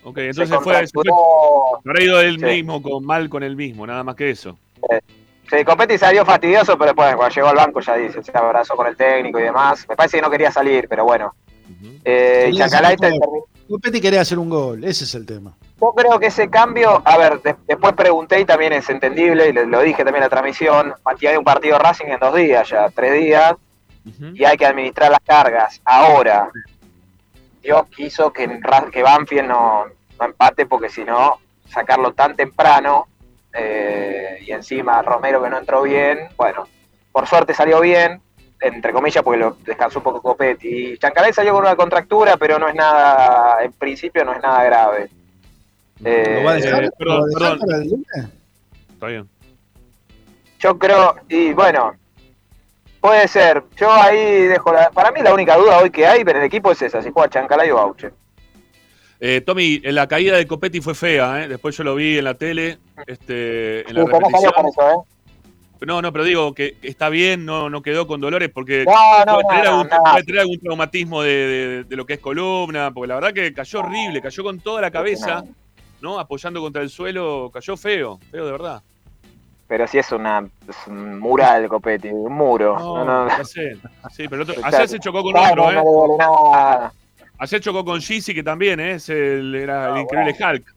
Ok, 0.02 0.18
entonces 0.18 0.48
Se 0.48 0.60
fue, 0.60 0.86
se 0.86 0.92
fue. 0.94 2.02
ido 2.04 2.20
él 2.22 2.38
Sí. 2.38 2.44
mismo 2.44 2.80
con 2.82 3.04
mal 3.04 3.28
con 3.28 3.42
él 3.42 3.54
mismo, 3.56 3.86
nada 3.86 4.02
más 4.02 4.16
que 4.16 4.30
eso. 4.30 4.56
Sí, 5.50 5.64
Copetti 5.64 5.98
salió 5.98 6.24
fastidioso, 6.24 6.78
pero 6.78 6.86
después 6.92 7.14
cuando 7.16 7.34
llegó 7.34 7.48
al 7.48 7.56
banco 7.56 7.80
ya 7.80 7.96
dice, 7.96 8.22
se 8.22 8.32
abrazó 8.36 8.76
con 8.76 8.86
el 8.86 8.96
técnico 8.96 9.38
y 9.40 9.42
demás. 9.42 9.84
Me 9.88 9.96
parece 9.96 10.16
que 10.18 10.22
no 10.22 10.30
quería 10.30 10.50
salir, 10.50 10.86
pero 10.88 11.04
bueno. 11.04 11.34
Eh, 12.04 12.44
Quería 12.46 12.68
Chancalay 12.68 12.94
hacer 12.94 13.12
un 13.12 13.20
te- 13.20 13.26
gol. 13.26 13.40
Copetti 13.68 14.00
quería 14.00 14.20
hacer 14.22 14.38
un 14.38 14.48
gol, 14.48 14.82
ese 14.84 15.04
es 15.04 15.14
el 15.14 15.26
tema. 15.26 15.52
Yo 15.80 15.92
creo 15.94 16.18
que 16.18 16.26
ese 16.26 16.48
cambio, 16.50 17.02
a 17.04 17.18
ver, 17.18 17.40
de- 17.42 17.56
después 17.68 17.92
pregunté 17.94 18.40
y 18.40 18.44
también 18.44 18.72
es 18.72 18.88
entendible, 18.90 19.48
y 19.48 19.52
le- 19.52 19.66
lo 19.66 19.80
dije 19.82 19.98
también 19.98 20.16
en 20.16 20.22
la 20.22 20.28
transmisión, 20.28 20.94
hay 21.04 21.36
un 21.36 21.44
partido 21.44 21.74
de 21.76 21.82
Racing 21.84 22.06
en 22.06 22.18
dos 22.20 22.34
días 22.34 22.68
ya, 22.68 22.88
tres 22.90 23.12
días, 23.20 23.54
y 24.04 24.44
hay 24.44 24.56
que 24.56 24.66
administrar 24.66 25.10
las 25.10 25.20
cargas. 25.20 25.80
Ahora, 25.84 26.50
Dios 27.62 27.86
quiso 27.94 28.32
que, 28.32 28.60
que 28.92 29.02
Banfield 29.02 29.48
no, 29.48 29.84
no 30.18 30.24
empate 30.24 30.66
porque 30.66 30.88
si 30.88 31.04
no, 31.04 31.38
sacarlo 31.68 32.12
tan 32.12 32.34
temprano, 32.36 33.08
eh, 33.52 34.38
y 34.42 34.52
encima 34.52 35.02
Romero 35.02 35.42
que 35.42 35.50
no 35.50 35.58
entró 35.58 35.82
bien, 35.82 36.28
bueno, 36.36 36.66
por 37.12 37.26
suerte 37.26 37.54
salió 37.54 37.80
bien, 37.80 38.20
entre 38.60 38.92
comillas, 38.92 39.22
porque 39.22 39.40
lo 39.40 39.56
descansó 39.64 39.98
un 39.98 40.04
poco 40.04 40.22
Copetti. 40.22 40.92
Y 40.92 40.98
Chancalay 40.98 41.32
salió 41.32 41.52
con 41.52 41.62
una 41.62 41.76
contractura, 41.76 42.36
pero 42.36 42.58
no 42.58 42.68
es 42.68 42.74
nada, 42.74 43.62
en 43.62 43.72
principio 43.72 44.24
no 44.24 44.32
es 44.32 44.42
nada 44.42 44.64
grave. 44.64 45.10
Eh, 46.04 46.36
¿Lo 46.38 46.44
va 46.44 46.52
a 46.52 46.54
dejar, 46.54 46.84
eh, 46.84 46.90
¿lo 46.98 47.10
va 47.10 47.16
a 47.16 47.20
perdón, 47.20 47.30
dejar 47.30 47.40
perdón. 47.40 47.66
para 47.66 47.78
el 47.82 47.88
lunes? 47.90 48.30
Está 48.92 49.06
bien. 49.06 49.28
Yo 50.58 50.78
creo, 50.78 51.16
y 51.28 51.52
bueno, 51.54 51.94
puede 53.00 53.26
ser. 53.28 53.62
Yo 53.76 53.90
ahí 53.92 54.42
dejo 54.46 54.72
la. 54.72 54.90
Para 54.90 55.10
mí 55.12 55.20
la 55.22 55.32
única 55.34 55.56
duda 55.56 55.78
hoy 55.78 55.90
que 55.90 56.06
hay 56.06 56.20
en 56.20 56.28
el 56.28 56.42
equipo 56.42 56.70
es 56.72 56.82
esa: 56.82 57.02
si 57.02 57.10
juega 57.10 57.28
Chancalay 57.30 57.70
o 57.70 57.76
Bauche. 57.76 58.10
Eh, 59.22 59.42
Tommy, 59.42 59.80
la 59.80 60.06
caída 60.08 60.36
de 60.36 60.46
Copetti 60.46 60.80
fue 60.80 60.94
fea, 60.94 61.42
¿eh? 61.44 61.48
Después 61.48 61.76
yo 61.76 61.84
lo 61.84 61.94
vi 61.94 62.16
en 62.18 62.24
la 62.24 62.34
tele, 62.34 62.78
este, 63.06 63.80
en 63.88 63.94
la 63.94 64.04
repetición. 64.06 64.52
con 64.52 64.66
eso, 64.66 64.80
¿eh? 64.90 65.84
No, 65.86 66.02
no, 66.02 66.12
pero 66.12 66.24
digo 66.24 66.54
que 66.54 66.76
está 66.82 67.08
bien, 67.08 67.44
no, 67.46 67.70
no 67.70 67.80
quedó 67.82 68.06
con 68.06 68.20
dolores 68.20 68.50
porque 68.52 68.84
No, 68.84 69.24
no, 69.24 69.40
puede, 69.40 69.48
tener 69.48 69.66
algún, 69.66 69.88
no. 69.88 70.02
puede 70.10 70.24
tener 70.24 70.40
algún 70.42 70.60
traumatismo 70.60 71.22
de, 71.22 71.30
de- 71.30 71.84
de 71.84 71.96
lo 71.96 72.04
que 72.04 72.14
es 72.14 72.18
columna, 72.18 72.90
porque 72.92 73.08
la 73.08 73.14
verdad 73.14 73.32
que 73.32 73.52
cayó 73.54 73.80
horrible, 73.80 74.20
cayó 74.20 74.42
con 74.42 74.60
toda 74.60 74.82
la 74.82 74.90
cabeza, 74.90 75.42
¿no? 76.02 76.18
Apoyando 76.18 76.60
contra 76.60 76.82
el 76.82 76.90
suelo, 76.90 77.50
cayó 77.52 77.76
feo, 77.78 78.18
feo 78.30 78.44
de 78.46 78.52
verdad. 78.52 78.82
Pero 79.70 79.86
sí 79.86 79.98
es, 80.00 80.10
una, 80.10 80.44
es 80.68 80.76
un 80.88 81.20
mural, 81.20 81.68
Copetti, 81.68 82.08
un 82.08 82.32
muro. 82.34 82.76
No, 82.76 83.04
No, 83.04 83.24
no, 83.24 83.28
ya 83.28 83.44
sé, 83.44 83.76
sí, 84.10 84.26
pero 84.28 84.42
otro- 84.42 84.56
ayer 84.64 84.88
se 84.88 84.98
chocó 84.98 85.22
con 85.22 85.30
Claro, 85.32 85.64
otro, 85.66 85.80
no 85.80 86.14
¿eh? 86.14 86.16
nada. 86.18 86.92
Ayer 87.38 87.60
chocó 87.60 87.84
con 87.84 88.00
Gizzy, 88.00 88.34
que 88.34 88.42
también, 88.42 88.80
¿eh? 88.80 88.94
Es 88.96 89.08
el, 89.10 89.54
era 89.54 89.90
el 89.94 89.98
increíble 89.98 90.34
Hulk. 90.44 90.74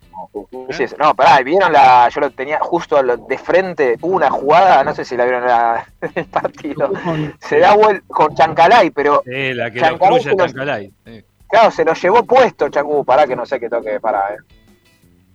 No, 0.99 1.15
pará, 1.15 1.41
vieron 1.41 1.73
la. 1.73 2.07
Yo 2.09 2.21
lo 2.21 2.29
tenía 2.29 2.59
justo 2.59 3.01
de 3.01 3.37
frente, 3.39 3.97
hubo 3.99 4.15
una 4.15 4.29
jugada, 4.29 4.83
no 4.83 4.93
sé 4.93 5.03
si 5.05 5.17
la 5.17 5.23
vieron 5.23 5.41
en 5.41 5.49
la- 5.49 5.85
el 6.13 6.25
partido. 6.25 6.91
Se 7.39 7.57
da 7.57 7.73
vuelta 7.73 8.05
con 8.07 8.35
Chancalay, 8.35 8.91
pero 8.91 9.23
Sí, 9.25 9.55
la 9.55 9.71
que 9.71 9.79
Chancalay 9.79 10.23
lo- 10.23 10.35
Chancalay. 10.35 10.93
Sí. 11.03 11.25
claro, 11.49 11.71
se 11.71 11.83
lo 11.83 11.93
llevó 11.95 12.23
puesto, 12.25 12.69
Chancú. 12.69 13.03
Pará 13.03 13.25
que 13.25 13.35
no 13.35 13.43
sé 13.47 13.59
qué 13.59 13.69
toque, 13.69 13.99
pará, 13.99 14.35
eh. 14.35 14.37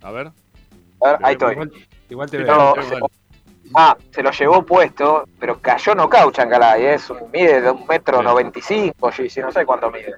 A 0.01 0.11
ver. 0.11 0.27
A 1.01 1.11
ver, 1.11 1.19
ahí 1.23 1.33
estoy. 1.33 1.51
Igual, 1.55 1.71
igual 2.09 2.29
te 2.31 2.39
No, 2.39 2.73
veo. 2.73 3.09
Se- 3.69 3.73
ah, 3.75 3.97
se 4.11 4.23
lo 4.23 4.31
llevó 4.31 4.65
puesto, 4.65 5.23
pero 5.39 5.59
cayó 5.61 5.93
knockout 5.95 6.35
Chancalay, 6.35 6.83
eh, 6.83 6.93
es 6.95 7.09
un, 7.09 7.17
mide 7.31 7.61
de 7.61 7.71
un 7.71 7.85
metro 7.87 8.21
noventa 8.21 8.59
y 8.59 8.61
cinco, 8.61 9.11
si 9.29 9.39
no 9.39 9.51
sé 9.51 9.65
cuánto 9.65 9.89
mide. 9.91 10.13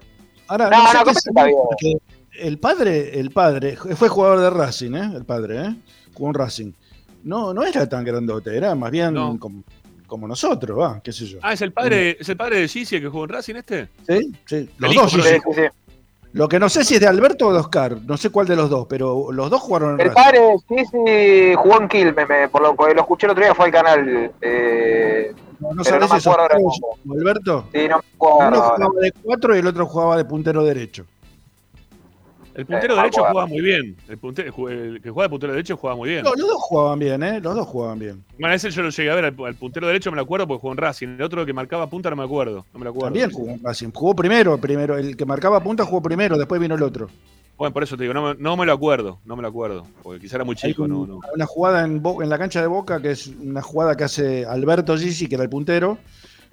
Ahora, 0.48 0.70
No, 0.70 0.84
no, 0.84 0.88
sé 0.92 0.98
no, 0.98 1.14
se- 1.14 1.30
está 1.30 1.44
bien. 1.46 2.00
el 2.40 2.58
padre, 2.60 3.20
el 3.20 3.32
padre, 3.32 3.76
fue 3.78 4.10
jugador 4.10 4.40
de 4.40 4.50
Racing, 4.50 4.94
¿eh? 4.96 5.12
El 5.16 5.26
padre, 5.26 5.62
¿eh? 5.66 5.76
Jugó 6.14 6.30
en 6.30 6.34
Racing. 6.34 6.72
No, 7.24 7.54
no 7.54 7.64
era 7.64 7.88
tan 7.88 8.04
grandote, 8.04 8.56
era 8.58 8.74
más 8.76 8.90
bien 8.92 9.14
No. 9.14 9.38
como, 9.40 9.64
como 10.08 10.28
nosotros, 10.28 10.78
va, 10.78 11.00
qué 11.04 11.12
sé 11.14 11.26
yo. 11.26 11.38
Ah, 11.42 11.54
¿es 11.54 11.62
el 11.62 11.72
padre, 11.72 12.18
¿es 12.20 12.28
el 12.28 12.36
padre 12.36 12.56
de 12.58 12.62
el 12.64 12.70
que 13.02 13.08
jugó 13.08 13.24
en 13.26 13.30
Racing 13.30 13.56
este? 13.56 13.90
Sí, 14.08 14.32
sí. 14.46 14.70
Los 14.78 14.96
dos, 14.96 15.12
sí, 15.12 15.18
¿no? 15.18 15.24
sí. 15.54 15.62
Lo 16.34 16.48
que 16.48 16.60
no 16.60 16.70
sé 16.70 16.86
si 16.86 16.96
es 16.96 17.02
de 17.02 17.08
Alberto 17.08 17.48
o 17.48 17.54
de 17.54 17.60
Oscar, 17.60 17.98
no 18.06 18.16
sé 18.16 18.30
cuál 18.30 18.48
de 18.48 18.56
los 18.56 18.70
dos, 18.70 18.88
pero 18.90 19.32
los 19.34 19.50
dos 19.50 19.62
jugaron 19.62 19.96
en 19.96 20.02
El 20.02 20.08
Racing. 20.16 20.24
padre, 20.24 20.56
sí, 20.70 20.86
sí, 20.86 21.54
jugó 21.56 21.82
en 21.82 21.88
Quilmes, 21.90 22.30
me- 22.30 22.48
por 22.48 22.62
lo 22.62 22.74
porque 22.76 22.94
lo 22.96 23.02
escuché 23.02 23.26
el 23.28 23.32
otro 23.32 23.44
día, 23.44 23.54
fue 23.54 23.66
al 23.66 23.72
canal. 23.72 24.32
Eh, 24.42 25.34
No 25.60 25.84
pero 25.84 26.08
sabés 26.08 26.24
no 26.26 26.72
si 26.72 26.80
Alberto. 27.12 27.66
Sí, 27.74 27.88
no 27.88 27.98
me 27.98 28.04
Uno 28.18 28.36
acuerdo. 28.38 28.62
jugaba 28.62 28.94
de 29.02 29.12
cuatro 29.22 29.56
y 29.56 29.60
el 29.60 29.68
otro 29.68 29.86
jugaba 29.86 30.18
de 30.18 30.26
puntero 30.26 30.64
derecho. 30.64 31.06
El 32.54 32.66
puntero 32.66 32.94
Eh, 32.94 32.98
derecho 32.98 33.22
jugaba 33.22 33.46
muy 33.46 33.62
bien. 33.62 33.96
El, 34.10 34.18
punte- 34.18 34.42
el 34.48 35.02
que 35.02 35.10
juega 35.10 35.28
de 35.28 35.30
puntero 35.30 35.54
derecho 35.54 35.78
jugaba 35.78 35.96
muy 35.98 36.10
bien. 36.10 36.24
No, 36.24 36.32
los 36.36 36.48
dos 36.50 36.62
jugaban 36.62 37.00
bien, 37.00 37.24
¿eh? 37.24 37.40
Los 37.40 37.56
dos 37.56 37.68
jugaban 37.68 38.00
bien. 38.00 38.24
Bueno, 38.40 38.54
ese 38.56 38.70
yo 38.72 38.82
lo 38.84 38.90
llegué 38.90 39.10
a 39.12 39.16
ver. 39.16 39.26
Al, 39.26 39.36
al 39.46 39.56
puntero 39.56 39.88
derecho 39.88 40.12
me 40.12 40.18
lo 40.18 40.24
acuerdo 40.24 40.48
porque 40.48 40.62
jugó 40.62 40.74
en 40.74 40.78
Racing. 40.78 41.08
El 41.10 41.22
otro 41.22 41.46
que 41.46 41.54
marcaba 41.54 41.88
punta 41.90 42.10
no 42.10 42.16
me 42.18 42.24
acuerdo. 42.24 42.66
No 42.74 42.80
me 42.80 42.84
lo 42.86 42.90
acuerdo. 42.92 43.08
También 43.08 43.32
jugó 43.32 43.52
en 43.52 43.64
Racing. 43.64 43.90
Jugó 43.94 44.16
primero, 44.16 44.58
primero. 44.58 44.98
El 44.98 45.16
que 45.16 45.26
marcaba 45.26 45.62
punta 45.64 45.86
jugó 45.86 46.02
primero, 46.02 46.38
después 46.38 46.60
vino 46.60 46.76
el 46.76 46.84
otro. 46.84 47.10
Bueno, 47.58 47.74
por 47.74 47.84
eso 47.84 47.96
te 47.96 48.04
digo, 48.04 48.14
no 48.16 48.30
me, 48.30 48.36
no 48.40 48.58
me 48.58 48.66
lo 48.66 48.74
acuerdo. 48.74 49.20
No 49.24 49.36
me 49.36 49.44
lo 49.44 49.48
acuerdo. 49.48 49.86
Porque 50.02 50.20
quizá 50.20 50.38
era 50.38 50.44
muy 50.44 50.56
chico, 50.56 50.84
un- 50.84 50.90
no, 50.90 51.06
no. 51.06 51.20
una 51.34 51.46
jugada 51.46 51.84
en, 51.86 52.02
Bo- 52.02 52.22
en 52.24 52.30
la 52.30 52.38
cancha 52.40 52.60
de 52.60 52.68
Boca, 52.68 53.00
que 53.02 53.12
es 53.12 53.28
una 53.28 53.62
jugada 53.62 53.96
que 53.96 54.04
hace 54.04 54.46
Alberto 54.46 54.98
Gisi, 54.98 55.28
que 55.28 55.36
era 55.36 55.44
el 55.44 55.50
puntero, 55.50 56.00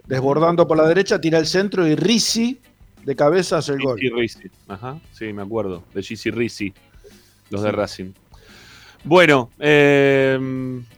desbordando 0.06 0.66
por 0.68 0.76
la 0.76 0.86
derecha, 0.86 1.20
tira 1.20 1.38
el 1.38 1.46
centro 1.46 1.86
y 1.86 1.94
Risi 1.96 2.60
de 3.08 3.16
cabeza 3.16 3.56
hace 3.56 3.72
el 3.72 3.80
gol. 3.80 3.98
Rizzi. 3.98 4.50
Ajá, 4.68 4.98
sí, 5.12 5.32
me 5.32 5.40
acuerdo. 5.40 5.82
De 5.94 6.02
Gizzy 6.02 6.30
Rizzi. 6.30 6.74
Los 7.48 7.62
de 7.62 7.72
Racing. 7.72 8.12
Bueno, 9.02 9.48
eh, 9.58 10.38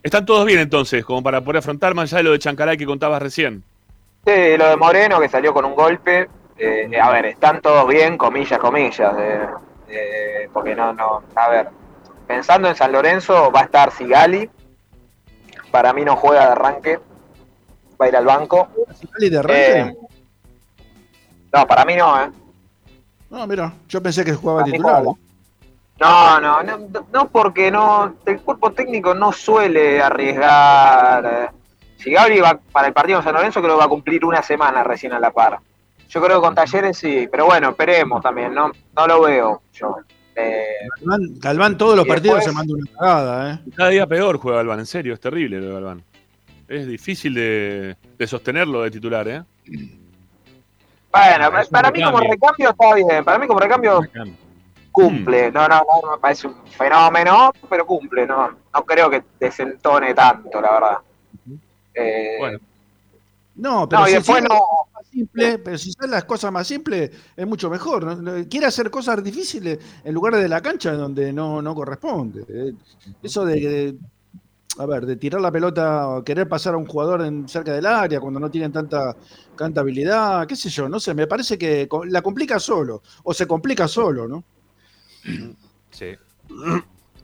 están 0.03 0.27
todos 0.27 0.45
bien 0.45 0.59
entonces, 0.59 1.05
como 1.05 1.23
para 1.23 1.41
poder 1.41 1.59
afrontar 1.59 1.95
más 1.95 2.12
allá 2.12 2.19
de 2.19 2.23
lo 2.24 2.32
de 2.32 2.41
Chancalay 2.41 2.77
que 2.77 2.85
contabas 2.85 3.23
recién. 3.23 3.62
Sí, 4.27 4.57
lo 4.59 4.70
de 4.70 4.77
Moreno 4.77 5.20
que 5.20 5.28
salió 5.28 5.55
con 5.55 5.65
un 5.65 5.77
golpe. 5.77 6.28
eh, 6.59 6.91
a 7.01 7.11
ver, 7.12 7.27
están 7.27 7.61
todos 7.61 7.87
bien, 7.87 8.19
comillas, 8.19 8.59
comillas. 8.59 9.15
eh, 9.16 9.47
eh, 9.89 10.49
porque 10.53 10.74
no, 10.74 10.93
no. 10.93 11.23
A 11.37 11.49
ver, 11.49 11.69
pensando 12.27 12.69
en 12.69 12.74
San 12.74 12.91
Lorenzo, 12.91 13.53
va 13.53 13.61
a 13.61 13.65
estar 13.66 13.93
Sigali. 13.93 14.51
Para 15.70 15.93
mí 15.93 16.05
no 16.05 16.16
juega 16.16 16.47
de 16.47 16.53
arranque. 16.53 16.99
Va 18.01 18.07
a 18.07 18.09
ir 18.09 18.16
al 18.16 18.24
banco. 18.24 18.69
¿Sigali 18.99 19.31
de 19.31 19.39
arranque? 19.39 19.97
No, 21.52 21.66
para 21.66 21.85
mí 21.85 21.94
no, 21.97 22.22
¿eh? 22.22 22.31
No, 23.31 23.47
mira, 23.47 23.72
yo 23.89 24.02
pensé 24.02 24.24
que 24.24 24.35
jugaba 24.35 24.60
Para 24.60 24.72
titular. 24.72 25.02
No, 26.01 26.40
no, 26.40 26.62
no, 26.62 26.78
no 27.12 27.28
porque 27.28 27.70
no, 27.70 28.14
el 28.24 28.40
cuerpo 28.40 28.72
técnico 28.72 29.14
no 29.14 29.32
suele 29.32 30.01
arriesgar. 30.01 31.24
eh. 31.27 31.48
Si 31.98 32.10
Gabri 32.10 32.40
va 32.40 32.59
para 32.72 32.89
el 32.89 32.94
partido 32.94 33.18
de 33.18 33.24
San 33.24 33.35
Lorenzo, 33.35 33.60
creo 33.60 33.74
que 33.74 33.78
va 33.81 33.85
a 33.85 33.89
cumplir 33.89 34.24
una 34.24 34.43
semana 34.43 34.82
recién 34.82 35.12
a 35.12 35.20
la 35.20 35.31
par. 35.31 35.59
Yo 36.09 36.20
creo 36.22 36.40
que 36.40 36.47
con 36.47 36.55
Talleres 36.55 36.97
sí, 36.97 37.28
pero 37.31 37.44
bueno, 37.47 37.68
esperemos 37.70 38.22
también, 38.22 38.55
no, 38.55 38.72
no 38.97 39.06
lo 39.06 39.20
veo 39.22 39.62
yo. 39.74 39.97
Eh, 40.35 40.64
Galván, 41.02 41.20
Galván 41.39 41.77
todos 41.78 41.97
los 41.97 42.06
partidos 42.06 42.36
después- 42.36 42.44
se 42.44 42.52
manda 42.52 42.74
una 42.74 42.90
cagada, 42.98 43.52
¿eh? 43.52 43.59
Cada 43.77 43.90
día 43.90 44.06
peor 44.06 44.39
juega 44.39 44.59
Galván, 44.59 44.78
en 44.81 44.86
serio, 44.86 45.12
es 45.14 45.20
terrible 45.20 45.60
lo 45.60 45.66
de 45.66 45.72
Galván. 45.74 46.02
Es 46.66 46.86
difícil 46.86 47.35
de, 47.35 47.97
de 48.16 48.27
sostenerlo 48.27 48.82
de 48.82 48.90
titular, 48.90 49.28
¿eh? 49.28 49.43
Bueno, 51.12 51.51
para 51.70 51.91
mí 51.91 52.03
como 52.03 52.20
recambio. 52.20 52.70
está 52.70 52.95
bien, 52.95 53.24
para 53.24 53.39
mí 53.39 53.47
como 53.47 53.61
recambio 53.61 54.01
cumple, 54.93 55.53
no, 55.53 55.69
no, 55.69 55.82
no 56.03 56.11
me 56.12 56.19
parece 56.20 56.49
un 56.49 56.55
fenómeno, 56.66 57.53
pero 57.69 57.87
cumple, 57.87 58.27
no, 58.27 58.51
no 58.51 58.85
creo 58.85 59.09
que 59.09 59.23
desentone 59.39 60.15
tanto, 60.15 60.61
la 60.61 60.73
verdad. 60.73 60.99
Eh, 61.95 62.37
Bueno. 62.39 62.59
No, 63.57 63.89
pero 63.89 64.03
No, 64.03 64.07
y 64.09 64.11
si, 64.11 64.16
después 64.16 64.43
no- 64.43 64.49
más 64.95 65.07
simple, 65.11 65.59
pero 65.59 65.77
si 65.77 65.93
son 65.93 66.11
las 66.11 66.24
cosas 66.24 66.51
más 66.51 66.66
simples, 66.66 67.11
es 67.37 67.47
mucho 67.47 67.69
mejor. 67.69 68.47
Quiere 68.49 68.66
hacer 68.66 68.91
cosas 68.91 69.23
difíciles 69.23 69.78
en 70.03 70.15
lugares 70.15 70.41
de 70.41 70.49
la 70.49 70.61
cancha 70.62 70.93
donde 70.93 71.32
no, 71.32 71.61
no 71.61 71.74
corresponde. 71.74 72.45
Eh, 72.49 72.73
Eso 73.23 73.45
de, 73.45 73.55
de- 73.61 73.95
a 74.78 74.86
ver, 74.86 75.05
de 75.06 75.16
tirar 75.16 75.40
la 75.40 75.51
pelota 75.51 76.09
o 76.09 76.24
querer 76.24 76.48
pasar 76.48 76.74
a 76.74 76.76
un 76.76 76.86
jugador 76.86 77.22
en, 77.22 77.48
cerca 77.48 77.72
del 77.72 77.86
área 77.86 78.20
cuando 78.20 78.40
no 78.40 78.51
tienen 78.51 78.72
tanta, 78.72 79.16
tanta 79.56 79.80
habilidad, 79.80 80.47
qué 80.47 80.56
sé 80.56 80.68
yo, 80.68 80.88
no 80.88 81.01
sé, 81.01 81.12
me 81.14 81.26
parece 81.26 81.59
que 81.59 81.88
la 82.06 82.22
complica 82.22 82.59
solo, 82.59 83.02
o 83.24 83.34
se 83.34 83.47
complica 83.47 83.88
solo, 83.88 84.28
¿no? 84.28 84.44
Sí. 85.90 86.14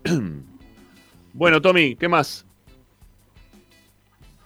Bueno, 1.39 1.61
Tommy, 1.61 1.97
¿qué 1.97 2.09
más? 2.09 2.47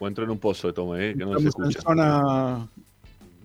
O 0.01 0.09
entró 0.09 0.25
en 0.25 0.31
un 0.31 0.41
pozo 0.41 0.67
de 0.67 0.73
Tommy, 0.73 1.01
¿eh? 1.01 1.15
Que 1.17 1.25
no 1.25 1.39
se 1.39 1.47
Estamos 1.47 1.55
en 1.55 1.71
escucha. 1.71 1.83
zona... 1.83 2.69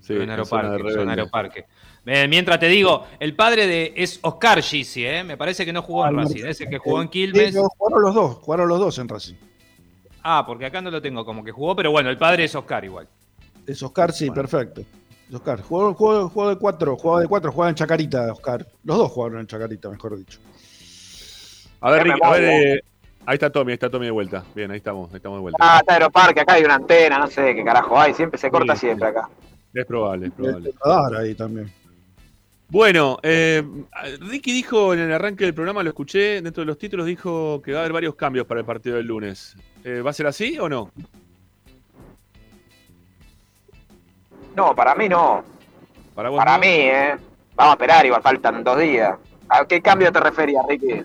Sí, 0.05 0.13
en 0.13 0.29
en 0.29 0.45
zona 0.45 0.69
de 0.71 1.09
Aeroparque. 1.09 1.65
Eh, 2.05 2.27
mientras 2.27 2.59
te 2.59 2.67
digo, 2.67 3.07
el 3.19 3.35
padre 3.35 3.65
de 3.65 3.93
es 3.95 4.19
Oscar 4.21 4.61
Gisi, 4.61 5.05
¿eh? 5.05 5.23
Me 5.23 5.37
parece 5.37 5.65
que 5.65 5.73
no 5.73 5.81
jugó 5.81 6.05
en 6.07 6.19
Ah, 6.19 6.21
Racing, 6.21 6.45
ese 6.45 6.67
que 6.67 6.77
jugó 6.77 7.01
en 7.01 7.07
Sí, 7.07 7.11
Quilmes. 7.11 7.55
no, 7.55 7.63
jugaron 7.75 8.01
los 8.03 8.13
dos, 8.13 8.35
jugaron 8.37 8.67
los 8.67 8.79
dos 8.79 8.99
en 8.99 9.09
Racing. 9.09 9.35
Ah, 10.21 10.43
porque 10.45 10.67
acá 10.67 10.81
no 10.81 10.91
lo 10.91 11.01
tengo 11.01 11.25
como 11.25 11.43
que 11.43 11.51
jugó, 11.51 11.75
pero 11.75 11.89
bueno, 11.89 12.09
el 12.11 12.17
padre 12.17 12.43
es 12.43 12.53
Oscar 12.53 12.85
igual. 12.85 13.07
Es 13.65 13.81
Oscar, 13.81 14.11
sí, 14.11 14.29
perfecto. 14.29 14.81
Es 15.27 15.33
Oscar. 15.35 15.61
Jugó, 15.63 15.95
jugó- 15.95 16.29
jugó 16.29 16.49
de 16.49 16.55
cuatro, 16.57 16.95
jugaba 16.95 17.21
de 17.21 17.27
cuatro, 17.27 17.51
jugaba 17.51 17.69
en 17.71 17.75
Chacarita, 17.75 18.31
Oscar. 18.31 18.67
Los 18.83 18.97
dos 18.97 19.11
jugaron 19.11 19.39
en 19.39 19.47
Chacarita, 19.47 19.89
mejor 19.89 20.15
dicho. 20.17 20.39
A 21.81 21.89
ver, 21.89 22.03
Qué 22.03 22.09
Ricky, 22.13 22.19
a 22.23 22.29
ver, 22.31 22.43
eh, 22.43 22.83
ahí 23.25 23.33
está 23.33 23.49
Tommy, 23.49 23.71
ahí 23.71 23.75
está 23.75 23.89
Tommy 23.89 24.05
de 24.05 24.11
vuelta. 24.11 24.43
Bien, 24.55 24.69
ahí 24.69 24.77
estamos, 24.77 25.09
ahí 25.09 25.17
estamos 25.17 25.37
de 25.39 25.41
vuelta. 25.41 25.57
Ah, 25.59 25.77
está 25.79 25.93
Aeroparque, 25.93 26.39
acá 26.41 26.53
hay 26.53 26.63
una 26.63 26.75
antena, 26.75 27.17
no 27.17 27.27
sé 27.27 27.55
qué 27.55 27.63
carajo 27.63 27.99
hay, 27.99 28.13
siempre 28.13 28.39
se 28.39 28.51
corta 28.51 28.75
Sí, 28.75 28.81
siempre 28.81 29.07
acá. 29.07 29.27
Es 29.75 29.85
probable, 29.85 30.27
es 30.27 30.33
probable. 30.33 30.73
Radar 30.83 31.15
ahí 31.21 31.35
también. 31.35 31.71
Bueno, 32.69 33.19
eh, 33.21 33.61
Ricky 34.21 34.53
dijo 34.53 34.93
en 34.93 35.01
el 35.01 35.11
arranque 35.11 35.43
del 35.43 35.53
programa, 35.53 35.83
lo 35.83 35.89
escuché, 35.89 36.41
dentro 36.41 36.61
de 36.61 36.65
los 36.65 36.77
títulos 36.77 37.05
dijo 37.05 37.61
que 37.61 37.73
va 37.73 37.79
a 37.79 37.81
haber 37.81 37.93
varios 37.93 38.15
cambios 38.15 38.47
para 38.47 38.61
el 38.61 38.65
partido 38.65 38.95
del 38.95 39.05
lunes. 39.05 39.55
Eh, 39.83 40.01
¿Va 40.01 40.11
a 40.11 40.13
ser 40.13 40.27
así 40.27 40.57
o 40.57 40.69
no? 40.69 40.91
No, 44.55 44.73
para 44.73 44.95
mí 44.95 45.09
no. 45.09 45.43
Para, 46.15 46.29
vos 46.29 46.39
Para 46.39 46.53
no? 46.53 46.59
mí, 46.59 46.67
¿eh? 46.67 47.15
Vamos 47.55 47.71
a 47.71 47.73
esperar, 47.73 48.05
igual 48.05 48.21
faltan 48.21 48.63
dos 48.63 48.79
días. 48.79 49.15
¿A 49.49 49.65
qué 49.67 49.81
cambio 49.81 50.11
te 50.11 50.21
referías, 50.21 50.65
Ricky? 50.67 51.03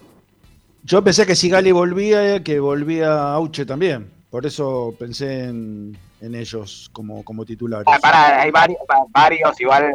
Yo 0.85 1.03
pensé 1.03 1.27
que 1.27 1.35
si 1.35 1.51
Gali 1.51 1.73
volvía, 1.73 2.43
que 2.43 2.61
volvía 2.61 3.33
Auche 3.35 3.67
también. 3.67 4.11
Por 4.31 4.47
eso 4.47 4.95
pensé 4.99 5.45
en, 5.45 5.97
en 6.21 6.35
ellos 6.35 6.91
como, 6.93 7.25
como 7.25 7.45
titulares. 7.45 7.87
Ah, 7.91 7.99
pará, 8.01 8.43
hay 8.43 8.51
varios, 8.51 8.79
va- 8.91 9.05
varios 9.11 9.61
igual. 9.61 9.91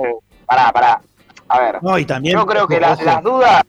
Pará, 0.45 0.71
pará. 0.71 1.01
A 1.47 1.59
ver. 1.59 1.83
No, 1.83 1.97
y 1.97 2.05
también. 2.05 2.37
Yo 2.37 2.45
creo 2.45 2.67
que 2.67 2.79
las, 2.79 2.97
dudas. 3.23 3.61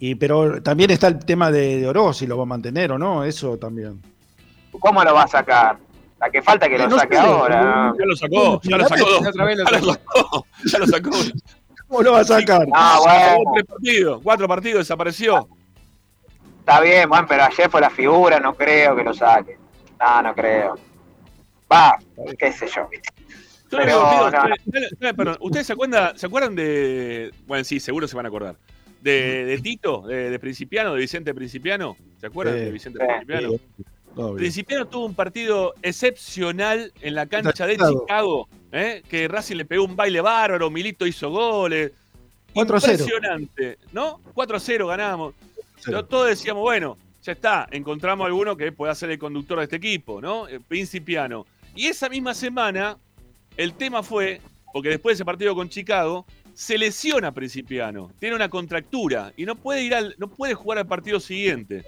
Y, 0.00 0.14
pero 0.14 0.62
también 0.62 0.90
está 0.90 1.08
el 1.08 1.18
tema 1.24 1.50
de, 1.50 1.80
de 1.80 1.88
Oroz, 1.88 2.18
si 2.18 2.26
lo 2.26 2.36
va 2.36 2.44
a 2.44 2.46
mantener 2.46 2.92
o 2.92 2.98
no, 2.98 3.24
eso 3.24 3.56
también. 3.56 4.00
¿Cómo 4.78 5.02
lo 5.02 5.14
va 5.14 5.24
a 5.24 5.28
sacar? 5.28 5.76
La 6.20 6.30
que 6.30 6.40
falta 6.42 6.68
que 6.68 6.76
Eh, 6.76 6.78
lo 6.78 6.88
no 6.88 6.98
saque 6.98 7.16
sé, 7.16 7.20
ahora. 7.20 7.92
Ya 7.98 8.04
lo 8.04 8.16
sacó, 8.16 8.60
ya 8.62 8.76
lo 8.76 8.88
sacó. 8.88 9.28
Otra 9.28 9.44
vez 9.44 9.58
lo 9.58 9.64
Ya 9.64 9.78
lo 9.80 9.92
sacó. 9.92 10.46
Ya 10.72 10.78
lo 10.78 10.86
sacó. 10.86 11.10
¿Cómo 11.88 12.02
lo 12.02 12.12
va 12.12 12.20
a 12.20 12.24
sacar? 12.24 12.66
Ah, 12.72 12.98
bueno. 13.02 13.52
Tres 13.54 13.66
partidos, 13.66 14.20
cuatro 14.22 14.46
partidos, 14.48 14.78
desapareció. 14.80 15.48
Está 16.60 16.80
bien, 16.80 17.08
bueno, 17.08 17.26
pero 17.28 17.44
ayer 17.44 17.70
fue 17.70 17.80
la 17.80 17.88
figura, 17.90 18.38
no 18.38 18.54
creo 18.54 18.94
que 18.94 19.02
lo 19.02 19.14
saque. 19.14 19.58
No, 19.98 20.22
no 20.22 20.34
creo. 20.34 20.78
Va, 21.70 21.98
qué 22.38 22.52
sé 22.52 22.66
yo, 22.74 22.88
¿viste? 22.88 23.08
Yo 23.70 23.78
les 23.78 23.86
Pero, 23.88 23.98
pido, 24.10 24.30
no, 24.30 24.48
no. 24.48 24.54
ustedes- 24.66 24.92
ustedes- 24.92 25.14
perdón, 25.14 25.36
¿ustedes 25.40 25.66
se 25.66 25.72
acuerdan, 25.74 26.18
se 26.18 26.26
acuerdan 26.26 26.54
de. 26.56 27.30
Bueno, 27.46 27.64
sí, 27.64 27.80
seguro 27.80 28.08
se 28.08 28.16
van 28.16 28.24
a 28.26 28.28
acordar. 28.28 28.56
De, 29.02 29.44
de 29.44 29.58
Tito, 29.58 30.02
de, 30.08 30.30
de 30.30 30.38
Principiano, 30.38 30.92
de 30.94 31.00
Vicente 31.00 31.32
Principiano. 31.34 31.96
¿Se 32.20 32.26
acuerdan 32.26 32.54
Sí. 32.56 32.60
de 32.64 32.70
Vicente 32.72 32.98
Sí. 33.00 33.06
Principiano? 33.26 34.34
Principiano 34.34 34.86
tuvo 34.88 35.06
un 35.06 35.14
partido 35.14 35.74
excepcional 35.82 36.92
en 37.02 37.14
la 37.14 37.26
cancha 37.26 37.66
de 37.66 37.76
Chicago. 37.76 38.48
¿eh? 38.72 39.02
que 39.08 39.28
Racing 39.28 39.56
le 39.56 39.64
pegó 39.64 39.84
un 39.84 39.96
baile 39.96 40.20
bárbaro, 40.20 40.68
Milito 40.70 41.06
hizo 41.06 41.30
goles. 41.30 41.92
4-0. 42.54 42.62
Impresionante, 42.92 43.78
¿no? 43.92 44.20
4-0 44.34 44.86
ganamos. 44.88 45.34
Pero 45.84 46.04
todos 46.06 46.28
decíamos, 46.28 46.62
bueno, 46.62 46.98
ya 47.22 47.32
está, 47.32 47.68
encontramos 47.70 48.26
alguno 48.26 48.56
que 48.56 48.72
pueda 48.72 48.94
ser 48.94 49.10
el 49.10 49.18
conductor 49.18 49.58
de 49.58 49.64
este 49.64 49.76
equipo, 49.76 50.20
¿no? 50.20 50.48
Eh, 50.48 50.58
Principiano. 50.66 51.46
Y 51.74 51.86
esa 51.86 52.08
misma 52.08 52.34
semana, 52.34 52.98
el 53.56 53.74
tema 53.74 54.02
fue, 54.02 54.40
porque 54.72 54.88
después 54.90 55.12
de 55.12 55.22
ese 55.22 55.24
partido 55.24 55.54
con 55.54 55.68
Chicago, 55.68 56.26
se 56.54 56.76
lesiona 56.76 57.32
Principiano, 57.32 58.10
tiene 58.18 58.34
una 58.34 58.48
contractura 58.48 59.32
y 59.36 59.44
no 59.44 59.54
puede 59.54 59.82
ir 59.82 59.94
al, 59.94 60.16
no 60.18 60.28
puede 60.28 60.54
jugar 60.54 60.78
al 60.78 60.86
partido 60.86 61.20
siguiente. 61.20 61.84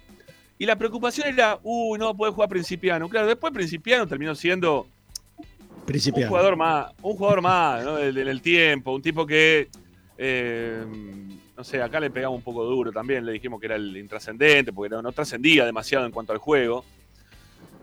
Y 0.59 0.67
la 0.67 0.77
preocupación 0.77 1.27
era, 1.27 1.59
uy, 1.63 1.99
no 1.99 2.17
puede 2.17 2.33
jugar 2.33 2.49
Principiano. 2.49 3.09
Claro, 3.09 3.27
después 3.27 3.53
Principiano 3.53 4.07
terminó 4.07 4.35
siendo 4.35 4.87
un 5.39 5.87
Principiano. 5.87 6.29
jugador 6.29 6.57
más, 6.57 6.93
un 7.03 7.17
jugador 7.17 7.41
más, 7.43 7.85
¿no? 7.85 7.97
Del, 7.97 8.15
del 8.15 8.43
tiempo, 8.43 8.93
un 8.95 9.03
tipo 9.03 9.27
que, 9.27 9.69
eh, 10.19 10.85
no 11.57 11.65
sé, 11.65 11.83
acá 11.83 11.99
le 11.99 12.11
pegamos 12.11 12.37
un 12.37 12.45
poco 12.45 12.63
duro 12.65 12.93
también, 12.93 13.27
le 13.27 13.33
dijimos 13.33 13.59
que 13.59 13.67
era 13.67 13.77
el 13.77 13.97
intrascendente, 13.97 14.73
porque 14.73 14.95
no, 14.95 15.03
no 15.03 15.11
trascendía 15.13 15.65
demasiado 15.65 16.07
en 16.07 16.13
cuanto 16.13 16.33
al 16.33 16.39
juego. 16.39 16.85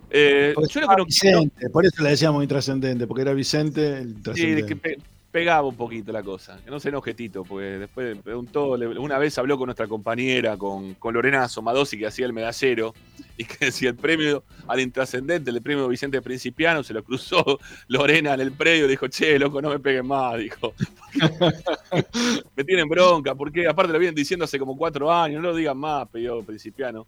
Eh, 0.09 0.53
yo 0.69 0.81
no, 0.81 1.69
por 1.71 1.85
eso 1.85 2.01
le 2.03 2.09
decíamos 2.09 2.41
intrascendente, 2.43 3.07
porque 3.07 3.23
era 3.23 3.33
Vicente 3.33 3.99
el 3.99 4.15
Sí, 4.33 4.63
que 4.65 4.75
pe- 4.75 4.97
pegaba 5.31 5.67
un 5.67 5.75
poquito 5.75 6.11
la 6.11 6.23
cosa. 6.23 6.59
Que 6.63 6.71
no 6.71 6.79
se 6.79 6.89
enoje 6.89 7.13
Tito, 7.13 7.43
porque 7.43 7.65
después 7.79 8.17
preguntó, 8.23 8.69
una 8.71 9.17
vez 9.17 9.37
habló 9.37 9.57
con 9.57 9.67
nuestra 9.67 9.87
compañera, 9.87 10.57
con, 10.57 10.93
con 10.95 11.13
Lorena 11.13 11.47
Somadosi, 11.49 11.97
que 11.97 12.07
hacía 12.07 12.25
el 12.25 12.33
medallero, 12.33 12.93
y 13.37 13.43
que 13.45 13.65
decía 13.65 13.89
el 13.89 13.95
premio 13.95 14.43
al 14.67 14.79
intrascendente, 14.79 15.51
el 15.51 15.61
premio 15.61 15.87
Vicente 15.87 16.21
Principiano, 16.21 16.83
se 16.83 16.93
lo 16.93 17.03
cruzó 17.03 17.59
Lorena 17.87 18.33
en 18.33 18.39
el 18.39 18.51
predio, 18.53 18.87
dijo, 18.87 19.07
che, 19.09 19.37
loco, 19.37 19.61
no 19.61 19.69
me 19.69 19.79
peguen 19.79 20.07
más, 20.07 20.37
dijo. 20.39 20.73
me 22.55 22.63
tienen 22.63 22.87
bronca, 22.87 23.35
porque 23.35 23.67
aparte 23.67 23.93
lo 23.93 23.99
vienen 23.99 24.15
diciendo 24.15 24.45
hace 24.45 24.57
como 24.57 24.77
cuatro 24.77 25.11
años, 25.11 25.41
no 25.41 25.49
lo 25.49 25.55
digan 25.55 25.77
más, 25.77 26.07
pidió 26.09 26.41
Principiano. 26.43 27.05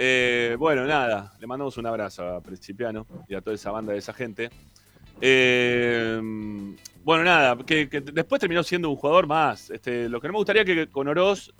Eh, 0.00 0.54
bueno, 0.56 0.86
nada, 0.86 1.32
le 1.40 1.46
mandamos 1.48 1.76
un 1.76 1.84
abrazo 1.84 2.22
a 2.24 2.40
Principiano 2.40 3.04
y 3.28 3.34
a 3.34 3.40
toda 3.40 3.56
esa 3.56 3.72
banda 3.72 3.92
de 3.92 3.98
esa 3.98 4.12
gente. 4.12 4.48
Eh, 5.20 6.20
bueno, 7.02 7.24
nada, 7.24 7.56
que, 7.66 7.86
después 7.86 8.38
terminó 8.38 8.62
siendo 8.62 8.90
un 8.90 8.94
jugador 8.94 9.26
más. 9.26 9.70
Este, 9.70 10.08
lo 10.08 10.20
que 10.20 10.28
no 10.28 10.34
me 10.34 10.38
gustaría 10.38 10.64
que 10.64 10.86
con 10.86 11.08
Oroz 11.08 11.52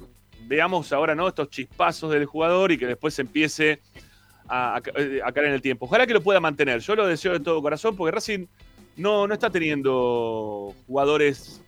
veamos 0.42 0.92
ahora 0.92 1.16
¿no? 1.16 1.26
estos 1.26 1.50
chispazos 1.50 2.12
del 2.12 2.26
jugador 2.26 2.70
y 2.70 2.78
que 2.78 2.86
después 2.86 3.18
empiece 3.18 3.80
a, 4.48 4.80
eh, 4.94 5.20
a 5.24 5.32
caer 5.32 5.46
en 5.48 5.54
el 5.54 5.60
tiempo. 5.60 5.86
Ojalá 5.86 6.06
que 6.06 6.14
lo 6.14 6.22
pueda 6.22 6.38
mantener. 6.38 6.78
Yo 6.78 6.94
lo 6.94 7.08
deseo 7.08 7.32
de 7.32 7.40
todo 7.40 7.60
corazón 7.60 7.96
porque 7.96 8.14
Racing 8.14 8.46
no, 8.96 9.26
no 9.26 9.34
está 9.34 9.50
teniendo 9.50 10.76
jugadores 10.86 11.60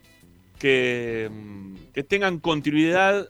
que, 0.57 1.29
mm, 1.33 1.75
que 1.93 2.05
tengan 2.05 2.39
continuidad 2.39 3.29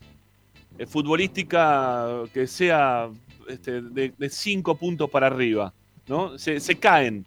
futbolística 0.87 2.23
que 2.33 2.47
sea 2.47 3.11
este, 3.51 3.83
de, 3.83 4.13
de 4.17 4.29
cinco 4.31 4.77
puntos 4.77 5.11
para 5.11 5.27
arriba. 5.27 5.73
¿no? 6.11 6.37
Se, 6.39 6.61
caen. 6.77 7.25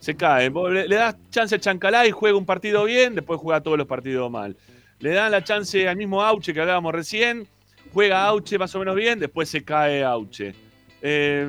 Se 0.00 0.16
caen. 0.16 0.52
Le, 0.54 0.88
le 0.88 0.96
das 0.96 1.16
chance 1.30 1.54
a 1.54 1.58
Chancalá 1.58 2.06
y 2.06 2.10
juega 2.10 2.36
un 2.36 2.44
partido 2.44 2.84
bien, 2.84 3.14
después 3.14 3.40
juega 3.40 3.62
todos 3.62 3.78
los 3.78 3.86
partidos 3.86 4.30
mal. 4.30 4.56
Le 4.98 5.10
dan 5.10 5.30
la 5.30 5.42
chance 5.44 5.88
al 5.88 5.96
mismo 5.96 6.22
Auche 6.22 6.52
que 6.52 6.60
hablábamos 6.60 6.92
recién, 6.92 7.46
juega 7.92 8.24
Auche 8.26 8.58
más 8.58 8.74
o 8.74 8.80
menos 8.80 8.96
bien, 8.96 9.20
después 9.20 9.48
se 9.48 9.62
cae 9.62 10.02
Auche. 10.02 10.54
Eh, 11.00 11.48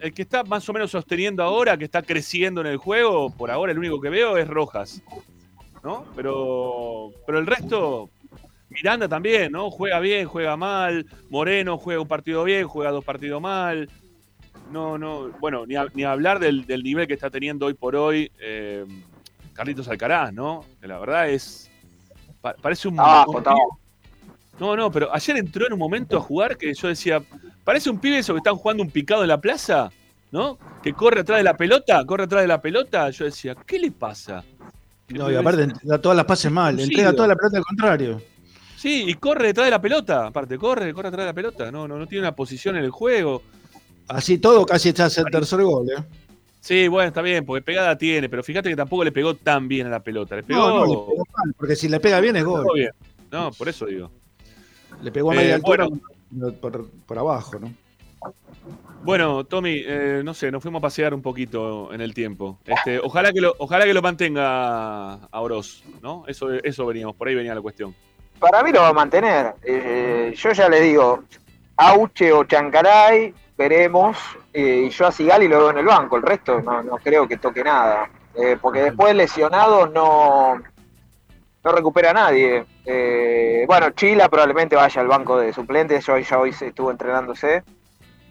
el 0.00 0.12
que 0.12 0.22
está 0.22 0.42
más 0.42 0.68
o 0.68 0.72
menos 0.72 0.90
sosteniendo 0.90 1.44
ahora, 1.44 1.76
que 1.76 1.84
está 1.84 2.02
creciendo 2.02 2.60
en 2.60 2.66
el 2.66 2.76
juego, 2.76 3.30
por 3.30 3.52
ahora 3.52 3.70
el 3.70 3.78
único 3.78 4.00
que 4.00 4.10
veo 4.10 4.36
es 4.36 4.48
Rojas. 4.48 5.00
¿No? 5.84 6.04
Pero, 6.16 7.10
pero 7.26 7.38
el 7.38 7.46
resto, 7.46 8.10
Miranda 8.72 9.08
también, 9.08 9.52
¿no? 9.52 9.70
Juega 9.70 10.00
bien, 10.00 10.26
juega 10.26 10.56
mal. 10.56 11.06
Moreno 11.30 11.78
juega 11.78 12.00
un 12.00 12.08
partido 12.08 12.44
bien, 12.44 12.66
juega 12.66 12.90
dos 12.90 13.04
partidos 13.04 13.40
mal. 13.40 13.88
No, 14.70 14.96
no, 14.98 15.28
bueno, 15.40 15.66
ni, 15.66 15.76
a- 15.76 15.86
ni 15.94 16.04
hablar 16.04 16.38
del, 16.38 16.64
del 16.66 16.82
nivel 16.82 17.06
que 17.06 17.14
está 17.14 17.28
teniendo 17.30 17.66
hoy 17.66 17.74
por 17.74 17.94
hoy 17.94 18.30
eh, 18.40 18.84
Carlitos 19.52 19.86
Alcaraz, 19.88 20.32
¿no? 20.32 20.64
Que 20.80 20.88
la 20.88 20.98
verdad 20.98 21.28
es. 21.28 21.70
pa- 22.40 22.54
parece 22.54 22.88
un. 22.88 22.98
Abajo, 22.98 23.32
un. 23.32 23.42
No, 24.58 24.76
no, 24.76 24.90
pero 24.90 25.12
ayer 25.14 25.36
entró 25.36 25.66
en 25.66 25.72
un 25.72 25.78
momento 25.78 26.16
a 26.16 26.20
jugar 26.20 26.56
que 26.56 26.72
yo 26.72 26.88
decía, 26.88 27.22
parece 27.64 27.90
un 27.90 27.98
pibe 27.98 28.18
eso 28.18 28.32
que 28.34 28.38
están 28.38 28.54
jugando 28.56 28.82
un 28.82 28.90
picado 28.90 29.22
en 29.22 29.28
la 29.28 29.40
plaza, 29.40 29.90
¿no? 30.30 30.58
Que 30.82 30.92
corre 30.94 31.20
atrás 31.20 31.38
de 31.38 31.44
la 31.44 31.56
pelota, 31.56 32.04
corre 32.06 32.24
atrás 32.24 32.42
de 32.42 32.48
la 32.48 32.60
pelota. 32.60 33.10
Yo 33.10 33.24
decía, 33.24 33.54
¿qué 33.66 33.78
le 33.78 33.90
pasa? 33.90 34.44
No, 35.08 35.30
y 35.30 35.34
aparte 35.36 35.68
da 35.82 36.00
todas 36.00 36.16
las 36.16 36.24
pases 36.26 36.50
mal, 36.50 36.78
entrega 36.84 37.10
toda 37.16 37.28
la 37.28 37.34
pelota 37.36 37.58
al 37.58 37.64
contrario. 37.64 38.22
Sí, 38.82 39.04
y 39.06 39.14
corre 39.14 39.46
detrás 39.46 39.66
de 39.66 39.70
la 39.70 39.80
pelota, 39.80 40.26
aparte, 40.26 40.58
corre, 40.58 40.92
corre 40.92 41.06
atrás 41.06 41.20
de 41.22 41.26
la 41.30 41.32
pelota. 41.34 41.70
No, 41.70 41.86
no, 41.86 41.96
no 41.98 42.06
tiene 42.08 42.22
una 42.24 42.34
posición 42.34 42.76
en 42.76 42.82
el 42.82 42.90
juego. 42.90 43.42
Así 44.08 44.38
todo 44.38 44.66
casi 44.66 44.88
echas 44.88 45.16
el 45.18 45.26
tercer 45.26 45.62
gol, 45.62 45.88
¿eh? 45.88 46.02
Sí, 46.58 46.88
bueno, 46.88 47.06
está 47.06 47.22
bien, 47.22 47.46
porque 47.46 47.62
pegada 47.62 47.96
tiene, 47.96 48.28
pero 48.28 48.42
fíjate 48.42 48.68
que 48.68 48.74
tampoco 48.74 49.04
le 49.04 49.12
pegó 49.12 49.36
tan 49.36 49.68
bien 49.68 49.86
a 49.86 49.90
la 49.90 50.00
pelota. 50.02 50.34
Le 50.34 50.42
pegó, 50.42 50.60
No, 50.68 50.68
no, 50.68 50.86
le 50.86 50.92
pegó 50.94 51.24
mal, 51.36 51.54
porque 51.56 51.76
si 51.76 51.88
le 51.88 52.00
pega 52.00 52.18
bien 52.18 52.34
es 52.34 52.44
gol. 52.44 52.66
bien. 52.74 52.90
No, 53.30 53.52
por 53.52 53.68
eso 53.68 53.86
digo. 53.86 54.10
Le 55.00 55.12
pegó 55.12 55.30
a 55.30 55.34
Eh, 55.34 55.36
media 55.38 55.54
altura 55.54 55.86
bueno. 55.86 56.52
por, 56.60 56.90
por 57.06 57.18
abajo, 57.20 57.60
¿no? 57.60 57.72
Bueno, 59.04 59.44
Tommy, 59.44 59.82
eh, 59.84 60.22
no 60.24 60.34
sé, 60.34 60.50
nos 60.50 60.60
fuimos 60.62 60.80
a 60.80 60.82
pasear 60.82 61.14
un 61.14 61.22
poquito 61.22 61.92
en 61.92 62.00
el 62.00 62.14
tiempo. 62.14 62.58
Este, 62.64 62.98
ojalá 62.98 63.32
que 63.32 63.40
lo, 63.40 63.54
ojalá 63.58 63.84
que 63.84 63.94
lo 63.94 64.02
mantenga 64.02 65.14
a 65.14 65.40
Oroz, 65.40 65.84
¿no? 66.02 66.24
Eso, 66.26 66.50
eso 66.52 66.84
veníamos, 66.86 67.14
por 67.16 67.28
ahí 67.28 67.34
venía 67.36 67.54
la 67.54 67.60
cuestión. 67.62 67.94
Para 68.42 68.62
mí 68.64 68.72
lo 68.72 68.80
va 68.82 68.88
a 68.88 68.92
mantener. 68.92 69.54
Eh, 69.62 70.34
yo 70.36 70.52
ya 70.52 70.68
le 70.68 70.80
digo, 70.80 71.22
Auche 71.76 72.32
o 72.32 72.44
Chancaray, 72.44 73.32
veremos. 73.56 74.18
eh, 74.52 74.84
y 74.86 74.90
yo 74.90 75.06
a 75.06 75.12
Sigali 75.12 75.46
lo 75.48 75.58
veo 75.60 75.70
en 75.70 75.78
el 75.78 75.86
banco. 75.86 76.16
El 76.16 76.22
resto 76.24 76.60
no, 76.60 76.82
no 76.82 76.96
creo 76.98 77.26
que 77.28 77.36
toque 77.38 77.62
nada. 77.62 78.10
Eh, 78.34 78.56
porque 78.60 78.82
después 78.82 79.14
lesionado 79.14 79.86
no, 79.86 80.60
no 81.64 81.72
recupera 81.72 82.10
a 82.10 82.14
nadie. 82.14 82.64
Bueno, 83.66 83.90
Chila 83.90 84.28
probablemente 84.28 84.74
vaya 84.76 85.00
al 85.00 85.06
banco 85.06 85.38
de 85.38 85.52
suplentes. 85.52 86.04
Yo 86.04 86.18
ya 86.18 86.38
hoy 86.38 86.52
se 86.52 86.66
estuvo 86.68 86.90
entrenándose. 86.90 87.62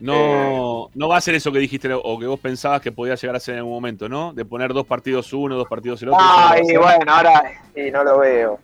No, 0.02 0.90
no 0.96 1.08
va 1.08 1.18
a 1.18 1.22
ser 1.22 1.36
eso 1.36 1.52
que 1.52 1.60
dijiste 1.60 1.88
o 1.94 2.20
que 2.20 2.26
vos 2.26 2.40
pensabas 2.40 2.82
que 2.82 2.92
podía 2.92 3.14
llegar 3.16 3.36
a 3.36 3.40
ser 3.40 3.54
en 3.54 3.60
algún 3.60 3.74
momento, 3.76 4.10
¿no? 4.10 4.34
De 4.34 4.44
poner 4.44 4.74
dos 4.74 4.88
partidos 4.88 5.32
uno, 5.32 5.56
dos 5.56 5.68
partidos 5.68 6.02
el 6.02 6.10
otro. 6.10 6.20
eso 6.20 6.28
no 6.32 6.36
va 6.38 6.50
a 6.50 6.52
Ay, 6.54 6.66
ser. 6.66 6.80
bueno, 6.80 7.14
ahora 7.14 7.44
y 7.76 7.92
no 7.92 8.04
lo 8.04 8.18
veo. 8.20 8.60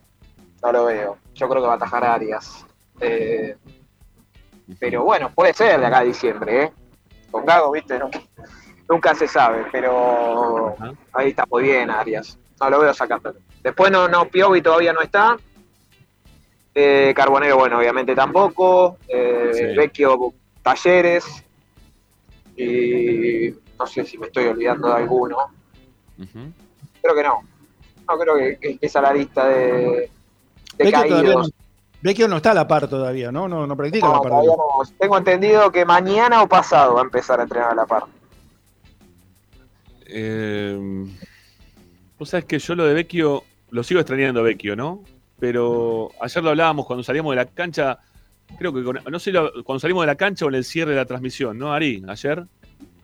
No 0.62 0.72
lo 0.72 0.84
veo. 0.86 1.16
Yo 1.38 1.48
creo 1.48 1.62
que 1.62 1.68
va 1.68 1.74
a 1.74 1.76
atajar 1.76 2.04
a 2.04 2.14
Arias. 2.14 2.66
Eh, 3.00 3.56
pero 4.80 5.04
bueno, 5.04 5.30
puede 5.34 5.52
ser 5.54 5.78
de 5.80 5.86
acá 5.86 5.98
a 5.98 6.04
diciembre, 6.04 6.62
¿eh? 6.64 6.72
Con 7.30 7.46
Gago, 7.46 7.70
viste, 7.70 7.98
nunca 8.88 9.14
se 9.14 9.28
sabe, 9.28 9.64
pero 9.70 10.74
ahí 11.12 11.28
está 11.30 11.44
muy 11.50 11.62
bien 11.62 11.90
Arias. 11.90 12.36
No 12.60 12.70
lo 12.70 12.80
veo 12.80 12.92
sacando. 12.92 13.34
Después 13.62 13.90
no, 13.92 14.08
no, 14.08 14.26
Piovi 14.28 14.60
todavía 14.60 14.92
no 14.92 15.00
está. 15.00 15.36
Eh, 16.74 17.12
Carbonero, 17.14 17.56
bueno, 17.56 17.78
obviamente 17.78 18.14
tampoco. 18.14 18.96
Eh, 19.06 19.50
Sí. 19.54 19.64
Vecchio, 19.76 20.32
Talleres. 20.62 21.44
Y 22.56 23.54
no 23.78 23.86
sé 23.86 24.04
si 24.04 24.18
me 24.18 24.26
estoy 24.26 24.46
olvidando 24.46 24.88
de 24.88 24.94
alguno. 24.94 25.36
Creo 27.00 27.14
que 27.14 27.22
no. 27.22 27.42
No 28.08 28.18
creo 28.18 28.36
que, 28.36 28.58
que- 28.58 28.78
que 28.78 28.86
esa 28.86 29.00
la 29.00 29.12
lista 29.12 29.46
de, 29.48 30.10
de 30.78 31.50
Vecchio 32.00 32.28
no, 32.28 32.36
está 32.36 32.52
a 32.52 32.54
la 32.54 32.68
par 32.68 32.86
todavía, 32.88 33.32
¿no? 33.32 33.48
No, 33.48 33.66
no 33.66 33.76
practica 33.76 34.06
No, 34.06 34.14
la 34.14 34.20
par. 34.20 34.30
todavía 34.30 34.52
no. 34.56 34.90
Tengo 34.98 35.18
entendido 35.18 35.72
que 35.72 35.84
mañana 35.84 36.42
o 36.42 36.48
pasado 36.48 36.94
va 36.94 37.00
a 37.00 37.04
empezar 37.04 37.40
a 37.40 37.42
entrenar 37.42 37.72
a 37.72 37.74
la 37.74 37.86
par. 37.86 38.04
Eh, 40.06 41.06
Vos 42.18 42.30
sabés 42.30 42.46
que 42.46 42.58
yo 42.58 42.74
lo 42.74 42.84
de 42.84 42.94
Vecchio, 42.94 43.44
lo 43.70 43.82
sigo 43.84 44.00
extrañando 44.00 44.40
a 44.40 44.42
Vecchio, 44.42 44.74
¿no? 44.74 45.04
Pero 45.38 46.10
ayer 46.20 46.42
lo 46.42 46.50
hablábamos 46.50 46.84
cuando 46.86 47.04
salíamos 47.04 47.30
de 47.30 47.36
la 47.36 47.46
cancha, 47.46 47.98
creo 48.58 48.72
que 48.72 48.82
con- 48.82 48.98
no 49.08 49.18
sé 49.20 49.32
cuando 49.64 49.78
salimos 49.78 50.02
de 50.02 50.08
la 50.08 50.16
cancha 50.16 50.44
o 50.44 50.48
en 50.48 50.56
el 50.56 50.64
cierre 50.64 50.90
de 50.92 50.96
la 50.96 51.04
transmisión, 51.04 51.56
¿no, 51.58 51.72
Ari? 51.72 52.02
Ayer 52.08 52.44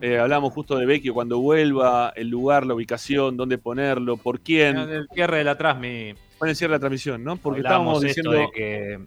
eh, 0.01 0.19
hablábamos 0.19 0.51
justo 0.53 0.75
de 0.77 0.85
Vecchio, 0.85 1.13
cuando 1.13 1.39
vuelva, 1.39 2.11
el 2.15 2.27
lugar, 2.27 2.65
la 2.65 2.73
ubicación, 2.73 3.37
dónde 3.37 3.57
ponerlo, 3.57 4.17
por 4.17 4.41
quién. 4.41 4.77
En 4.77 4.89
el 4.89 5.07
cierre 5.13 5.37
de 5.37 5.43
la 5.45 5.57
Trasmi. 5.57 6.13
Fue 6.45 6.47
en 6.47 6.51
el 6.51 6.55
cierre 6.55 6.71
de 6.71 6.75
la 6.75 6.79
transmisión, 6.79 7.23
¿no? 7.23 7.37
Porque 7.37 7.61
estábamos 7.61 8.01
diciendo. 8.01 8.31
de 8.31 8.47
que. 8.53 8.99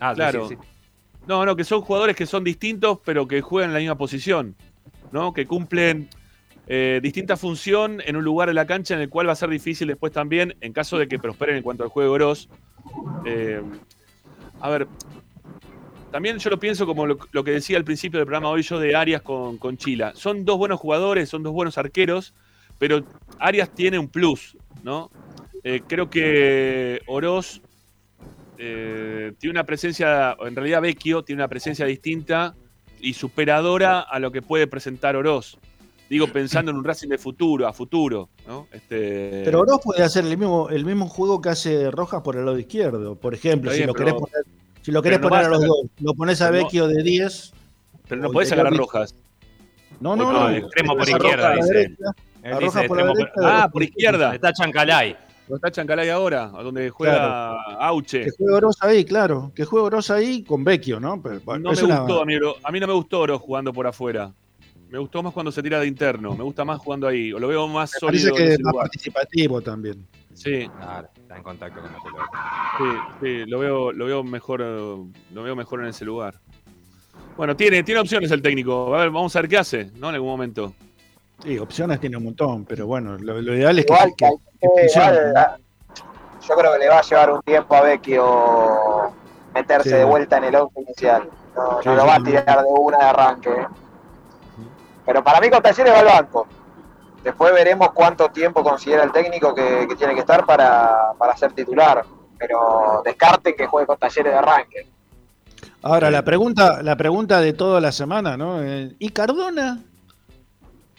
Ah, 0.00 0.14
claro. 0.14 0.48
sí, 0.48 0.56
sí. 0.60 0.68
No, 1.26 1.44
no, 1.44 1.56
que 1.56 1.64
son 1.64 1.80
jugadores 1.80 2.14
que 2.14 2.26
son 2.26 2.44
distintos, 2.44 3.00
pero 3.04 3.26
que 3.26 3.40
juegan 3.40 3.70
en 3.70 3.74
la 3.74 3.80
misma 3.80 3.98
posición, 3.98 4.54
¿no? 5.10 5.32
Que 5.32 5.46
cumplen 5.46 6.08
eh, 6.68 7.00
distinta 7.02 7.36
función 7.36 8.00
en 8.04 8.16
un 8.16 8.24
lugar 8.24 8.48
de 8.48 8.54
la 8.54 8.66
cancha 8.66 8.94
en 8.94 9.00
el 9.00 9.08
cual 9.08 9.28
va 9.28 9.32
a 9.32 9.36
ser 9.36 9.48
difícil 9.48 9.88
después 9.88 10.12
también, 10.12 10.56
en 10.60 10.72
caso 10.72 10.98
de 10.98 11.08
que 11.08 11.18
prosperen 11.18 11.56
en 11.56 11.62
cuanto 11.62 11.82
al 11.82 11.90
juego 11.90 12.14
gros. 12.14 12.48
Eh, 13.24 13.60
a 14.60 14.70
ver, 14.70 14.86
también 16.12 16.38
yo 16.38 16.48
lo 16.50 16.60
pienso 16.60 16.86
como 16.86 17.06
lo, 17.06 17.18
lo 17.32 17.44
que 17.44 17.50
decía 17.50 17.76
al 17.76 17.84
principio 17.84 18.18
del 18.18 18.26
programa 18.26 18.48
hoy 18.48 18.62
yo 18.62 18.78
de 18.78 18.94
Arias 18.94 19.22
con, 19.22 19.58
con 19.58 19.76
Chila. 19.76 20.12
Son 20.14 20.44
dos 20.44 20.58
buenos 20.58 20.78
jugadores, 20.78 21.28
son 21.28 21.42
dos 21.42 21.52
buenos 21.52 21.76
arqueros, 21.76 22.34
pero 22.78 23.04
Arias 23.40 23.70
tiene 23.74 23.98
un 23.98 24.08
plus, 24.08 24.56
¿no? 24.84 25.10
Eh, 25.68 25.82
creo 25.84 26.08
que 26.08 27.00
Oroz 27.08 27.60
eh, 28.56 29.32
tiene 29.40 29.50
una 29.50 29.64
presencia, 29.64 30.36
o 30.38 30.46
en 30.46 30.54
realidad 30.54 30.80
Vecchio 30.80 31.24
tiene 31.24 31.42
una 31.42 31.48
presencia 31.48 31.84
distinta 31.86 32.54
y 33.00 33.14
superadora 33.14 33.98
a 34.02 34.20
lo 34.20 34.30
que 34.30 34.42
puede 34.42 34.68
presentar 34.68 35.16
Oroz. 35.16 35.58
Digo, 36.08 36.28
pensando 36.28 36.70
en 36.70 36.76
un 36.76 36.84
Racing 36.84 37.08
de 37.08 37.18
futuro, 37.18 37.66
a 37.66 37.72
futuro, 37.72 38.28
¿no? 38.46 38.68
Este, 38.70 39.42
Pero 39.44 39.58
Oroz 39.62 39.80
puede 39.82 40.04
hacer 40.04 40.24
el 40.24 40.38
mismo, 40.38 40.68
el 40.70 40.84
mismo 40.84 41.08
juego 41.08 41.40
que 41.40 41.48
hace 41.48 41.90
Rojas 41.90 42.22
por 42.22 42.36
el 42.36 42.44
lado 42.44 42.60
izquierdo. 42.60 43.16
Por 43.16 43.34
ejemplo, 43.34 43.72
si 43.72 43.82
lo 43.82 43.92
pero- 43.92 44.04
querés 44.04 44.14
poner, 44.20 44.44
si 44.82 44.92
lo 44.92 45.02
querés 45.02 45.20
no 45.20 45.28
poner 45.28 45.46
a 45.46 45.48
los 45.48 45.64
a- 45.64 45.66
dos, 45.66 45.80
lo 45.98 46.14
pones 46.14 46.40
a 46.42 46.50
Vecchio 46.52 46.86
de 46.86 47.02
10. 47.02 47.52
pero 48.08 48.20
no 48.22 48.30
podés 48.30 48.50
interior 48.50 48.66
sacar 48.66 48.66
a 48.66 48.70
derecho. 48.70 48.82
Rojas. 48.92 49.14
No, 49.98 50.14
no, 50.14 50.24
por 50.26 50.32
no. 50.32 50.50
Extremo 50.50 50.92
por 50.92 50.98
Pones 51.00 51.14
a 51.14 51.18
Rojas 51.18 51.32
izquierda, 51.34 51.56
dice. 51.56 51.74
derecha, 51.74 52.04
Él 52.44 52.52
por 52.52 52.62
extremo 52.62 53.14
por-. 53.14 53.30
Ah, 53.44 53.68
por 53.72 53.82
izquierda. 53.82 54.32
Está 54.36 54.52
Chancalay. 54.52 55.16
Lo 55.48 55.56
está 55.56 55.70
Chancalay 55.70 56.08
ahora, 56.08 56.44
a 56.54 56.62
donde 56.62 56.90
juega 56.90 57.52
Auche. 57.80 58.24
Que 58.24 58.30
juegue 58.32 58.54
Oroz 58.54 58.76
ahí, 58.82 59.04
claro. 59.04 59.52
Que 59.54 59.64
juegue 59.64 59.86
Oroz 59.86 60.10
ahí 60.10 60.42
con 60.42 60.64
Vecchio, 60.64 60.98
¿no? 60.98 61.22
Pero, 61.22 61.40
No 61.58 61.70
me 61.72 61.82
una- 61.84 61.98
gustó, 62.00 62.22
a 62.22 62.24
mí, 62.24 62.34
a 62.64 62.70
mí 62.72 62.80
no 62.80 62.86
me 62.88 62.92
gustó 62.94 63.20
Oro 63.20 63.38
jugando 63.38 63.72
por 63.72 63.86
afuera. 63.86 64.32
Me 64.88 64.98
gustó 64.98 65.22
más 65.22 65.32
cuando 65.32 65.50
se 65.52 65.62
tira 65.62 65.78
de 65.80 65.86
interno. 65.86 66.34
Me 66.36 66.42
gusta 66.44 66.64
más 66.64 66.78
jugando 66.78 67.06
ahí. 67.08 67.32
O 67.32 67.38
lo 67.38 67.48
veo 67.48 67.66
más 67.68 67.92
me 68.00 68.06
parece 68.06 68.22
sólido 68.28 68.36
que 68.36 68.42
en 68.42 68.48
es 68.48 68.54
ese 68.54 68.62
más 68.64 68.72
lugar. 68.72 68.84
participativo 68.86 69.60
también. 69.60 70.06
Sí, 70.34 70.68
Claro, 70.78 71.08
está 71.16 71.36
en 71.36 71.42
contacto 71.42 71.80
con 71.80 71.90
la 71.92 71.98
pelota. 72.02 72.30
sí, 72.78 72.84
sí, 73.44 73.50
lo 73.50 73.58
veo, 73.58 73.92
lo 73.92 74.04
veo 74.06 74.22
mejor, 74.22 74.60
lo 74.60 75.42
veo 75.42 75.56
mejor 75.56 75.80
en 75.80 75.86
ese 75.86 76.04
lugar. 76.04 76.34
Bueno, 77.36 77.56
tiene, 77.56 77.82
tiene 77.82 78.00
opciones 78.00 78.30
el 78.30 78.42
técnico. 78.42 78.94
A 78.94 78.98
ver, 79.00 79.10
vamos 79.10 79.34
a 79.34 79.40
ver 79.40 79.48
qué 79.48 79.58
hace, 79.58 79.90
¿no? 79.98 80.08
En 80.10 80.14
algún 80.16 80.28
momento. 80.30 80.74
Sí, 81.42 81.58
opciones 81.58 82.00
tiene 82.00 82.16
un 82.16 82.24
montón, 82.24 82.64
pero 82.64 82.86
bueno, 82.86 83.16
lo, 83.18 83.40
lo 83.40 83.54
ideal 83.54 83.78
es 83.78 83.86
que, 83.86 83.92
Igual 83.92 84.12
que- 84.16 84.30
que 84.60 84.86
igual, 84.86 85.32
¿no? 85.34 85.40
ah, 85.40 85.56
yo 86.48 86.54
creo 86.56 86.72
que 86.72 86.78
le 86.78 86.88
va 86.88 86.98
a 86.98 87.02
llevar 87.02 87.30
un 87.32 87.42
tiempo 87.42 87.74
a 87.74 87.80
Vecchio 87.82 89.12
meterse 89.54 89.90
Sí. 89.90 89.94
de 89.96 90.04
vuelta 90.04 90.38
en 90.38 90.44
el 90.44 90.56
once 90.56 90.80
inicial. 90.80 91.28
No, 91.54 91.82
Sí, 91.82 91.88
no 91.88 91.94
lo 91.94 92.02
sí, 92.02 92.08
va 92.08 92.14
a 92.14 92.22
tirar 92.22 92.58
de 92.62 92.68
una 92.68 92.98
de 92.98 93.04
arranque. 93.04 93.50
¿eh? 93.50 93.66
Pero 95.04 95.22
para 95.24 95.40
mí 95.40 95.50
con 95.50 95.62
Talleres 95.62 95.92
va 95.92 95.98
al 96.00 96.04
banco. 96.06 96.46
Después 97.22 97.52
veremos 97.52 97.90
cuánto 97.92 98.28
tiempo 98.28 98.62
considera 98.62 99.02
el 99.02 99.12
técnico 99.12 99.54
que, 99.54 99.86
que 99.88 99.96
tiene 99.96 100.14
que 100.14 100.20
estar 100.20 100.44
para, 100.46 101.12
para 101.18 101.36
ser 101.36 101.52
titular. 101.52 102.04
Pero 102.38 103.02
descarten 103.04 103.54
que 103.56 103.66
juegue 103.66 103.86
con 103.86 103.98
Talleres 103.98 104.32
de 104.32 104.38
arranque. 104.38 104.86
Ahora, 105.82 106.10
la 106.10 106.22
pregunta, 106.22 106.82
la 106.82 106.96
pregunta 106.96 107.40
de 107.40 107.52
toda 107.52 107.80
la 107.80 107.92
semana, 107.92 108.36
¿no? 108.36 108.62
Eh, 108.62 108.94
¿Y 108.98 109.10
Cardona? 109.10 109.80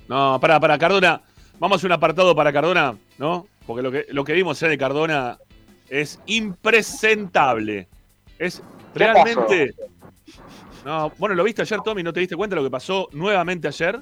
No, 0.07 0.39
para, 0.39 0.59
para 0.59 0.77
Cardona. 0.77 1.21
Vamos 1.59 1.75
a 1.75 1.77
hacer 1.77 1.87
un 1.87 1.93
apartado 1.93 2.35
para 2.35 2.53
Cardona, 2.53 2.95
¿no? 3.17 3.47
Porque 3.65 3.81
lo 3.81 3.91
que, 3.91 4.05
lo 4.09 4.23
que 4.23 4.33
vimos 4.33 4.59
de 4.59 4.77
Cardona 4.77 5.37
es 5.89 6.19
impresentable. 6.25 7.87
Es 8.37 8.61
¿Qué 8.93 8.99
realmente. 8.99 9.75
No, 10.85 11.11
bueno, 11.17 11.35
lo 11.35 11.43
viste 11.43 11.63
ayer, 11.63 11.81
Tommy, 11.81 12.03
¿no 12.03 12.13
te 12.13 12.19
diste 12.19 12.35
cuenta 12.35 12.55
de 12.55 12.61
lo 12.61 12.67
que 12.67 12.71
pasó 12.71 13.09
nuevamente 13.11 13.67
ayer? 13.67 13.99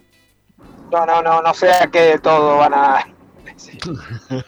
No, 0.92 1.06
no, 1.06 1.22
no, 1.22 1.42
no 1.42 1.54
sé 1.54 1.72
a 1.72 1.88
qué 1.88 2.02
de 2.02 2.20
todo 2.20 2.58
van 2.58 2.74
a. 2.74 3.08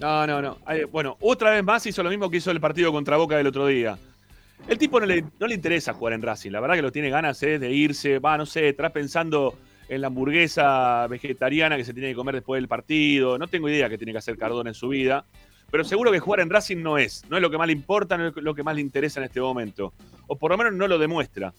No, 0.00 0.26
no, 0.26 0.40
no. 0.40 0.56
Bueno, 0.90 1.18
otra 1.20 1.50
vez 1.50 1.62
más 1.62 1.84
hizo 1.84 2.02
lo 2.02 2.08
mismo 2.08 2.30
que 2.30 2.38
hizo 2.38 2.50
el 2.50 2.58
partido 2.58 2.90
contra 2.90 3.18
Boca 3.18 3.36
del 3.36 3.46
otro 3.46 3.66
día. 3.66 3.98
El 4.66 4.78
tipo 4.78 4.98
no 4.98 5.04
le, 5.04 5.24
no 5.38 5.46
le 5.46 5.54
interesa 5.54 5.92
jugar 5.92 6.14
en 6.14 6.22
Racing. 6.22 6.50
La 6.50 6.60
verdad 6.60 6.76
que 6.76 6.82
lo 6.82 6.90
tiene 6.90 7.10
ganas 7.10 7.42
eh, 7.42 7.58
de 7.58 7.70
irse. 7.70 8.18
Va, 8.18 8.38
no 8.38 8.46
sé, 8.46 8.70
estás 8.70 8.92
pensando 8.92 9.58
en 9.90 10.00
la 10.00 10.06
hamburguesa 10.06 11.06
vegetariana 11.08 11.76
que 11.76 11.84
se 11.84 11.92
tiene 11.92 12.10
que 12.10 12.14
comer 12.14 12.36
después 12.36 12.58
del 12.58 12.68
partido. 12.68 13.36
No 13.36 13.48
tengo 13.48 13.68
idea 13.68 13.88
qué 13.88 13.98
tiene 13.98 14.12
que 14.12 14.18
hacer 14.18 14.38
Cardona 14.38 14.70
en 14.70 14.74
su 14.74 14.88
vida. 14.88 15.24
Pero 15.70 15.84
seguro 15.84 16.12
que 16.12 16.20
jugar 16.20 16.40
en 16.40 16.48
Racing 16.48 16.78
no 16.78 16.96
es. 16.96 17.24
No 17.28 17.36
es 17.36 17.42
lo 17.42 17.50
que 17.50 17.58
más 17.58 17.66
le 17.66 17.72
importa, 17.72 18.16
no 18.16 18.28
es 18.28 18.36
lo 18.36 18.54
que 18.54 18.62
más 18.62 18.74
le 18.76 18.80
interesa 18.80 19.20
en 19.20 19.26
este 19.26 19.40
momento. 19.40 19.92
O 20.28 20.36
por 20.36 20.52
lo 20.52 20.56
menos 20.58 20.72
no 20.74 20.86
lo 20.86 20.96
demuestra. 20.96 21.52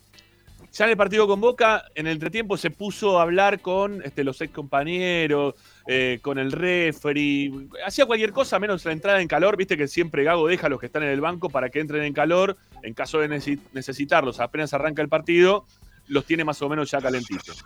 Ya 0.74 0.86
en 0.86 0.92
el 0.92 0.98
partido 0.98 1.28
con 1.28 1.42
Boca, 1.42 1.84
en 1.96 2.08
el 2.08 2.14
entretiempo 2.14 2.56
se 2.56 2.72
puso 2.72 3.20
a 3.20 3.24
hablar 3.24 3.60
con 3.60 4.02
este, 4.04 4.24
los 4.24 4.40
ex 4.40 4.54
compañeros, 4.54 5.56
eh, 5.86 6.20
con 6.22 6.40
el 6.40 6.54
referee. 6.54 7.52
Hacía 7.86 8.06
cualquier 8.06 8.32
cosa 8.32 8.60
menos 8.60 8.86
la 8.86 8.94
entrada 8.94 9.22
en 9.22 9.28
calor. 9.28 9.58
Viste 9.58 9.76
que 9.76 9.90
siempre 9.90 10.24
Gago 10.24 10.48
deja 10.48 10.68
a 10.68 10.70
los 10.70 10.80
que 10.80 10.86
están 10.86 11.04
en 11.04 11.10
el 11.10 11.20
banco 11.20 11.50
para 11.50 11.70
que 11.70 11.82
entren 11.82 12.04
en 12.04 12.14
calor. 12.14 12.56
En 12.84 12.94
caso 12.94 13.20
de 13.20 13.28
necesi- 13.30 13.60
necesitarlos, 13.74 14.40
apenas 14.40 14.74
arranca 14.74 15.02
el 15.02 15.10
partido, 15.10 15.66
los 16.08 16.26
tiene 16.26 16.46
más 16.46 16.62
o 16.62 16.70
menos 16.70 16.90
ya 16.90 17.02
calentitos. 17.02 17.66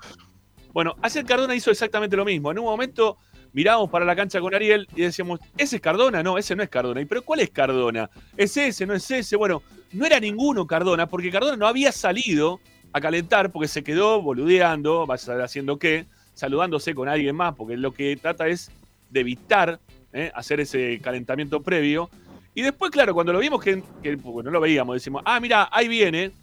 Bueno, 0.76 0.98
ayer 1.02 1.24
Cardona 1.24 1.56
hizo 1.56 1.72
exactamente 1.72 2.18
lo 2.18 2.26
mismo. 2.26 2.52
En 2.52 2.60
un 2.60 2.66
momento 2.66 3.18
mirábamos 3.54 3.90
para 3.90 4.04
la 4.04 4.14
cancha 4.14 4.42
con 4.42 4.54
Ariel 4.54 4.86
y 4.94 5.04
decíamos, 5.04 5.40
¿ese 5.58 5.78
es 5.78 5.82
Cardona? 5.82 6.22
No, 6.22 6.38
ese 6.38 6.54
no 6.54 6.64
es 6.64 6.68
Cardona. 6.68 7.00
¿Y 7.00 7.06
pero 7.06 7.22
cuál 7.22 7.40
es 7.40 7.50
Cardona? 7.50 8.10
¿Es 8.36 8.58
ese? 8.58 8.86
¿No 8.86 8.94
es 8.94 9.10
ese? 9.10 9.38
Bueno, 9.38 9.64
no 9.94 10.06
era 10.06 10.20
ninguno 10.20 10.68
Cardona, 10.68 11.08
porque 11.08 11.32
Cardona 11.32 11.56
no 11.56 11.66
había 11.66 11.94
salido 11.94 12.60
a 12.92 13.00
calentar 13.00 13.54
porque 13.54 13.70
se 13.70 13.86
quedó 13.86 14.22
boludeando, 14.22 15.10
a 15.10 15.18
saber 15.18 15.44
haciendo 15.44 15.80
qué, 15.80 16.08
saludándose 16.34 16.94
con 16.94 17.08
alguien 17.08 17.38
más, 17.38 17.56
porque 17.56 17.78
lo 17.78 17.94
que 17.94 18.18
trata 18.18 18.50
es 18.50 18.70
de 19.10 19.22
evitar 19.22 19.80
¿eh? 20.12 20.30
hacer 20.36 20.60
ese 20.60 21.00
calentamiento 21.02 21.64
previo. 21.64 22.10
Y 22.54 22.64
después, 22.64 22.92
claro, 22.92 23.14
cuando 23.14 23.32
lo 23.32 23.40
vimos 23.40 23.64
que, 23.64 23.82
no 24.12 24.52
lo 24.52 24.60
veíamos, 24.60 24.98
decimos, 24.98 25.22
ah, 25.24 25.40
mira, 25.40 25.70
ahí 25.72 25.88
viene. 25.88 26.34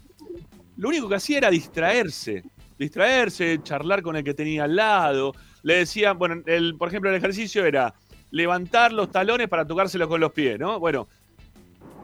Lo 0.75 0.89
único 0.89 1.07
que 1.07 1.15
hacía 1.17 1.37
era 1.37 1.51
distraerse, 1.51 2.43
distraerse, 2.77 3.61
charlar 3.63 4.01
con 4.01 4.15
el 4.15 4.23
que 4.23 4.33
tenía 4.33 4.65
al 4.65 4.75
lado. 4.75 5.33
Le 5.63 5.77
decían, 5.77 6.17
bueno, 6.17 6.41
el, 6.45 6.75
por 6.75 6.89
ejemplo, 6.89 7.09
el 7.09 7.15
ejercicio 7.15 7.65
era 7.65 7.93
levantar 8.31 8.91
los 8.91 9.11
talones 9.11 9.47
para 9.47 9.65
tocárselos 9.65 10.07
con 10.07 10.19
los 10.19 10.31
pies, 10.31 10.59
¿no? 10.59 10.79
Bueno, 10.79 11.07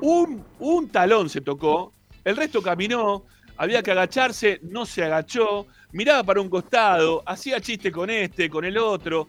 un, 0.01 0.43
un 0.59 0.89
talón 0.89 1.29
se 1.29 1.41
tocó, 1.41 1.91
el 2.23 2.37
resto 2.37 2.61
caminó, 2.61 3.25
había 3.57 3.83
que 3.83 3.91
agacharse, 3.91 4.59
no 4.63 4.85
se 4.85 5.03
agachó, 5.03 5.67
miraba 5.91 6.23
para 6.23 6.39
un 6.39 6.49
costado, 6.49 7.23
hacía 7.25 7.59
chiste 7.59 7.91
con 7.91 8.09
este, 8.09 8.49
con 8.49 8.63
el 8.63 8.77
otro. 8.77 9.27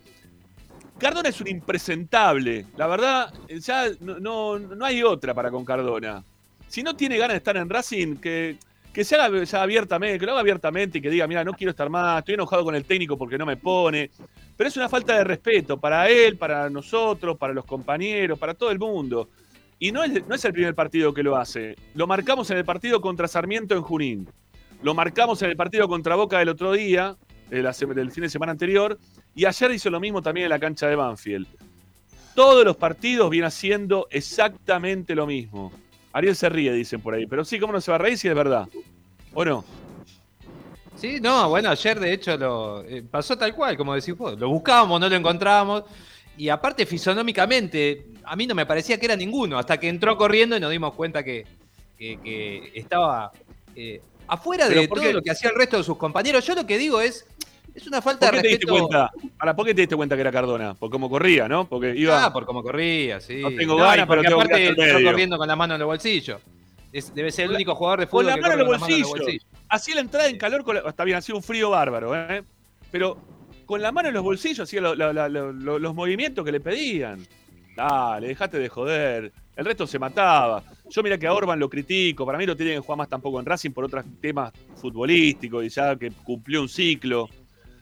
Cardona 0.99 1.31
es 1.31 1.41
un 1.41 1.49
impresentable, 1.49 2.67
la 2.77 2.87
verdad, 2.87 3.33
ya 3.49 3.87
no, 4.01 4.21
no, 4.21 4.59
no 4.59 4.85
hay 4.85 5.03
otra 5.03 5.33
para 5.33 5.51
con 5.51 5.65
Cardona. 5.65 6.23
Si 6.69 6.83
no 6.83 6.95
tiene 6.95 7.17
ganas 7.17 7.33
de 7.33 7.39
estar 7.39 7.57
en 7.57 7.69
Racing, 7.69 8.17
que, 8.17 8.59
que 8.93 9.05
se 9.05 9.17
haga 9.17 9.45
ya 9.45 9.63
abiertamente, 9.63 10.19
que 10.19 10.27
lo 10.27 10.33
haga 10.33 10.41
abiertamente 10.41 10.99
y 10.99 11.01
que 11.01 11.11
diga, 11.11 11.27
mira, 11.27 11.45
no 11.45 11.53
quiero 11.53 11.71
estar 11.71 11.89
más, 11.89 12.19
estoy 12.19 12.35
enojado 12.35 12.65
con 12.65 12.75
el 12.75 12.85
técnico 12.85 13.17
porque 13.17 13.39
no 13.39 13.47
me 13.47 13.57
pone. 13.57 14.11
Pero 14.57 14.69
es 14.69 14.77
una 14.77 14.89
falta 14.89 15.17
de 15.17 15.25
respeto 15.25 15.79
para 15.79 16.09
él, 16.09 16.37
para 16.37 16.69
nosotros, 16.69 17.37
para 17.39 17.53
los 17.55 17.65
compañeros, 17.65 18.39
para 18.39 18.55
todo 18.55 18.71
el 18.71 18.79
mundo. 18.79 19.29
Y 19.79 19.93
no 19.93 20.03
es, 20.05 20.27
no 20.29 20.35
es 20.35 20.45
el 20.45 20.53
primer 20.53 20.75
partido 20.75 21.15
que 21.15 21.23
lo 21.23 21.37
hace. 21.37 21.77
Lo 21.95 22.07
marcamos 22.07 22.51
en 22.51 22.59
el 22.59 22.65
partido 22.65 23.01
contra 23.01 23.29
Sarmiento 23.29 23.75
en 23.75 23.83
Junín. 23.83 24.29
Lo 24.83 24.95
marcamos 24.95 25.41
en 25.43 25.51
el 25.51 25.57
partido 25.57 25.89
contra 25.89 26.17
Boca 26.17 26.39
del 26.39 26.49
otro 26.51 26.73
día, 26.73 27.17
se- 27.73 27.87
del 27.87 28.11
fin 28.13 28.23
de 28.25 28.29
semana 28.29 28.53
anterior. 28.53 28.99
Y 29.35 29.45
ayer 29.47 29.71
hizo 29.71 29.89
lo 29.89 30.01
mismo 30.01 30.21
también 30.21 30.45
en 30.45 30.51
la 30.51 30.59
cancha 30.59 30.87
de 30.89 30.97
Banfield. 30.97 31.47
Todos 32.35 32.65
los 32.65 32.77
partidos 32.77 33.31
viene 33.31 33.47
haciendo 33.47 34.07
exactamente 34.11 35.15
lo 35.15 35.27
mismo. 35.27 35.73
Ariel 36.13 36.35
se 36.37 36.49
ríe, 36.49 36.73
dicen 36.73 37.01
por 37.01 37.15
ahí. 37.15 37.27
Pero 37.27 37.45
sí, 37.45 37.59
¿cómo 37.61 37.73
no 37.73 37.81
se 37.81 37.91
va 37.91 37.97
a 37.97 37.99
reír 37.99 38.19
si 38.19 38.29
es 38.29 38.35
verdad? 38.35 38.69
¿O 39.33 39.45
no? 39.45 39.65
Sí, 40.97 41.19
no, 41.21 41.49
bueno, 41.49 41.71
ayer 41.71 41.99
de 41.99 42.13
hecho 42.13 42.37
lo 42.37 42.83
eh, 42.85 43.03
pasó 43.09 43.37
tal 43.39 43.55
cual, 43.55 43.77
como 43.77 43.95
decís 43.95 44.17
vos. 44.17 44.39
Lo 44.39 44.49
buscábamos, 44.51 45.01
no 45.01 45.09
lo 45.09 45.15
encontrábamos. 45.17 45.85
Y 46.37 46.49
aparte, 46.49 46.85
fisonómicamente, 46.87 48.07
a 48.25 48.37
mí 48.37 48.47
no 48.47 48.55
me 48.55 48.67
parecía 48.67 48.99
que 48.99 49.07
era 49.07 49.17
ninguno, 49.17 49.59
hasta 49.59 49.79
que 49.79 49.89
entró 49.89 50.17
corriendo 50.17 50.57
y 50.57 50.61
nos 50.61 50.71
dimos 50.71 50.95
cuenta 50.95 51.23
que, 51.23 51.47
que- 51.99 52.19
que 52.23 52.73
estaba 52.75 53.31
eh, 53.77 54.01
afuera 54.27 54.69
de 54.69 54.89
¿por 54.89 54.99
todo 54.99 55.09
qué? 55.09 55.15
lo 55.15 55.23
que 55.23 55.31
hacía 55.31 55.51
el 55.51 55.57
resto 55.57 55.77
de 55.79 55.85
sus 55.85 55.97
compañeros. 55.97 56.47
Yo 56.47 56.55
lo 56.55 56.67
que 56.67 56.77
digo 56.79 57.01
es, 57.01 57.27
Es 57.81 57.87
una 57.87 58.03
falta 58.03 58.27
¿Por 58.27 58.37
de 58.37 58.43
qué 58.43 58.43
te 58.43 58.49
diste 58.49 58.67
respeto. 58.67 58.89
cuenta? 58.89 59.11
Para, 59.39 59.57
¿Por 59.57 59.67
qué 59.67 59.75
te 59.75 59.81
diste 59.83 59.97
cuenta 59.97 60.15
que 60.15 60.21
era 60.21 60.31
Cardona? 60.33 60.75
Por 60.75 60.91
cómo 60.91 61.09
corría, 61.09 61.49
¿no? 61.49 61.67
Porque 61.69 61.95
iba. 61.97 62.25
Ah, 62.27 62.33
por 62.33 62.45
cómo 62.45 62.63
corría, 62.63 63.21
sí. 63.21 63.41
No 63.41 63.51
tengo 63.51 63.77
ganas, 63.77 64.07
pero 64.07 64.23
porque 64.23 64.29
ir 64.29 64.35
aparte 64.35 64.67
entró 64.69 65.11
corriendo 65.11 65.39
con 65.39 65.49
la 65.49 65.57
mano 65.57 65.75
en 65.75 65.81
el 65.81 65.87
bolsillo. 65.87 66.41
Es- 66.93 67.15
debe 67.15 67.31
ser 67.33 67.47
el 67.47 67.53
único 67.53 67.75
jugador 67.75 68.01
de 68.01 68.07
Con 68.07 68.11
fútbol 68.23 68.27
la 68.27 68.35
que 68.35 68.41
mano 68.43 68.55
en 68.55 68.59
corre 68.61 68.63
el 68.63 68.67
con 68.67 68.73
la 68.73 68.79
mano 68.81 68.95
en 68.95 69.01
el 69.01 69.07
bolsillo. 69.09 69.25
bolsillo. 69.25 69.45
Hacía 69.69 69.95
la 69.95 70.01
entrada 70.01 70.29
en 70.29 70.39
calor. 70.39 70.65
Con 70.65 70.75
la- 70.77 70.81
Está 70.89 71.05
bien, 71.05 71.17
hacía 71.19 71.35
un 71.35 71.43
frío 71.43 71.71
bárbaro, 71.71 72.15
¿eh? 72.17 72.43
Pero 72.91 73.17
con 73.67 73.81
la 73.81 73.93
mano 73.93 74.09
en 74.09 74.15
los 74.15 74.25
bolsillos 74.25 74.61
hacía 74.61 74.81
lo- 74.81 74.95
lo- 74.95 75.13
lo- 75.13 75.29
lo- 75.29 75.53
lo- 75.53 75.79
los 75.79 75.95
movimientos 75.95 76.45
que 76.45 76.53
le 76.53 76.61
pedían. 76.61 77.27
Dale, 77.77 78.27
dejate 78.29 78.59
de 78.59 78.69
joder. 78.69 79.33
El 79.57 79.65
resto 79.65 79.87
se 79.87 79.99
mataba. 79.99 80.63
Yo 80.89 81.03
mira 81.03 81.17
que 81.19 81.27
a 81.27 81.33
Orban 81.33 81.59
lo 81.61 81.69
critico. 81.71 82.27
Para 82.27 82.39
mí 82.39 82.47
no 82.47 82.57
tiene 82.57 82.73
que 82.73 82.81
jugar 82.81 82.99
más 82.99 83.09
tampoco 83.09 83.39
en 83.39 83.47
Racing 83.47 83.71
por 83.71 83.85
otros 83.85 84.05
temas 84.21 84.53
futbolísticos 84.77 85.65
y 85.65 85.69
ya 85.69 85.95
que 85.97 86.11
cumplió 86.25 86.63
un 86.63 86.69
ciclo. 86.69 87.29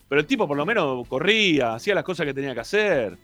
Pero 0.08 0.20
el 0.20 0.26
tipo 0.26 0.48
por 0.48 0.56
lo 0.56 0.64
menos 0.64 1.06
corría, 1.06 1.74
hacía 1.74 1.94
las 1.94 2.04
cosas 2.04 2.24
que 2.26 2.34
tenía 2.34 2.54
que 2.54 2.60
hacer. 2.60 3.16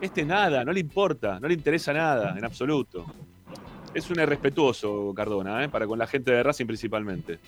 Este 0.00 0.24
nada, 0.24 0.64
no 0.64 0.72
le 0.72 0.80
importa, 0.80 1.40
no 1.40 1.48
le 1.48 1.54
interesa 1.54 1.92
nada, 1.92 2.36
en 2.38 2.44
absoluto. 2.44 3.04
Es 3.92 4.08
un 4.10 4.20
irrespetuoso 4.20 5.12
Cardona, 5.16 5.64
¿eh? 5.64 5.68
para 5.68 5.86
con 5.86 5.98
la 5.98 6.06
gente 6.06 6.30
de 6.30 6.42
Racing 6.42 6.66
principalmente. 6.66 7.38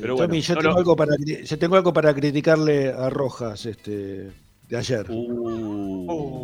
Pero 0.00 0.14
bueno, 0.14 0.28
Tommy, 0.28 0.40
yo, 0.40 0.54
no 0.54 0.60
tengo 0.60 0.72
lo- 0.74 0.78
algo 0.78 0.94
para, 0.94 1.16
cri- 1.16 1.42
yo 1.44 1.58
tengo 1.58 1.74
algo 1.74 1.92
para 1.92 2.14
criticarle 2.14 2.92
a 2.92 3.10
Rojas 3.10 3.66
este, 3.66 4.30
de 4.68 4.76
ayer. 4.76 5.04
Uh. 5.10 6.36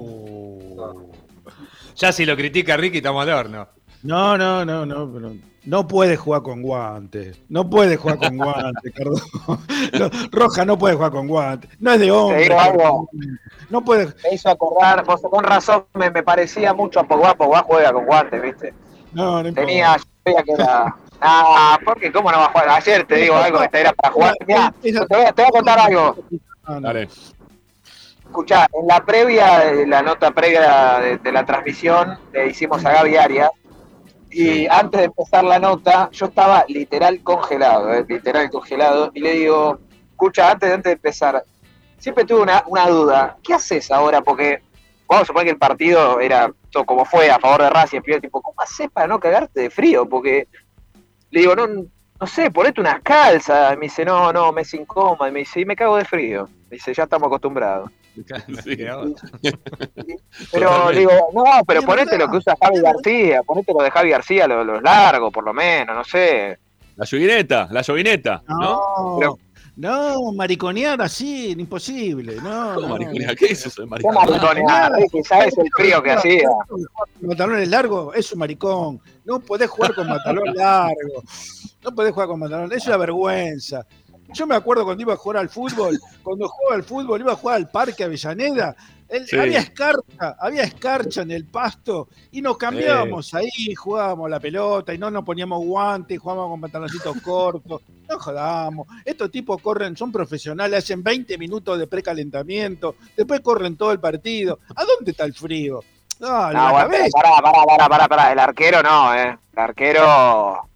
Ya 1.96 2.10
si 2.10 2.26
lo 2.26 2.36
critica 2.36 2.76
Ricky, 2.76 2.96
estamos 2.96 3.22
al 3.28 3.32
horno. 3.34 3.68
No, 4.04 4.36
no, 4.36 4.66
no, 4.66 4.84
no, 4.84 5.10
pero 5.10 5.32
no 5.64 5.88
puede 5.88 6.16
jugar 6.16 6.42
con 6.42 6.60
guantes. 6.60 7.40
No 7.48 7.68
puede 7.68 7.96
jugar 7.96 8.18
con 8.18 8.36
guantes, 8.36 8.92
Cardona. 8.94 9.22
No, 9.98 10.10
Rojas 10.30 10.66
no 10.66 10.78
puede 10.78 10.94
jugar 10.94 11.10
con 11.10 11.26
guantes. 11.26 11.70
No 11.80 11.92
es 11.92 12.00
de 12.00 12.10
hombre. 12.10 12.42
digo 12.42 12.60
algo. 12.60 13.08
No 13.70 13.82
puede. 13.82 14.06
Me 14.22 14.34
hizo 14.34 14.50
acordar, 14.50 15.04
vos 15.04 15.22
con 15.22 15.42
razón 15.42 15.86
me, 15.94 16.10
me 16.10 16.22
parecía 16.22 16.74
mucho 16.74 17.00
a 17.00 17.04
Pogba, 17.04 17.34
Pogba 17.34 17.62
juega 17.62 17.92
con 17.92 18.04
guantes, 18.04 18.42
¿viste? 18.42 18.74
No, 19.14 19.42
no 19.42 19.48
importa. 19.48 19.66
Tenía, 19.66 19.96
yo 19.96 20.04
veía 20.24 20.42
que 20.42 20.52
era... 20.52 20.96
Ah, 21.26 21.78
porque 21.82 22.12
cómo 22.12 22.30
no 22.30 22.38
va 22.38 22.46
a 22.46 22.48
jugar. 22.50 22.68
Ayer 22.68 23.06
te 23.06 23.14
digo 23.16 23.34
algo, 23.36 23.62
esta 23.62 23.78
era 23.78 23.92
para 23.94 24.12
jugar. 24.12 24.34
Mirá, 24.46 24.74
te, 24.82 24.92
voy 24.92 25.24
a, 25.24 25.32
te 25.32 25.40
voy 25.40 25.48
a 25.48 25.52
contar 25.52 25.78
algo. 25.78 26.16
Dale. 26.80 27.08
Escuchá, 28.26 28.66
en 28.74 28.86
la 28.86 29.02
previa, 29.02 29.72
la 29.86 30.02
nota 30.02 30.32
previa 30.32 30.98
de, 31.00 31.16
de 31.16 31.32
la 31.32 31.46
transmisión, 31.46 32.18
le 32.32 32.48
hicimos 32.48 32.84
a 32.84 32.92
Gaby 32.92 33.16
Arias. 33.16 33.50
Y 34.36 34.66
antes 34.66 34.98
de 34.98 35.04
empezar 35.06 35.44
la 35.44 35.60
nota, 35.60 36.10
yo 36.10 36.26
estaba 36.26 36.64
literal 36.66 37.22
congelado, 37.22 37.94
eh, 37.94 38.04
literal 38.08 38.50
congelado. 38.50 39.12
Y 39.14 39.20
le 39.20 39.32
digo, 39.34 39.78
escucha, 40.10 40.50
antes, 40.50 40.72
antes 40.72 40.90
de 40.90 40.92
empezar, 40.94 41.44
siempre 41.98 42.24
tuve 42.24 42.40
una, 42.40 42.64
una 42.66 42.88
duda. 42.88 43.36
¿Qué 43.44 43.54
haces 43.54 43.92
ahora? 43.92 44.22
Porque 44.22 44.60
vamos 45.06 45.22
a 45.22 45.26
suponer 45.26 45.46
que 45.46 45.52
el 45.52 45.58
partido 45.58 46.18
era 46.18 46.52
todo 46.72 46.84
como 46.84 47.04
fue, 47.04 47.30
a 47.30 47.38
favor 47.38 47.62
de 47.62 47.70
Racing. 47.70 47.98
El 47.98 48.02
primer 48.02 48.20
tiempo, 48.22 48.42
¿cómo 48.42 48.60
haces 48.60 48.90
para 48.90 49.06
no 49.06 49.20
cagarte 49.20 49.60
de 49.60 49.70
frío? 49.70 50.08
Porque 50.08 50.48
le 51.30 51.40
digo, 51.40 51.54
no, 51.54 51.68
no 51.68 52.26
sé, 52.26 52.50
ponete 52.50 52.80
unas 52.80 53.02
calzas. 53.02 53.78
Me 53.78 53.84
dice, 53.84 54.04
no, 54.04 54.32
no, 54.32 54.50
me 54.50 54.62
es 54.62 54.74
incómodo. 54.74 55.28
Y 55.28 55.30
me 55.30 55.38
dice, 55.40 55.60
y 55.60 55.64
me 55.64 55.76
cago 55.76 55.96
de 55.96 56.04
frío. 56.04 56.48
Me 56.70 56.76
dice, 56.76 56.92
ya 56.92 57.04
estamos 57.04 57.28
acostumbrados. 57.28 57.88
Pero 60.52 60.90
digo, 60.90 61.10
no, 61.32 61.44
pero 61.66 61.82
ponete 61.82 62.18
lo 62.18 62.28
que 62.30 62.36
usa 62.36 62.54
Javi 62.60 62.80
García, 62.80 63.42
ponete 63.42 63.72
lo 63.72 63.82
de 63.82 63.90
Javi 63.90 64.10
García, 64.10 64.46
los 64.46 64.64
lo 64.66 64.80
largos, 64.80 65.32
por 65.32 65.44
lo 65.44 65.52
menos, 65.52 65.96
no 65.96 66.04
sé. 66.04 66.58
La 66.96 67.04
llovineta, 67.04 67.68
la 67.70 67.82
llovineta, 67.82 68.42
¿no? 68.46 69.18
No, 69.20 69.38
no, 69.76 70.32
mariconear 70.32 71.00
así, 71.02 71.50
imposible. 71.58 72.36
No, 72.36 72.74
¿Cómo 72.76 72.88
no. 72.88 72.94
mariconear? 72.94 73.34
¿Qué 73.34 73.46
es 73.46 73.66
eso 73.66 73.82
de 73.82 73.88
¿Qué 73.88 73.90
mariconear? 73.90 74.26
mariconear? 74.28 74.92
Ricky? 74.92 75.22
¿Sabes 75.24 75.58
el 75.58 75.68
frío 75.76 76.00
que 76.02 76.12
hacía? 76.12 76.48
Pantalones 77.26 77.68
largos 77.68 78.14
es 78.14 78.32
un 78.32 78.38
maricón. 78.38 79.00
No 79.24 79.40
podés 79.40 79.68
jugar 79.68 79.94
con 79.94 80.06
pantalón 80.06 80.54
largo. 80.54 81.24
No 81.82 81.94
podés 81.94 82.12
jugar 82.12 82.28
con 82.28 82.38
pantalón. 82.38 82.72
Es 82.72 82.86
una 82.86 82.96
vergüenza. 82.98 83.84
Yo 84.34 84.46
me 84.46 84.54
acuerdo 84.56 84.84
cuando 84.84 85.02
iba 85.02 85.14
a 85.14 85.16
jugar 85.16 85.38
al 85.38 85.48
fútbol, 85.48 85.98
cuando 86.22 86.48
jugaba 86.48 86.76
al 86.76 86.84
fútbol, 86.84 87.20
iba 87.20 87.32
a 87.32 87.36
jugar 87.36 87.56
al 87.56 87.70
Parque 87.70 88.04
Avellaneda. 88.04 88.74
el- 89.06 89.26
Sí. 89.28 89.36
Había 89.38 89.60
escarcha, 89.60 90.34
había 90.40 90.62
escarcha 90.64 91.22
en 91.22 91.30
el 91.30 91.44
pasto 91.44 92.08
y 92.32 92.40
nos 92.42 92.56
cambiábamos 92.56 93.32
ahí, 93.34 93.72
jugábamos 93.76 94.28
la 94.30 94.40
pelota 94.40 94.92
y 94.94 94.98
no 94.98 95.08
nos 95.10 95.24
poníamos 95.24 95.64
guantes, 95.64 96.18
jugábamos 96.18 96.50
con 96.52 96.60
pantaloncitos 96.62 97.20
cortos. 97.20 97.82
No 98.08 98.18
jodamos. 98.18 98.88
Estos 99.04 99.30
tipos 99.30 99.60
corren, 99.60 99.94
son 99.96 100.10
profesionales, 100.10 100.78
hacen 100.82 101.02
20 101.02 101.36
minutos 101.38 101.78
de 101.78 101.86
precalentamiento, 101.86 102.96
después 103.16 103.40
corren 103.40 103.76
todo 103.76 103.92
el 103.92 104.00
partido. 104.00 104.58
¿A 104.74 104.84
dónde 104.84 105.10
está 105.12 105.24
el 105.24 105.34
frío? 105.34 105.80
Ah, 106.22 106.48
en 106.50 106.56
No, 106.56 106.64
la 106.64 106.70
bueno, 106.72 106.88
cabeza. 106.90 107.08
pará, 107.12 107.30
pará, 107.42 107.64
pará, 107.66 107.88
pará, 107.88 108.08
pará. 108.08 108.32
El 108.32 108.38
arquero 108.38 108.82
no, 108.82 109.14
eh. 109.14 109.38
El 109.52 109.58
arquero 109.58 110.68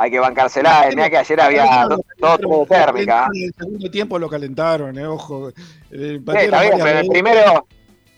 hay 0.00 0.10
que 0.10 0.18
bancársela. 0.18 0.88
eh. 0.88 0.96
Mirá 0.96 1.10
que 1.10 1.18
ayer 1.18 1.40
había 1.40 1.86
dos 1.88 2.00
dos, 2.18 2.68
de 2.68 2.76
térmica. 2.76 3.28
En 3.34 3.42
el 3.44 3.54
segundo 3.56 3.90
tiempo 3.90 4.18
lo 4.18 4.28
calentaron, 4.28 4.98
eh, 4.98 5.06
ojo. 5.06 5.50
Eh, 5.50 5.54
Sí, 5.90 6.36
está 6.36 6.62
bien, 6.62 6.78
pero 6.82 6.98
el 7.00 7.08
primero, 7.08 7.66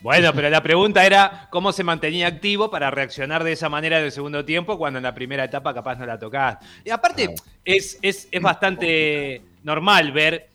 Bueno, 0.01 0.31
pero 0.33 0.49
la 0.49 0.61
pregunta 0.63 1.05
era 1.05 1.47
cómo 1.49 1.71
se 1.71 1.83
mantenía 1.83 2.27
activo 2.27 2.69
para 2.71 2.89
reaccionar 2.91 3.43
de 3.43 3.51
esa 3.53 3.67
manera 3.69 3.99
en 3.99 4.05
el 4.05 4.11
segundo 4.11 4.43
tiempo 4.45 4.77
cuando 4.77 4.97
en 4.99 5.03
la 5.03 5.13
primera 5.13 5.43
etapa 5.43 5.73
capaz 5.73 5.95
no 5.97 6.05
la 6.05 6.17
tocás. 6.19 6.57
Y 6.85 6.89
aparte, 6.89 7.35
es, 7.65 7.99
es, 8.01 8.27
es 8.31 8.41
bastante 8.41 9.41
normal 9.63 10.11
ver 10.11 10.47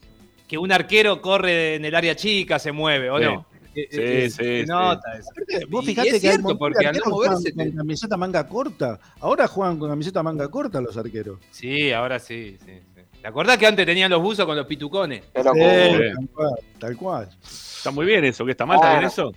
que 0.46 0.56
un 0.59 0.72
arquero 0.72 1.20
corre 1.20 1.74
en 1.74 1.84
el 1.84 1.94
área 1.94 2.14
chica, 2.16 2.59
se 2.59 2.72
mueve, 2.72 3.10
¿o 3.10 3.18
Sí. 3.18 3.24
no? 3.24 3.44
Eh, 3.82 4.30
Sí, 4.30 4.42
eh, 4.42 4.60
sí, 4.64 4.66
nota 4.68 5.14
eso. 5.18 5.66
Vos 5.68 5.84
fijate 5.84 6.09
es 6.09 6.12
que 6.20 6.28
hay 6.28 6.32
cierto, 6.32 6.42
montón 6.42 6.59
porque 6.59 6.86
al 6.86 6.96
no 6.96 7.10
moverse 7.10 7.52
te- 7.52 7.55
con 7.55 7.70
camiseta 7.72 8.16
manga 8.16 8.46
corta. 8.46 8.98
Ahora 9.20 9.46
juegan 9.48 9.78
con 9.78 9.88
camiseta 9.90 10.22
manga 10.22 10.48
corta 10.48 10.80
los 10.80 10.96
arqueros. 10.96 11.38
Sí, 11.50 11.92
ahora 11.92 12.18
sí, 12.18 12.56
sí, 12.64 12.72
sí. 12.94 13.02
¿Te 13.20 13.26
acordás 13.28 13.59
que 13.59 13.66
antes 13.66 13.84
tenían 13.84 14.10
los 14.10 14.22
buzos 14.22 14.46
con 14.46 14.56
los 14.56 14.66
pitucones? 14.66 15.22
pero 15.32 15.52
Sí, 15.52 15.60
Sí. 15.60 15.66
tal 16.14 16.28
cual, 16.32 16.50
tal 16.78 16.96
cual. 16.96 17.28
Está 17.42 17.90
muy 17.90 18.06
bien 18.06 18.24
eso, 18.24 18.44
que 18.44 18.52
está 18.52 18.64
mal, 18.66 18.76
¿está 18.76 18.92
bien 18.98 19.05
eso? 19.05 19.32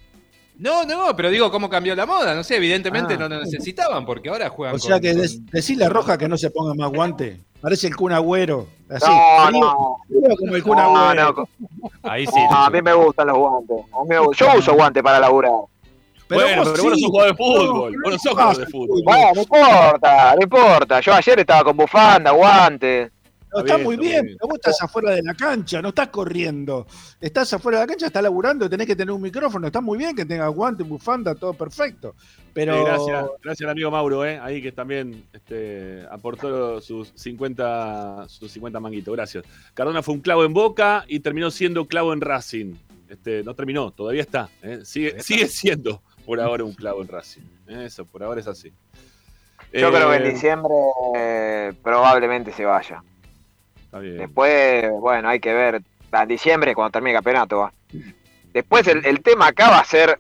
No, 0.57 0.83
no, 0.85 1.15
pero 1.15 1.31
digo 1.31 1.49
cómo 1.49 1.67
cambió 1.69 1.95
la 1.95 2.05
moda. 2.05 2.35
No 2.35 2.43
sé, 2.43 2.57
evidentemente 2.57 3.15
Ah. 3.15 3.17
no 3.17 3.29
lo 3.29 3.39
necesitaban 3.41 4.05
porque 4.05 4.29
ahora 4.29 4.49
juegan 4.49 4.75
O 4.75 4.79
sea 4.79 4.95
con- 4.95 5.01
que 5.01 5.13
con- 5.15 5.45
decirle 5.47 5.85
a 5.85 5.89
Roja 5.89 6.17
que 6.19 6.27
no 6.27 6.37
se 6.37 6.51
ponga 6.51 6.75
más 6.75 6.91
guante. 6.91 7.39
Parece 7.59 7.87
el 7.87 7.95
Kun 7.95 8.11
Agüero. 8.11 8.67
Así, 8.95 9.05
no, 9.09 9.47
frío, 9.47 9.59
no. 9.61 9.97
frío 10.07 10.35
como 10.37 10.55
el 10.55 10.63
No, 10.65 11.13
no, 11.13 11.47
Ahí 12.03 12.25
sí. 12.27 12.39
no, 12.49 12.57
a 12.65 12.69
mí 12.69 12.81
me 12.81 12.93
gustan 12.93 13.27
los 13.27 13.37
guantes. 13.37 13.77
A 13.93 14.01
mí 14.03 14.09
me 14.09 14.19
gustan. 14.19 14.47
Yo 14.53 14.59
uso 14.59 14.73
guantes 14.73 15.01
para 15.03 15.19
laburar. 15.19 15.51
bueno, 16.29 16.63
vos 16.63 16.71
pero 16.73 16.83
vos 16.83 16.91
no 16.91 16.95
sí. 16.95 17.01
sos 17.01 17.09
jugador 17.09 17.31
de 17.31 17.37
fútbol. 17.37 17.91
No, 17.93 17.99
Vos 18.03 18.11
no 18.13 18.19
sos 18.19 18.31
jugador 18.31 18.57
de 18.57 18.65
fútbol. 18.67 19.01
Bueno, 19.03 19.31
no 19.35 19.41
importa, 19.41 20.35
no 20.35 20.41
importa. 20.43 20.99
Yo 21.01 21.13
ayer 21.13 21.39
estaba 21.39 21.63
con 21.63 21.77
bufanda, 21.77 22.31
guantes. 22.31 23.11
No, 23.53 23.59
Está 23.59 23.75
bien, 23.75 23.85
muy 23.85 23.95
está 23.95 24.21
bien, 24.21 24.37
vos 24.41 24.53
estás 24.55 24.81
afuera 24.81 25.11
de 25.11 25.23
la 25.23 25.33
cancha, 25.33 25.81
no 25.81 25.89
estás 25.89 26.07
corriendo. 26.07 26.87
Estás 27.19 27.51
afuera 27.53 27.79
de 27.79 27.83
la 27.83 27.87
cancha, 27.87 28.07
estás 28.07 28.23
laburando, 28.23 28.69
tenés 28.69 28.87
que 28.87 28.95
tener 28.95 29.11
un 29.11 29.21
micrófono. 29.21 29.67
Está 29.67 29.81
muy 29.81 29.97
bien 29.97 30.15
que 30.15 30.25
tengas 30.25 30.53
guante, 30.53 30.83
bufanda, 30.83 31.35
todo 31.35 31.53
perfecto. 31.53 32.15
Pero 32.53 32.75
Sí, 32.77 32.83
gracias, 32.85 33.25
gracias 33.43 33.65
al 33.67 33.71
amigo 33.71 33.91
Mauro, 33.91 34.25
¿eh? 34.25 34.39
ahí 34.41 34.61
que 34.61 34.71
también 34.71 35.25
este, 35.33 36.05
aportó 36.09 36.79
sus 36.81 37.11
50, 37.15 38.25
sus 38.29 38.51
50 38.51 38.79
manguitos. 38.79 39.13
Gracias. 39.15 39.43
Cardona 39.73 40.01
fue 40.01 40.15
un 40.15 40.21
clavo 40.21 40.45
en 40.45 40.53
Boca 40.53 41.03
y 41.07 41.19
terminó 41.19 41.51
siendo 41.51 41.85
clavo 41.87 42.13
en 42.13 42.21
Racing. 42.21 42.75
Este, 43.09 43.43
no 43.43 43.53
terminó, 43.55 43.91
todavía 43.91 44.21
está. 44.21 44.49
¿eh? 44.61 44.79
Sigue, 44.85 45.21
sigue 45.21 45.47
siendo 45.47 46.01
por 46.25 46.39
ahora 46.39 46.63
un 46.63 46.73
clavo 46.73 47.01
en 47.01 47.09
Racing. 47.09 47.41
¿eh? 47.67 47.85
Eso, 47.85 48.05
por 48.05 48.23
ahora 48.23 48.39
es 48.39 48.47
así. 48.47 48.69
Yo 49.73 49.87
Eh, 49.89 49.91
creo 49.91 50.09
que 50.09 50.15
en 50.15 50.33
diciembre 50.33 50.73
eh, 51.15 51.73
probablemente 51.83 52.51
se 52.53 52.65
vaya. 52.65 53.03
Está 53.91 53.99
bien. 53.99 54.19
Después, 54.19 54.89
bueno, 54.89 55.27
hay 55.27 55.41
que 55.41 55.53
ver. 55.53 55.81
En 56.13 56.27
diciembre, 56.29 56.73
cuando 56.73 56.91
termine 56.91 57.11
el 57.11 57.17
campeonato, 57.17 57.57
va. 57.57 57.73
Después, 58.53 58.87
el, 58.87 59.05
el 59.05 59.21
tema 59.21 59.47
acá 59.47 59.69
va 59.69 59.79
a 59.79 59.85
ser 59.85 60.17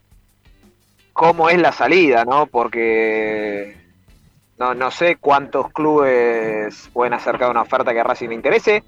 cómo 1.13 1.49
es 1.49 1.57
la 1.57 1.71
salida, 1.71 2.25
¿no? 2.25 2.47
Porque 2.47 3.77
no, 4.57 4.73
no 4.73 4.91
sé 4.91 5.15
cuántos 5.15 5.71
clubes 5.71 6.89
pueden 6.91 7.13
acercar 7.13 7.49
una 7.49 7.61
oferta 7.61 7.93
que 7.93 8.01
a 8.01 8.03
Racing 8.03 8.27
le 8.27 8.35
interese. 8.35 8.83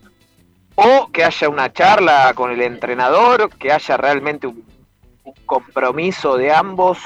O 0.76 1.10
que 1.14 1.23
haya 1.23 1.47
una 1.47 1.72
charla 1.72 2.34
con 2.35 2.51
el 2.51 2.61
entrenador, 2.61 3.49
que 3.57 3.72
haya 3.72 3.95
realmente 3.95 4.47
un, 4.47 4.65
un 5.23 5.34
compromiso 5.45 6.35
de 6.35 6.51
ambos 6.51 6.99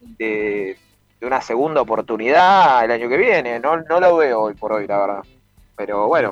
de, 0.00 0.76
de 1.18 1.26
una 1.26 1.40
segunda 1.40 1.80
oportunidad 1.80 2.84
el 2.84 2.92
año 2.92 3.08
que 3.08 3.16
viene. 3.16 3.58
No, 3.58 3.78
no 3.78 3.98
lo 3.98 4.16
veo 4.16 4.42
hoy 4.42 4.54
por 4.54 4.72
hoy, 4.74 4.86
la 4.86 4.98
verdad. 4.98 5.22
Pero 5.76 6.08
bueno, 6.08 6.30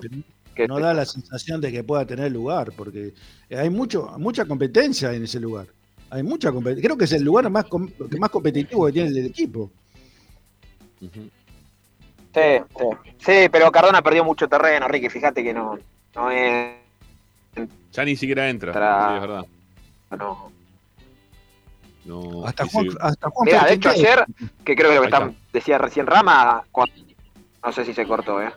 que 0.58 0.66
no 0.68 0.80
da 0.80 0.92
la 0.92 1.04
sensación 1.06 1.60
de 1.60 1.70
que 1.70 1.84
pueda 1.84 2.04
tener 2.04 2.32
lugar, 2.32 2.72
porque 2.76 3.14
hay 3.56 3.70
mucho, 3.70 4.12
mucha 4.18 4.44
competencia 4.44 5.12
en 5.12 5.22
ese 5.22 5.38
lugar. 5.38 5.66
Hay 6.10 6.22
mucha 6.24 6.50
competencia. 6.50 6.84
Creo 6.84 6.98
que 6.98 7.04
es 7.04 7.12
el 7.12 7.22
lugar 7.22 7.48
más, 7.48 7.66
com- 7.66 7.88
más 8.18 8.30
competitivo 8.30 8.86
que 8.86 8.92
tiene 8.92 9.08
el 9.10 9.26
equipo. 9.26 9.70
Sí, 11.00 11.10
sí. 11.14 11.30
Sí, 13.18 13.48
pero 13.50 13.70
Cardona 13.70 14.02
perdió 14.02 14.24
mucho 14.24 14.48
terreno, 14.48 14.88
Ricky. 14.88 15.08
Fíjate 15.08 15.42
que 15.44 15.54
no, 15.54 15.78
no 16.16 16.30
es. 16.30 16.74
Ya 17.92 18.04
ni 18.04 18.16
siquiera 18.16 18.48
entra. 18.50 18.72
Entra- 18.72 19.08
Sí, 19.10 19.14
es 19.14 19.20
verdad. 19.20 19.44
No. 20.18 20.52
No, 22.04 22.46
Hasta 22.46 22.66
Juan, 22.66 22.84
sí. 22.90 22.96
hasta 23.00 23.28
Juan 23.30 23.46
Mira, 23.46 23.64
de 23.66 23.74
hecho 23.74 23.90
ayer, 23.90 24.24
que 24.64 24.74
creo 24.74 24.88
que 24.90 24.94
lo 24.96 25.00
que 25.02 25.06
está- 25.08 25.32
decía 25.52 25.78
recién 25.78 26.06
Rama, 26.06 26.64
cuando- 26.72 26.94
no 27.64 27.72
sé 27.72 27.84
si 27.84 27.92
se 27.92 28.06
cortó, 28.06 28.40
¿eh? 28.42 28.50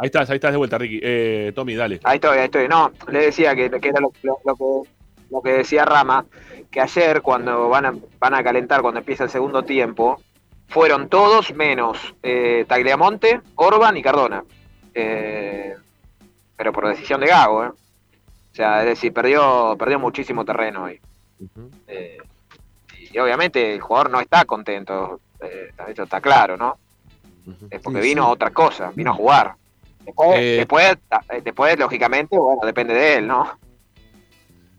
Ahí 0.00 0.06
estás, 0.06 0.30
ahí 0.30 0.36
estás 0.36 0.52
de 0.52 0.56
vuelta, 0.56 0.78
Ricky. 0.78 0.98
Eh, 1.02 1.52
Tommy, 1.54 1.74
dale. 1.74 2.00
Ahí 2.04 2.16
estoy, 2.16 2.38
ahí 2.38 2.44
estoy. 2.44 2.68
No, 2.68 2.90
le 3.08 3.18
decía 3.26 3.54
que, 3.54 3.70
que 3.70 3.88
era 3.88 4.00
lo, 4.00 4.12
lo- 4.22 4.38
lo 4.44 4.56
que, 4.56 4.90
lo 5.30 5.42
que 5.42 5.50
decía 5.52 5.84
Rama, 5.84 6.24
que 6.70 6.80
ayer 6.80 7.20
cuando 7.22 7.68
van 7.68 7.86
a, 7.86 7.94
van 8.18 8.34
a 8.34 8.42
calentar, 8.42 8.80
cuando 8.82 9.00
empieza 9.00 9.24
el 9.24 9.30
segundo 9.30 9.62
tiempo, 9.62 10.20
fueron 10.68 11.08
todos 11.08 11.54
menos 11.54 12.14
eh, 12.22 12.64
Tagliamonte, 12.66 13.40
Orban 13.56 13.96
y 13.96 14.02
Cardona. 14.02 14.42
Eh, 14.94 15.74
pero 16.56 16.72
por 16.72 16.88
decisión 16.88 17.20
de 17.20 17.26
Gago, 17.26 17.64
¿eh? 17.64 17.68
O 17.68 18.54
sea, 18.54 18.80
es 18.80 18.86
decir, 18.86 19.12
perdió, 19.12 19.76
perdió 19.78 19.98
muchísimo 19.98 20.44
terreno 20.44 20.86
ahí. 20.86 20.98
Eh, 21.86 22.18
y 23.12 23.18
obviamente 23.18 23.74
el 23.74 23.80
jugador 23.80 24.10
no 24.10 24.20
está 24.20 24.44
contento, 24.44 25.20
eh, 25.40 25.70
esto 25.88 26.02
está 26.04 26.20
claro, 26.20 26.56
¿no? 26.56 26.76
Es 27.70 27.80
porque 27.80 28.02
Sí, 28.02 28.08
vino 28.08 28.22
sí. 28.24 28.28
a 28.28 28.32
otra 28.32 28.50
cosa, 28.50 28.92
vino 28.94 29.10
a 29.12 29.14
jugar. 29.14 29.54
Después, 30.10 30.38
Eh, 30.40 30.56
después, 30.58 30.96
eh, 31.30 31.40
después, 31.44 31.78
lógicamente, 31.78 32.38
bueno, 32.38 32.60
depende 32.64 32.94
de 32.94 33.16
él, 33.16 33.26
¿no? 33.26 33.58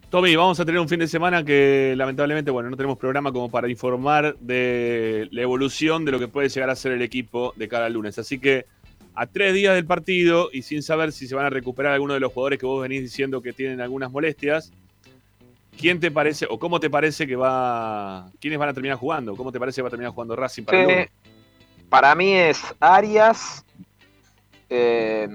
Tommy, 0.09 0.35
vamos 0.35 0.59
a 0.59 0.65
tener 0.65 0.81
un 0.81 0.89
fin 0.89 0.99
de 0.99 1.07
semana 1.07 1.43
que 1.45 1.93
lamentablemente, 1.95 2.51
bueno, 2.51 2.69
no 2.69 2.75
tenemos 2.75 2.97
programa 2.97 3.31
como 3.31 3.49
para 3.49 3.69
informar 3.69 4.35
de 4.39 5.29
la 5.31 5.41
evolución 5.41 6.03
de 6.03 6.11
lo 6.11 6.19
que 6.19 6.27
puede 6.27 6.49
llegar 6.49 6.69
a 6.69 6.75
ser 6.75 6.91
el 6.91 7.01
equipo 7.01 7.53
de 7.55 7.69
cara 7.69 7.85
al 7.85 7.93
lunes. 7.93 8.19
Así 8.19 8.37
que 8.37 8.65
a 9.15 9.25
tres 9.25 9.53
días 9.53 9.73
del 9.73 9.85
partido 9.85 10.49
y 10.51 10.63
sin 10.63 10.83
saber 10.83 11.13
si 11.13 11.27
se 11.27 11.35
van 11.35 11.45
a 11.45 11.49
recuperar 11.49 11.93
algunos 11.93 12.15
de 12.15 12.19
los 12.19 12.33
jugadores 12.33 12.59
que 12.59 12.65
vos 12.65 12.81
venís 12.81 13.01
diciendo 13.01 13.41
que 13.41 13.53
tienen 13.53 13.79
algunas 13.79 14.11
molestias, 14.11 14.73
¿quién 15.79 16.01
te 16.01 16.11
parece 16.11 16.45
o 16.49 16.59
cómo 16.59 16.81
te 16.81 16.89
parece 16.89 17.25
que 17.25 17.37
va, 17.37 18.29
quiénes 18.41 18.59
van 18.59 18.67
a 18.69 18.73
terminar 18.73 18.97
jugando? 18.97 19.35
¿Cómo 19.37 19.49
te 19.53 19.59
parece 19.59 19.77
que 19.77 19.83
va 19.83 19.87
a 19.87 19.91
terminar 19.91 20.11
jugando 20.13 20.35
Racing 20.35 20.63
para 20.63 20.77
el 20.81 20.85
Sí, 20.87 20.91
lunes? 20.91 21.09
para 21.89 22.15
mí 22.15 22.33
es 22.33 22.61
Arias, 22.81 23.65
eh, 24.73 25.27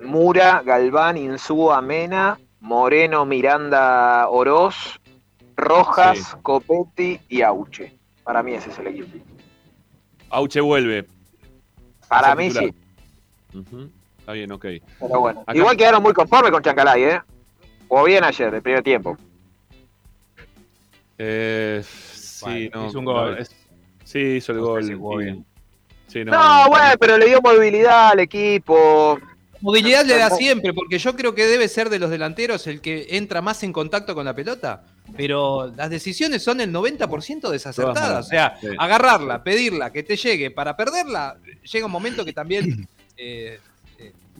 Mura, 0.00 0.62
Galván, 0.64 1.16
Insúa, 1.18 1.80
Mena, 1.82 2.38
Moreno, 2.60 3.26
Miranda, 3.26 4.28
Oroz, 4.28 4.98
Rojas, 5.56 6.18
Sí. 6.18 6.36
Copetti 6.42 7.20
y 7.28 7.42
Auche. 7.42 7.94
Para 8.24 8.42
mí 8.42 8.54
ese 8.54 8.70
es 8.70 8.78
el 8.78 8.86
equipo. 8.88 9.18
Auche 10.30 10.60
vuelve. 10.60 11.06
Para 12.08 12.34
mí 12.34 12.48
titular. 12.48 12.72
sí, 13.52 13.60
Está 14.18 14.32
bien, 14.32 14.50
ok. 14.52 14.64
pero 14.98 15.20
bueno. 15.20 15.40
Acá- 15.42 15.56
Igual 15.56 15.76
quedaron 15.76 16.02
muy 16.02 16.12
conformes 16.12 16.50
con 16.50 16.62
Chancalay, 16.62 17.04
¿eh? 17.04 17.20
O 17.88 18.02
bien 18.04 18.24
ayer, 18.24 18.52
el 18.52 18.62
primer 18.62 18.82
tiempo. 18.82 19.16
Eh, 21.18 21.82
sí, 21.84 22.44
Bueno, 22.44 22.70
no, 22.82 22.86
hizo 22.88 22.98
un 22.98 23.04
gol. 23.04 23.30
no, 23.32 23.36
es- 23.38 23.56
sí, 24.04 24.18
hizo 24.18 24.52
el 24.52 24.58
No 24.58 24.64
gol. 24.64 25.44
Sí, 26.08 26.24
No, 26.24 26.68
bueno, 26.68 26.94
pero 26.98 27.18
le 27.18 27.26
dio 27.26 27.40
movilidad 27.40 28.10
al 28.10 28.20
equipo. 28.20 29.18
Movilidad 29.60 30.04
le 30.04 30.16
da 30.18 30.30
siempre, 30.30 30.72
porque 30.74 30.98
yo 30.98 31.16
creo 31.16 31.34
que 31.34 31.46
debe 31.46 31.66
ser 31.68 31.88
de 31.88 31.98
los 31.98 32.10
delanteros 32.10 32.66
el 32.66 32.80
que 32.80 33.06
entra 33.10 33.40
más 33.42 33.62
en 33.62 33.72
contacto 33.72 34.14
con 34.14 34.24
la 34.24 34.34
pelota. 34.34 34.84
Pero 35.16 35.72
las 35.76 35.88
decisiones 35.88 36.42
son 36.42 36.60
el 36.60 36.72
90% 36.72 37.48
desacertadas. 37.50 38.26
O 38.26 38.28
sea, 38.28 38.56
Sí. 38.60 38.66
agarrarla, 38.78 39.42
pedirla, 39.42 39.90
que 39.92 40.02
te 40.02 40.16
llegue 40.16 40.50
para 40.50 40.76
perderla, 40.76 41.36
llega 41.72 41.86
un 41.86 41.92
momento 41.92 42.24
que 42.24 42.32
también. 42.32 42.86
eh, 43.16 43.58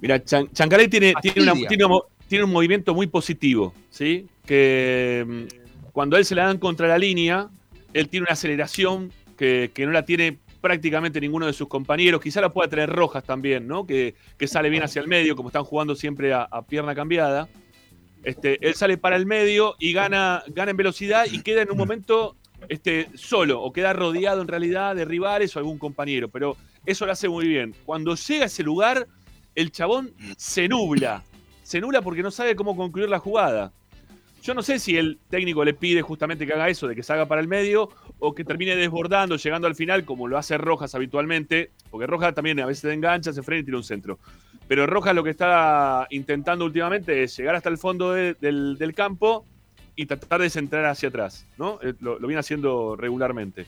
Mira, 0.01 0.23
Chan- 0.23 0.49
Chancalay 0.53 0.89
tiene, 0.89 1.15
tiene, 1.23 1.41
una- 1.43 1.53
Fastidia. 1.53 1.69
tiene 1.69 1.85
un 1.87 1.91
mo- 1.93 2.05
tiene 2.29 2.45
un 2.45 2.51
movimiento 2.51 2.93
muy 2.95 3.07
positivo, 3.07 3.73
¿sí? 3.91 4.27
Que 4.45 5.25
mm, 5.27 5.91
cuando 5.93 6.17
a 6.17 6.19
él 6.19 6.25
se 6.27 6.35
la 6.35 6.45
dan 6.47 6.59
contra 6.59 6.87
la 6.89 6.99
línea, 6.99 7.49
él 7.95 8.09
tiene 8.11 8.25
una 8.25 8.33
aceleración 8.35 9.11
que, 9.39 9.71
que 9.73 9.87
no 9.87 9.93
la 9.93 10.05
tiene 10.05 10.37
prácticamente 10.67 11.21
ninguno 11.21 11.47
de 11.47 11.53
sus 11.53 11.69
compañeros. 11.69 12.21
Quizá 12.21 12.41
la 12.41 12.53
pueda 12.53 12.69
tener 12.69 12.91
Rojas 12.91 13.23
también, 13.23 13.69
¿no? 13.69 13.87
Que, 13.87 14.17
que 14.37 14.49
sale 14.49 14.69
bien 14.69 14.83
hacia 14.83 15.01
el 15.01 15.07
medio, 15.07 15.37
como 15.37 15.51
están 15.51 15.63
jugando 15.63 15.95
siempre 15.95 16.35
a, 16.35 16.43
a 16.43 16.63
pierna 16.67 16.93
cambiada. 16.93 17.49
Este, 18.25 18.59
él 18.67 18.75
sale 18.75 18.99
para 18.99 19.15
el 19.15 19.27
medio 19.27 19.77
y 19.79 19.93
gana, 19.93 20.43
gana 20.49 20.73
en 20.73 20.77
velocidad 20.77 21.27
y 21.31 21.43
queda 21.43 21.63
en 21.63 21.71
un 21.71 21.77
momento 21.77 22.35
este, 22.69 23.09
solo 23.15 23.63
o 23.63 23.73
queda 23.73 23.93
rodeado 23.93 24.43
en 24.43 24.49
realidad 24.49 24.97
de 24.97 25.05
rivales 25.05 25.55
o 25.55 25.61
algún 25.61 25.79
compañero. 25.79 26.29
Pero 26.31 26.57
eso 26.85 27.07
lo 27.07 27.13
hace 27.13 27.29
muy 27.29 27.47
bien. 27.47 27.73
Cuando 27.85 28.17
llega 28.17 28.43
a 28.43 28.47
ese 28.47 28.65
lugar, 28.65 29.07
el 29.55 29.71
chabón 29.71 30.15
se 30.37 30.67
nubla. 30.67 31.23
Se 31.63 31.81
nubla 31.81 32.03
porque 32.03 32.25
no 32.25 32.33
sabe 32.33 32.57
cómo 32.57 32.75
concluir 32.75 33.09
la 33.09 33.21
jugada. 33.21 33.73
Yo 34.47 34.55
no 34.55 34.63
sé 34.63 34.79
si 34.79 34.97
el 34.97 35.19
técnico 35.29 35.65
le 35.65 35.75
pide 35.75 36.03
justamente 36.03 36.47
que 36.47 36.53
haga 36.53 36.69
eso, 36.69 36.87
de 36.87 36.95
que 36.95 37.03
salga 37.03 37.27
para 37.27 37.41
el 37.41 37.49
medio, 37.49 37.89
o 38.21 38.33
que 38.33 38.45
termine 38.45 38.77
desbordando, 38.77 39.35
llegando 39.35 39.67
al 39.67 39.75
final, 39.75 40.05
como 40.05 40.29
lo 40.29 40.39
hace 40.39 40.57
Rojas 40.57 40.95
habitualmente, 40.95 41.73
porque 41.91 42.07
Rojas 42.07 42.33
también 42.33 42.61
a 42.61 42.67
veces 42.67 42.93
engancha, 42.93 43.33
se 43.33 43.43
frena 43.43 43.63
y 43.63 43.65
tira 43.65 43.77
un 43.77 43.83
centro. 43.83 44.21
Pero 44.69 44.87
Rojas 44.87 45.17
lo 45.17 45.25
que 45.25 45.31
está 45.31 46.07
intentando 46.11 46.65
últimamente 46.65 47.25
es 47.25 47.37
llegar 47.37 47.57
hasta 47.57 47.71
el 47.71 47.77
fondo 47.77 48.13
de- 48.13 48.35
del, 48.35 48.95
campo 48.95 49.45
y 49.97 50.07
tratar 50.07 50.41
de 50.41 50.49
centrar 50.49 50.85
hacia 50.85 51.09
atrás, 51.09 51.45
¿no? 51.59 51.81
Eh, 51.83 51.95
Lo, 51.99 52.17
viene 52.21 52.39
haciendo 52.39 52.95
regularmente. 52.95 53.67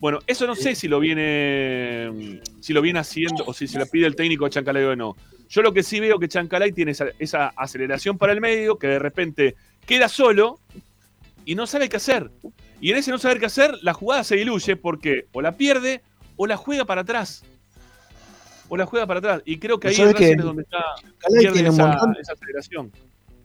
Bueno, 0.00 0.18
eso 0.26 0.48
no 0.48 0.56
sé 0.56 0.74
si 0.74 0.88
lo 0.88 0.98
viene 0.98 2.40
si 2.58 2.72
lo 2.72 2.82
viene 2.82 2.98
haciendo 2.98 3.44
o 3.46 3.54
si 3.54 3.68
se 3.68 3.78
lo 3.78 3.86
pide 3.86 4.06
el 4.06 4.16
técnico 4.16 4.46
a 4.46 4.50
Chancalay 4.50 4.82
o 4.82 4.96
no. 4.96 5.16
Yo 5.48 5.62
lo 5.62 5.72
que 5.72 5.84
sí 5.84 6.00
veo 6.00 6.18
que 6.18 6.26
Chancalay 6.26 6.72
tiene 6.72 6.90
esa 6.90 7.52
aceleración 7.54 8.18
para 8.18 8.32
el 8.32 8.40
medio, 8.40 8.78
que 8.78 8.88
de 8.88 8.98
repente 8.98 9.54
queda 9.86 10.08
solo 10.08 10.58
y 11.44 11.54
no 11.54 11.66
sabe 11.66 11.88
qué 11.88 11.96
hacer. 11.96 12.30
Y 12.80 12.90
en 12.90 12.96
ese 12.98 13.10
no 13.10 13.18
saber 13.18 13.38
qué 13.38 13.46
hacer, 13.46 13.78
la 13.82 13.92
jugada 13.94 14.24
se 14.24 14.36
diluye 14.36 14.76
porque 14.76 15.26
o 15.32 15.40
la 15.40 15.56
pierde 15.56 16.02
o 16.36 16.46
la 16.46 16.56
juega 16.56 16.84
para 16.84 17.02
atrás. 17.02 17.42
O 18.68 18.76
la 18.76 18.86
juega 18.86 19.06
para 19.06 19.18
atrás. 19.18 19.42
Y 19.44 19.58
creo 19.58 19.78
que 19.78 19.88
ahí 19.88 19.94
¿Sabes 19.94 20.12
en 20.12 20.14
Racing 20.16 20.26
qué? 20.34 20.38
es 20.40 20.44
donde 20.44 20.62
está, 20.62 20.78
pierde 21.28 21.52
tiene 21.52 21.68
un 21.70 21.74
esa, 21.74 21.86
montón- 21.88 22.16
esa 22.20 22.32
aceleración. 22.32 22.92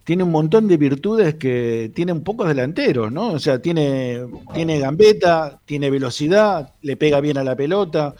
tiene 0.04 0.22
un 0.22 0.30
montón 0.30 0.66
de 0.66 0.76
virtudes 0.76 1.34
que 1.34 1.92
tienen 1.94 2.22
pocos 2.24 2.48
delanteros, 2.48 3.12
¿no? 3.12 3.28
O 3.32 3.38
sea, 3.38 3.60
tiene, 3.60 4.26
tiene 4.54 4.78
gambeta, 4.80 5.60
tiene 5.66 5.90
velocidad, 5.90 6.72
le 6.82 6.96
pega 6.96 7.20
bien 7.20 7.36
a 7.38 7.44
la 7.44 7.54
pelota. 7.54 8.14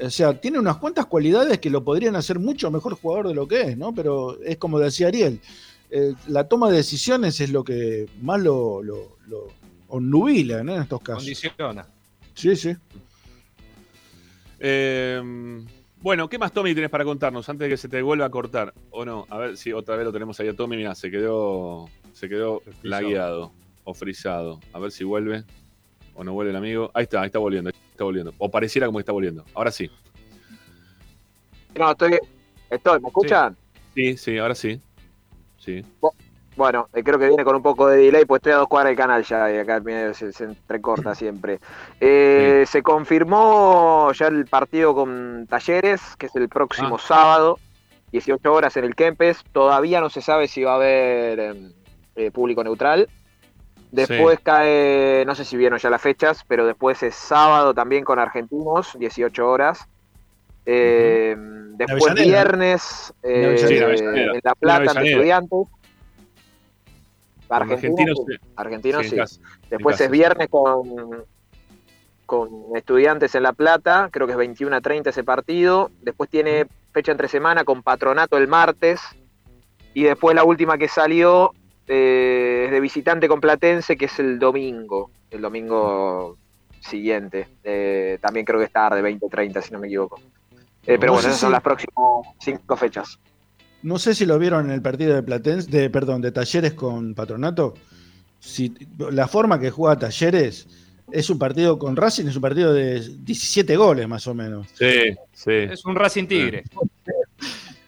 O 0.00 0.10
sea, 0.10 0.40
tiene 0.40 0.58
unas 0.58 0.76
cuantas 0.78 1.06
cualidades 1.06 1.58
que 1.58 1.68
lo 1.68 1.84
podrían 1.84 2.16
hacer 2.16 2.38
mucho 2.38 2.70
mejor 2.70 2.94
jugador 2.94 3.28
de 3.28 3.34
lo 3.34 3.46
que 3.48 3.60
es, 3.62 3.76
¿no? 3.76 3.92
Pero 3.94 4.40
es 4.42 4.56
como 4.56 4.78
decía 4.78 5.08
Ariel, 5.08 5.40
eh, 5.92 6.14
la 6.28 6.48
toma 6.48 6.70
de 6.70 6.78
decisiones 6.78 7.38
es 7.40 7.50
lo 7.50 7.62
que 7.62 8.08
más 8.22 8.40
lo, 8.40 8.82
lo, 8.82 9.18
¿no? 10.00 10.28
En 10.28 10.68
estos 10.70 11.02
casos. 11.02 11.22
condiciona. 11.22 11.86
Sí, 12.34 12.56
sí. 12.56 12.74
Eh, 14.58 15.20
bueno, 16.00 16.28
¿qué 16.30 16.38
más, 16.38 16.50
Tommy, 16.50 16.74
tenés 16.74 16.88
para 16.88 17.04
contarnos 17.04 17.46
antes 17.48 17.66
de 17.66 17.68
que 17.68 17.76
se 17.76 17.90
te 17.90 18.00
vuelva 18.00 18.24
a 18.24 18.30
cortar? 18.30 18.72
¿O 18.90 19.04
no? 19.04 19.26
A 19.28 19.36
ver 19.36 19.56
si 19.58 19.72
otra 19.72 19.96
vez 19.96 20.06
lo 20.06 20.12
tenemos 20.12 20.40
ahí 20.40 20.48
a 20.48 20.56
Tommy. 20.56 20.76
Mira, 20.76 20.94
se 20.94 21.10
quedó, 21.10 21.90
se 22.14 22.26
quedó 22.26 22.62
lagueado 22.82 23.52
o 23.84 23.92
frisado. 23.92 24.60
A 24.72 24.78
ver 24.78 24.92
si 24.92 25.04
vuelve 25.04 25.44
o 26.14 26.24
no 26.24 26.32
vuelve 26.32 26.52
el 26.52 26.56
amigo. 26.56 26.90
Ahí 26.94 27.02
está, 27.02 27.20
ahí 27.20 27.26
está 27.26 27.38
volviendo, 27.38 27.68
ahí 27.68 27.76
está 27.90 28.04
volviendo. 28.04 28.32
O 28.38 28.50
pareciera 28.50 28.86
como 28.86 28.98
que 28.98 29.02
está 29.02 29.12
volviendo. 29.12 29.44
Ahora 29.52 29.70
sí. 29.70 29.90
No, 31.78 31.90
estoy, 31.90 32.18
estoy, 32.70 33.00
¿me 33.00 33.08
escuchan? 33.08 33.56
Sí, 33.94 34.16
sí, 34.16 34.38
ahora 34.38 34.54
sí. 34.54 34.80
Sí. 35.64 35.84
Bueno, 36.56 36.88
eh, 36.92 37.02
creo 37.02 37.18
que 37.18 37.28
viene 37.28 37.44
con 37.44 37.56
un 37.56 37.62
poco 37.62 37.86
de 37.88 37.96
delay, 37.98 38.24
pues 38.26 38.40
estoy 38.40 38.52
a 38.52 38.56
dos 38.56 38.68
cuadras 38.68 38.90
del 38.90 38.96
canal 38.98 39.22
ya, 39.24 39.50
y 39.50 39.56
acá 39.58 39.80
se, 40.12 40.32
se 40.32 40.44
entrecorta 40.44 41.14
siempre. 41.14 41.60
Eh, 41.98 42.64
Se 42.66 42.82
confirmó 42.82 44.12
ya 44.12 44.26
el 44.26 44.44
partido 44.46 44.94
con 44.94 45.46
Talleres, 45.48 46.02
que 46.18 46.26
es 46.26 46.36
el 46.36 46.48
próximo 46.50 46.96
Ah. 46.96 47.02
sábado, 47.06 47.58
18 48.10 48.52
horas 48.52 48.76
en 48.76 48.84
el 48.84 48.94
Kempes. 48.94 49.42
Todavía 49.52 50.00
no 50.02 50.10
se 50.10 50.20
sabe 50.20 50.46
si 50.46 50.62
va 50.62 50.72
a 50.72 50.76
haber 50.76 51.40
eh, 51.40 51.70
eh, 52.16 52.30
público 52.30 52.62
neutral. 52.62 53.08
Después 53.90 54.38
cae, 54.42 55.24
no 55.26 55.34
sé 55.34 55.44
si 55.44 55.56
vieron 55.56 55.78
ya 55.78 55.90
las 55.90 56.00
fechas, 56.02 56.44
pero 56.48 56.66
después 56.66 57.02
es 57.02 57.14
sábado 57.14 57.72
también 57.74 58.04
con 58.04 58.18
Argentinos, 58.18 58.98
18 58.98 59.48
horas. 59.48 59.86
Eh, 60.66 61.36
Después 61.74 62.02
Avellaneda. 62.12 62.42
viernes 62.42 63.14
eh, 63.22 63.46
Avellaneda. 63.46 63.96
Sí, 63.96 64.12
en 64.12 64.40
La 64.42 64.54
Plata 64.54 64.80
ante 64.80 64.90
Avellaneda. 64.90 65.16
Estudiantes. 65.16 65.68
Argentinos, 67.48 68.18
Argentinos, 68.56 69.06
sí. 69.06 69.18
Argentinos 69.18 69.30
Sí, 69.30 69.40
Después 69.68 70.00
es 70.00 70.10
viernes 70.10 70.48
con, 70.48 71.24
con 72.24 72.48
Estudiantes 72.74 73.34
en 73.34 73.42
La 73.42 73.52
Plata, 73.52 74.08
creo 74.10 74.26
que 74.26 74.32
es 74.32 74.38
21 74.38 74.76
a 74.76 74.80
30 74.80 75.10
ese 75.10 75.24
partido. 75.24 75.90
Después 76.00 76.30
tiene 76.30 76.66
fecha 76.92 77.12
entre 77.12 77.28
semana 77.28 77.64
con 77.64 77.82
Patronato 77.82 78.38
el 78.38 78.48
martes. 78.48 79.00
Y 79.94 80.04
después 80.04 80.34
la 80.34 80.44
última 80.44 80.78
que 80.78 80.88
salió 80.88 81.52
eh, 81.86 82.64
es 82.66 82.70
de 82.70 82.80
visitante 82.80 83.28
con 83.28 83.40
Platense, 83.40 83.96
que 83.96 84.06
es 84.06 84.18
el 84.18 84.38
domingo. 84.38 85.10
El 85.30 85.42
domingo 85.42 86.38
siguiente. 86.80 87.48
Eh, 87.64 88.18
también 88.22 88.46
creo 88.46 88.58
que 88.58 88.66
es 88.66 88.72
tarde, 88.72 89.02
20 89.02 89.28
30 89.28 89.60
si 89.60 89.72
no 89.72 89.78
me 89.78 89.88
equivoco. 89.88 90.18
Eh, 90.84 90.98
pero 90.98 91.06
No 91.08 91.12
bueno, 91.14 91.22
sé 91.22 91.28
esas 91.28 91.40
son 91.40 91.48
si- 91.50 91.52
las 91.52 91.62
próximas 91.62 92.26
cinco 92.40 92.76
fechas. 92.76 93.18
no 93.82 93.98
sé 93.98 94.14
si 94.14 94.26
lo 94.26 94.38
vieron 94.38 94.66
en 94.66 94.72
el 94.72 94.82
partido 94.82 95.14
de 95.14 95.22
Platense, 95.22 95.70
de, 95.70 95.90
perdón, 95.90 96.20
de 96.22 96.32
Talleres 96.32 96.74
con 96.74 97.14
Patronato. 97.14 97.74
Si, 98.40 98.74
la 99.10 99.28
forma 99.28 99.58
que 99.60 99.70
juega 99.70 99.96
Talleres 99.98 100.66
es 101.12 101.30
un 101.30 101.38
partido 101.38 101.78
con 101.78 101.94
Racing, 101.96 102.26
es 102.26 102.34
un 102.36 102.42
partido 102.42 102.72
de 102.72 103.00
17 103.00 103.76
goles 103.76 104.08
más 104.08 104.26
o 104.26 104.34
menos. 104.34 104.66
Sí, 104.74 105.14
sí. 105.32 105.50
Es 105.52 105.84
un 105.84 105.94
Racing 105.94 106.26
Tigre. 106.26 106.64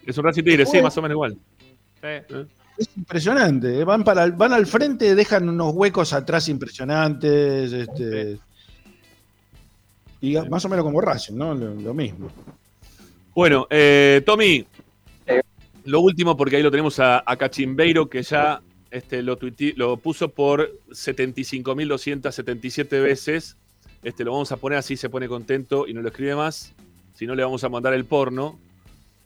Es 0.05 0.17
un 0.17 0.23
Racing 0.23 0.43
Tigre, 0.43 0.65
sí, 0.65 0.81
más 0.81 0.95
o 0.97 1.01
menos 1.01 1.15
igual. 1.15 1.37
Es 2.77 2.89
impresionante. 2.95 3.79
¿eh? 3.79 3.83
Van, 3.83 4.03
para, 4.03 4.27
van 4.27 4.53
al 4.53 4.65
frente, 4.67 5.15
dejan 5.15 5.49
unos 5.49 5.73
huecos 5.73 6.13
atrás 6.13 6.47
impresionantes. 6.49 7.73
Este, 7.73 8.37
y 10.21 10.37
más 10.49 10.63
o 10.65 10.69
menos 10.69 10.83
como 10.85 11.01
Racing, 11.01 11.35
¿no? 11.35 11.53
Lo, 11.55 11.73
lo 11.73 11.93
mismo. 11.93 12.29
Bueno, 13.35 13.67
eh, 13.69 14.23
Tommy, 14.25 14.65
lo 15.83 15.99
último, 15.99 16.35
porque 16.35 16.55
ahí 16.55 16.63
lo 16.63 16.71
tenemos 16.71 16.99
a, 16.99 17.21
a 17.25 17.37
Cachimbeiro, 17.37 18.09
que 18.09 18.23
ya 18.23 18.61
este, 18.89 19.21
lo, 19.21 19.37
puso 19.97 20.29
por 20.29 20.71
75.277 20.89 22.89
veces. 23.03 23.55
Este, 24.03 24.23
lo 24.23 24.31
vamos 24.31 24.51
a 24.51 24.57
poner 24.57 24.79
así, 24.79 24.97
se 24.97 25.09
pone 25.09 25.27
contento 25.27 25.87
y 25.87 25.93
no 25.93 26.01
lo 26.01 26.07
escribe 26.09 26.35
más. 26.35 26.73
Si 27.13 27.25
no, 27.27 27.35
le 27.35 27.43
vamos 27.43 27.63
a 27.63 27.69
mandar 27.69 27.93
el 27.93 28.05
porno. 28.05 28.59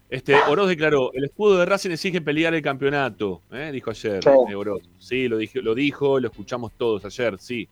Este, 0.09 0.35
Oroz 0.35 0.67
declaró, 0.69 1.13
el 1.13 1.23
escudo 1.25 1.57
de 1.59 1.65
Racing 1.65 1.91
exige 1.91 2.19
pelear 2.21 2.53
el 2.55 2.61
campeonato, 2.63 3.41
¿eh? 3.51 3.69
dijo 3.71 3.91
ayer 3.91 4.23
Sí. 4.23 4.29
eh, 4.49 4.55
Oroz. 4.55 4.81
Sí, 4.97 5.27
lo, 5.27 5.37
dije- 5.37 5.61
lo 5.61 5.75
dijo, 5.75 6.19
lo 6.19 6.29
escuchamos 6.29 6.71
todos 6.77 7.05
ayer, 7.05 7.37
sí. 7.37 7.67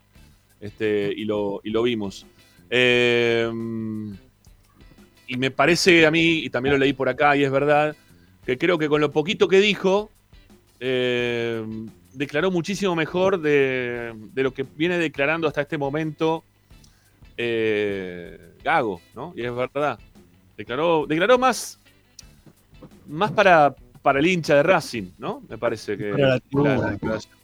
Este, 0.61 1.11
y, 1.15 1.25
lo, 1.25 1.61
y 1.63 1.71
lo 1.71 1.81
vimos. 1.81 2.27
Eh, 2.69 3.49
y 5.27 5.37
me 5.37 5.51
parece 5.51 6.05
a 6.05 6.11
mí, 6.11 6.39
y 6.39 6.49
también 6.49 6.73
lo 6.73 6.79
leí 6.79 6.93
por 6.93 7.09
acá, 7.09 7.35
y 7.35 7.43
es 7.43 7.51
verdad, 7.51 7.95
que 8.45 8.57
creo 8.57 8.77
que 8.77 8.87
con 8.89 9.01
lo 9.01 9.11
poquito 9.11 9.47
que 9.47 9.59
dijo, 9.59 10.09
eh, 10.79 11.63
declaró 12.13 12.49
muchísimo 12.49 12.95
mejor 12.95 13.39
de, 13.39 14.13
de 14.33 14.43
lo 14.43 14.53
que 14.53 14.63
viene 14.63 14.97
declarando 14.97 15.47
hasta 15.47 15.61
este 15.61 15.77
momento 15.77 16.43
eh, 17.37 18.53
Gago, 18.63 18.99
¿no? 19.15 19.33
Y 19.35 19.43
es 19.43 19.55
verdad. 19.55 19.99
Declaró, 20.57 21.05
declaró 21.05 21.37
más, 21.37 21.79
más 23.07 23.31
para, 23.31 23.75
para 24.01 24.19
el 24.19 24.25
hincha 24.25 24.55
de 24.55 24.63
Racing, 24.63 25.11
¿no? 25.19 25.43
Me 25.47 25.57
parece 25.57 25.97
que. 25.97 26.11
Para 26.11 26.27
la 26.27 26.39
tribuna. 26.39 26.91
declaración. 26.91 27.35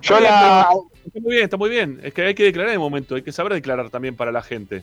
Yo 0.00 0.20
la. 0.20 0.68
Está 1.04 1.20
muy 1.20 1.32
bien, 1.32 1.44
está 1.44 1.56
muy 1.56 1.70
bien. 1.70 2.00
Es 2.02 2.14
que 2.14 2.22
hay 2.22 2.34
que 2.34 2.44
declarar 2.44 2.70
en 2.70 2.74
el 2.74 2.80
momento, 2.80 3.14
hay 3.14 3.22
que 3.22 3.32
saber 3.32 3.52
declarar 3.52 3.90
también 3.90 4.16
para 4.16 4.32
la 4.32 4.42
gente. 4.42 4.82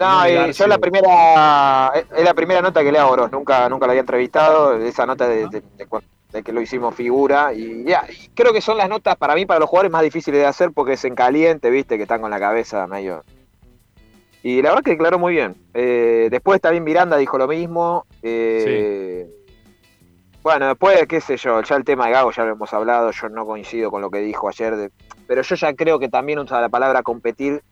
No, 0.00 0.24
eh, 0.24 0.52
yo 0.52 0.66
la 0.66 0.78
primera. 0.78 1.92
Es 1.94 2.06
es 2.18 2.24
la 2.24 2.34
primera 2.34 2.60
nota 2.60 2.82
que 2.82 2.90
le 2.92 2.98
hago 2.98 3.10
a 3.10 3.12
Oroz. 3.12 3.32
Nunca, 3.32 3.68
nunca 3.68 3.86
la 3.86 3.92
había 3.92 4.00
entrevistado. 4.00 4.76
Esa 4.76 5.06
nota 5.06 5.28
de, 5.28 5.48
de- 5.48 5.60
de 5.76 5.86
de 6.32 6.42
que 6.42 6.52
lo 6.52 6.60
hicimos 6.60 6.94
figura. 6.96 7.52
Y 7.54 7.84
ya, 7.84 8.04
y 8.10 8.28
creo 8.34 8.52
que 8.52 8.60
son 8.60 8.76
las 8.76 8.88
notas 8.88 9.14
para 9.16 9.36
mí, 9.36 9.46
para 9.46 9.60
los 9.60 9.68
jugadores, 9.68 9.92
más 9.92 10.02
difíciles 10.02 10.40
de 10.40 10.46
hacer 10.46 10.72
porque 10.74 10.94
es 10.94 11.04
en 11.04 11.14
caliente, 11.14 11.70
viste, 11.70 11.96
que 11.96 12.02
están 12.02 12.20
con 12.20 12.30
la 12.30 12.40
cabeza 12.40 12.86
medio. 12.88 13.22
Y 14.42 14.60
la 14.60 14.70
verdad 14.70 14.82
que 14.84 14.90
declaró 14.90 15.18
muy 15.20 15.32
bien. 15.34 15.54
Eh, 15.74 16.26
después 16.32 16.60
también 16.60 16.82
Miranda 16.82 17.16
dijo 17.16 17.38
lo 17.38 17.46
mismo. 17.46 18.04
Eh, 18.22 19.28
Bueno, 20.42 20.66
después, 20.68 21.06
qué 21.06 21.20
sé 21.22 21.36
yo, 21.38 21.62
ya 21.62 21.76
el 21.76 21.84
tema 21.84 22.06
de 22.06 22.12
Gago 22.12 22.30
ya 22.32 22.44
lo 22.44 22.52
hemos 22.52 22.70
hablado, 22.74 23.10
yo 23.12 23.28
no 23.30 23.46
coincido 23.46 23.90
con 23.90 24.02
lo 24.02 24.10
que 24.10 24.18
dijo 24.18 24.48
ayer, 24.48 24.76
de- 24.76 24.90
pero 25.26 25.40
yo 25.40 25.54
ya 25.54 25.72
creo 25.72 25.98
que 25.98 26.08
también 26.10 26.38
usa 26.40 26.60
la 26.60 26.68
palabra 26.68 27.02
competir, 27.02 27.62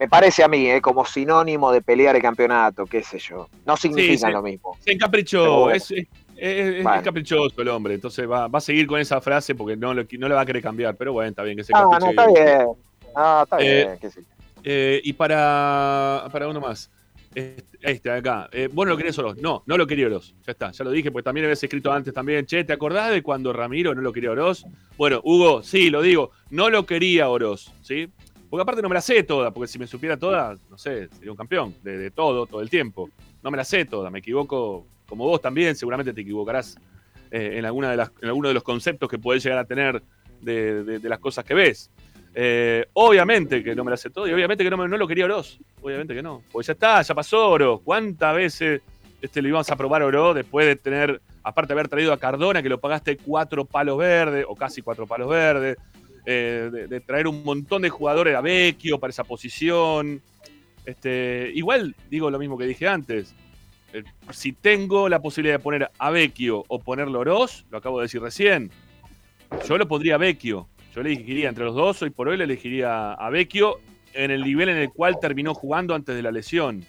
me 0.00 0.08
parece 0.08 0.42
a 0.42 0.48
mí, 0.48 0.68
eh, 0.70 0.80
como 0.80 1.04
sinónimo 1.04 1.70
de 1.70 1.82
pelear 1.82 2.16
el 2.16 2.22
campeonato, 2.22 2.86
qué 2.86 3.02
sé 3.02 3.18
yo. 3.18 3.48
No 3.66 3.76
significa 3.76 4.28
sí. 4.28 4.32
lo 4.32 4.42
mismo. 4.42 4.76
Se 4.80 4.92
encaprichó, 4.92 5.60
bueno. 5.60 5.76
es, 5.76 5.90
es- 5.90 6.06
es- 6.36 6.84
caprichoso 7.04 7.60
el 7.60 7.68
hombre, 7.68 7.92
entonces 7.94 8.28
va, 8.28 8.48
va 8.48 8.58
a 8.58 8.62
seguir 8.62 8.86
con 8.86 8.98
esa 8.98 9.20
frase 9.20 9.54
porque 9.54 9.76
no, 9.76 9.92
lo- 9.92 10.04
no 10.18 10.28
le 10.28 10.34
va 10.34 10.40
a 10.40 10.46
querer 10.46 10.62
cambiar, 10.62 10.96
pero 10.96 11.12
bueno, 11.12 11.28
está 11.28 11.42
bien 11.42 11.56
que 11.58 11.64
se 11.64 11.72
No, 11.74 11.98
no, 11.98 12.10
está 12.10 12.26
bien. 12.26 12.66
No, 13.14 13.42
está 13.42 13.58
Eh, 13.60 13.84
bien, 13.84 13.98
qué 14.00 14.10
sé. 14.10 14.22
Eh, 14.64 15.00
y 15.04 15.12
para, 15.12 16.26
para 16.32 16.48
uno 16.48 16.60
más. 16.60 16.90
Este, 17.34 17.62
este 17.82 18.10
acá. 18.10 18.48
Eh, 18.52 18.68
vos 18.72 18.86
no 18.86 18.90
lo 18.92 18.96
querías 18.96 19.16
Oroz. 19.18 19.36
No, 19.38 19.62
no 19.66 19.76
lo 19.76 19.86
quería 19.86 20.06
Oroz. 20.06 20.34
Ya 20.46 20.52
está, 20.52 20.72
ya 20.72 20.82
lo 20.84 20.90
dije, 20.90 21.10
porque 21.12 21.24
también 21.24 21.44
habías 21.44 21.62
escrito 21.62 21.92
antes 21.92 22.12
también. 22.12 22.44
Che, 22.46 22.64
¿te 22.64 22.72
acordás 22.72 23.10
de 23.10 23.22
cuando 23.22 23.52
Ramiro 23.52 23.94
no 23.94 24.00
lo 24.00 24.12
quería 24.12 24.32
Oroz? 24.32 24.64
Bueno, 24.96 25.20
Hugo, 25.22 25.62
sí, 25.62 25.90
lo 25.90 26.02
digo. 26.02 26.30
No 26.50 26.70
lo 26.70 26.86
quería 26.86 27.28
Oroz, 27.28 27.72
¿sí? 27.82 28.08
Porque 28.50 28.62
aparte 28.62 28.82
no 28.82 28.88
me 28.88 28.94
la 28.94 29.00
sé 29.00 29.22
toda, 29.22 29.52
porque 29.52 29.68
si 29.68 29.78
me 29.78 29.86
supiera 29.86 30.16
toda, 30.16 30.56
no 30.68 30.76
sé, 30.76 31.08
sería 31.08 31.30
un 31.30 31.36
campeón 31.36 31.76
de, 31.84 32.10
todo, 32.10 32.46
todo 32.46 32.60
el 32.60 32.68
tiempo. 32.68 33.08
No 33.42 33.50
me 33.50 33.56
la 33.56 33.64
sé 33.64 33.84
toda, 33.84 34.10
me 34.10 34.18
equivoco 34.18 34.84
como 35.06 35.24
vos 35.24 35.40
también, 35.40 35.76
seguramente 35.76 36.12
te 36.12 36.20
equivocarás 36.22 36.76
eh, 37.30 37.54
en, 37.58 37.64
alguna 37.64 37.94
de 37.94 38.08
alguno 38.26 38.48
de 38.48 38.54
los 38.54 38.64
conceptos 38.64 39.08
que 39.08 39.18
podés 39.18 39.44
llegar 39.44 39.58
a 39.58 39.64
tener 39.64 40.02
de, 40.40 41.00
las 41.02 41.20
cosas 41.20 41.44
que 41.44 41.54
ves. 41.54 41.90
Eh, 42.34 42.86
obviamente 42.92 43.62
que 43.62 43.74
no 43.74 43.82
me 43.82 43.90
la 43.90 43.96
sé 43.96 44.08
todo 44.08 44.28
y 44.28 44.32
obviamente 44.32 44.62
que 44.62 44.70
no, 44.70 44.76
me- 44.76 44.98
lo 44.98 45.06
quería 45.06 45.26
Oroz. 45.26 45.58
Obviamente 45.80 46.14
que 46.14 46.22
no. 46.22 46.42
Pues 46.50 46.66
ya 46.66 46.72
está, 46.72 47.02
ya 47.02 47.14
pasó 47.14 47.50
Oro. 47.50 47.80
¿Cuántas 47.84 48.34
veces 48.34 48.82
este, 49.20 49.42
le 49.42 49.48
íbamos 49.48 49.70
a 49.70 49.76
probar 49.76 50.02
Oro 50.02 50.34
después 50.34 50.66
de 50.66 50.76
tener, 50.76 51.20
aparte 51.44 51.68
de 51.68 51.74
haber 51.74 51.88
traído 51.88 52.12
a 52.12 52.18
Cardona, 52.18 52.62
que 52.62 52.68
lo 52.68 52.80
pagaste 52.80 53.16
cuatro 53.16 53.64
palos 53.64 53.98
verdes, 53.98 54.44
o 54.48 54.56
casi 54.56 54.82
cuatro 54.82 55.06
palos 55.06 55.28
verdes, 55.28 55.76
eh, 56.26 56.86
de, 56.88 57.00
traer 57.00 57.26
un 57.26 57.42
montón 57.44 57.82
de 57.82 57.90
jugadores 57.90 58.34
a 58.36 58.40
Vecchio 58.40 58.98
para 58.98 59.10
esa 59.10 59.24
posición? 59.24 60.22
Este, 60.84 61.50
igual 61.54 61.94
digo 62.10 62.30
lo 62.30 62.38
mismo 62.38 62.58
que 62.58 62.64
dije 62.64 62.88
antes. 62.88 63.34
Eh, 63.92 64.04
si 64.30 64.52
tengo 64.52 65.08
la 65.08 65.20
posibilidad 65.20 65.56
de 65.56 65.62
poner 65.62 65.90
a 65.98 66.10
Vecchio 66.10 66.64
o 66.68 66.78
ponerlo 66.78 67.20
Oroz, 67.20 67.64
lo 67.70 67.78
acabo 67.78 67.98
de 67.98 68.04
decir 68.04 68.20
recién, 68.20 68.70
yo 69.66 69.78
lo 69.78 69.88
pondría 69.88 70.14
a 70.14 70.18
Vecchio. 70.18 70.68
Yo 70.94 71.02
le 71.02 71.12
elegiría 71.12 71.48
entre 71.48 71.64
los 71.64 71.74
dos, 71.74 72.02
hoy 72.02 72.10
por 72.10 72.28
hoy 72.28 72.36
le 72.36 72.44
elegiría 72.44 73.12
a 73.12 73.30
Vecchio 73.30 73.78
en 74.12 74.30
el 74.30 74.42
nivel 74.42 74.68
en 74.70 74.76
el 74.76 74.90
cual 74.90 75.18
terminó 75.20 75.54
jugando 75.54 75.94
antes 75.94 76.16
de 76.16 76.22
la 76.22 76.32
lesión. 76.32 76.84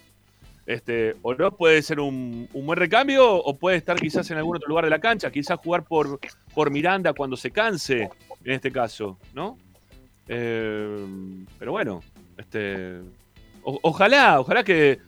Este, 0.65 1.15
Oroz 1.21 1.55
puede 1.55 1.81
ser 1.81 1.99
un, 1.99 2.47
un 2.53 2.65
buen 2.65 2.77
recambio 2.77 3.35
o 3.35 3.57
puede 3.57 3.77
estar 3.77 3.99
quizás 3.99 4.29
en 4.31 4.37
algún 4.37 4.57
otro 4.57 4.69
lugar 4.69 4.85
de 4.85 4.91
la 4.91 4.99
cancha, 4.99 5.31
quizás 5.31 5.59
jugar 5.59 5.83
por, 5.83 6.19
por 6.53 6.71
Miranda 6.71 7.13
cuando 7.13 7.35
se 7.35 7.51
canse, 7.51 8.09
en 8.43 8.51
este 8.53 8.71
caso, 8.71 9.17
¿no? 9.33 9.57
Eh, 10.27 11.05
pero 11.59 11.71
bueno, 11.71 12.01
este, 12.37 12.99
o- 13.63 13.79
ojalá, 13.83 14.39
ojalá 14.39 14.63
que, 14.63 14.99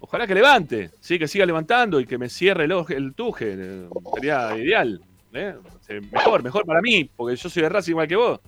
ojalá 0.00 0.26
que 0.26 0.34
levante, 0.34 0.90
sí, 1.00 1.18
que 1.18 1.26
siga 1.28 1.46
levantando 1.46 1.98
y 2.00 2.06
que 2.06 2.18
me 2.18 2.28
cierre 2.28 2.64
el, 2.64 2.72
el 2.90 3.14
tuje, 3.14 3.54
eh, 3.58 3.88
sería 4.14 4.56
ideal, 4.56 5.00
¿eh? 5.32 5.54
Eh, 5.88 6.00
mejor, 6.12 6.42
mejor 6.42 6.64
para 6.64 6.80
mí, 6.80 7.04
porque 7.16 7.34
yo 7.36 7.48
soy 7.50 7.62
de 7.62 7.68
Racing 7.68 7.92
igual 7.92 8.06
que 8.08 8.16
vos. 8.16 8.40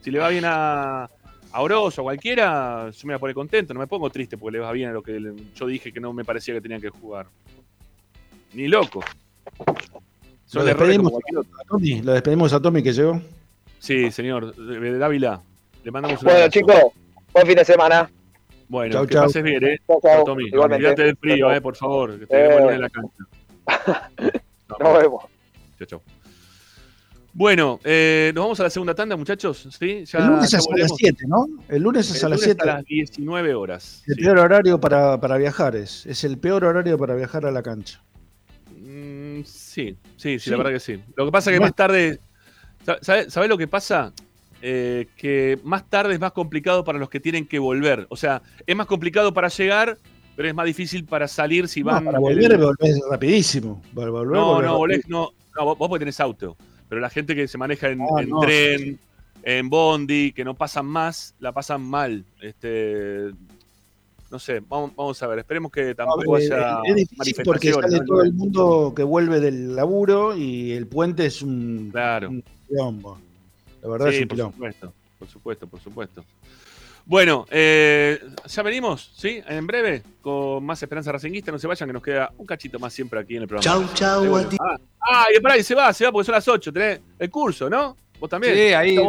Si 0.00 0.10
le 0.10 0.18
va 0.18 0.28
bien 0.30 0.44
a, 0.46 1.04
a 1.04 1.60
Oroz 1.60 1.96
o 1.98 2.00
a 2.00 2.04
cualquiera, 2.04 2.90
yo 2.90 3.06
me 3.06 3.12
voy 3.12 3.16
a 3.16 3.18
poner 3.20 3.34
contento, 3.34 3.72
no 3.74 3.80
me 3.80 3.86
pongo 3.86 4.10
triste 4.10 4.36
porque 4.36 4.58
le 4.58 4.64
va 4.64 4.72
bien 4.72 4.90
a 4.90 4.92
lo 4.92 5.02
que 5.02 5.32
yo 5.54 5.66
dije 5.66 5.92
que 5.92 6.00
no 6.00 6.12
me 6.12 6.24
parecía 6.24 6.54
que 6.54 6.60
tenían 6.60 6.80
que 6.80 6.88
jugar. 6.90 7.26
Ni 8.54 8.66
loco. 8.66 9.00
Son 10.46 10.62
Lo 10.62 10.64
despedimos, 10.64 11.12
a 11.12 11.64
Tommy, 11.68 12.00
lo 12.02 12.12
despedimos 12.12 12.52
a 12.52 12.60
Tommy 12.60 12.82
que 12.82 12.92
llegó. 12.92 13.20
Sí, 13.78 14.10
señor, 14.10 14.54
de 14.54 14.80
de 14.80 14.98
Dávila. 14.98 15.40
Le 15.84 15.90
mandamos 15.90 16.20
un 16.20 16.24
Bueno, 16.26 16.38
abrazo. 16.40 16.58
chicos, 16.58 16.76
buen 17.32 17.46
fin 17.46 17.56
de 17.56 17.64
semana. 17.64 18.10
Bueno, 18.68 18.92
Chau, 18.92 19.06
que 19.06 19.14
chau. 19.14 19.24
pases 19.26 19.42
bien, 19.42 19.64
¿eh? 19.64 19.78
Chau, 19.86 20.00
chau. 20.02 20.24
Tommy, 20.24 20.50
olvídate 20.54 21.02
del 21.04 21.16
frío, 21.16 21.50
eh, 21.52 21.60
por 21.60 21.74
favor. 21.76 22.18
Que 22.18 22.26
te 22.26 22.36
Eh, 22.36 22.74
en 22.74 22.80
la 22.80 22.90
cancha. 22.90 23.24
Nos 24.80 24.98
vemos. 24.98 25.24
Chau, 25.78 25.86
chau. 25.86 26.02
Bueno, 27.32 27.78
eh, 27.84 28.32
nos 28.34 28.42
vamos 28.44 28.58
a 28.60 28.64
la 28.64 28.70
segunda 28.70 28.94
tanda, 28.96 29.16
muchachos. 29.16 29.68
¿Sí? 29.78 30.04
Ya, 30.06 30.18
el 30.18 30.26
lunes 30.26 30.50
ya 30.50 30.58
es 30.58 30.64
a 30.66 30.70
las 30.70 30.88
volvemos. 30.88 30.96
7, 30.98 31.24
¿no? 31.28 31.46
El 31.68 31.82
lunes 31.82 32.10
es 32.10 32.18
El 32.20 32.26
a 32.26 32.28
las 32.30 32.40
lunes 32.40 32.56
7. 32.56 32.62
a 32.70 32.74
las 32.74 32.84
19 32.84 33.54
horas. 33.54 34.02
El 34.08 34.14
sí. 34.16 34.20
peor 34.22 34.38
horario 34.38 34.80
para, 34.80 35.20
para 35.20 35.36
viajar 35.38 35.76
es. 35.76 36.04
Es 36.06 36.24
el 36.24 36.38
peor 36.38 36.64
horario 36.64 36.98
para 36.98 37.14
viajar 37.14 37.46
a 37.46 37.52
la 37.52 37.62
cancha. 37.62 38.02
Mm, 38.76 39.42
sí, 39.44 39.96
sí, 40.16 40.38
sí, 40.38 40.38
Sí. 40.40 40.50
la 40.50 40.56
verdad 40.56 40.72
que 40.72 40.80
sí. 40.80 41.00
Lo 41.14 41.26
que 41.26 41.30
pasa 41.32 41.50
es 41.50 41.54
que 41.54 41.58
Bueno. 41.60 41.68
más 41.70 41.76
tarde. 41.76 42.18
¿Sabes 43.02 43.32
sabe 43.32 43.48
lo 43.48 43.58
que 43.58 43.66
pasa? 43.68 44.12
Eh, 44.60 45.06
que 45.16 45.58
más 45.62 45.88
tarde 45.88 46.14
es 46.14 46.20
más 46.20 46.32
complicado 46.32 46.82
para 46.84 46.98
los 46.98 47.08
que 47.08 47.20
tienen 47.20 47.46
que 47.46 47.58
volver. 47.58 48.06
O 48.10 48.16
sea, 48.16 48.42
es 48.66 48.74
más 48.74 48.86
complicado 48.86 49.32
para 49.32 49.48
llegar, 49.48 49.96
pero 50.34 50.48
es 50.48 50.54
más 50.54 50.66
difícil 50.66 51.04
para 51.04 51.28
salir 51.28 51.68
si 51.68 51.80
No, 51.80 51.92
van. 51.92 52.04
para 52.04 52.18
el- 52.18 52.22
volver 52.22 52.58
volvés 52.58 53.00
rapidísimo. 53.10 53.80
Para 53.94 54.10
volver, 54.10 54.36
No, 54.36 54.76
volvés 54.76 55.08
no, 55.08 55.18
no, 55.18 55.32
no, 55.56 55.64
vos, 55.64 55.78
vos 55.78 55.88
porque 55.88 56.00
tenés 56.00 56.18
auto. 56.20 56.56
Pero 56.88 57.00
la 57.00 57.10
gente 57.10 57.34
que 57.36 57.46
se 57.46 57.58
maneja 57.58 57.88
en, 57.90 58.00
Ah, 58.00 58.22
en 58.22 58.30
no. 58.30 58.40
tren, 58.40 58.98
en 59.44 59.68
bondi, 59.70 60.32
que 60.32 60.44
no 60.44 60.54
pasan 60.54 60.86
más, 60.86 61.34
la 61.38 61.52
pasan 61.52 61.82
mal. 61.82 62.24
Este, 62.40 63.30
no 64.30 64.38
sé, 64.38 64.60
vamos, 64.68 64.92
vamos 64.96 65.22
a 65.22 65.26
ver. 65.28 65.38
Esperemos 65.40 65.70
que 65.70 65.94
tampoco 65.94 66.34
haya 66.36 66.80
es 66.84 66.94
difícil 66.96 67.44
porque 67.44 67.72
sale 67.72 67.98
¿no? 67.98 68.04
todo 68.04 68.22
el 68.22 68.32
mundo 68.32 68.92
que 68.96 69.02
vuelve 69.04 69.38
del 69.40 69.76
laburo 69.76 70.36
y 70.36 70.72
el 70.72 70.86
puente 70.86 71.26
es 71.26 71.42
un, 71.42 71.90
Claro. 71.92 72.30
un 72.30 72.42
quilombo. 72.68 73.18
La 73.82 73.88
verdad 73.88 74.08
es 74.08 74.16
Sí, 74.16 74.22
un 74.22 74.28
por 74.28 74.36
quilombo. 74.36 74.52
supuesto, 74.54 74.92
por 75.18 75.28
supuesto, 75.28 75.66
por 75.66 75.80
supuesto. 75.80 76.24
Bueno, 77.04 77.46
eh, 77.50 78.20
ya 78.46 78.62
venimos, 78.62 79.12
¿sí? 79.16 79.40
En 79.48 79.66
breve, 79.66 80.02
con 80.20 80.62
más 80.64 80.82
Esperanza 80.82 81.10
Racinguista. 81.10 81.50
No 81.50 81.58
se 81.58 81.66
vayan, 81.66 81.88
que 81.88 81.92
nos 81.94 82.02
queda 82.02 82.30
un 82.36 82.44
cachito 82.44 82.78
más 82.78 82.92
siempre 82.92 83.18
aquí 83.18 83.36
en 83.36 83.42
el 83.42 83.48
programa. 83.48 83.64
Chau, 83.86 83.94
chau, 83.94 84.20
Pero 84.20 84.30
bueno. 84.32 84.46
a 84.46 84.50
ti. 84.50 84.56
Ah, 84.60 84.76
ah, 85.00 85.26
y 85.34 85.40
pará, 85.40 85.56
y 85.56 85.62
se 85.62 85.74
va, 85.74 85.90
se 85.94 86.04
va 86.04 86.12
porque 86.12 86.26
son 86.26 86.34
las 86.34 86.46
8. 86.46 86.70
Tenés 86.70 87.00
el 87.18 87.30
curso, 87.30 87.70
¿no? 87.70 87.96
Vos 88.20 88.28
también. 88.28 88.54
Sí, 88.54 88.60
ahí- 88.74 88.96
Chau. 88.96 89.06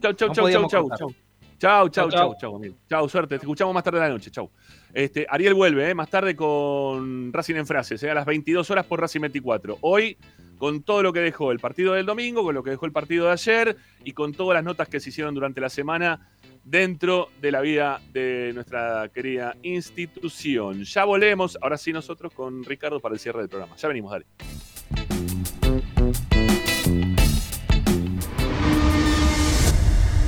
Chau, 0.00 0.12
chau, 0.14 0.28
No 0.28 0.34
chau, 0.34 0.50
chau, 0.50 0.68
chau, 0.68 0.68
chau. 0.70 0.88
Chau, 0.98 1.88
chau, 1.88 1.88
Chau, 1.90 2.10
chau, 2.10 2.10
chau. 2.10 2.36
chau, 2.40 2.56
amigo. 2.56 2.74
Chau, 2.88 3.08
suerte. 3.08 3.38
Te 3.38 3.44
escuchamos 3.44 3.72
más 3.74 3.84
tarde 3.84 4.00
de 4.00 4.06
la 4.08 4.12
noche. 4.14 4.30
Chau. 4.30 4.50
Este, 4.94 5.26
Ariel 5.30 5.54
vuelve, 5.54 5.88
¿eh? 5.88 5.94
más 5.94 6.10
tarde 6.10 6.36
con 6.36 7.32
Racing 7.32 7.54
en 7.54 7.66
Frases, 7.66 8.02
¿eh? 8.02 8.10
a 8.10 8.14
las 8.14 8.26
22 8.26 8.70
horas 8.70 8.84
por 8.84 9.00
Racing 9.00 9.22
24. 9.22 9.78
Hoy, 9.80 10.18
con 10.58 10.82
todo 10.82 11.02
lo 11.02 11.14
que 11.14 11.20
dejó 11.20 11.50
el 11.50 11.58
partido 11.60 11.94
del 11.94 12.04
domingo, 12.04 12.42
con 12.42 12.54
lo 12.54 12.62
que 12.62 12.70
dejó 12.70 12.84
el 12.84 12.92
partido 12.92 13.26
de 13.26 13.32
ayer 13.32 13.76
y 14.04 14.12
con 14.12 14.34
todas 14.34 14.54
las 14.54 14.64
notas 14.64 14.88
que 14.88 15.00
se 15.00 15.08
hicieron 15.08 15.34
durante 15.34 15.62
la 15.62 15.70
semana 15.70 16.28
dentro 16.62 17.30
de 17.40 17.52
la 17.52 17.62
vida 17.62 18.02
de 18.12 18.52
nuestra 18.52 19.08
querida 19.08 19.56
institución. 19.62 20.84
Ya 20.84 21.04
volvemos, 21.04 21.56
ahora 21.62 21.78
sí 21.78 21.90
nosotros 21.92 22.34
con 22.34 22.62
Ricardo 22.62 23.00
para 23.00 23.14
el 23.14 23.18
cierre 23.18 23.40
del 23.40 23.48
programa. 23.48 23.74
Ya 23.76 23.88
venimos, 23.88 24.12
dale. 24.12 24.26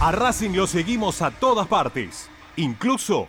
A 0.01 0.13
Racing 0.13 0.51
lo 0.51 0.67
seguimos 0.67 1.21
a 1.21 1.31
todas 1.31 1.67
partes, 1.67 2.31
incluso 2.57 3.29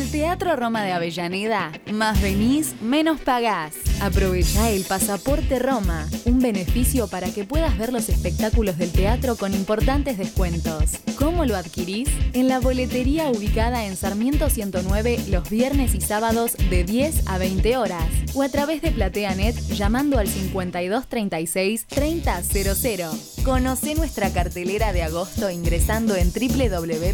Teatro 0.31 0.55
Roma 0.55 0.81
de 0.81 0.93
Avellaneda, 0.93 1.73
más 1.91 2.21
venís, 2.21 2.81
menos 2.81 3.19
pagás. 3.19 3.75
Aprovecha 3.99 4.69
el 4.69 4.85
Pasaporte 4.85 5.59
Roma, 5.59 6.07
un 6.23 6.39
beneficio 6.39 7.09
para 7.09 7.29
que 7.29 7.43
puedas 7.43 7.77
ver 7.77 7.91
los 7.91 8.07
espectáculos 8.07 8.77
del 8.77 8.93
teatro 8.93 9.35
con 9.35 9.53
importantes 9.53 10.17
descuentos. 10.17 11.01
¿Cómo 11.19 11.43
lo 11.43 11.57
adquirís? 11.57 12.07
En 12.31 12.47
la 12.47 12.61
boletería 12.61 13.29
ubicada 13.29 13.85
en 13.85 13.97
Sarmiento 13.97 14.49
109 14.49 15.19
los 15.27 15.49
viernes 15.49 15.93
y 15.95 15.99
sábados 15.99 16.55
de 16.69 16.85
10 16.85 17.27
a 17.27 17.37
20 17.37 17.75
horas 17.75 18.07
o 18.33 18.41
a 18.41 18.47
través 18.47 18.81
de 18.81 18.91
PlateaNet 18.91 19.55
llamando 19.67 20.17
al 20.17 20.29
5236 20.29 21.87
3000. 21.87 23.40
Conoce 23.43 23.95
nuestra 23.95 24.31
cartelera 24.31 24.93
de 24.93 25.01
agosto 25.01 25.49
ingresando 25.49 26.15
en 26.15 26.31
www.mba.gov.ar. 26.31 27.09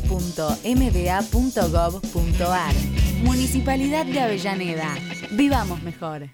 Municipalidad 3.24 4.06
de 4.06 4.20
Avellaneda. 4.20 4.94
Vivamos 5.32 5.82
mejor. 5.84 6.28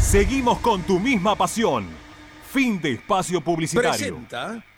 Seguimos 0.00 0.58
con 0.58 0.82
tu 0.82 1.00
misma 1.00 1.34
pasión. 1.34 1.88
Fin 2.52 2.80
de 2.80 2.92
espacio 2.92 3.40
publicitario. 3.40 4.20
Benegón 4.30 4.75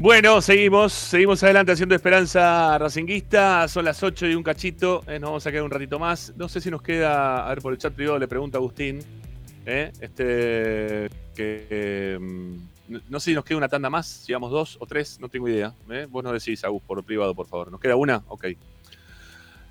Bueno, 0.00 0.40
seguimos, 0.40 0.92
seguimos 0.92 1.42
adelante 1.42 1.72
haciendo 1.72 1.94
Esperanza 1.94 2.78
Racinguista. 2.78 3.66
Son 3.66 3.84
las 3.84 4.00
8 4.02 4.26
y 4.28 4.34
un 4.34 4.42
cachito. 4.44 5.02
eh, 5.08 5.18
nos 5.18 5.30
vamos 5.30 5.46
a 5.46 5.50
quedar 5.50 5.64
un 5.64 5.70
ratito 5.72 5.98
más. 5.98 6.32
No 6.36 6.48
sé 6.48 6.60
si 6.60 6.70
nos 6.70 6.82
queda, 6.82 7.44
a 7.44 7.48
ver, 7.48 7.60
por 7.60 7.72
el 7.72 7.78
chat 7.78 7.92
privado 7.92 8.18
le 8.18 8.28
pregunta 8.28 8.58
a 8.58 8.60
Agustín. 8.60 9.00
eh, 9.70 9.92
este, 10.00 11.10
que, 11.34 11.66
eh, 11.68 12.18
no- 13.10 13.20
sé 13.20 13.30
si 13.32 13.34
nos 13.34 13.44
queda 13.44 13.58
una 13.58 13.68
tanda 13.68 13.90
más, 13.90 14.06
si 14.06 14.32
vamos 14.32 14.50
dos 14.50 14.78
o 14.80 14.86
tres, 14.86 15.18
no 15.20 15.28
tengo 15.28 15.46
idea. 15.48 15.74
eh. 15.90 16.06
Vos 16.08 16.24
nos 16.24 16.32
decís, 16.32 16.64
Agus, 16.64 16.82
por 16.84 17.02
privado, 17.04 17.34
por 17.34 17.46
favor. 17.46 17.70
¿Nos 17.70 17.78
queda 17.80 17.94
una? 17.96 18.22
Ok. 18.28 18.46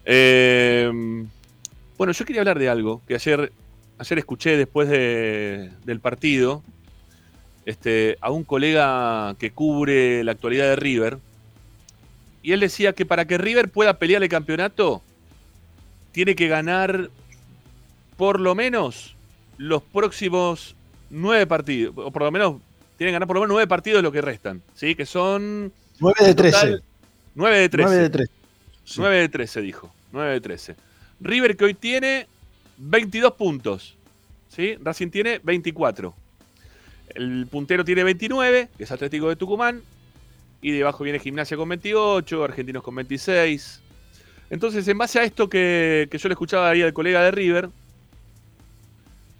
Eh, 0.05 0.91
bueno, 1.97 2.13
yo 2.13 2.25
quería 2.25 2.41
hablar 2.41 2.59
de 2.59 2.69
algo 2.69 3.01
que 3.07 3.15
ayer, 3.15 3.51
ayer 3.97 4.19
escuché 4.19 4.55
después 4.57 4.87
de- 4.89 5.71
del 5.85 5.99
partido 5.99 6.63
este, 7.67 8.17
a 8.21 8.31
un 8.31 8.45
colega 8.45 9.35
que 9.37 9.51
cubre 9.51 10.23
la 10.23 10.31
actualidad 10.31 10.69
de 10.69 10.77
River. 10.77 11.17
Y 12.41 12.53
él 12.53 12.61
decía 12.61 12.93
que 12.93 13.05
para 13.05 13.25
que 13.25 13.37
River 13.37 13.67
pueda 13.67 13.99
pelear 13.99 14.23
el 14.23 14.29
campeonato, 14.29 15.01
tiene 16.13 16.33
que 16.33 16.47
ganar 16.47 17.09
por 18.15 18.39
lo 18.39 18.55
menos 18.55 19.17
los 19.57 19.83
próximos 19.83 20.77
nueve 21.09 21.45
partidos. 21.45 21.93
O 21.97 22.09
por 22.09 22.21
lo 22.21 22.31
menos, 22.31 22.55
tiene 22.97 23.09
que 23.09 23.15
ganar 23.15 23.27
por 23.27 23.35
lo 23.35 23.41
menos 23.41 23.55
nueve 23.55 23.67
partidos 23.67 24.01
lo 24.01 24.13
que 24.13 24.21
restan. 24.21 24.61
¿Sí? 24.73 24.95
Que 24.95 25.05
son. 25.05 25.73
9 25.99 26.15
de 26.23 26.29
en 26.29 26.35
total, 26.37 26.51
13. 26.51 26.83
9 27.35 27.59
de 27.59 27.69
13. 27.69 27.89
9 27.89 28.01
de 28.01 28.09
13. 28.09 28.33
9 28.95 29.17
de 29.17 29.29
13, 29.29 29.61
dijo. 29.61 29.93
9 30.13 30.31
de 30.31 30.41
13. 30.41 30.75
River 31.19 31.57
que 31.57 31.65
hoy 31.65 31.73
tiene 31.73 32.27
22 32.77 33.33
puntos. 33.33 33.97
¿sí? 34.47 34.77
Racing 34.81 35.09
tiene 35.09 35.41
24. 35.43 36.15
El 37.17 37.47
puntero 37.47 37.83
tiene 37.83 38.03
29, 38.03 38.69
que 38.77 38.83
es 38.83 38.91
Atlético 38.91 39.29
de 39.29 39.35
Tucumán. 39.35 39.81
Y 40.61 40.71
debajo 40.71 41.03
viene 41.03 41.19
Gimnasia 41.19 41.57
con 41.57 41.67
28, 41.69 42.43
Argentinos 42.43 42.83
con 42.83 42.95
26. 42.95 43.81
Entonces, 44.49 44.87
en 44.87 44.97
base 44.97 45.19
a 45.19 45.23
esto 45.23 45.49
que, 45.49 46.07
que 46.11 46.17
yo 46.17 46.29
le 46.29 46.33
escuchaba 46.33 46.69
ahí 46.69 46.81
al 46.81 46.93
colega 46.93 47.23
de 47.23 47.31
River, 47.31 47.69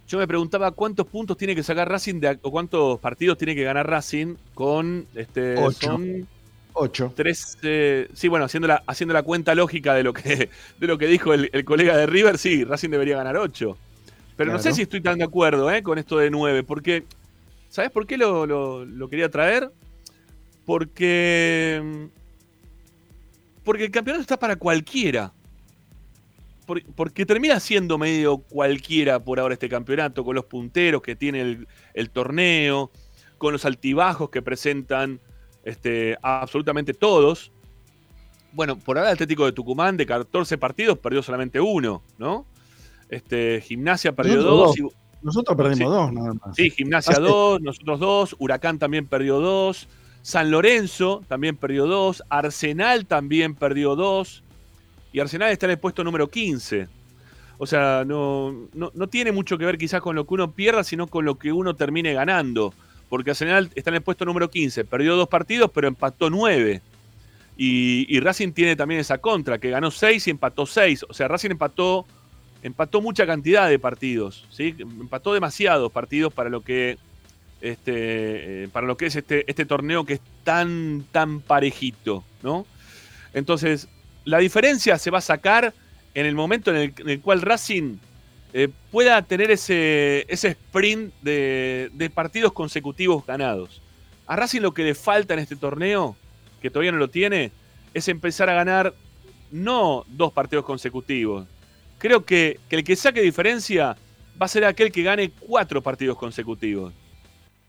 yo 0.08 0.18
me 0.18 0.28
preguntaba 0.28 0.72
cuántos 0.72 1.06
puntos 1.06 1.38
tiene 1.38 1.56
que 1.56 1.64
sacar 1.64 1.90
Racing 1.90 2.20
de, 2.20 2.40
o 2.42 2.52
cuántos 2.52 3.00
partidos 3.00 3.38
tiene 3.38 3.54
que 3.56 3.64
ganar 3.64 3.88
Racing 3.88 4.36
con 4.54 5.06
este 5.14 5.56
Ocho. 5.58 5.88
son 5.88 6.28
8. 6.74 7.14
Tres, 7.16 7.58
eh, 7.62 8.08
sí, 8.14 8.28
bueno, 8.28 8.46
haciendo 8.46 8.68
la, 8.68 8.84
haciendo 8.88 9.14
la 9.14 9.24
cuenta 9.24 9.54
lógica 9.54 9.94
de 9.94 10.04
lo 10.04 10.14
que, 10.14 10.50
de 10.80 10.88
lo 10.88 10.98
que 10.98 11.08
dijo 11.08 11.34
el, 11.34 11.50
el 11.54 11.64
colega 11.64 11.96
de 11.96 12.08
River, 12.08 12.38
sí, 12.38 12.64
Racing 12.64 12.90
debería 12.90 13.18
ganar 13.18 13.38
8. 13.38 13.78
Pero 14.38 14.52
no 14.52 14.60
sé 14.60 14.72
si 14.72 14.84
estoy 14.84 15.02
tan 15.02 15.18
de 15.18 15.24
acuerdo 15.24 15.70
eh, 15.72 15.82
con 15.82 15.98
esto 15.98 16.20
de 16.20 16.30
9, 16.30 16.64
porque, 16.64 17.04
¿sabes 17.78 17.92
por 17.92 18.08
qué 18.08 18.18
lo, 18.18 18.48
lo- 18.48 18.86
lo 18.86 19.08
quería 19.08 19.30
traer? 19.30 19.72
Porque, 20.66 22.10
porque 23.64 23.86
el 23.86 23.92
campeonato 23.92 24.22
está 24.22 24.38
para 24.40 24.56
cualquiera. 24.56 25.32
Por- 26.66 26.84
porque 26.96 27.26
termina 27.26 27.60
siendo 27.60 27.98
medio 27.98 28.40
cualquiera 28.40 29.20
por 29.24 29.40
ahora 29.40 29.54
este 29.54 29.70
campeonato, 29.70 30.26
con 30.26 30.36
los 30.36 30.46
punteros 30.46 31.02
que 31.04 31.16
tiene 31.16 31.42
el, 31.42 31.68
el 31.94 32.10
torneo, 32.10 32.92
con 33.38 33.54
los 33.54 33.64
altibajos 33.64 34.30
que 34.32 34.42
presentan 34.42 35.20
este, 35.64 36.18
absolutamente 36.22 36.94
todos. 36.94 37.52
Bueno, 38.54 38.76
por 38.78 38.98
ahora 38.98 39.12
el 39.12 39.14
Atlético 39.14 39.46
de 39.46 39.52
Tucumán 39.52 39.98
de 39.98 40.06
14 40.08 40.58
partidos 40.58 40.98
perdió 40.98 41.22
solamente 41.22 41.62
uno, 41.62 42.02
¿no? 42.18 42.46
Este, 43.10 43.62
Gimnasia 43.62 44.14
perdió 44.14 44.42
dos. 44.42 44.76
dos. 44.76 44.80
y- 44.80 45.07
Nosotros 45.22 45.58
perdimos 45.58 45.78
Sí. 45.78 45.84
dos 45.84 46.14
nada 46.14 46.34
más. 46.34 46.56
Sí, 46.56 46.70
Gimnasia 46.70 47.20
2, 47.20 47.62
nosotros 47.62 48.00
2, 48.00 48.36
Huracán 48.40 48.80
también 48.80 49.08
perdió 49.08 49.40
2, 49.40 49.88
San 50.22 50.52
Lorenzo 50.52 51.24
también 51.28 51.56
perdió 51.58 51.88
2, 51.88 52.24
Arsenal 52.30 53.06
también 53.06 53.56
perdió 53.56 53.96
2, 53.96 54.44
y 55.14 55.20
Arsenal 55.20 55.52
está 55.52 55.66
en 55.66 55.72
el 55.72 55.80
puesto 55.80 56.04
número 56.04 56.28
15. 56.30 56.88
O 57.58 57.66
sea, 57.66 58.04
no, 58.06 58.68
no, 58.74 58.92
no 58.94 59.08
tiene 59.08 59.32
mucho 59.32 59.58
que 59.58 59.66
ver 59.66 59.78
quizás 59.80 60.02
con 60.02 60.16
lo 60.16 60.28
que 60.28 60.34
uno 60.36 60.52
pierda, 60.52 60.84
sino 60.84 61.08
con 61.08 61.26
lo 61.26 61.36
que 61.40 61.52
uno 61.52 61.76
termine 61.76 62.14
ganando. 62.14 62.74
Porque 63.10 63.32
Arsenal 63.32 63.72
está 63.74 63.90
en 63.90 63.96
el 63.96 64.02
puesto 64.02 64.26
número 64.26 64.50
15, 64.52 64.86
perdió 64.86 65.16
dos 65.16 65.28
partidos, 65.30 65.72
pero 65.74 65.88
empató 65.88 66.30
9. 66.30 66.82
Y, 67.56 68.06
y 68.16 68.20
Racing 68.20 68.52
tiene 68.52 68.76
también 68.76 69.00
esa 69.02 69.18
contra, 69.18 69.58
que 69.58 69.72
ganó 69.72 69.90
6 69.90 70.28
y 70.28 70.30
empató 70.30 70.66
6. 70.68 71.06
O 71.10 71.14
sea, 71.14 71.28
Racing 71.28 71.52
empató, 71.52 72.06
empató 72.64 73.02
mucha 73.02 73.26
cantidad 73.26 73.70
de 73.70 73.80
partidos. 73.80 74.46
¿sí? 74.50 74.76
Empató 74.80 75.34
demasiados 75.34 75.92
partidos 75.92 76.34
para 76.34 76.50
lo 76.50 76.62
que, 76.62 76.98
este, 77.62 78.64
eh, 78.64 78.68
para 78.72 78.88
lo 78.88 78.98
que 78.98 79.08
es 79.08 79.16
este, 79.16 79.50
este 79.50 79.66
torneo 79.66 80.06
que 80.06 80.14
es 80.14 80.22
tan, 80.44 81.06
tan 81.12 81.42
parejito. 81.42 82.24
¿no? 82.44 82.66
Entonces, 83.34 83.88
la 84.26 84.40
diferencia 84.40 84.98
se 84.98 85.12
va 85.12 85.20
a 85.20 85.22
sacar 85.22 85.74
en 86.14 86.26
el 86.26 86.36
momento 86.36 86.76
en 86.76 86.94
el, 87.06 87.22
cual 87.22 87.42
Racing 87.42 87.98
eh, 88.54 88.70
pueda 88.92 89.22
tener 89.22 89.52
ese, 89.52 90.26
ese 90.28 90.50
sprint 90.50 91.14
de 91.22 92.12
partidos 92.14 92.54
consecutivos 92.54 93.26
ganados. 93.26 93.82
A 94.26 94.36
Racing 94.36 94.62
lo 94.62 94.74
que 94.74 94.84
le 94.84 94.96
falta 94.96 95.34
en 95.34 95.40
este 95.40 95.56
torneo, 95.56 96.18
que 96.62 96.70
todavía 96.70 96.92
no 96.92 96.98
lo 96.98 97.10
tiene, 97.10 97.52
es 97.94 98.08
empezar 98.10 98.50
a 98.50 98.54
ganar 98.54 98.94
no 99.52 100.06
dos 100.08 100.34
partidos 100.34 100.66
consecutivos. 100.66 101.48
Creo 101.98 102.26
que, 102.26 102.60
que 102.70 102.76
el 102.78 102.84
que 102.84 102.96
saque 102.96 103.22
diferencia 103.22 103.98
va 104.40 104.46
a 104.46 104.50
ser 104.50 104.66
aquel 104.66 104.92
que 104.92 105.04
gane 105.04 105.32
cuatro 105.32 105.82
partidos 105.82 106.18
consecutivos. 106.18 106.94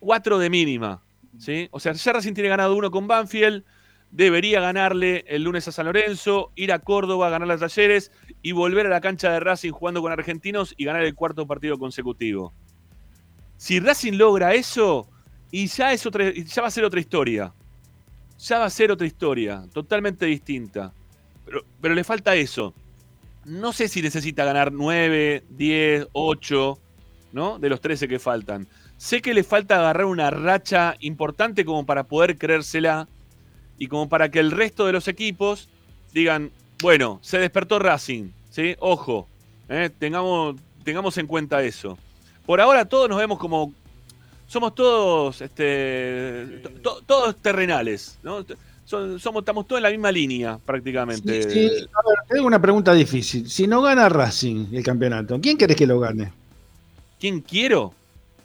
Cuatro 0.00 0.38
de 0.38 0.50
mínima. 0.50 1.00
¿sí? 1.38 1.68
O 1.70 1.80
sea, 1.80 1.92
ya 1.92 2.12
Racing 2.12 2.34
tiene 2.34 2.48
ganado 2.48 2.74
uno 2.76 2.90
con 2.90 3.06
Banfield, 3.06 3.64
debería 4.10 4.60
ganarle 4.60 5.24
el 5.28 5.44
lunes 5.44 5.68
a 5.68 5.72
San 5.72 5.86
Lorenzo, 5.86 6.52
ir 6.56 6.72
a 6.72 6.78
Córdoba, 6.78 7.30
ganar 7.30 7.48
las 7.48 7.60
talleres 7.60 8.10
y 8.42 8.52
volver 8.52 8.86
a 8.86 8.90
la 8.90 9.00
cancha 9.00 9.32
de 9.32 9.40
Racing 9.40 9.72
jugando 9.72 10.02
con 10.02 10.12
argentinos 10.12 10.74
y 10.76 10.84
ganar 10.84 11.02
el 11.02 11.14
cuarto 11.14 11.46
partido 11.46 11.78
consecutivo. 11.78 12.52
Si 13.56 13.80
Racing 13.80 14.14
logra 14.14 14.54
eso, 14.54 15.08
y 15.50 15.66
ya, 15.66 15.92
es 15.92 16.02
ya 16.02 16.62
va 16.62 16.68
a 16.68 16.70
ser 16.70 16.84
otra 16.84 17.00
historia. 17.00 17.52
Ya 18.38 18.58
va 18.58 18.66
a 18.66 18.70
ser 18.70 18.92
otra 18.92 19.06
historia, 19.06 19.64
totalmente 19.72 20.26
distinta. 20.26 20.92
Pero, 21.44 21.64
pero 21.80 21.94
le 21.94 22.04
falta 22.04 22.36
eso. 22.36 22.74
No 23.48 23.72
sé 23.72 23.88
si 23.88 24.02
necesita 24.02 24.44
ganar 24.44 24.72
9, 24.72 25.44
10, 25.48 26.08
8, 26.12 26.78
¿no? 27.32 27.58
De 27.58 27.68
los 27.68 27.80
13 27.80 28.06
que 28.08 28.18
faltan. 28.18 28.66
Sé 28.96 29.22
que 29.22 29.32
le 29.34 29.42
falta 29.44 29.76
agarrar 29.78 30.06
una 30.06 30.30
racha 30.30 30.96
importante 31.00 31.64
como 31.64 31.86
para 31.86 32.04
poder 32.04 32.36
creérsela 32.36 33.08
y 33.78 33.86
como 33.86 34.08
para 34.08 34.28
que 34.30 34.40
el 34.40 34.50
resto 34.50 34.86
de 34.86 34.92
los 34.92 35.08
equipos 35.08 35.68
digan, 36.12 36.50
bueno, 36.82 37.20
se 37.22 37.38
despertó 37.38 37.78
Racing, 37.78 38.30
¿sí? 38.50 38.74
Ojo, 38.80 39.28
¿eh? 39.68 39.88
tengamos, 39.98 40.56
tengamos 40.84 41.16
en 41.18 41.26
cuenta 41.26 41.62
eso. 41.62 41.96
Por 42.44 42.60
ahora 42.60 42.84
todos 42.86 43.08
nos 43.08 43.18
vemos 43.18 43.38
como, 43.38 43.72
somos 44.46 44.74
todos, 44.74 45.40
este, 45.40 46.60
to- 46.62 46.70
to- 46.82 47.02
todos 47.06 47.36
terrenales, 47.36 48.18
¿no? 48.22 48.44
Son- 48.88 49.20
somos, 49.20 49.42
estamos 49.42 49.66
todos 49.68 49.80
en 49.80 49.82
la 49.82 49.90
misma 49.90 50.10
línea 50.10 50.58
prácticamente. 50.64 51.42
Sí, 51.42 51.66
a 51.92 52.08
ver, 52.08 52.18
tengo 52.26 52.46
una 52.46 52.58
pregunta 52.58 52.94
difícil. 52.94 53.48
Si 53.50 53.66
no 53.66 53.82
gana 53.82 54.08
Racing 54.08 54.68
el 54.72 54.82
campeonato, 54.82 55.38
¿quién 55.42 55.58
querés 55.58 55.76
que 55.76 55.86
lo 55.86 56.00
gane? 56.00 56.32
¿Quién 57.20 57.40
quiero? 57.42 57.92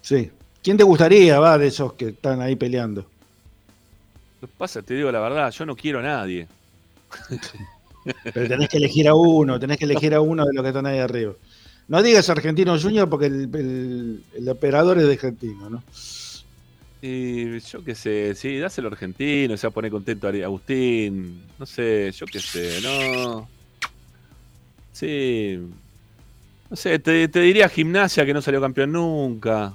Sí. 0.02 0.30
¿Quién 0.62 0.76
te 0.76 0.84
gustaría, 0.84 1.40
va, 1.40 1.58
de 1.58 1.68
esos 1.68 1.94
que 1.94 2.10
están 2.10 2.42
ahí 2.42 2.58
peleando? 2.58 3.06
Lo 4.42 4.48
que 4.50 4.54
pasa, 4.58 4.82
te 4.82 4.96
digo 4.96 5.10
la 5.14 5.22
verdad, 5.22 5.50
yo 5.52 5.66
no 5.66 5.78
quiero 5.78 6.00
a 6.00 6.02
nadie. 6.02 6.46
Pero 8.34 8.48
tenés 8.50 8.68
que 8.68 8.78
elegir 8.78 9.08
a 9.08 9.16
uno, 9.16 9.58
tenés 9.60 9.78
que 9.78 9.86
elegir 9.86 10.14
a 10.14 10.20
uno 10.20 10.46
de 10.46 10.54
los 10.54 10.62
que 10.62 10.70
están 10.70 10.86
ahí 10.86 11.00
arriba. 11.00 11.32
No 11.88 12.02
digas 12.04 12.30
Argentino 12.30 12.78
Junior 12.78 13.10
porque 13.10 13.28
el, 13.28 13.50
el- 13.56 14.24
el 14.36 14.50
operador 14.50 14.98
es 15.00 15.06
de 15.08 15.14
argentino, 15.14 15.70
¿no? 15.70 15.84
Y 17.06 17.60
yo 17.60 17.84
qué 17.84 17.96
sé, 17.96 18.34
sí, 18.34 18.58
dáselo 18.60 18.88
argentino, 18.88 19.58
se 19.58 19.68
va 19.68 19.72
a 19.72 19.74
poner 19.74 19.92
contento 19.92 20.26
Ari- 20.30 20.42
Agustín. 20.44 21.44
No 21.60 21.66
sé, 21.66 22.10
yo 22.14 22.26
qué 22.26 22.40
sé, 22.40 22.80
no. 22.82 23.50
Sí. 24.94 25.60
No 26.70 26.76
sé, 26.78 27.00
te, 27.00 27.28
te 27.28 27.42
diría 27.42 27.68
gimnasia 27.68 28.26
que 28.26 28.34
no 28.34 28.42
salió 28.42 28.62
campeón 28.62 28.94
nunca. 28.94 29.74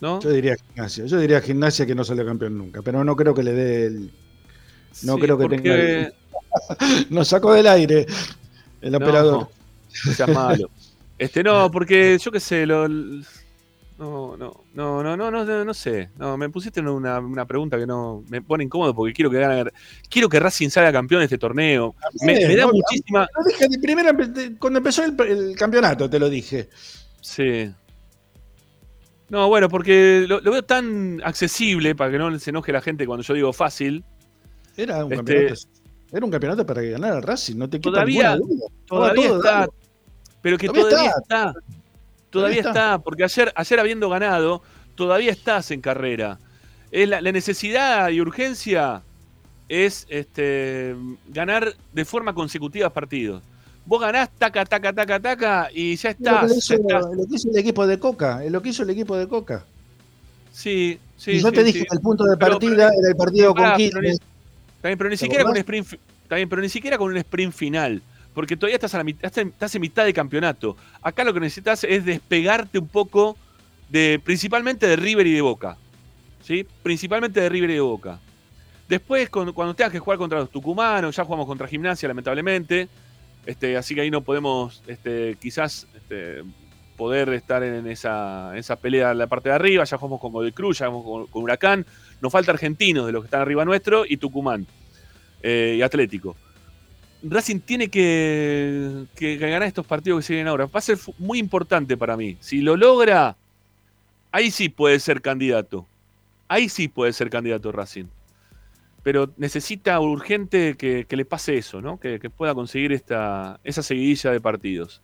¿no? 0.00 0.20
Yo 0.20 0.30
diría 0.30 0.54
gimnasia. 0.54 1.06
Yo 1.06 1.18
diría 1.18 1.40
gimnasia 1.40 1.84
que 1.84 1.94
no 1.96 2.04
sale 2.04 2.24
campeón 2.24 2.56
nunca, 2.56 2.82
pero 2.82 3.02
no 3.02 3.16
creo 3.16 3.34
que 3.34 3.42
le 3.42 3.52
dé 3.52 3.86
el. 3.86 4.10
No 5.02 5.14
Sí, 5.16 5.20
creo 5.22 5.38
que 5.38 5.42
porque- 5.42 5.56
tenga. 5.60 5.74
el- 5.74 6.14
Nos 7.10 7.26
sacó 7.28 7.52
del 7.52 7.66
aire 7.66 8.06
el 8.80 8.92
No, 8.92 8.98
operador. 8.98 9.48
No 10.06 10.12
seas 10.12 10.28
malo. 10.32 10.70
Este, 11.18 11.42
no, 11.42 11.68
porque 11.68 12.16
yo 12.22 12.30
qué 12.30 12.38
sé, 12.38 12.64
lo, 12.64 12.86
no, 13.98 14.36
no, 14.36 14.64
no, 14.74 15.02
no, 15.02 15.16
no, 15.16 15.30
no, 15.44 15.64
no, 15.64 15.74
sé. 15.74 16.10
No, 16.16 16.36
me 16.36 16.48
pusiste 16.48 16.80
una, 16.80 17.18
una 17.18 17.46
pregunta 17.46 17.76
que 17.76 17.86
no 17.86 18.22
me 18.28 18.40
pone 18.40 18.62
incómodo 18.64 18.94
porque 18.94 19.12
quiero 19.12 19.30
que 19.30 19.38
gane, 19.40 19.70
quiero 20.08 20.28
que 20.28 20.38
Racing 20.38 20.68
salga 20.70 20.92
campeón 20.92 21.20
de 21.20 21.24
este 21.24 21.38
torneo. 21.38 21.94
Me, 22.22 22.34
me 22.46 22.54
da 22.56 22.66
No, 22.66 22.72
muchísima. 22.72 23.26
Lo 23.36 23.44
dije 23.44 23.66
de 23.68 23.78
primera, 23.80 24.16
cuando 24.58 24.78
empezó 24.78 25.04
el, 25.04 25.16
el 25.22 25.56
campeonato, 25.56 26.08
te 26.08 26.18
lo 26.18 26.28
dije. 26.30 26.68
Sí. 27.20 27.72
No, 29.28 29.48
bueno, 29.48 29.68
porque 29.68 30.24
lo, 30.28 30.40
lo 30.40 30.52
veo 30.52 30.62
tan 30.64 31.20
accesible 31.24 31.94
para 31.94 32.10
que 32.12 32.18
no 32.18 32.38
se 32.38 32.50
enoje 32.50 32.72
la 32.72 32.80
gente 32.80 33.04
cuando 33.06 33.22
yo 33.24 33.34
digo 33.34 33.52
fácil. 33.52 34.04
Era 34.76 35.04
un, 35.04 35.12
Este- 35.12 35.16
campeonato, 35.16 35.60
era 36.12 36.24
un 36.24 36.30
campeonato 36.30 36.66
para 36.66 36.80
que 36.82 36.90
ganara 36.90 37.20
Racing, 37.20 37.56
no 37.56 37.68
te 37.68 37.78
quepa 37.78 37.90
Todavía, 37.90 38.36
duda. 38.36 38.66
todavía 38.86 39.26
está. 39.36 39.68
Pero 40.40 40.56
que 40.56 40.68
todavía, 40.68 41.12
está. 41.20 41.52
Todavía 42.30 42.58
está. 42.58 42.70
está. 42.70 42.98
porque 42.98 43.24
ayer, 43.24 43.52
ayer 43.54 43.80
habiendo 43.80 44.08
ganado, 44.08 44.62
todavía 44.94 45.30
estás 45.32 45.70
en 45.70 45.80
carrera. 45.80 46.38
Es 46.90 47.08
la, 47.08 47.20
la 47.20 47.32
necesidad 47.32 48.08
y 48.10 48.20
urgencia 48.20 49.02
es 49.68 50.06
este, 50.08 50.94
ganar 51.28 51.74
de 51.92 52.04
forma 52.04 52.34
consecutiva 52.34 52.90
partidos. 52.90 53.42
Vos 53.84 54.00
ganás, 54.00 54.28
taca, 54.38 54.64
taca, 54.66 54.92
taca, 54.92 55.18
taca, 55.20 55.68
y 55.72 55.96
ya 55.96 56.10
Es 56.10 56.16
lo 56.20 56.24
que 56.26 56.30
estás. 56.46 56.56
hizo- 56.58 56.74
ya 56.88 56.98
estás. 56.98 57.16
lo 57.16 57.26
que 57.26 57.34
hizo 57.36 57.50
el 57.50 57.56
equipo 57.58 57.86
de 57.86 57.98
Coca, 57.98 58.44
es 58.44 58.52
lo 58.52 58.60
que 58.62 58.68
hizo 58.70 58.82
el 58.82 58.90
equipo 58.90 59.16
de 59.16 59.26
Coca. 59.28 59.64
Sí, 60.52 60.98
sí. 61.16 61.32
y 61.32 61.40
yo 61.40 61.48
sí, 61.48 61.54
te 61.54 61.64
dije 61.64 61.78
sí. 61.80 61.84
que 61.86 61.94
el 61.94 62.00
punto 62.00 62.24
de 62.24 62.36
Pero- 62.36 62.52
partida 62.52 62.88
era 62.98 63.08
el 63.10 63.16
partido 63.16 63.54
con 63.54 63.62
Pará, 63.64 63.76
Quilmes. 63.76 63.92
pero 63.94 64.02
ni- 64.02 64.18
Está 64.78 64.88
bien, 64.88 64.98
pero 64.98 65.10
ni 65.10 65.16
¿Te 65.16 65.24
siquiera 65.24 65.44
con 65.44 65.50
un 65.52 65.56
sprint. 65.58 65.88
bien, 66.30 66.48
pero 66.48 66.62
ni 66.62 66.68
siquiera 66.68 66.98
con 66.98 67.10
un 67.10 67.16
sprint 67.16 67.52
final. 67.54 68.02
Porque 68.34 68.56
todavía 68.56 68.76
estás, 68.76 68.94
a 68.94 68.98
la 68.98 69.04
mitad, 69.04 69.24
estás 69.36 69.74
en- 69.74 69.80
mitad 69.80 70.04
de 70.04 70.12
campeonato. 70.12 70.76
Acá 71.02 71.24
lo 71.24 71.34
que 71.34 71.40
necesitas 71.40 71.84
es 71.84 72.04
despegarte 72.04 72.78
un 72.78 72.88
poco 72.88 73.36
de. 73.88 74.20
principalmente 74.22 74.86
de 74.86 74.96
River 74.96 75.26
y 75.26 75.32
de 75.32 75.40
Boca. 75.40 75.76
¿Sí? 76.42 76.66
Principalmente 76.82 77.40
de 77.40 77.48
River 77.48 77.70
y 77.70 77.74
de 77.74 77.80
Boca. 77.80 78.20
Después, 78.88 79.28
cuando, 79.28 79.52
tengas 79.74 79.92
que 79.92 79.98
jugar 79.98 80.18
contra 80.18 80.38
los 80.38 80.50
tucumanos, 80.50 81.14
ya 81.14 81.24
jugamos 81.24 81.46
contra 81.46 81.68
gimnasia, 81.68 82.08
lamentablemente. 82.08 82.88
Este, 83.44 83.76
así 83.76 83.94
que 83.94 84.00
ahí 84.02 84.10
no 84.10 84.22
podemos, 84.22 84.82
este, 84.86 85.36
quizás, 85.40 85.86
este, 85.94 86.42
poder 86.96 87.28
estar 87.30 87.62
en 87.62 87.86
esa, 87.86 88.52
en 88.56 88.62
pelea 88.80 89.12
en 89.12 89.18
la 89.18 89.26
parte 89.26 89.50
de 89.50 89.54
arriba. 89.54 89.84
Ya 89.84 89.96
jugamos 89.98 90.20
con 90.20 90.32
Godoy 90.32 90.52
Cruz, 90.52 90.78
ya 90.78 90.86
jugamos 90.86 91.04
con, 91.04 91.26
con 91.26 91.42
Huracán. 91.42 91.86
Nos 92.20 92.32
falta 92.32 92.50
Argentinos 92.52 93.06
de 93.06 93.12
los 93.12 93.22
que 93.22 93.26
están 93.26 93.42
arriba 93.42 93.64
nuestro 93.64 94.04
y 94.06 94.16
Tucumán 94.16 94.66
eh, 95.42 95.76
y 95.78 95.82
Atlético. 95.82 96.36
Racing 97.22 97.60
tiene 97.60 97.88
que, 97.88 99.06
que 99.16 99.36
ganar 99.36 99.64
estos 99.64 99.86
partidos 99.86 100.20
que 100.20 100.26
siguen 100.28 100.48
ahora. 100.48 100.66
Va 100.66 100.78
a 100.78 100.80
ser 100.80 100.98
muy 101.18 101.38
importante 101.38 101.96
para 101.96 102.16
mí. 102.16 102.36
Si 102.40 102.60
lo 102.60 102.76
logra, 102.76 103.36
ahí 104.30 104.50
sí 104.50 104.68
puede 104.68 105.00
ser 105.00 105.20
candidato. 105.20 105.86
Ahí 106.46 106.68
sí 106.68 106.88
puede 106.88 107.12
ser 107.12 107.28
candidato 107.28 107.72
Racing. 107.72 108.06
Pero 109.02 109.32
necesita 109.36 109.98
urgente 110.00 110.76
que, 110.76 111.06
que 111.08 111.16
le 111.16 111.24
pase 111.24 111.56
eso, 111.56 111.80
¿no? 111.80 111.98
Que, 111.98 112.18
que 112.20 112.30
pueda 112.30 112.54
conseguir 112.54 112.92
esta, 112.92 113.58
esa 113.64 113.82
seguidilla 113.82 114.30
de 114.30 114.40
partidos. 114.40 115.02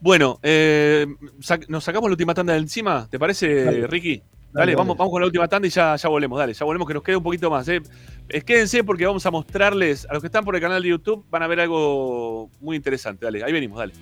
Bueno, 0.00 0.38
eh, 0.42 1.06
sac- 1.40 1.66
¿nos 1.68 1.84
sacamos 1.84 2.10
la 2.10 2.14
última 2.14 2.34
tanda 2.34 2.52
de 2.52 2.58
encima? 2.58 3.08
¿Te 3.10 3.18
parece. 3.18 3.86
Ricky? 3.86 4.22
Dale, 4.54 4.72
Dale, 4.72 4.76
vamos, 4.76 5.10
con 5.10 5.20
la 5.20 5.26
última 5.26 5.48
tanda 5.48 5.66
y 5.66 5.70
ya, 5.70 5.96
ya 5.96 6.08
volvemos. 6.08 6.38
Dale, 6.38 6.54
ya 6.54 6.64
volvemos 6.64 6.86
que 6.86 6.94
nos 6.94 7.02
quede 7.02 7.16
un 7.16 7.24
poquito 7.24 7.50
más. 7.50 7.66
¿eh? 7.66 7.82
Eh, 8.28 8.40
quédense 8.42 8.84
porque 8.84 9.04
vamos 9.04 9.26
a 9.26 9.32
mostrarles, 9.32 10.06
a 10.08 10.12
los 10.12 10.22
que 10.22 10.28
están 10.28 10.44
por 10.44 10.54
el 10.54 10.60
canal 10.60 10.80
de 10.80 10.90
YouTube, 10.90 11.26
van 11.28 11.42
a 11.42 11.48
ver 11.48 11.58
algo 11.58 12.50
muy 12.60 12.76
interesante. 12.76 13.24
Dale, 13.24 13.42
ahí 13.42 13.52
venimos, 13.52 13.78
dale. 13.78 13.92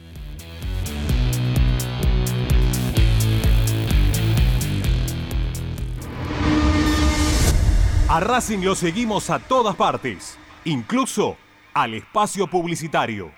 A 8.10 8.20
Racing 8.20 8.58
lo 8.58 8.74
seguimos 8.74 9.30
a 9.30 9.38
todas 9.38 9.74
partes, 9.74 10.36
incluso 10.66 11.38
al 11.72 11.94
espacio 11.94 12.46
publicitario. 12.46 13.32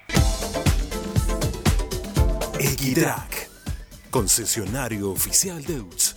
Equitrack, 2.58 3.50
concesionario 4.10 5.12
oficial 5.12 5.62
Deutz. 5.62 6.16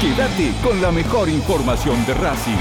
Quédate 0.00 0.52
con 0.62 0.80
la 0.80 0.92
mejor 0.92 1.28
información 1.28 2.04
de 2.06 2.14
Racing. 2.14 2.56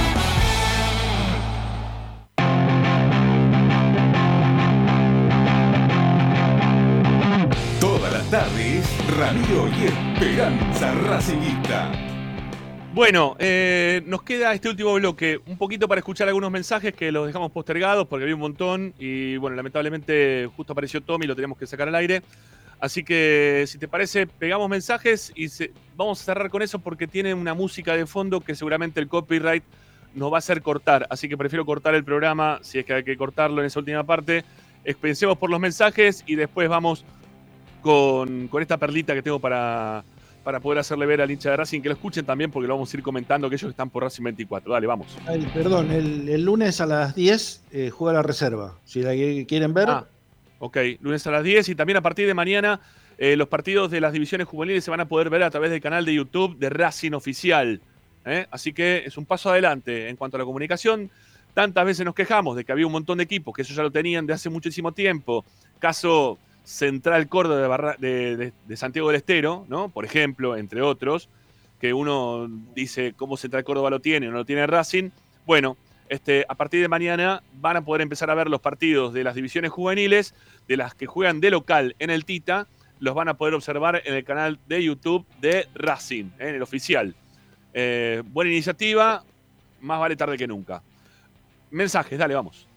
Todas 7.79 8.11
las 8.13 8.29
tardes, 8.29 8.85
Ramiro 9.17 9.67
y 9.67 9.85
Esperanza 9.85 10.93
Racingista. 10.93 11.91
Bueno, 12.93 13.35
eh, 13.39 14.01
nos 14.05 14.23
queda 14.23 14.53
este 14.53 14.69
último 14.69 14.93
bloque, 14.95 15.39
un 15.45 15.57
poquito 15.57 15.87
para 15.87 15.99
escuchar 15.99 16.27
algunos 16.27 16.49
mensajes 16.51 16.93
que 16.93 17.11
los 17.11 17.27
dejamos 17.27 17.51
postergados 17.51 18.07
porque 18.07 18.23
había 18.23 18.35
un 18.35 18.41
montón 18.41 18.93
y 18.97 19.37
bueno, 19.37 19.55
lamentablemente 19.55 20.49
justo 20.55 20.73
apareció 20.73 21.01
Tommy 21.01 21.25
y 21.25 21.27
lo 21.27 21.35
teníamos 21.35 21.57
que 21.57 21.67
sacar 21.67 21.87
al 21.87 21.95
aire. 21.95 22.23
Así 22.79 23.03
que 23.03 23.65
si 23.67 23.77
te 23.77 23.87
parece, 23.87 24.25
pegamos 24.27 24.69
mensajes 24.69 25.31
y 25.35 25.49
se- 25.49 25.71
vamos 25.97 26.21
a 26.21 26.23
cerrar 26.23 26.49
con 26.49 26.61
eso 26.61 26.79
porque 26.79 27.07
tiene 27.07 27.33
una 27.33 27.53
música 27.53 27.93
de 27.95 28.05
fondo 28.05 28.39
que 28.39 28.55
seguramente 28.55 28.99
el 28.99 29.07
copyright 29.07 29.63
nos 30.13 30.31
va 30.31 30.37
a 30.37 30.39
hacer 30.39 30.61
cortar. 30.61 31.05
Así 31.09 31.27
que 31.27 31.35
prefiero 31.35 31.65
cortar 31.65 31.95
el 31.95 32.03
programa 32.03 32.59
si 32.61 32.79
es 32.79 32.85
que 32.85 32.93
hay 32.93 33.03
que 33.03 33.17
cortarlo 33.17 33.59
en 33.61 33.67
esa 33.67 33.79
última 33.79 34.03
parte. 34.03 34.45
Eh, 34.85 34.95
Pensemos 34.99 35.37
por 35.37 35.49
los 35.49 35.59
mensajes 35.59 36.23
y 36.27 36.35
después 36.35 36.69
vamos 36.69 37.03
con, 37.81 38.47
con 38.47 38.61
esta 38.61 38.77
perlita 38.77 39.13
que 39.13 39.21
tengo 39.21 39.39
para, 39.39 40.03
para 40.43 40.59
poder 40.59 40.79
hacerle 40.79 41.05
ver 41.05 41.21
al 41.21 41.29
hincha 41.31 41.51
de 41.51 41.57
Racing 41.57 41.81
que 41.81 41.89
lo 41.89 41.95
escuchen 41.95 42.25
también 42.25 42.51
porque 42.51 42.67
lo 42.67 42.75
vamos 42.75 42.93
a 42.93 42.97
ir 42.97 43.03
comentando 43.03 43.47
aquellos 43.47 43.63
que 43.63 43.69
están 43.71 43.89
por 43.89 44.03
Racing 44.03 44.23
24. 44.23 44.71
Dale, 44.73 44.87
vamos. 44.87 45.17
Ay, 45.27 45.47
perdón, 45.53 45.91
el, 45.91 46.29
el 46.29 46.43
lunes 46.43 46.79
a 46.81 46.85
las 46.85 47.15
10 47.15 47.63
eh, 47.71 47.89
juega 47.89 48.13
la 48.13 48.23
reserva. 48.23 48.75
Si 48.85 49.01
la 49.01 49.11
quieren 49.45 49.73
ver, 49.73 49.89
Ah, 49.89 50.05
ok, 50.59 50.77
lunes 51.01 51.25
a 51.27 51.31
las 51.31 51.43
10 51.43 51.69
y 51.69 51.75
también 51.75 51.97
a 51.97 52.01
partir 52.01 52.27
de 52.27 52.33
mañana 52.33 52.79
eh, 53.17 53.35
los 53.35 53.47
partidos 53.47 53.91
de 53.91 54.01
las 54.01 54.13
divisiones 54.13 54.47
juveniles 54.47 54.83
se 54.83 54.91
van 54.91 54.99
a 54.99 55.07
poder 55.07 55.29
ver 55.29 55.43
a 55.43 55.49
través 55.49 55.71
del 55.71 55.81
canal 55.81 56.05
de 56.05 56.13
YouTube 56.13 56.57
de 56.57 56.69
Racing 56.69 57.13
Oficial. 57.13 57.81
¿eh? 58.25 58.45
Así 58.51 58.73
que 58.73 59.03
es 59.05 59.17
un 59.17 59.25
paso 59.25 59.49
adelante 59.49 60.09
en 60.09 60.15
cuanto 60.15 60.37
a 60.37 60.39
la 60.39 60.45
comunicación. 60.45 61.09
Tantas 61.53 61.85
veces 61.85 62.05
nos 62.05 62.13
quejamos 62.13 62.55
de 62.55 62.63
que 62.63 62.71
había 62.71 62.85
un 62.85 62.91
montón 62.91 63.17
de 63.17 63.23
equipos 63.23 63.55
que 63.55 63.63
eso 63.63 63.73
ya 63.73 63.81
lo 63.81 63.91
tenían 63.91 64.27
de 64.27 64.33
hace 64.33 64.49
muchísimo 64.49 64.91
tiempo. 64.91 65.43
Caso 65.79 66.37
Central 66.63 67.27
Córdoba 67.27 67.95
de, 67.97 68.53
de 68.65 68.77
Santiago 68.77 69.07
del 69.07 69.17
Estero, 69.17 69.65
¿no? 69.67 69.89
Por 69.89 70.05
ejemplo, 70.05 70.55
entre 70.55 70.81
otros, 70.81 71.29
que 71.79 71.93
uno 71.93 72.47
dice 72.75 73.13
cómo 73.15 73.37
Central 73.37 73.63
Córdoba 73.63 73.89
lo 73.89 73.99
tiene 73.99 74.27
o 74.27 74.31
no 74.31 74.37
lo 74.37 74.45
tiene 74.45 74.67
Racing. 74.67 75.09
Bueno, 75.45 75.77
este, 76.09 76.45
a 76.47 76.55
partir 76.55 76.81
de 76.81 76.87
mañana 76.87 77.43
van 77.53 77.77
a 77.77 77.81
poder 77.81 78.01
empezar 78.01 78.29
a 78.29 78.35
ver 78.35 78.49
los 78.49 78.61
partidos 78.61 79.13
de 79.13 79.23
las 79.23 79.35
divisiones 79.35 79.71
juveniles, 79.71 80.33
de 80.67 80.77
las 80.77 80.95
que 80.95 81.05
juegan 81.05 81.41
de 81.41 81.51
local 81.51 81.95
en 81.99 82.09
el 82.09 82.25
Tita, 82.25 82.67
los 82.99 83.15
van 83.15 83.29
a 83.29 83.35
poder 83.35 83.53
observar 83.53 84.01
en 84.05 84.13
el 84.13 84.23
canal 84.23 84.59
de 84.67 84.83
YouTube 84.83 85.25
de 85.39 85.67
Racing, 85.75 86.25
¿eh? 86.39 86.49
en 86.49 86.55
el 86.55 86.61
oficial. 86.61 87.13
Eh, 87.73 88.23
buena 88.25 88.51
iniciativa, 88.51 89.23
más 89.81 89.99
vale 89.99 90.15
tarde 90.15 90.37
que 90.37 90.47
nunca. 90.47 90.81
Mensajes, 91.71 92.17
dale, 92.17 92.33
vamos. 92.33 92.67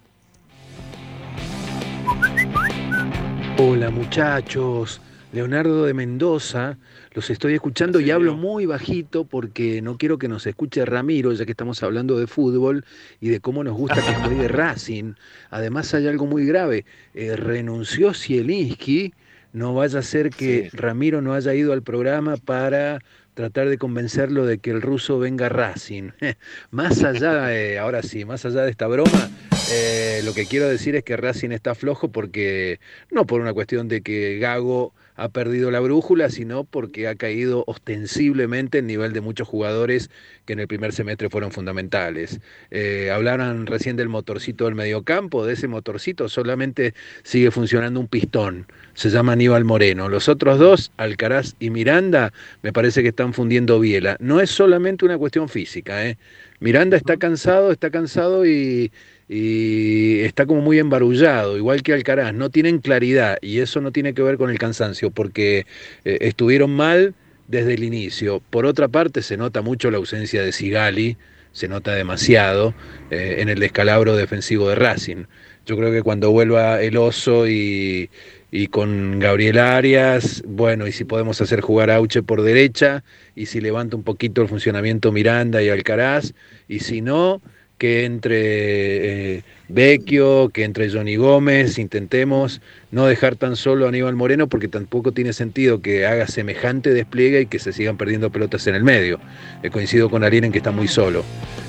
Hola 3.58 3.90
muchachos, 3.90 5.00
Leonardo 5.32 5.84
de 5.84 5.94
Mendoza, 5.94 6.78
los 7.12 7.28
estoy 7.28 7.54
escuchando 7.54 8.00
y 8.00 8.10
hablo 8.10 8.34
muy 8.34 8.66
bajito 8.66 9.24
porque 9.24 9.82
no 9.82 9.98
quiero 9.98 10.18
que 10.18 10.28
nos 10.28 10.46
escuche 10.46 10.84
Ramiro, 10.84 11.32
ya 11.32 11.44
que 11.44 11.50
estamos 11.50 11.82
hablando 11.82 12.18
de 12.18 12.26
fútbol 12.26 12.84
y 13.20 13.28
de 13.28 13.40
cómo 13.40 13.62
nos 13.62 13.74
gusta 13.74 13.96
que 13.96 14.14
juegue 14.14 14.48
Racing. 14.48 15.14
Además 15.50 15.92
hay 15.92 16.08
algo 16.08 16.26
muy 16.26 16.46
grave, 16.46 16.84
eh, 17.14 17.36
renunció 17.36 18.14
Zielinski, 18.14 19.12
no 19.52 19.74
vaya 19.74 19.98
a 19.98 20.02
ser 20.02 20.30
que 20.30 20.70
Ramiro 20.72 21.22
no 21.22 21.34
haya 21.34 21.54
ido 21.54 21.72
al 21.72 21.82
programa 21.82 22.36
para 22.36 23.00
tratar 23.34 23.68
de 23.68 23.78
convencerlo 23.78 24.46
de 24.46 24.58
que 24.58 24.70
el 24.70 24.82
ruso 24.82 25.18
venga 25.18 25.46
a 25.46 25.48
Racing. 25.48 26.10
más 26.70 27.02
allá, 27.02 27.54
eh, 27.56 27.78
ahora 27.78 28.02
sí, 28.02 28.24
más 28.24 28.44
allá 28.44 28.62
de 28.62 28.70
esta 28.70 28.86
broma, 28.86 29.30
eh, 29.72 30.20
lo 30.24 30.34
que 30.34 30.46
quiero 30.46 30.68
decir 30.68 30.96
es 30.96 31.04
que 31.04 31.16
Racing 31.16 31.50
está 31.50 31.74
flojo 31.74 32.10
porque, 32.10 32.80
no 33.10 33.26
por 33.26 33.40
una 33.40 33.52
cuestión 33.52 33.88
de 33.88 34.02
que 34.02 34.38
Gago 34.38 34.92
ha 35.16 35.28
perdido 35.28 35.70
la 35.70 35.80
brújula, 35.80 36.30
sino 36.30 36.64
porque 36.64 37.08
ha 37.08 37.14
caído 37.14 37.64
ostensiblemente 37.66 38.78
el 38.78 38.86
nivel 38.86 39.12
de 39.12 39.20
muchos 39.20 39.48
jugadores 39.48 40.10
que 40.46 40.54
en 40.54 40.60
el 40.60 40.68
primer 40.68 40.92
semestre 40.92 41.28
fueron 41.28 41.52
fundamentales. 41.52 42.40
Eh, 42.70 43.10
hablaron 43.12 43.66
recién 43.66 43.96
del 43.96 44.08
motorcito 44.08 44.64
del 44.64 44.74
mediocampo, 44.74 45.44
de 45.44 45.54
ese 45.54 45.68
motorcito 45.68 46.28
solamente 46.28 46.94
sigue 47.22 47.50
funcionando 47.50 48.00
un 48.00 48.08
pistón, 48.08 48.66
se 48.94 49.10
llama 49.10 49.32
Aníbal 49.32 49.64
Moreno. 49.64 50.08
Los 50.08 50.28
otros 50.28 50.58
dos, 50.58 50.92
Alcaraz 50.96 51.54
y 51.60 51.70
Miranda, 51.70 52.32
me 52.62 52.72
parece 52.72 53.02
que 53.02 53.08
están 53.08 53.34
fundiendo 53.34 53.80
biela. 53.80 54.16
No 54.20 54.40
es 54.40 54.50
solamente 54.50 55.04
una 55.04 55.18
cuestión 55.18 55.48
física, 55.48 56.06
¿eh? 56.06 56.18
Miranda 56.60 56.98
está 56.98 57.16
cansado, 57.16 57.72
está 57.72 57.90
cansado 57.90 58.44
y, 58.44 58.92
y 59.32 60.22
está 60.22 60.44
como 60.44 60.60
muy 60.60 60.80
embarullado, 60.80 61.56
igual 61.56 61.84
que 61.84 61.92
Alcaraz, 61.92 62.34
no 62.34 62.50
tienen 62.50 62.80
claridad 62.80 63.38
y 63.40 63.60
eso 63.60 63.80
no 63.80 63.92
tiene 63.92 64.12
que 64.12 64.22
ver 64.22 64.36
con 64.36 64.50
el 64.50 64.58
cansancio, 64.58 65.12
porque 65.12 65.66
eh, 66.04 66.18
estuvieron 66.22 66.72
mal 66.72 67.14
desde 67.46 67.74
el 67.74 67.84
inicio. 67.84 68.42
Por 68.50 68.66
otra 68.66 68.88
parte, 68.88 69.22
se 69.22 69.36
nota 69.36 69.62
mucho 69.62 69.88
la 69.92 69.98
ausencia 69.98 70.42
de 70.42 70.50
Sigali, 70.50 71.16
se 71.52 71.68
nota 71.68 71.94
demasiado 71.94 72.74
eh, 73.12 73.36
en 73.38 73.48
el 73.48 73.60
descalabro 73.60 74.16
defensivo 74.16 74.68
de 74.68 74.74
Racing. 74.74 75.26
Yo 75.64 75.76
creo 75.76 75.92
que 75.92 76.02
cuando 76.02 76.32
vuelva 76.32 76.82
el 76.82 76.96
oso 76.96 77.46
y, 77.46 78.10
y 78.50 78.66
con 78.66 79.20
Gabriel 79.20 79.60
Arias, 79.60 80.42
bueno, 80.44 80.88
y 80.88 80.92
si 80.92 81.04
podemos 81.04 81.40
hacer 81.40 81.60
jugar 81.60 81.90
a 81.90 81.96
Auche 81.96 82.24
por 82.24 82.42
derecha, 82.42 83.04
y 83.36 83.46
si 83.46 83.60
levanta 83.60 83.94
un 83.94 84.02
poquito 84.02 84.42
el 84.42 84.48
funcionamiento 84.48 85.12
Miranda 85.12 85.62
y 85.62 85.68
Alcaraz, 85.68 86.32
y 86.66 86.80
si 86.80 87.00
no, 87.00 87.40
que 87.80 88.04
entre 88.04 89.36
eh, 89.36 89.42
Vecchio, 89.68 90.50
que 90.50 90.64
entre 90.64 90.90
Johnny 90.90 91.16
Gómez, 91.16 91.78
intentemos 91.78 92.60
no 92.90 93.06
dejar 93.06 93.36
tan 93.36 93.56
solo 93.56 93.86
a 93.86 93.88
Aníbal 93.88 94.16
Moreno, 94.16 94.48
porque 94.48 94.68
tampoco 94.68 95.12
tiene 95.12 95.32
sentido 95.32 95.80
que 95.80 96.04
haga 96.04 96.26
semejante 96.26 96.92
despliegue 96.92 97.40
y 97.40 97.46
que 97.46 97.58
se 97.58 97.72
sigan 97.72 97.96
perdiendo 97.96 98.28
pelotas 98.28 98.66
en 98.66 98.74
el 98.74 98.84
medio. 98.84 99.18
Eh, 99.62 99.70
coincido 99.70 100.10
con 100.10 100.22
Ariel 100.22 100.44
en 100.44 100.52
que 100.52 100.58
está 100.58 100.72
muy 100.72 100.88
solo. 100.88 101.24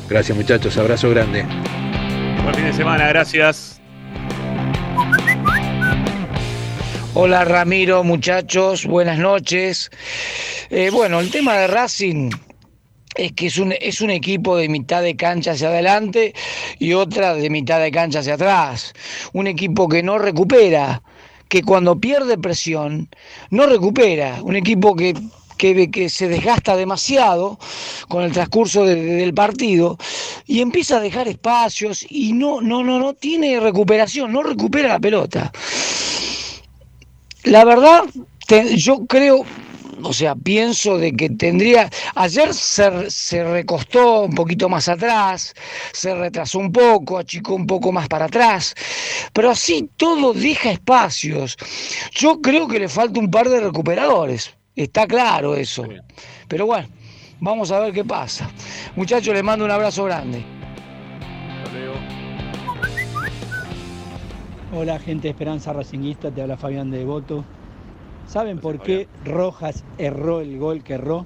Gracias 0.10 0.38
muchachos, 0.38 0.78
abrazo 0.78 1.10
grande. 1.10 1.46
Buen 2.44 2.56
fin 2.56 2.66
de 2.66 2.74
semana, 2.74 3.08
gracias. 3.08 3.80
Hola 7.14 7.46
Ramiro, 7.46 8.04
muchachos, 8.04 8.86
buenas 8.86 9.18
noches. 9.18 9.90
Eh, 10.70 10.90
bueno, 10.92 11.22
el 11.22 11.32
tema 11.32 11.56
de 11.56 11.68
Racing 11.68 12.32
es 13.16 13.34
que 13.34 13.48
es 13.48 13.58
un, 13.58 13.74
es 13.80 14.02
un 14.02 14.10
equipo 14.10 14.56
de 14.58 14.70
mitad 14.70 15.02
de 15.02 15.16
cancha 15.16 15.52
hacia 15.52 15.68
adelante 15.70 16.34
y 16.80 16.94
otra 16.94 17.34
de 17.36 17.50
mitad 17.50 17.80
de 17.80 17.92
cancha 17.92 18.20
hacia 18.20 18.36
atrás. 18.36 18.94
Un 19.34 19.48
equipo 19.48 19.88
que 19.90 20.02
no 20.04 20.18
recupera, 20.18 21.02
que 21.50 21.62
cuando 21.64 22.00
pierde 22.00 22.38
presión 22.38 23.10
no 23.50 23.66
recupera. 23.68 24.40
Un 24.44 24.56
equipo 24.56 24.96
que, 24.96 25.14
que, 25.58 25.92
que 25.92 26.10
se 26.10 26.28
desgasta 26.30 26.76
demasiado 26.78 27.60
con 28.08 28.24
el 28.24 28.32
transcurso 28.32 28.86
de- 28.86 28.96
del 28.96 29.34
partido 29.34 29.98
y 30.48 30.62
empieza 30.62 30.98
a 30.98 31.02
dejar 31.02 31.28
espacios 31.28 32.06
y 32.10 32.34
no, 32.34 32.62
no, 32.62 32.84
no, 32.84 32.98
no 33.00 33.14
tiene 33.14 33.60
recuperación, 33.60 34.32
no 34.32 34.42
recupera 34.42 34.88
la 34.88 35.00
pelota. 35.00 35.52
La 37.44 37.66
verdad, 37.66 38.04
yo 38.76 39.06
creo, 39.08 39.44
o 40.04 40.14
sea, 40.14 40.36
pienso 40.36 40.98
de 40.98 41.14
que 41.14 41.30
tendría, 41.30 41.90
ayer 42.16 42.54
se, 42.54 43.10
se 43.10 43.44
recostó 43.44 44.22
un 44.24 44.36
poquito 44.36 44.70
más 44.70 44.88
atrás, 44.90 45.54
se 45.94 46.16
retrasó 46.16 46.60
un 46.60 46.72
poco, 46.72 47.18
achicó 47.18 47.56
un 47.56 47.68
poco 47.68 47.92
más 47.92 48.08
para 48.08 48.26
atrás, 48.26 48.74
pero 49.34 49.52
así 49.52 49.90
todo 49.98 50.34
deja 50.34 50.72
espacios. 50.72 51.58
Yo 52.12 52.42
creo 52.42 52.68
que 52.68 52.80
le 52.80 52.90
falta 52.90 53.20
un 53.20 53.30
par 53.30 53.50
de 53.50 53.60
recuperadores, 53.60 54.54
está 54.76 55.08
claro 55.08 55.56
eso, 55.56 55.86
pero 56.48 56.66
bueno, 56.66 56.88
vamos 57.40 57.72
a 57.72 57.80
ver 57.80 57.94
qué 57.94 58.04
pasa. 58.04 58.50
Muchachos, 58.96 59.34
les 59.34 59.44
mando 59.44 59.66
un 59.66 59.72
abrazo 59.72 60.06
grande. 60.06 60.44
Hola 64.74 65.00
gente 65.00 65.24
de 65.24 65.32
Esperanza 65.32 65.74
Racinguista, 65.74 66.32
te 66.32 66.42
habla 66.42 66.56
Fabián 66.56 66.90
de 66.92 67.00
Devoto. 67.00 67.44
¿Saben 68.32 68.60
por 68.60 68.80
qué 68.80 69.10
Rojas 69.26 69.84
erró 69.98 70.40
el 70.40 70.58
gol 70.58 70.84
que 70.84 70.94
erró? 70.94 71.26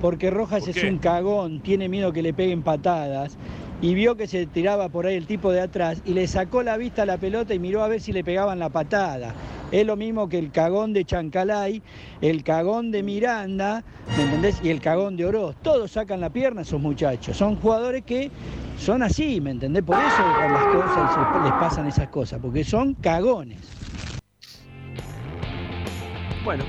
porque 0.00 0.30
Rojas 0.30 0.60
¿Por 0.60 0.70
es 0.70 0.82
un 0.82 0.96
cagón, 0.96 1.60
tiene 1.60 1.90
miedo 1.90 2.12
que 2.12 2.22
le 2.22 2.32
peguen 2.32 2.62
patadas 2.62 3.36
y 3.82 3.92
vio 3.94 4.16
que 4.16 4.26
se 4.26 4.46
tiraba 4.46 4.88
por 4.88 5.06
ahí 5.06 5.16
el 5.16 5.26
tipo 5.26 5.52
de 5.52 5.60
atrás 5.60 6.00
y 6.06 6.14
le 6.14 6.26
sacó 6.26 6.62
la 6.62 6.78
vista 6.78 7.02
a 7.02 7.06
la 7.06 7.18
pelota 7.18 7.52
y 7.52 7.58
miró 7.58 7.82
a 7.82 7.88
ver 7.88 8.00
si 8.00 8.12
le 8.12 8.24
pegaban 8.24 8.58
la 8.58 8.70
patada. 8.70 9.34
Es 9.70 9.84
lo 9.84 9.96
mismo 9.96 10.28
que 10.28 10.38
el 10.38 10.50
cagón 10.50 10.94
de 10.94 11.04
Chancalay, 11.04 11.82
el 12.22 12.42
cagón 12.44 12.92
de 12.92 13.02
Miranda, 13.02 13.84
¿me 14.16 14.22
entendés? 14.22 14.58
Y 14.62 14.70
el 14.70 14.80
cagón 14.80 15.16
de 15.16 15.26
Oroz. 15.26 15.56
Todos 15.62 15.90
sacan 15.90 16.20
la 16.20 16.30
pierna 16.30 16.62
esos 16.62 16.80
muchachos. 16.80 17.36
Son 17.36 17.56
jugadores 17.56 18.04
que 18.04 18.30
son 18.78 19.02
así, 19.02 19.40
¿me 19.42 19.50
entendés? 19.50 19.82
Por 19.82 19.96
eso 19.96 20.22
las 20.50 20.64
cosas 20.66 21.42
les 21.42 21.52
pasan 21.52 21.86
esas 21.88 22.08
cosas, 22.08 22.40
porque 22.40 22.64
son 22.64 22.94
cagones. 22.94 23.77
Bueno, 26.44 26.64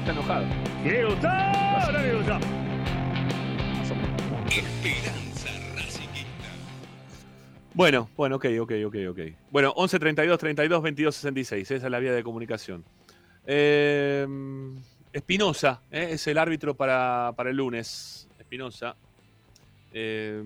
está 0.00 0.12
enojado. 0.12 0.44
¿Quiere 0.82 1.04
gustar 1.06 1.88
o 1.88 1.92
no 1.92 1.98
le 1.98 2.14
gusta? 2.14 2.40
Esperanza 4.46 5.48
Racingista. 5.74 6.48
Bueno, 7.74 8.10
bueno, 8.16 8.36
ok, 8.36 8.46
ok, 8.60 8.72
ok, 8.86 8.96
ok. 9.10 9.20
Bueno, 9.50 9.72
11 9.76 9.98
32 9.98 10.38
32 10.38 10.82
22 10.82 11.14
66. 11.14 11.70
Esa 11.70 11.86
es 11.86 11.90
la 11.90 11.98
vía 11.98 12.12
de 12.12 12.22
comunicación. 12.22 12.84
Eh, 13.46 14.26
Espinosa 15.12 15.82
eh, 15.90 16.08
es 16.12 16.26
el 16.26 16.38
árbitro 16.38 16.74
para, 16.74 17.32
para 17.34 17.50
el 17.50 17.56
lunes. 17.56 18.28
Espinosa. 18.38 18.96
Eh, 19.94 20.42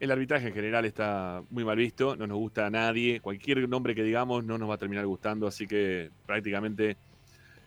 el 0.00 0.10
arbitraje 0.10 0.48
en 0.48 0.54
general 0.54 0.86
está 0.86 1.42
muy 1.50 1.64
mal 1.64 1.76
visto. 1.76 2.16
No 2.16 2.26
nos 2.26 2.38
gusta 2.38 2.66
a 2.66 2.70
nadie. 2.70 3.20
Cualquier 3.20 3.68
nombre 3.68 3.94
que 3.94 4.02
digamos 4.02 4.42
no 4.44 4.56
nos 4.56 4.70
va 4.70 4.74
a 4.74 4.78
terminar 4.78 5.04
gustando. 5.04 5.46
Así 5.46 5.66
que 5.66 6.10
prácticamente 6.24 6.96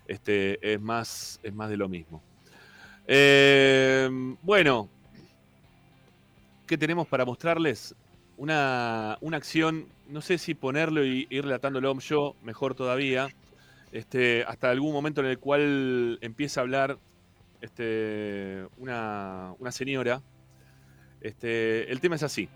este, 0.08 0.74
es, 0.74 0.82
más, 0.82 1.40
es 1.44 1.54
más 1.54 1.70
de 1.70 1.78
lo 1.78 1.90
mismo. 1.90 2.22
Eh, 3.08 4.10
bueno, 4.42 4.90
¿qué 6.68 6.78
tenemos 6.78 7.08
para 7.08 7.26
mostrarles? 7.26 7.96
Una, 8.38 9.18
una 9.22 9.38
acción, 9.38 9.88
no 10.10 10.22
sé 10.22 10.38
si 10.38 10.56
ponerlo 10.56 11.06
y 11.06 11.28
ir 11.30 11.44
relatándolo 11.44 11.98
yo, 12.00 12.36
mejor 12.44 12.76
todavía, 12.76 13.30
este, 13.92 14.44
hasta 14.48 14.72
algún 14.72 14.92
momento 14.92 15.22
en 15.22 15.28
el 15.28 15.38
cual 15.38 16.18
empieza 16.22 16.62
a 16.62 16.64
hablar 16.64 16.98
este, 17.62 18.66
una, 18.78 19.54
una 19.60 19.72
señora. 19.72 20.22
El 21.22 22.00
tema 22.02 22.16
es 22.18 22.24
así. 22.24 22.50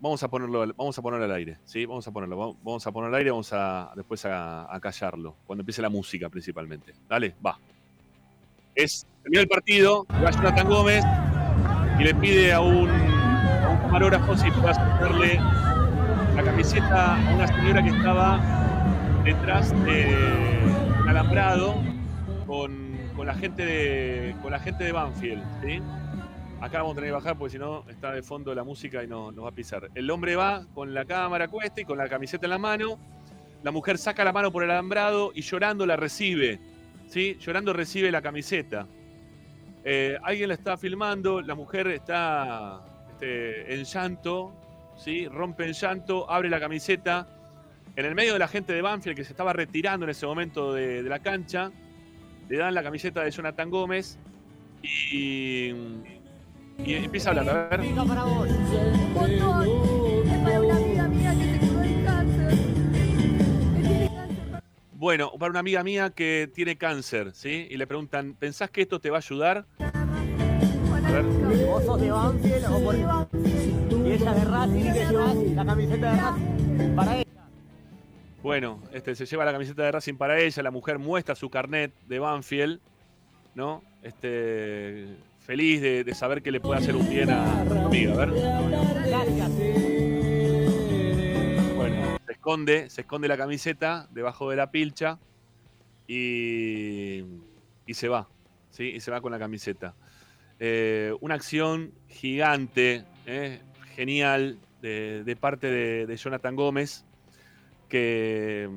Vamos 0.00 0.22
a 0.22 0.28
ponerlo, 0.28 0.66
vamos 0.76 0.98
a 0.98 1.02
ponerlo 1.02 1.24
al 1.24 1.32
aire, 1.32 1.58
¿sí? 1.64 1.86
Vamos 1.86 2.06
a 2.06 2.10
ponerlo, 2.10 2.56
vamos- 2.62 2.86
a 2.86 2.92
ponerlo 2.92 3.14
al 3.14 3.18
aire, 3.18 3.30
vamos 3.30 3.52
a 3.52 3.90
después 3.96 4.24
a, 4.26 4.78
callarlo, 4.80 5.36
cuando 5.46 5.62
empiece 5.62 5.80
la 5.82 5.88
música 5.88 6.28
principalmente. 6.28 6.94
Dale, 7.08 7.34
va. 7.44 7.58
Es, 8.74 9.06
termina 9.22 9.42
el 9.42 9.48
partido, 9.48 10.06
va 10.10 10.30
Jonathan 10.30 10.68
Gómez 10.68 11.04
y 11.98 12.04
le 12.04 12.14
pide 12.14 12.52
a 12.52 12.60
un, 12.60 12.88
camarógrafo 13.82 14.36
si 14.36 14.50
puede 14.50 14.70
hacerle 14.70 15.40
la 16.36 16.42
camiseta 16.44 17.16
a 17.16 17.34
una 17.34 17.46
señora 17.46 17.82
que 17.82 17.90
estaba 17.90 18.40
detrás 19.24 19.70
de 19.84 20.14
alambrado 21.08 21.74
con, 22.46 22.98
con 23.16 23.26
la 23.26 23.34
gente 23.34 23.64
de 23.64 24.36
con 24.42 24.52
la 24.52 24.60
gente 24.60 24.84
de 24.84 24.92
Banfield, 24.92 25.42
¿sí? 25.64 25.80
Acá 26.60 26.78
vamos 26.78 26.92
a 26.92 26.94
tener 26.96 27.10
que 27.10 27.14
bajar 27.14 27.38
porque 27.38 27.52
si 27.52 27.58
no 27.58 27.84
está 27.88 28.10
de 28.10 28.20
fondo 28.20 28.52
la 28.52 28.64
música 28.64 29.04
y 29.04 29.06
no, 29.06 29.30
nos 29.30 29.44
va 29.44 29.50
a 29.50 29.52
pisar. 29.52 29.90
El 29.94 30.10
hombre 30.10 30.34
va 30.34 30.66
con 30.74 30.92
la 30.92 31.04
cámara 31.04 31.46
cuesta 31.46 31.80
y 31.80 31.84
con 31.84 31.98
la 31.98 32.08
camiseta 32.08 32.46
en 32.46 32.50
la 32.50 32.58
mano. 32.58 32.98
La 33.62 33.70
mujer 33.70 33.96
saca 33.96 34.24
la 34.24 34.32
mano 34.32 34.50
por 34.50 34.64
el 34.64 34.70
alambrado 34.72 35.30
y 35.32 35.42
llorando 35.42 35.86
la 35.86 35.96
recibe. 35.96 36.58
¿sí? 37.06 37.36
Llorando 37.38 37.72
recibe 37.72 38.10
la 38.10 38.22
camiseta. 38.22 38.88
Eh, 39.84 40.18
alguien 40.20 40.48
la 40.48 40.54
está 40.54 40.76
filmando, 40.76 41.40
la 41.40 41.54
mujer 41.54 41.86
está 41.86 42.80
este, 43.12 43.74
en 43.74 43.84
llanto, 43.84 44.52
¿sí? 44.96 45.28
rompe 45.28 45.64
en 45.64 45.74
llanto, 45.74 46.28
abre 46.28 46.50
la 46.50 46.58
camiseta. 46.58 47.28
En 47.94 48.04
el 48.04 48.16
medio 48.16 48.32
de 48.32 48.40
la 48.40 48.48
gente 48.48 48.72
de 48.72 48.82
Banfield 48.82 49.16
que 49.16 49.24
se 49.24 49.30
estaba 49.30 49.52
retirando 49.52 50.06
en 50.06 50.10
ese 50.10 50.26
momento 50.26 50.72
de, 50.72 51.04
de 51.04 51.08
la 51.08 51.20
cancha, 51.20 51.70
le 52.48 52.58
dan 52.58 52.74
la 52.74 52.82
camiseta 52.82 53.22
de 53.22 53.30
Jonathan 53.30 53.70
Gómez 53.70 54.18
y, 54.82 55.72
y 56.78 56.94
empieza 56.94 57.30
a 57.30 57.32
hablar. 57.32 57.72
A 57.72 57.76
ver. 57.76 57.94
para 57.94 58.24
vos. 58.24 58.48
Un 58.48 59.14
montón. 59.14 59.68
Es 60.26 60.38
para 60.38 60.60
una 60.60 60.76
amiga 60.76 61.08
mía 61.08 61.34
que 61.34 61.44
se 61.44 61.58
curó 61.66 61.82
el 61.82 62.04
cáncer. 62.04 62.58
Que 63.74 63.82
tiene 63.82 64.10
cáncer. 64.14 64.62
Bueno, 64.92 65.32
para 65.38 65.50
una 65.50 65.60
amiga 65.60 65.84
mía 65.84 66.10
que 66.10 66.50
tiene 66.54 66.76
cáncer, 66.76 67.32
¿sí? 67.34 67.66
Y 67.70 67.76
le 67.76 67.86
preguntan, 67.86 68.34
¿pensás 68.34 68.70
que 68.70 68.82
esto 68.82 69.00
te 69.00 69.10
va 69.10 69.16
a 69.16 69.20
ayudar? 69.20 69.66
A 69.78 71.10
ver. 71.10 71.24
Vos 71.66 71.84
sos 71.84 72.00
de 72.00 72.10
Banfield 72.10 72.64
o 72.66 72.84
por 72.84 72.94
Y 72.94 74.12
ella 74.12 74.32
de 74.32 74.44
Racing 74.44 74.80
y 74.80 74.92
que 74.92 75.06
llevas 75.06 75.34
la 75.36 75.64
camiseta 75.64 76.12
de 76.12 76.20
Racing 76.20 76.94
para 76.94 77.16
ella. 77.16 77.24
Bueno, 78.42 78.82
este, 78.92 79.14
se 79.14 79.26
lleva 79.26 79.44
la 79.44 79.52
camiseta 79.52 79.82
de 79.82 79.92
Racing 79.92 80.14
para 80.14 80.38
ella, 80.38 80.62
la 80.62 80.70
mujer 80.70 80.98
muestra 80.98 81.34
su 81.34 81.50
carnet 81.50 81.92
de 82.06 82.18
Banfield, 82.18 82.80
¿no? 83.54 83.82
Este, 84.02 85.16
feliz 85.48 85.80
de, 85.80 86.04
de 86.04 86.14
saber 86.14 86.42
que 86.42 86.50
le 86.50 86.60
puede 86.60 86.78
hacer 86.78 86.94
un 86.94 87.08
bien 87.08 87.30
a 87.30 87.62
amiga, 87.62 88.12
a 88.12 88.16
ver. 88.18 88.28
Bueno, 91.74 92.18
se 92.26 92.32
esconde, 92.32 92.90
se 92.90 93.00
esconde 93.00 93.28
la 93.28 93.38
camiseta 93.38 94.08
debajo 94.10 94.50
de 94.50 94.56
la 94.56 94.70
pilcha 94.70 95.18
y, 96.06 97.24
y 97.86 97.94
se 97.94 98.08
va, 98.08 98.28
¿sí? 98.68 98.92
Y 98.94 99.00
se 99.00 99.10
va 99.10 99.22
con 99.22 99.32
la 99.32 99.38
camiseta. 99.38 99.94
Eh, 100.60 101.14
una 101.22 101.36
acción 101.36 101.92
gigante, 102.08 103.06
¿eh? 103.24 103.60
genial, 103.96 104.58
de, 104.82 105.24
de 105.24 105.34
parte 105.34 105.68
de, 105.68 106.04
de 106.04 106.16
Jonathan 106.18 106.56
Gómez, 106.56 107.06
que, 107.88 108.68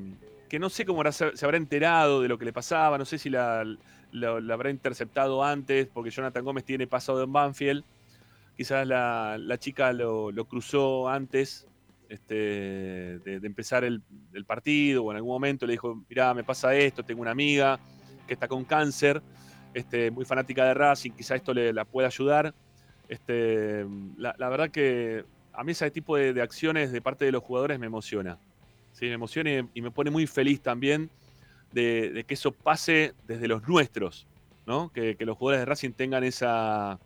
que 0.47 0.57
no 0.57 0.69
sé 0.69 0.85
cómo 0.85 1.03
se 1.11 1.45
habrá 1.45 1.57
enterado 1.57 2.21
de 2.21 2.29
lo 2.29 2.37
que 2.37 2.45
le 2.45 2.53
pasaba, 2.53 2.97
no 2.97 3.03
sé 3.03 3.17
si 3.17 3.29
la, 3.29 3.65
la 4.11 4.53
habrá 4.53 4.69
interceptado 4.69 5.43
antes, 5.43 5.87
porque 5.87 6.09
Jonathan 6.09 6.43
Gómez 6.43 6.65
tiene 6.65 6.87
pasado 6.87 7.23
en 7.23 7.31
Banfield. 7.31 7.83
Quizás 8.55 8.85
la, 8.87 9.57
chica 9.59 9.93
lo, 9.93 10.31
lo 10.31 10.45
cruzó 10.45 11.09
antes 11.09 11.67
este, 12.11 12.33
de, 13.19 13.39
empezar 13.43 13.85
el, 13.85 14.03
partido 14.45 15.05
o 15.05 15.11
en 15.11 15.15
algún 15.15 15.31
momento 15.31 15.65
le 15.65 15.71
dijo, 15.71 16.03
mirá, 16.09 16.33
me 16.33 16.43
pasa 16.43 16.75
esto, 16.75 17.03
tengo 17.03 17.21
una 17.21 17.31
amiga 17.31 17.79
que 18.27 18.33
está 18.33 18.49
con 18.49 18.65
cáncer, 18.65 19.21
este, 19.73 20.11
muy 20.11 20.25
fanática 20.25 20.65
de 20.65 20.73
Racing, 20.73 21.11
quizás 21.11 21.37
esto 21.37 21.53
le 21.53 21.71
la 21.71 21.85
pueda 21.85 22.07
ayudar. 22.07 22.53
Este, 23.07 23.85
la, 24.17 24.49
verdad 24.49 24.69
que 24.71 25.23
a 25.53 25.63
mí 25.63 25.71
ese 25.71 25.89
tipo 25.89 26.17
de, 26.17 26.41
acciones 26.41 26.91
de 26.91 27.01
parte 27.01 27.23
de 27.23 27.31
los 27.31 27.43
jugadores 27.43 27.79
me 27.79 27.85
emociona. 27.85 28.37
Sí, 28.91 29.05
me 29.05 29.13
emociona 29.13 29.65
y 29.73 29.81
me 29.81 29.91
pone 29.91 30.11
muy 30.11 30.27
feliz 30.27 30.59
también 30.59 31.09
de, 31.71 32.25
que 32.27 32.33
eso 32.33 32.51
pase 32.51 33.13
desde 33.27 33.47
los 33.47 33.67
nuestros, 33.67 34.27
¿no? 34.65 34.91
Que, 34.91 35.15
los 35.19 35.37
jugadores 35.37 35.61
de 35.61 35.65
Racing 35.65 35.91
tengan 35.91 36.23
esa, 36.23 36.99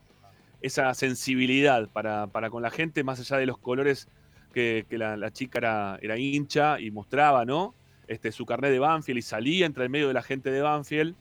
esa 0.62 0.94
sensibilidad 0.94 1.90
para, 1.90 2.28
para 2.28 2.50
con 2.50 2.62
la 2.62 2.72
gente, 2.72 3.04
más 3.04 3.20
allá 3.20 3.38
de 3.38 3.46
los 3.46 3.58
colores 3.58 4.08
que, 4.54 4.86
la, 4.92 5.32
chica 5.32 5.60
era, 5.60 6.00
era 6.02 6.18
hincha 6.18 6.80
y 6.80 6.90
mostraba, 6.92 7.46
¿no? 7.46 7.76
Este, 8.08 8.32
su 8.32 8.46
carnet 8.46 8.72
de 8.72 8.80
Banfield 8.80 9.18
y 9.18 9.22
salía 9.22 9.66
entre 9.66 9.84
el 9.84 9.90
medio 9.90 10.08
de 10.08 10.14
la 10.14 10.22
gente 10.22 10.52
de 10.52 10.62
Banfield. 10.62 11.16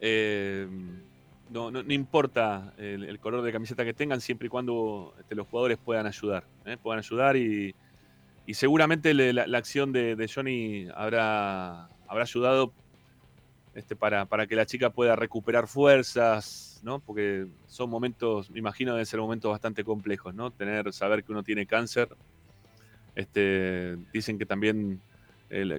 Eh, 0.00 0.66
no, 1.50 1.70
no- 1.70 1.82
no 1.82 1.92
importa 1.92 2.74
el, 2.78 3.04
el 3.04 3.18
color 3.18 3.42
de 3.42 3.52
camiseta 3.52 3.84
que 3.84 3.94
tengan, 3.94 4.20
siempre 4.20 4.46
y 4.46 4.48
cuando 4.50 5.14
este, 5.18 5.34
los 5.34 5.46
jugadores 5.46 5.78
puedan 5.78 6.06
ayudar. 6.06 6.44
¿eh? 6.64 6.76
Puedan 6.80 6.98
ayudar 6.98 7.36
y, 7.36 7.74
y 8.50 8.54
seguramente 8.54 9.14
la, 9.14 9.56
acción 9.56 9.92
de, 9.92 10.28
Johnny 10.34 10.88
habrá, 10.96 11.84
habrá 12.08 12.24
ayudado 12.24 12.72
este, 13.76 13.94
para, 13.94 14.26
para 14.26 14.48
que 14.48 14.56
la 14.56 14.66
chica 14.66 14.90
pueda 14.90 15.14
recuperar 15.14 15.68
fuerzas, 15.68 16.80
¿no? 16.82 16.98
Porque 16.98 17.46
son 17.68 17.88
momentos, 17.88 18.50
me 18.50 18.58
imagino, 18.58 18.90
deben 18.90 19.06
ser 19.06 19.20
momentos 19.20 19.52
bastante 19.52 19.84
complejos, 19.84 20.34
¿no? 20.34 20.50
Tener, 20.50 20.92
saber 20.92 21.22
que 21.22 21.30
uno 21.30 21.44
tiene 21.44 21.64
cáncer. 21.64 22.08
Este, 23.14 23.96
dicen 24.12 24.36
que 24.36 24.46
también 24.46 25.00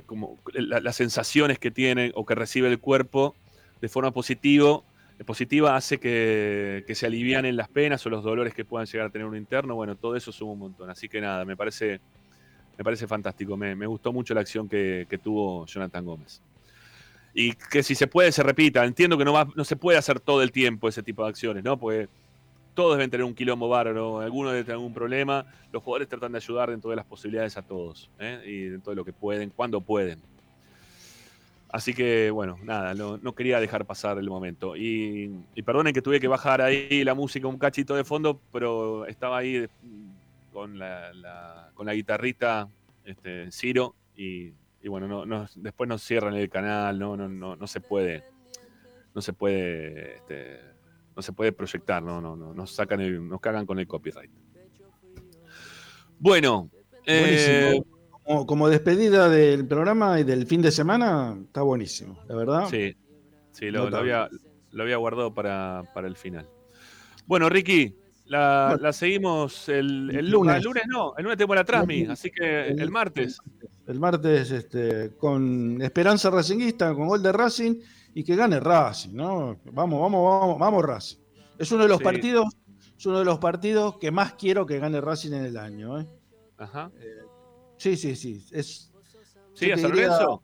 como, 0.06 0.40
la- 0.53 0.80
las 0.80 0.95
sensaciones 0.95 1.59
que 1.59 1.72
tiene 1.72 2.14
o 2.16 2.25
que 2.25 2.35
recibe 2.35 2.69
el 2.69 2.80
cuerpo 2.80 3.35
de 3.82 3.90
forma 3.90 4.11
positivo, 4.11 4.85
eh, 5.19 5.25
positiva 5.25 5.75
hace 5.75 6.00
que, 6.00 6.85
que 6.88 6.95
se 6.95 7.06
alivianen 7.06 7.58
las 7.58 7.67
penas 7.67 8.06
o 8.06 8.09
los 8.09 8.24
dolores 8.24 8.53
que 8.53 8.64
puedan 8.64 8.88
llegar 8.88 9.08
a 9.08 9.09
tener 9.09 9.27
un 9.27 9.35
interno. 9.35 9.75
Bueno, 9.75 9.98
todo 9.98 10.16
eso 10.16 10.32
suma 10.32 10.53
un 10.53 10.59
montón. 10.59 10.90
Así 10.90 11.09
que 11.09 11.19
nada, 11.19 11.43
me 11.43 11.58
parece, 11.58 12.00
me 12.82 12.84
parece 12.84 13.06
fantástico. 13.06 13.56
Me, 13.56 13.85
gustó 13.85 14.11
mucho 14.11 14.34
la 14.34 14.42
acción 14.42 14.68
que, 14.68 15.19
tuvo 15.24 15.68
Jonathan 15.68 16.03
Gómez. 16.03 16.42
Y 17.32 17.53
que 17.53 17.84
si 17.84 17.93
se 17.93 18.08
puede, 18.08 18.32
se 18.32 18.42
repita. 18.42 18.84
Entiendo 18.84 19.19
que 19.19 19.24
no, 19.24 19.64
se 19.64 19.76
puede 19.76 20.00
hacer 20.00 20.19
todo 20.19 20.42
el 20.42 20.51
tiempo 20.51 20.90
ese 20.90 21.03
tipo 21.03 21.24
de 21.24 21.30
acciones, 21.30 21.64
¿no? 21.64 21.77
Porque 21.77 22.10
todos 22.74 22.98
deben 22.98 23.11
tener 23.11 23.24
un 23.24 23.35
quilombo 23.35 23.69
bárbaro, 23.69 24.19
algunos 24.19 24.53
deben 24.53 24.66
tener 24.66 24.77
algún 24.77 24.95
problema. 24.95 25.45
Los 25.72 25.84
jugadores 25.84 26.08
tratan 26.08 26.32
de 26.32 26.40
ayudar 26.40 26.72
dentro 26.72 26.90
de 26.90 26.95
las 26.95 27.06
posibilidades 27.06 27.56
a 27.56 27.61
todos, 27.61 28.10
¿eh? 28.18 28.42
y 28.48 28.64
dentro 28.64 28.90
de 28.90 28.95
lo 28.95 29.06
que 29.06 29.14
pueden, 29.14 29.51
cuando 29.51 29.80
pueden. 29.82 30.19
Así 31.69 31.93
que, 31.93 32.32
bueno, 32.32 32.58
nada, 32.64 32.95
no, 32.95 33.35
quería 33.35 33.60
dejar 33.60 33.85
pasar 33.85 34.18
el 34.18 34.27
momento. 34.27 34.76
Y, 34.76 35.32
y 35.53 35.61
perdonen 35.61 35.93
que 35.93 36.01
tuve 36.01 36.19
que 36.19 36.27
bajar 36.27 36.64
ahí 36.64 37.03
la 37.03 37.14
música 37.14 37.48
un 37.48 37.60
cachito 37.60 37.93
de 37.93 38.03
fondo, 38.03 38.42
pero 38.51 39.06
estaba 39.06 39.38
ahí 39.38 39.68
con 40.52 40.78
la, 40.78 41.14
la- 41.14 41.72
con 41.74 41.86
la 41.86 41.94
guitarrita 41.94 42.68
este, 43.06 43.52
Ciro 43.52 43.96
y, 44.16 44.54
y 44.82 44.88
bueno, 44.90 45.08
no, 45.08 45.26
no- 45.26 45.48
después 45.56 45.88
nos 45.88 46.04
cierran 46.04 46.36
el 46.36 46.50
canal, 46.50 47.00
no, 47.00 47.16
no, 47.18 47.28
no, 47.30 47.56
no 47.56 47.68
se 47.68 47.80
puede, 47.82 48.24
no 49.16 49.22
se 49.22 49.34
puede, 49.34 50.16
este, 50.18 50.60
no 51.16 51.22
se 51.22 51.34
puede 51.34 51.52
proyectar, 51.52 52.02
no, 52.04 52.22
no, 52.22 52.36
no, 52.36 52.54
nos 52.54 52.72
sacan 52.72 53.02
el- 53.02 53.28
nos 53.28 53.40
cagan 53.42 53.66
con 53.66 53.80
el 53.80 53.88
copyright. 53.88 54.32
Bueno, 56.20 56.70
eh. 57.06 57.82
Como, 58.24 58.46
como 58.46 58.70
despedida 58.70 59.30
del 59.30 59.66
programa 59.68 60.20
y 60.20 60.24
del 60.24 60.46
fin 60.46 60.62
de 60.62 60.72
semana, 60.72 61.36
está 61.44 61.64
buenísimo, 61.64 62.20
la 62.28 62.36
verdad. 62.36 62.68
Sí, 62.70 62.96
sí, 63.52 63.72
lo, 63.72 63.90
lo 63.90 63.98
había, 63.98 64.30
lo 64.72 64.84
había 64.84 64.98
guardado 64.98 65.34
para, 65.34 65.84
para 65.96 66.08
el 66.08 66.16
final. 66.16 66.48
Bueno, 67.26 67.50
Ricky, 67.50 67.96
la, 68.32 68.68
Bueno. 68.69 68.84
la 68.84 68.93
seguimos 68.93 69.69
el, 69.69 70.10
el 70.11 70.18
El 70.19 70.32
lunes. 70.32 70.56
El 70.58 70.64
lunes 70.64 70.84
no, 70.88 71.14
el 71.18 71.24
lunes 71.24 71.38
tengo 71.38 71.53
la 71.56 71.64
Trasmi, 71.66 72.06
así 72.06 72.32
que 72.32 72.68
El- 72.69 72.80
el 72.82 72.90
martes. 72.90 73.38
El 73.88 74.00
martes 74.00 74.51
este, 74.51 75.11
con 75.18 75.82
Esperanza 75.82 76.30
Racinguista, 76.30 76.93
con 76.93 77.08
gol 77.08 77.22
de 77.22 77.32
Racing 77.32 77.76
y 78.14 78.24
que 78.24 78.35
gane 78.35 78.60
Racing, 78.60 79.14
¿no? 79.14 79.60
Vamos, 79.66 80.01
vamos, 80.01 80.40
vamos, 80.40 80.60
vamos 80.60 80.85
Racing. 80.85 81.18
Es 81.60 81.72
uno 81.72 81.84
de 81.84 81.90
los 81.90 81.98
Sí. 81.98 82.03
partidos, 82.03 82.45
es 82.98 83.06
uno 83.06 83.19
de 83.19 83.26
los 83.26 83.40
partidos 83.40 83.98
que 83.98 84.11
más 84.11 84.34
quiero 84.34 84.66
que 84.66 84.80
gane 84.80 85.01
Racing 85.01 85.34
en 85.34 85.45
el 85.45 85.58
año, 85.58 86.00
¿eh? 86.00 86.06
Ajá. 86.58 86.90
Sí, 87.77 87.98
sí, 87.98 88.16
sí. 88.16 88.45
Es, 88.51 88.92
¿Sí, 89.53 89.72
a 89.72 89.77
San 89.77 89.92
Lorenzo? 89.92 90.42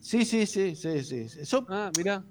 Sí, 0.00 0.24
sí, 0.24 0.46
sí, 0.46 0.74
sí, 0.74 1.02
sí. 1.04 1.26
Eso, 1.40 1.66
ah, 1.68 1.90
mira. 1.98 2.24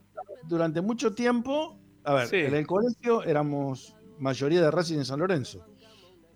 Durante 0.48 0.82
mucho 0.82 1.14
tiempo, 1.14 1.77
a 2.03 2.14
ver, 2.14 2.27
Sí. 2.27 2.38
en 2.38 2.56
el 2.56 2.66
colegio 2.66 3.22
éramos 3.24 3.95
mayoría 4.20 4.62
de 4.62 4.72
Racing 4.72 4.98
en 4.98 5.06
San 5.06 5.20
Lorenzo, 5.20 5.66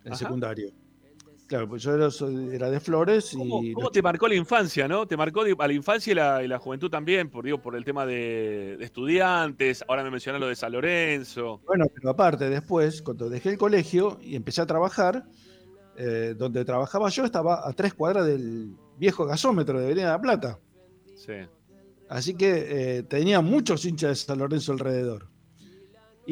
en 0.04 0.14
Ajá. 0.14 0.16
secundario. 0.16 0.72
Claro, 1.48 1.68
pues 1.68 1.84
yo 1.84 1.94
era, 1.94 2.70
de 2.70 2.80
Flores 2.80 3.32
¿Cómo, 3.36 3.62
y 3.62 3.74
cómo 3.74 3.92
te 3.92 4.02
marcó 4.02 4.26
la 4.30 4.36
infancia, 4.36 4.88
no? 4.88 5.06
Te 5.06 5.18
marcó 5.18 5.42
a 5.42 5.68
la 5.68 5.74
infancia 5.74 6.12
y 6.12 6.16
la, 6.16 6.42
y 6.42 6.48
la 6.48 6.60
juventud 6.60 6.90
también, 6.90 7.30
por, 7.30 7.44
digo, 7.44 7.62
por 7.62 7.76
el 7.76 7.84
tema 7.84 8.06
de, 8.06 8.78
de 8.80 8.86
estudiantes. 8.86 9.84
Ahora 9.86 10.02
me 10.02 10.12
mencionas 10.12 10.40
lo 10.40 10.48
de 10.48 10.56
San 10.56 10.72
Lorenzo. 10.72 11.60
Bueno, 11.68 11.88
pero 11.94 12.10
aparte, 12.12 12.50
después, 12.50 13.02
cuando 13.02 13.30
dejé 13.30 13.50
el 13.50 13.58
colegio 13.58 14.18
y 14.22 14.38
empecé 14.38 14.62
a 14.62 14.66
trabajar, 14.66 15.26
eh, 15.98 16.36
donde 16.38 16.64
trabajaba 16.64 17.10
yo 17.10 17.26
estaba 17.26 17.68
a 17.68 17.74
tres 17.74 17.94
cuadras 17.94 18.26
del 18.26 18.74
viejo 18.98 19.26
gasómetro 19.26 19.78
de 19.78 19.88
Avenida 19.88 20.06
de 20.06 20.12
la 20.12 20.22
Plata. 20.22 20.60
Sí. 21.18 21.34
Así 22.08 22.34
que 22.34 22.98
eh, 23.00 23.04
tenía 23.04 23.42
muchos 23.42 23.84
hinchas 23.84 24.10
de 24.12 24.16
San 24.16 24.40
Lorenzo 24.40 24.72
alrededor. 24.72 25.28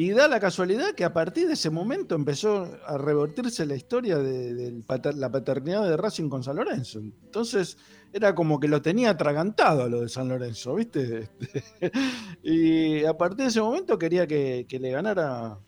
Y 0.00 0.12
da 0.12 0.28
la 0.28 0.40
casualidad 0.40 0.94
que 0.94 1.04
a 1.04 1.12
partir 1.12 1.46
de 1.46 1.52
ese 1.52 1.68
momento 1.68 2.14
empezó 2.14 2.66
a 2.86 2.96
revertirse 2.96 3.66
la 3.66 3.76
historia 3.76 4.16
de, 4.18 4.54
de 4.54 4.72
pater- 4.82 5.14
la 5.14 5.30
paternidad 5.30 5.86
de 5.86 5.94
Racing 5.96 6.30
con 6.30 6.42
San 6.42 6.56
Lorenzo. 6.56 7.00
Entonces 7.00 7.76
era 8.10 8.34
como 8.34 8.58
que 8.58 8.66
lo 8.68 8.80
tenía 8.80 9.10
atragantado 9.10 9.82
a 9.82 9.88
lo 9.90 10.00
de 10.00 10.08
San 10.08 10.28
Lorenzo, 10.30 10.74
¿viste? 10.74 11.28
Este, 11.40 11.92
y 12.42 13.04
a 13.04 13.14
partir 13.14 13.44
de 13.44 13.50
ese 13.50 13.60
momento 13.60 13.98
quería 13.98 14.26
que, 14.26 14.64
que 14.66 14.78
le 14.80 14.90
ganara. 14.90 15.58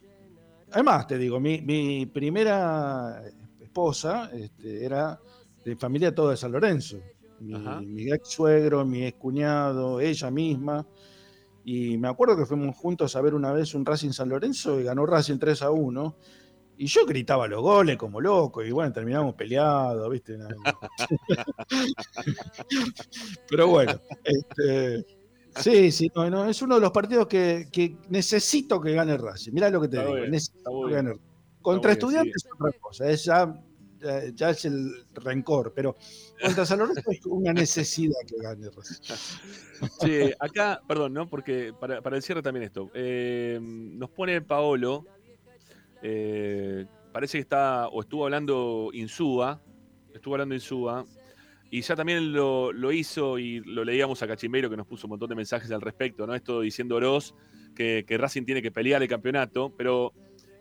Además, 0.70 1.06
te 1.06 1.18
digo, 1.18 1.38
mi, 1.38 1.60
mi 1.60 2.06
primera 2.06 3.22
esposa 3.60 4.30
este, 4.32 4.84
era 4.84 5.20
de 5.64 5.76
familia 5.76 6.14
toda 6.14 6.30
de 6.32 6.36
San 6.38 6.52
Lorenzo. 6.52 6.98
Mi, 7.38 7.86
mi 7.86 8.10
ex 8.12 8.30
suegro, 8.30 8.84
mi 8.86 9.04
ex 9.04 9.18
cuñado, 9.18 10.00
ella 10.00 10.30
misma. 10.30 10.86
Y 11.64 11.96
me 11.98 12.08
acuerdo 12.08 12.36
que 12.36 12.46
fuimos 12.46 12.76
juntos 12.76 13.14
a 13.14 13.20
ver 13.20 13.34
una 13.34 13.52
vez 13.52 13.74
un 13.74 13.86
Racing 13.86 14.10
San 14.10 14.28
Lorenzo 14.28 14.80
y 14.80 14.84
ganó 14.84 15.06
Racing 15.06 15.38
3 15.38 15.62
a 15.62 15.70
1. 15.70 16.16
Y 16.78 16.86
yo 16.86 17.06
gritaba 17.06 17.46
los 17.46 17.62
goles 17.62 17.96
como 17.96 18.20
loco. 18.20 18.62
Y 18.62 18.72
bueno, 18.72 18.92
terminamos 18.92 19.34
peleados, 19.34 20.10
¿viste? 20.10 20.36
Pero 23.48 23.68
bueno, 23.68 23.92
este, 24.24 25.06
sí, 25.56 25.92
sí, 25.92 26.10
no, 26.14 26.28
no, 26.28 26.46
es 26.46 26.60
uno 26.62 26.76
de 26.76 26.80
los 26.80 26.90
partidos 26.90 27.28
que, 27.28 27.68
que 27.70 27.96
necesito 28.08 28.80
que 28.80 28.92
gane 28.92 29.16
Racing. 29.16 29.52
Mirá 29.52 29.70
lo 29.70 29.80
que 29.80 29.88
te 29.88 29.98
Está 29.98 30.08
digo, 30.08 30.18
bien, 30.18 30.30
necesito 30.30 30.86
que 30.88 30.94
gane 30.94 31.12
Contra 31.60 31.92
Está 31.92 32.06
muy 32.06 32.14
bien, 32.14 32.26
estudiantes 32.26 32.44
es 32.44 32.52
otra 32.52 32.72
cosa, 32.80 33.08
es 33.08 33.24
ya, 33.24 33.54
ya- 34.02 34.28
ya 34.34 34.50
es 34.50 34.64
el 34.64 35.04
rencor, 35.14 35.72
pero 35.74 35.96
contra 36.42 36.66
San 36.66 36.78
Lorenzo 36.80 37.10
es 37.10 37.24
una 37.26 37.52
necesidad 37.52 38.16
que 38.26 38.36
gane. 38.42 38.68
Che, 40.00 40.34
acá, 40.38 40.80
perdón, 40.86 41.12
¿no? 41.14 41.28
Porque 41.28 41.72
para, 41.78 42.00
para 42.02 42.16
el 42.16 42.22
cierre 42.22 42.42
también 42.42 42.64
esto. 42.64 42.90
eh, 42.94 43.58
nos 43.62 44.10
pone 44.10 44.40
Paolo. 44.42 45.06
eh, 46.02 46.86
parece 47.12 47.38
que 47.38 47.42
está, 47.42 47.88
o 47.88 48.00
estuvo 48.00 48.24
hablando 48.24 48.90
Insúa. 48.92 49.60
Estuvo 50.14 50.34
hablando 50.34 50.54
Insúa. 50.54 51.04
Y 51.70 51.80
ya 51.80 51.96
también 51.96 52.32
lo, 52.32 52.70
lo 52.72 52.92
hizo 52.92 53.38
y 53.38 53.60
lo 53.60 53.82
leíamos 53.84 54.22
a 54.22 54.26
Cachimbeiro 54.26 54.68
que 54.68 54.76
nos 54.76 54.86
puso 54.86 55.06
un 55.06 55.10
montón 55.10 55.28
de 55.30 55.34
mensajes 55.36 55.70
al 55.70 55.80
respecto, 55.80 56.26
¿no? 56.26 56.34
Esto 56.34 56.60
diciendo 56.60 56.96
Oroz 56.96 57.34
que, 57.74 58.04
que 58.06 58.18
Racing 58.18 58.44
tiene 58.44 58.60
que 58.60 58.70
pelear 58.70 59.00
el 59.02 59.08
campeonato, 59.08 59.72
pero 59.76 60.12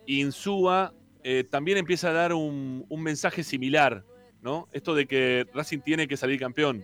Insúa 0.06 0.94
eh, 1.24 1.44
también 1.50 1.78
empieza 1.78 2.10
a 2.10 2.14
dar 2.14 2.34
un, 2.34 2.86
un 2.90 3.04
mensaje 3.04 3.44
similar, 3.44 4.04
¿no? 4.42 4.68
Esto 4.72 4.96
de 4.96 5.06
que 5.08 5.46
Racing 5.54 5.80
tiene 5.80 6.08
que 6.08 6.18
salir 6.18 6.40
campeón. 6.40 6.84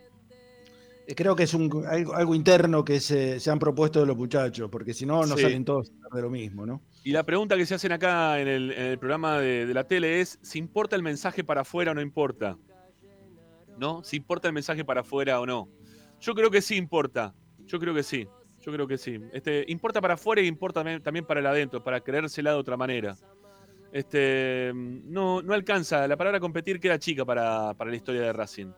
Eh, 1.08 1.16
Creo 1.16 1.36
que 1.36 1.44
es 1.44 1.54
un, 1.54 1.86
algo, 1.88 2.14
algo 2.16 2.36
interno 2.36 2.84
que 2.84 3.00
se, 3.00 3.40
se 3.40 3.50
han 3.50 3.60
propuesto 3.60 4.06
los 4.06 4.18
muchachos, 4.18 4.70
porque 4.70 4.94
si 4.94 5.06
no, 5.06 5.26
no 5.26 5.36
Sí. 5.38 5.44
salen 5.44 5.64
todos 5.66 5.92
de 6.14 6.22
lo 6.22 6.30
mismo, 6.30 6.66
¿no? 6.66 6.82
Y 7.04 7.12
la 7.12 7.24
pregunta 7.24 7.56
que 7.56 7.66
se 7.66 7.76
hacen 7.76 7.94
acá 7.94 8.40
en 8.42 8.48
el, 8.50 8.72
en 8.72 8.86
el 8.88 9.00
programa 9.00 9.40
de, 9.40 9.66
de 9.66 9.74
la 9.74 9.86
tele 9.86 10.20
es 10.20 10.38
si 10.42 10.60
importa 10.60 10.96
el 10.98 11.04
mensaje 11.04 11.44
para 11.44 11.62
afuera 11.62 11.92
o 11.92 11.96
no 11.96 12.02
importa. 12.02 12.58
¿No? 13.78 14.04
Si 14.04 14.18
importa 14.18 14.48
el 14.48 14.54
mensaje 14.54 14.84
para 14.84 15.02
afuera 15.02 15.40
o 15.40 15.46
no. 15.46 15.70
Yo 16.20 16.34
creo 16.34 16.50
que 16.50 16.62
sí 16.62 16.76
importa. 16.76 17.34
Yo 17.66 17.80
creo 17.80 17.94
que 17.94 18.02
sí. 18.04 18.28
Yo 18.60 18.72
creo 18.72 18.88
que 18.88 18.98
sí. 18.98 19.20
Este, 19.32 19.64
importa 19.68 20.02
para 20.02 20.16
afuera 20.16 20.42
y 20.42 20.48
importa 20.48 20.80
también, 20.82 21.02
también 21.04 21.26
para 21.26 21.40
el 21.40 21.46
adentro, 21.46 21.84
para 21.84 22.02
creérsela 22.02 22.52
de 22.52 22.58
otra 22.58 22.76
manera. 22.76 23.16
Este, 23.92 24.72
no, 24.74 25.42
no 25.42 25.54
alcanza, 25.54 26.08
la 26.08 26.18
palabra 26.18 26.40
competir 26.40 26.80
queda 26.80 27.00
chica 27.00 27.26
para, 27.26 27.74
para 27.74 27.90
la 27.90 27.96
historia 27.96 28.22
de 28.22 28.34
Racing. 28.34 28.72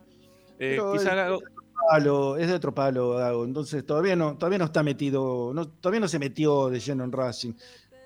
Eh, 0.59 0.77
quizá 0.93 1.11
es, 1.11 1.27
de 1.27 1.31
otro 1.31 1.49
palo, 1.89 2.37
es 2.37 2.47
de 2.47 2.53
otro 2.53 2.73
palo, 2.75 3.09
Gago. 3.11 3.45
Entonces 3.45 3.85
todavía 3.85 4.15
no, 4.15 4.37
todavía 4.37 4.59
no 4.59 4.65
está 4.65 4.83
metido, 4.83 5.51
no, 5.53 5.67
todavía 5.67 6.01
no 6.01 6.07
se 6.07 6.19
metió 6.19 6.69
de 6.69 6.79
lleno 6.79 7.03
en 7.03 7.11
Racing. 7.11 7.53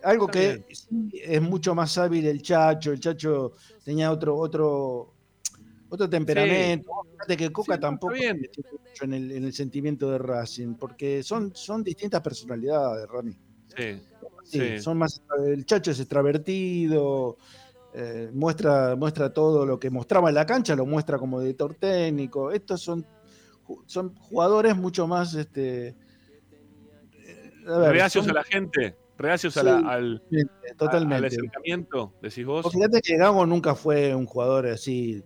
Algo 0.03 0.27
que 0.27 0.65
sí 0.69 1.11
es 1.23 1.41
mucho 1.41 1.73
más 1.73 1.97
hábil 1.97 2.25
el 2.27 2.41
Chacho. 2.41 2.91
El 2.91 2.99
Chacho 2.99 3.53
tenía 3.83 4.11
otro, 4.11 4.35
otro, 4.37 5.13
otro 5.89 6.09
temperamento. 6.09 6.89
Fíjate 7.13 7.37
que 7.37 7.51
Coca 7.51 7.79
tampoco 7.79 8.15
se 8.15 8.33
metió 8.33 8.63
mucho 8.71 9.05
en 9.05 9.13
el, 9.13 9.31
en 9.31 9.45
el 9.45 9.53
sentimiento 9.53 10.11
de 10.11 10.17
Racing, 10.17 10.75
porque 10.75 11.23
son, 11.23 11.55
son 11.55 11.83
distintas 11.83 12.21
personalidades, 12.21 13.07
Rami. 13.07 13.33
sí, 13.75 14.01
Sí, 14.43 14.59
sí. 14.59 14.79
son 14.79 14.97
más, 14.97 15.21
el 15.45 15.65
Chacho 15.65 15.91
es 15.91 15.99
extravertido, 15.99 17.37
eh, 17.93 18.29
muestra, 18.33 18.95
muestra 18.95 19.31
todo 19.33 19.65
lo 19.65 19.79
que 19.79 19.89
mostraba 19.89 20.29
en 20.29 20.35
la 20.35 20.45
cancha, 20.45 20.75
lo 20.75 20.85
muestra 20.85 21.17
como 21.17 21.39
director 21.39 21.75
técnico. 21.75 22.51
Estos 22.51 22.81
son, 22.81 23.05
son 23.85 24.15
jugadores 24.15 24.75
mucho 24.75 25.07
más, 25.07 25.33
este, 25.35 25.95
eh, 27.25 27.51
a 27.67 27.77
ver, 27.77 27.91
reacios 27.91 28.25
son- 28.25 28.31
a 28.31 28.39
la 28.39 28.43
gente, 28.43 28.97
reacios 29.17 29.55
a 29.57 29.63
la- 29.63 29.77
al, 29.77 30.21
totalmente, 30.21 30.75
totalmente. 30.77 31.15
al 31.15 31.25
acercamiento, 31.25 32.13
decís 32.21 32.45
vos. 32.45 32.71
Fíjate 32.71 33.01
que 33.01 33.17
Gago 33.17 33.45
nunca 33.45 33.75
fue 33.75 34.13
un 34.15 34.25
jugador 34.25 34.67
así, 34.67 35.23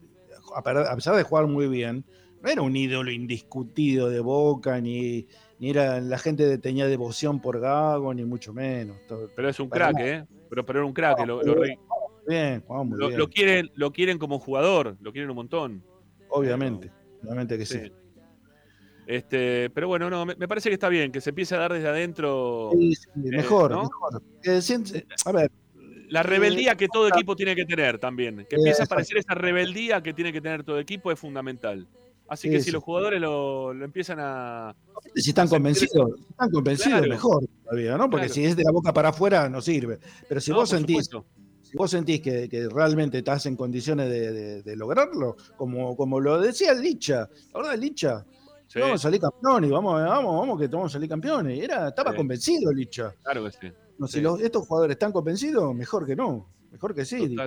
a 0.56 0.60
a 0.60 0.96
pesar 0.96 1.16
de 1.16 1.24
jugar 1.24 1.48
muy 1.48 1.68
bien, 1.68 2.06
no 2.42 2.50
era 2.50 2.62
un 2.62 2.76
ídolo 2.76 3.12
indiscutido 3.12 4.10
de 4.10 4.20
Boca, 4.20 4.80
ni, 4.80 5.28
ni 5.60 5.70
era 5.72 6.00
la 6.00 6.18
gente 6.18 6.58
tenía 6.60 6.86
devoción 6.88 7.42
por 7.42 7.60
Gago, 7.60 8.14
ni 8.14 8.24
mucho 8.26 8.54
menos. 8.54 8.98
Pero 9.36 9.50
es 9.50 9.60
un 9.60 9.70
para 9.70 9.88
crack, 9.92 9.96
nada. 9.98 10.10
¿eh? 10.20 10.26
Pero, 10.50 10.66
pero 10.66 10.80
era 10.80 10.86
un 10.86 10.94
crack. 10.94 11.20
lo, 11.26 11.42
lo 11.44 11.56
bien, 12.28 12.64
lo- 12.68 13.08
bien. 13.08 13.18
lo 13.20 13.28
quieren, 13.30 13.72
lo 13.76 13.92
quieren 13.92 14.18
como 14.18 14.40
jugador, 14.40 14.98
lo 15.02 15.12
quieren 15.12 15.30
un 15.30 15.36
montón. 15.38 15.84
Obviamente, 16.30 16.92
obviamente 17.24 17.58
que 17.58 17.66
sí. 17.66 17.80
Sí. 17.80 17.92
Este, 19.08 19.70
pero 19.70 19.88
bueno, 19.88 20.10
no, 20.10 20.26
me, 20.26 20.36
me 20.36 20.48
parece 20.50 20.70
que 20.70 20.74
está 20.74 20.90
bien, 20.90 21.12
que 21.12 21.22
se 21.22 21.30
empiece 21.30 21.56
a 21.56 21.60
dar 21.60 21.72
desde 21.74 21.88
adentro. 21.88 22.72
Sí, 22.74 22.94
sí, 22.96 23.10
eh, 23.16 23.38
mejor, 23.38 23.72
¿no? 23.72 23.84
mejor. 23.84 24.22
Siente- 24.62 25.06
a 25.26 25.32
ver, 25.32 25.50
La 26.10 26.24
rebeldía 26.24 26.76
que 26.76 26.88
todo 26.90 27.08
equipo 27.24 27.36
tiene 27.36 27.56
que 27.56 27.66
tener 27.66 28.00
también. 28.00 28.46
Que 28.50 28.56
Eh, 28.56 28.60
empiece 28.60 28.82
a 28.82 28.86
aparecer 28.86 29.18
esa 29.18 29.34
rebeldía 29.34 30.02
que 30.04 30.14
tiene 30.14 30.34
que 30.34 30.42
tener 30.42 30.64
todo 30.64 30.78
equipo 30.80 31.12
es 31.12 31.20
fundamental. 31.20 31.88
Así 32.30 32.48
Sí, 32.50 32.54
que 32.56 32.62
si 32.62 32.72
los 32.72 32.84
jugadores 32.84 33.22
lo, 33.22 33.74
lo 33.74 33.86
empiezan 33.86 34.18
a. 34.20 34.76
si 35.16 35.30
están 35.30 35.46
a 35.46 35.50
sentir 35.50 35.58
convencidos, 35.58 36.12
si 36.20 36.26
están 36.32 36.50
convencidos, 36.52 36.98
Claro. 37.00 37.10
mejor 37.14 37.46
todavía, 37.64 37.98
¿no? 37.98 38.10
Porque 38.10 38.26
Claro. 38.28 38.34
si 38.34 38.44
es 38.46 38.56
de 38.56 38.64
la 38.64 38.72
boca 38.72 38.92
para 38.94 39.10
afuera, 39.10 39.48
no 39.50 39.62
sirve. 39.62 40.00
Pero 40.28 40.42
si 40.42 40.52
No, 40.52 40.58
vos 40.58 40.70
sentís, 40.70 41.06
supuesto. 41.06 41.26
si 41.62 41.78
vos 41.78 41.90
sentís 41.92 42.22
que, 42.22 42.50
que 42.50 42.68
realmente 42.70 43.18
estás 43.20 43.46
en 43.46 43.56
condiciones 43.56 44.10
de, 44.10 44.32
de- 44.32 44.64
de 44.64 44.76
lograrlo, 44.76 45.38
como, 45.56 45.96
como 45.96 46.20
lo 46.20 46.40
decía 46.40 46.74
Licha, 46.74 47.30
la 47.54 47.62
verdad, 47.62 47.78
Licha, 47.78 48.26
Sí. 48.70 48.82
Vamos 48.82 48.96
a 49.00 49.04
salir 49.04 49.22
campeones, 49.22 49.70
vamos, 49.72 49.94
vamos, 50.04 50.40
vamos, 50.42 50.60
que 50.60 50.68
vamos 50.68 50.92
a 50.92 50.94
salir 50.94 51.08
campeones. 51.08 51.58
Era, 51.64 51.88
estaba 51.88 52.12
Sí. 52.12 52.18
convencido 52.18 52.74
Licha. 52.74 53.14
Claro 53.24 53.46
que 53.46 53.52
sí. 53.52 53.74
No, 53.98 54.08
si 54.10 54.20
los- 54.20 54.42
estos 54.42 54.68
jugadores 54.68 54.96
están 54.96 55.14
convencidos, 55.14 55.74
mejor 55.74 56.06
que 56.06 56.18
no. 56.18 56.50
Mejor 56.74 56.94
que 56.94 57.06
sí. 57.06 57.28
digo. 57.28 57.42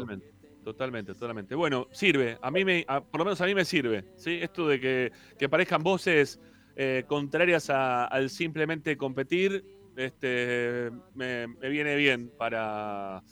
Totalmente, 0.63 1.15
totalmente. 1.15 1.55
Bueno, 1.55 1.87
sirve. 1.91 2.39
A 2.43 2.51
mí 2.51 2.65
me, 2.65 2.85
a- 2.87 3.01
por 3.01 3.21
lo 3.21 3.25
menos 3.25 3.41
a 3.41 3.47
mí 3.47 3.55
me 3.55 3.65
sirve. 3.65 4.05
¿sí? 4.17 4.39
Esto 4.43 4.69
de 4.69 4.79
que, 4.79 5.13
que 5.39 5.47
aparezcan 5.47 5.83
voces 5.83 6.39
eh, 6.77 7.05
contrarias 7.07 7.71
a- 7.71 8.05
al 8.07 8.29
simplemente 8.31 8.97
competir, 8.97 9.65
este, 9.97 10.91
me, 11.15 11.47
viene 11.69 11.97
bien 11.97 12.31
para, 12.37 13.23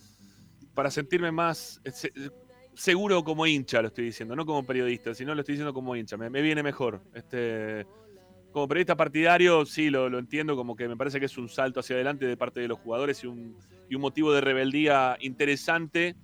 para 0.74 0.90
sentirme 0.90 1.31
más 1.31 1.81
eh, 1.84 1.90
se- 1.92 2.12
seguro 2.74 3.23
como 3.24 3.47
hincha, 3.47 3.82
lo 3.82 3.89
estoy 3.89 4.05
diciendo, 4.07 4.34
no 4.34 4.47
como 4.47 4.65
periodista, 4.66 5.15
sino 5.15 5.34
lo 5.34 5.40
estoy 5.40 5.55
diciendo 5.55 5.74
como 5.74 5.94
hincha. 5.97 6.16
Me, 6.16 6.31
me 6.31 6.40
viene 6.42 6.62
mejor. 6.62 7.02
Este, 7.12 7.86
como 8.52 8.66
periodista 8.68 8.97
partidario, 8.97 9.66
sí, 9.66 9.90
lo, 9.90 10.08
lo 10.08 10.18
entiendo, 10.18 10.57
como 10.57 10.74
que 10.76 10.89
me 10.89 10.97
parece 10.97 11.20
que 11.20 11.26
es 11.26 11.36
un 11.39 11.48
salto 11.48 11.81
hacia 11.81 11.94
adelante 11.97 12.26
de 12.26 12.36
parte 12.36 12.60
de 12.60 12.68
los 12.68 12.78
jugadores 12.78 13.23
y 13.23 13.26
un, 13.26 13.57
y 13.89 13.94
un 13.94 14.00
motivo 14.00 14.32
de 14.32 14.40
rebeldía 14.40 15.16
interesante 15.20 16.16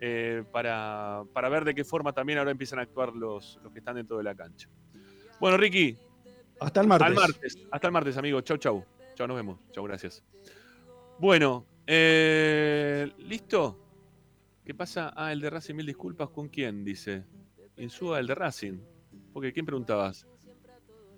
eh, 0.00 0.44
para, 0.50 1.24
para 1.32 1.48
ver 1.50 1.64
de 1.64 1.74
qué 1.74 1.84
forma 1.84 2.12
también 2.12 2.38
ahora 2.38 2.50
empiezan 2.50 2.78
a 2.78 2.82
actuar 2.82 3.14
los, 3.14 3.60
los 3.62 3.72
que 3.72 3.80
están 3.80 3.96
dentro 3.96 4.16
de 4.16 4.24
la 4.24 4.34
cancha. 4.34 4.68
Bueno, 5.38 5.56
Ricky. 5.56 5.96
Hasta 6.58 6.80
el 6.80 6.86
martes. 6.86 7.06
Al 7.06 7.14
martes. 7.14 7.58
Hasta 7.70 7.86
el 7.86 7.92
martes, 7.92 8.16
amigo. 8.16 8.40
Chau, 8.40 8.56
chau. 8.56 8.84
Chau, 9.14 9.26
nos 9.26 9.36
vemos. 9.36 9.58
Chau, 9.72 9.84
gracias. 9.84 10.22
Bueno, 11.18 11.66
eh, 11.86 13.12
¿listo? 13.18 13.78
¿Qué 14.64 14.74
pasa? 14.74 15.12
Ah, 15.14 15.32
el 15.32 15.40
de 15.40 15.50
Racing, 15.50 15.74
mil 15.74 15.86
disculpas. 15.86 16.30
¿Con 16.30 16.48
quién? 16.48 16.84
Dice. 16.84 17.24
Insúa, 17.76 18.20
el 18.20 18.26
de 18.26 18.34
Racing. 18.34 18.78
Porque, 19.32 19.52
¿quién 19.52 19.66
preguntabas? 19.66 20.26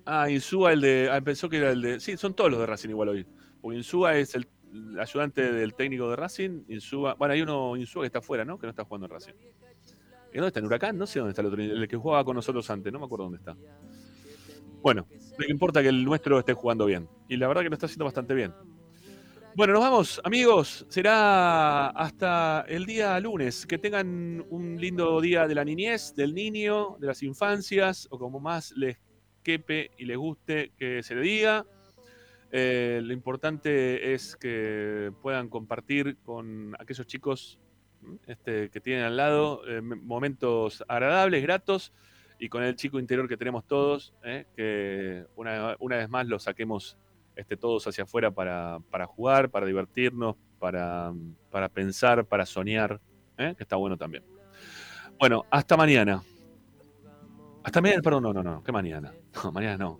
Ah, 0.05 0.29
Insúa, 0.29 0.73
el 0.73 0.81
de. 0.81 1.09
Ah, 1.11 1.21
pensó 1.21 1.47
que 1.47 1.57
era 1.57 1.71
el 1.71 1.81
de. 1.81 1.99
Sí, 1.99 2.17
son 2.17 2.33
todos 2.33 2.51
los 2.51 2.59
de 2.59 2.65
Racing 2.65 2.89
igual 2.89 3.09
hoy. 3.09 3.27
Porque 3.61 3.77
Insúa 3.77 4.17
es 4.17 4.35
el, 4.35 4.47
el 4.73 4.99
ayudante 4.99 5.51
del 5.51 5.73
técnico 5.75 6.09
de 6.09 6.15
Racing. 6.15 6.63
Insúa. 6.67 7.13
Bueno, 7.15 7.33
hay 7.33 7.41
uno 7.41 7.75
Insúa 7.77 8.03
que 8.03 8.07
está 8.07 8.19
afuera, 8.19 8.43
¿no? 8.43 8.57
Que 8.57 8.65
no 8.65 8.71
está 8.71 8.83
jugando 8.83 9.05
en 9.05 9.11
Racing. 9.11 9.33
¿Y 10.33 10.37
dónde 10.37 10.47
está? 10.47 10.59
¿En 10.59 10.65
Huracán? 10.65 10.97
No 10.97 11.05
sé 11.05 11.19
dónde 11.19 11.31
está 11.31 11.41
el 11.41 11.47
otro. 11.47 11.61
El 11.61 11.87
que 11.87 11.95
jugaba 11.95 12.25
con 12.25 12.35
nosotros 12.35 12.67
antes, 12.69 12.91
no 12.91 12.99
me 12.99 13.05
acuerdo 13.05 13.25
dónde 13.25 13.37
está. 13.37 13.55
Bueno, 14.81 15.07
que 15.37 15.49
importa 15.49 15.81
que 15.81 15.89
el 15.89 16.03
nuestro 16.03 16.39
esté 16.39 16.53
jugando 16.53 16.85
bien. 16.85 17.07
Y 17.29 17.37
la 17.37 17.47
verdad 17.47 17.61
que 17.61 17.69
lo 17.69 17.75
está 17.75 17.85
haciendo 17.85 18.05
bastante 18.05 18.33
bien. 18.33 18.53
Bueno, 19.55 19.73
nos 19.73 19.83
vamos, 19.83 20.21
amigos. 20.23 20.85
Será 20.89 21.89
hasta 21.89 22.65
el 22.67 22.85
día 22.85 23.19
lunes. 23.19 23.67
Que 23.67 23.77
tengan 23.77 24.43
un 24.49 24.77
lindo 24.81 25.21
día 25.21 25.47
de 25.47 25.53
la 25.53 25.63
niñez, 25.63 26.15
del 26.15 26.33
niño, 26.33 26.97
de 26.99 27.07
las 27.07 27.21
infancias, 27.21 28.07
o 28.09 28.17
como 28.17 28.39
más 28.39 28.71
les 28.75 28.97
quepe 29.43 29.91
y 29.97 30.05
les 30.05 30.17
guste 30.17 30.71
que 30.75 31.03
se 31.03 31.13
le 31.13 31.21
diga. 31.21 31.65
Eh, 32.55 33.01
lo 33.03 33.13
importante 33.13 34.13
es 34.13 34.35
que 34.35 35.11
puedan 35.23 35.49
compartir 35.49 36.17
con 36.23 36.75
aquellos 36.77 37.07
chicos 37.07 37.59
este, 38.27 38.69
que 38.69 38.79
tienen 38.79 39.05
al 39.05 39.17
lado 39.17 39.67
eh, 39.67 39.81
momentos 39.81 40.83
agradables, 40.87 41.41
gratos, 41.41 41.93
y 42.37 42.49
con 42.49 42.61
el 42.61 42.75
chico 42.75 42.99
interior 42.99 43.27
que 43.27 43.37
tenemos 43.37 43.65
todos, 43.65 44.13
¿eh? 44.23 44.45
que 44.55 45.25
una, 45.35 45.75
una 45.79 45.97
vez 45.97 46.07
más 46.09 46.27
lo 46.27 46.37
saquemos 46.37 46.95
este, 47.35 47.57
todos 47.57 47.87
hacia 47.87 48.03
afuera 48.03 48.29
para, 48.29 48.77
para 48.91 49.07
jugar, 49.07 49.49
para 49.49 49.65
divertirnos, 49.65 50.35
para, 50.59 51.11
para 51.49 51.69
pensar, 51.69 52.23
para 52.23 52.45
soñar, 52.45 53.01
que 53.35 53.55
está 53.57 53.77
bueno 53.77 53.97
también. 53.97 54.23
Bueno, 55.17 55.43
hasta 55.49 55.75
mañana. 55.75 56.21
Hasta 57.63 57.81
mañana, 57.81 58.01
perdón, 58.03 58.23
no, 58.23 58.33
no, 58.33 58.43
no, 58.43 58.63
¿qué 58.63 58.71
mañana? 58.71 59.11
Mañana 59.53 59.77
no. 59.77 59.99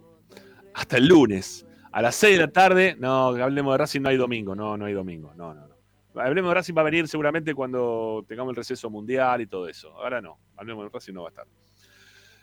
Hasta 0.75 0.97
el 0.97 1.07
lunes, 1.07 1.65
a 1.93 2.01
las 2.01 2.15
6 2.15 2.37
de 2.37 2.45
la 2.45 2.51
tarde, 2.51 2.95
no, 2.99 3.27
hablemos 3.27 3.71
de 3.75 3.77
Racing, 3.77 4.01
no 4.01 4.09
hay 4.09 4.17
domingo, 4.17 4.55
no, 4.55 4.75
no 4.75 4.85
hay 4.85 4.93
domingo, 4.93 5.31
no, 5.35 5.53
no, 5.53 5.67
no. 5.67 6.21
Hablemos 6.21 6.49
de 6.49 6.55
Racing 6.55 6.73
va 6.75 6.81
a 6.81 6.85
venir 6.85 7.07
seguramente 7.07 7.53
cuando 7.53 8.25
tengamos 8.27 8.49
el 8.49 8.55
receso 8.55 8.89
mundial 8.89 9.41
y 9.41 9.47
todo 9.47 9.67
eso. 9.67 9.91
Ahora 9.99 10.19
no, 10.19 10.39
hablemos 10.57 10.85
de 10.85 10.89
Racing 10.91 11.13
no 11.13 11.21
va 11.21 11.27
a 11.27 11.29
estar. 11.29 11.45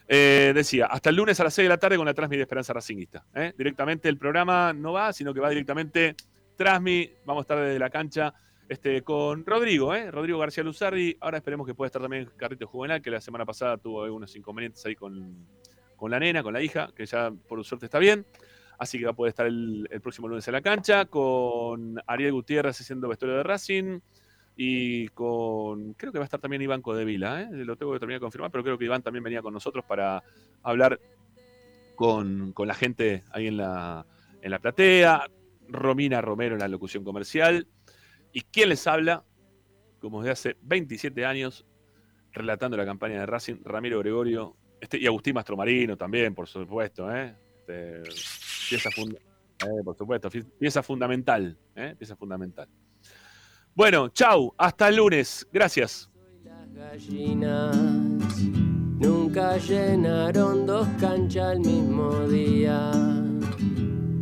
Eh, 0.07 0.53
decía, 0.55 0.87
hasta 0.87 1.11
el 1.11 1.17
lunes 1.17 1.41
a 1.41 1.45
las 1.45 1.55
6 1.55 1.65
de 1.65 1.69
la 1.69 1.79
tarde 1.79 1.97
con 1.97 2.07
la 2.07 2.15
Transmi 2.15 2.37
de 2.37 2.43
Esperanza 2.43 2.73
Racinguista. 2.73 3.25
¿eh? 3.35 3.53
Directamente 3.59 4.09
el 4.09 4.19
programa 4.19 4.73
no 4.73 4.93
va, 4.93 5.13
sino 5.13 5.35
que 5.35 5.41
va 5.41 5.49
directamente 5.49 6.15
Transmi. 6.57 7.11
Vamos 7.25 7.41
a 7.41 7.43
estar 7.43 7.59
desde 7.59 7.79
la 7.81 7.91
cancha 7.91 8.33
este, 8.69 9.03
con 9.03 9.45
Rodrigo, 9.45 9.93
¿eh? 9.97 10.13
Rodrigo 10.13 10.39
García 10.39 10.63
Luzardi. 10.63 11.17
Ahora 11.21 11.39
esperemos 11.39 11.67
que 11.67 11.75
pueda 11.75 11.87
estar 11.87 12.03
también 12.03 12.31
Carrito 12.37 12.69
Juvenal, 12.69 13.03
que 13.03 13.11
la 13.11 13.21
semana 13.21 13.45
pasada 13.45 13.77
tuvo 13.79 14.05
algunos 14.05 14.35
inconvenientes 14.37 14.87
ahí 14.87 14.95
con, 14.95 15.45
con 15.97 16.11
la 16.11 16.21
nena, 16.21 16.45
con 16.45 16.53
la 16.53 16.63
hija, 16.63 16.91
que 16.95 17.05
ya 17.05 17.33
por 17.49 17.65
suerte 17.65 17.87
está 17.87 17.99
bien. 17.99 18.25
Así 18.81 18.99
que 18.99 19.05
va 19.05 19.11
a 19.11 19.15
poder 19.15 19.29
estar 19.29 19.47
el, 19.47 19.87
próximo 20.03 20.27
lunes 20.27 20.49
en 20.49 20.53
la 20.53 20.63
cancha 20.63 21.05
con 21.05 22.01
Ariel 22.07 22.33
Gutiérrez 22.33 22.81
haciendo 22.81 23.09
vestuario 23.09 23.37
de 23.37 23.43
Racing 23.43 24.01
y 24.57 25.09
con. 25.09 25.93
Creo 25.93 26.11
que 26.11 26.19
va 26.19 26.25
a 26.25 26.25
estar 26.25 26.41
también 26.41 26.63
Iván 26.63 26.81
Codevila, 26.81 27.43
¿eh? 27.43 27.49
lo 27.53 27.77
tengo 27.77 27.93
que 27.93 27.99
terminar 27.99 28.21
de 28.21 28.25
confirmar, 28.25 28.51
pero 28.51 28.65
creo 28.65 28.79
que 28.79 28.87
Iván 28.87 29.03
también 29.03 29.23
venía 29.23 29.43
con 29.43 29.53
nosotros 29.53 29.85
para 29.85 30.23
hablar 30.63 30.99
con, 31.95 32.53
con 32.53 32.67
la 32.67 32.75
gente 32.75 33.23
ahí 33.33 33.49
en 33.49 33.59
la, 33.59 34.07
en 34.41 34.51
la 34.51 34.59
platea. 34.59 35.29
Romina 35.69 36.23
Romero 36.23 36.55
en 36.55 36.61
la 36.61 36.69
locución 36.69 37.05
comercial. 37.05 37.69
¿Y 38.33 38.41
quién 38.41 38.71
les 38.71 38.87
habla? 38.87 39.25
Como 40.01 40.23
desde 40.23 40.33
hace 40.33 40.57
27 40.63 41.27
años, 41.27 41.67
relatando 42.33 42.79
la 42.79 42.87
campaña 42.87 43.21
de 43.21 43.27
Racing, 43.27 43.57
Ramiro 43.63 43.99
Gregorio 43.99 44.57
este, 44.81 44.97
y 44.97 45.07
Agustín 45.07 45.35
Mastromarino 45.35 45.99
también, 45.99 46.35
por 46.35 46.49
supuesto. 46.49 47.15
¿eh? 47.15 47.37
Este, 47.59 48.03
pieza, 48.71 48.89
eh, 48.89 49.83
por 49.85 49.97
supuesto, 49.97 50.31
pieza 50.59 50.83
fundamental. 50.83 51.57
¿eh? 51.75 51.95
Pieza 51.99 52.17
fundamental. 52.17 52.69
Bueno, 53.75 54.09
chau, 54.09 54.55
hasta 54.57 54.89
el 54.89 54.97
lunes. 54.97 55.47
Gracias. 55.53 56.09
gallinas 56.75 57.77
nunca 58.99 59.57
llenaron 59.59 60.67
dos 60.67 60.87
canchas 61.01 61.53
al 61.53 61.61
mismo 61.61 62.29
día. 62.29 62.91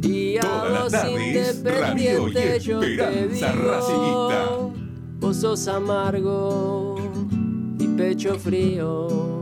Y 0.03 0.39
a 0.39 0.41
Todas 0.41 0.73
las 0.73 0.83
vos 0.83 1.63
tardes, 1.63 2.65
y 2.65 2.67
yo 2.67 2.81
te 2.81 3.29
digo, 3.29 4.73
vos 5.19 5.37
sos 5.37 5.69
amargo 5.69 6.97
y 7.79 7.87
pecho 7.89 8.39
frío. 8.39 9.38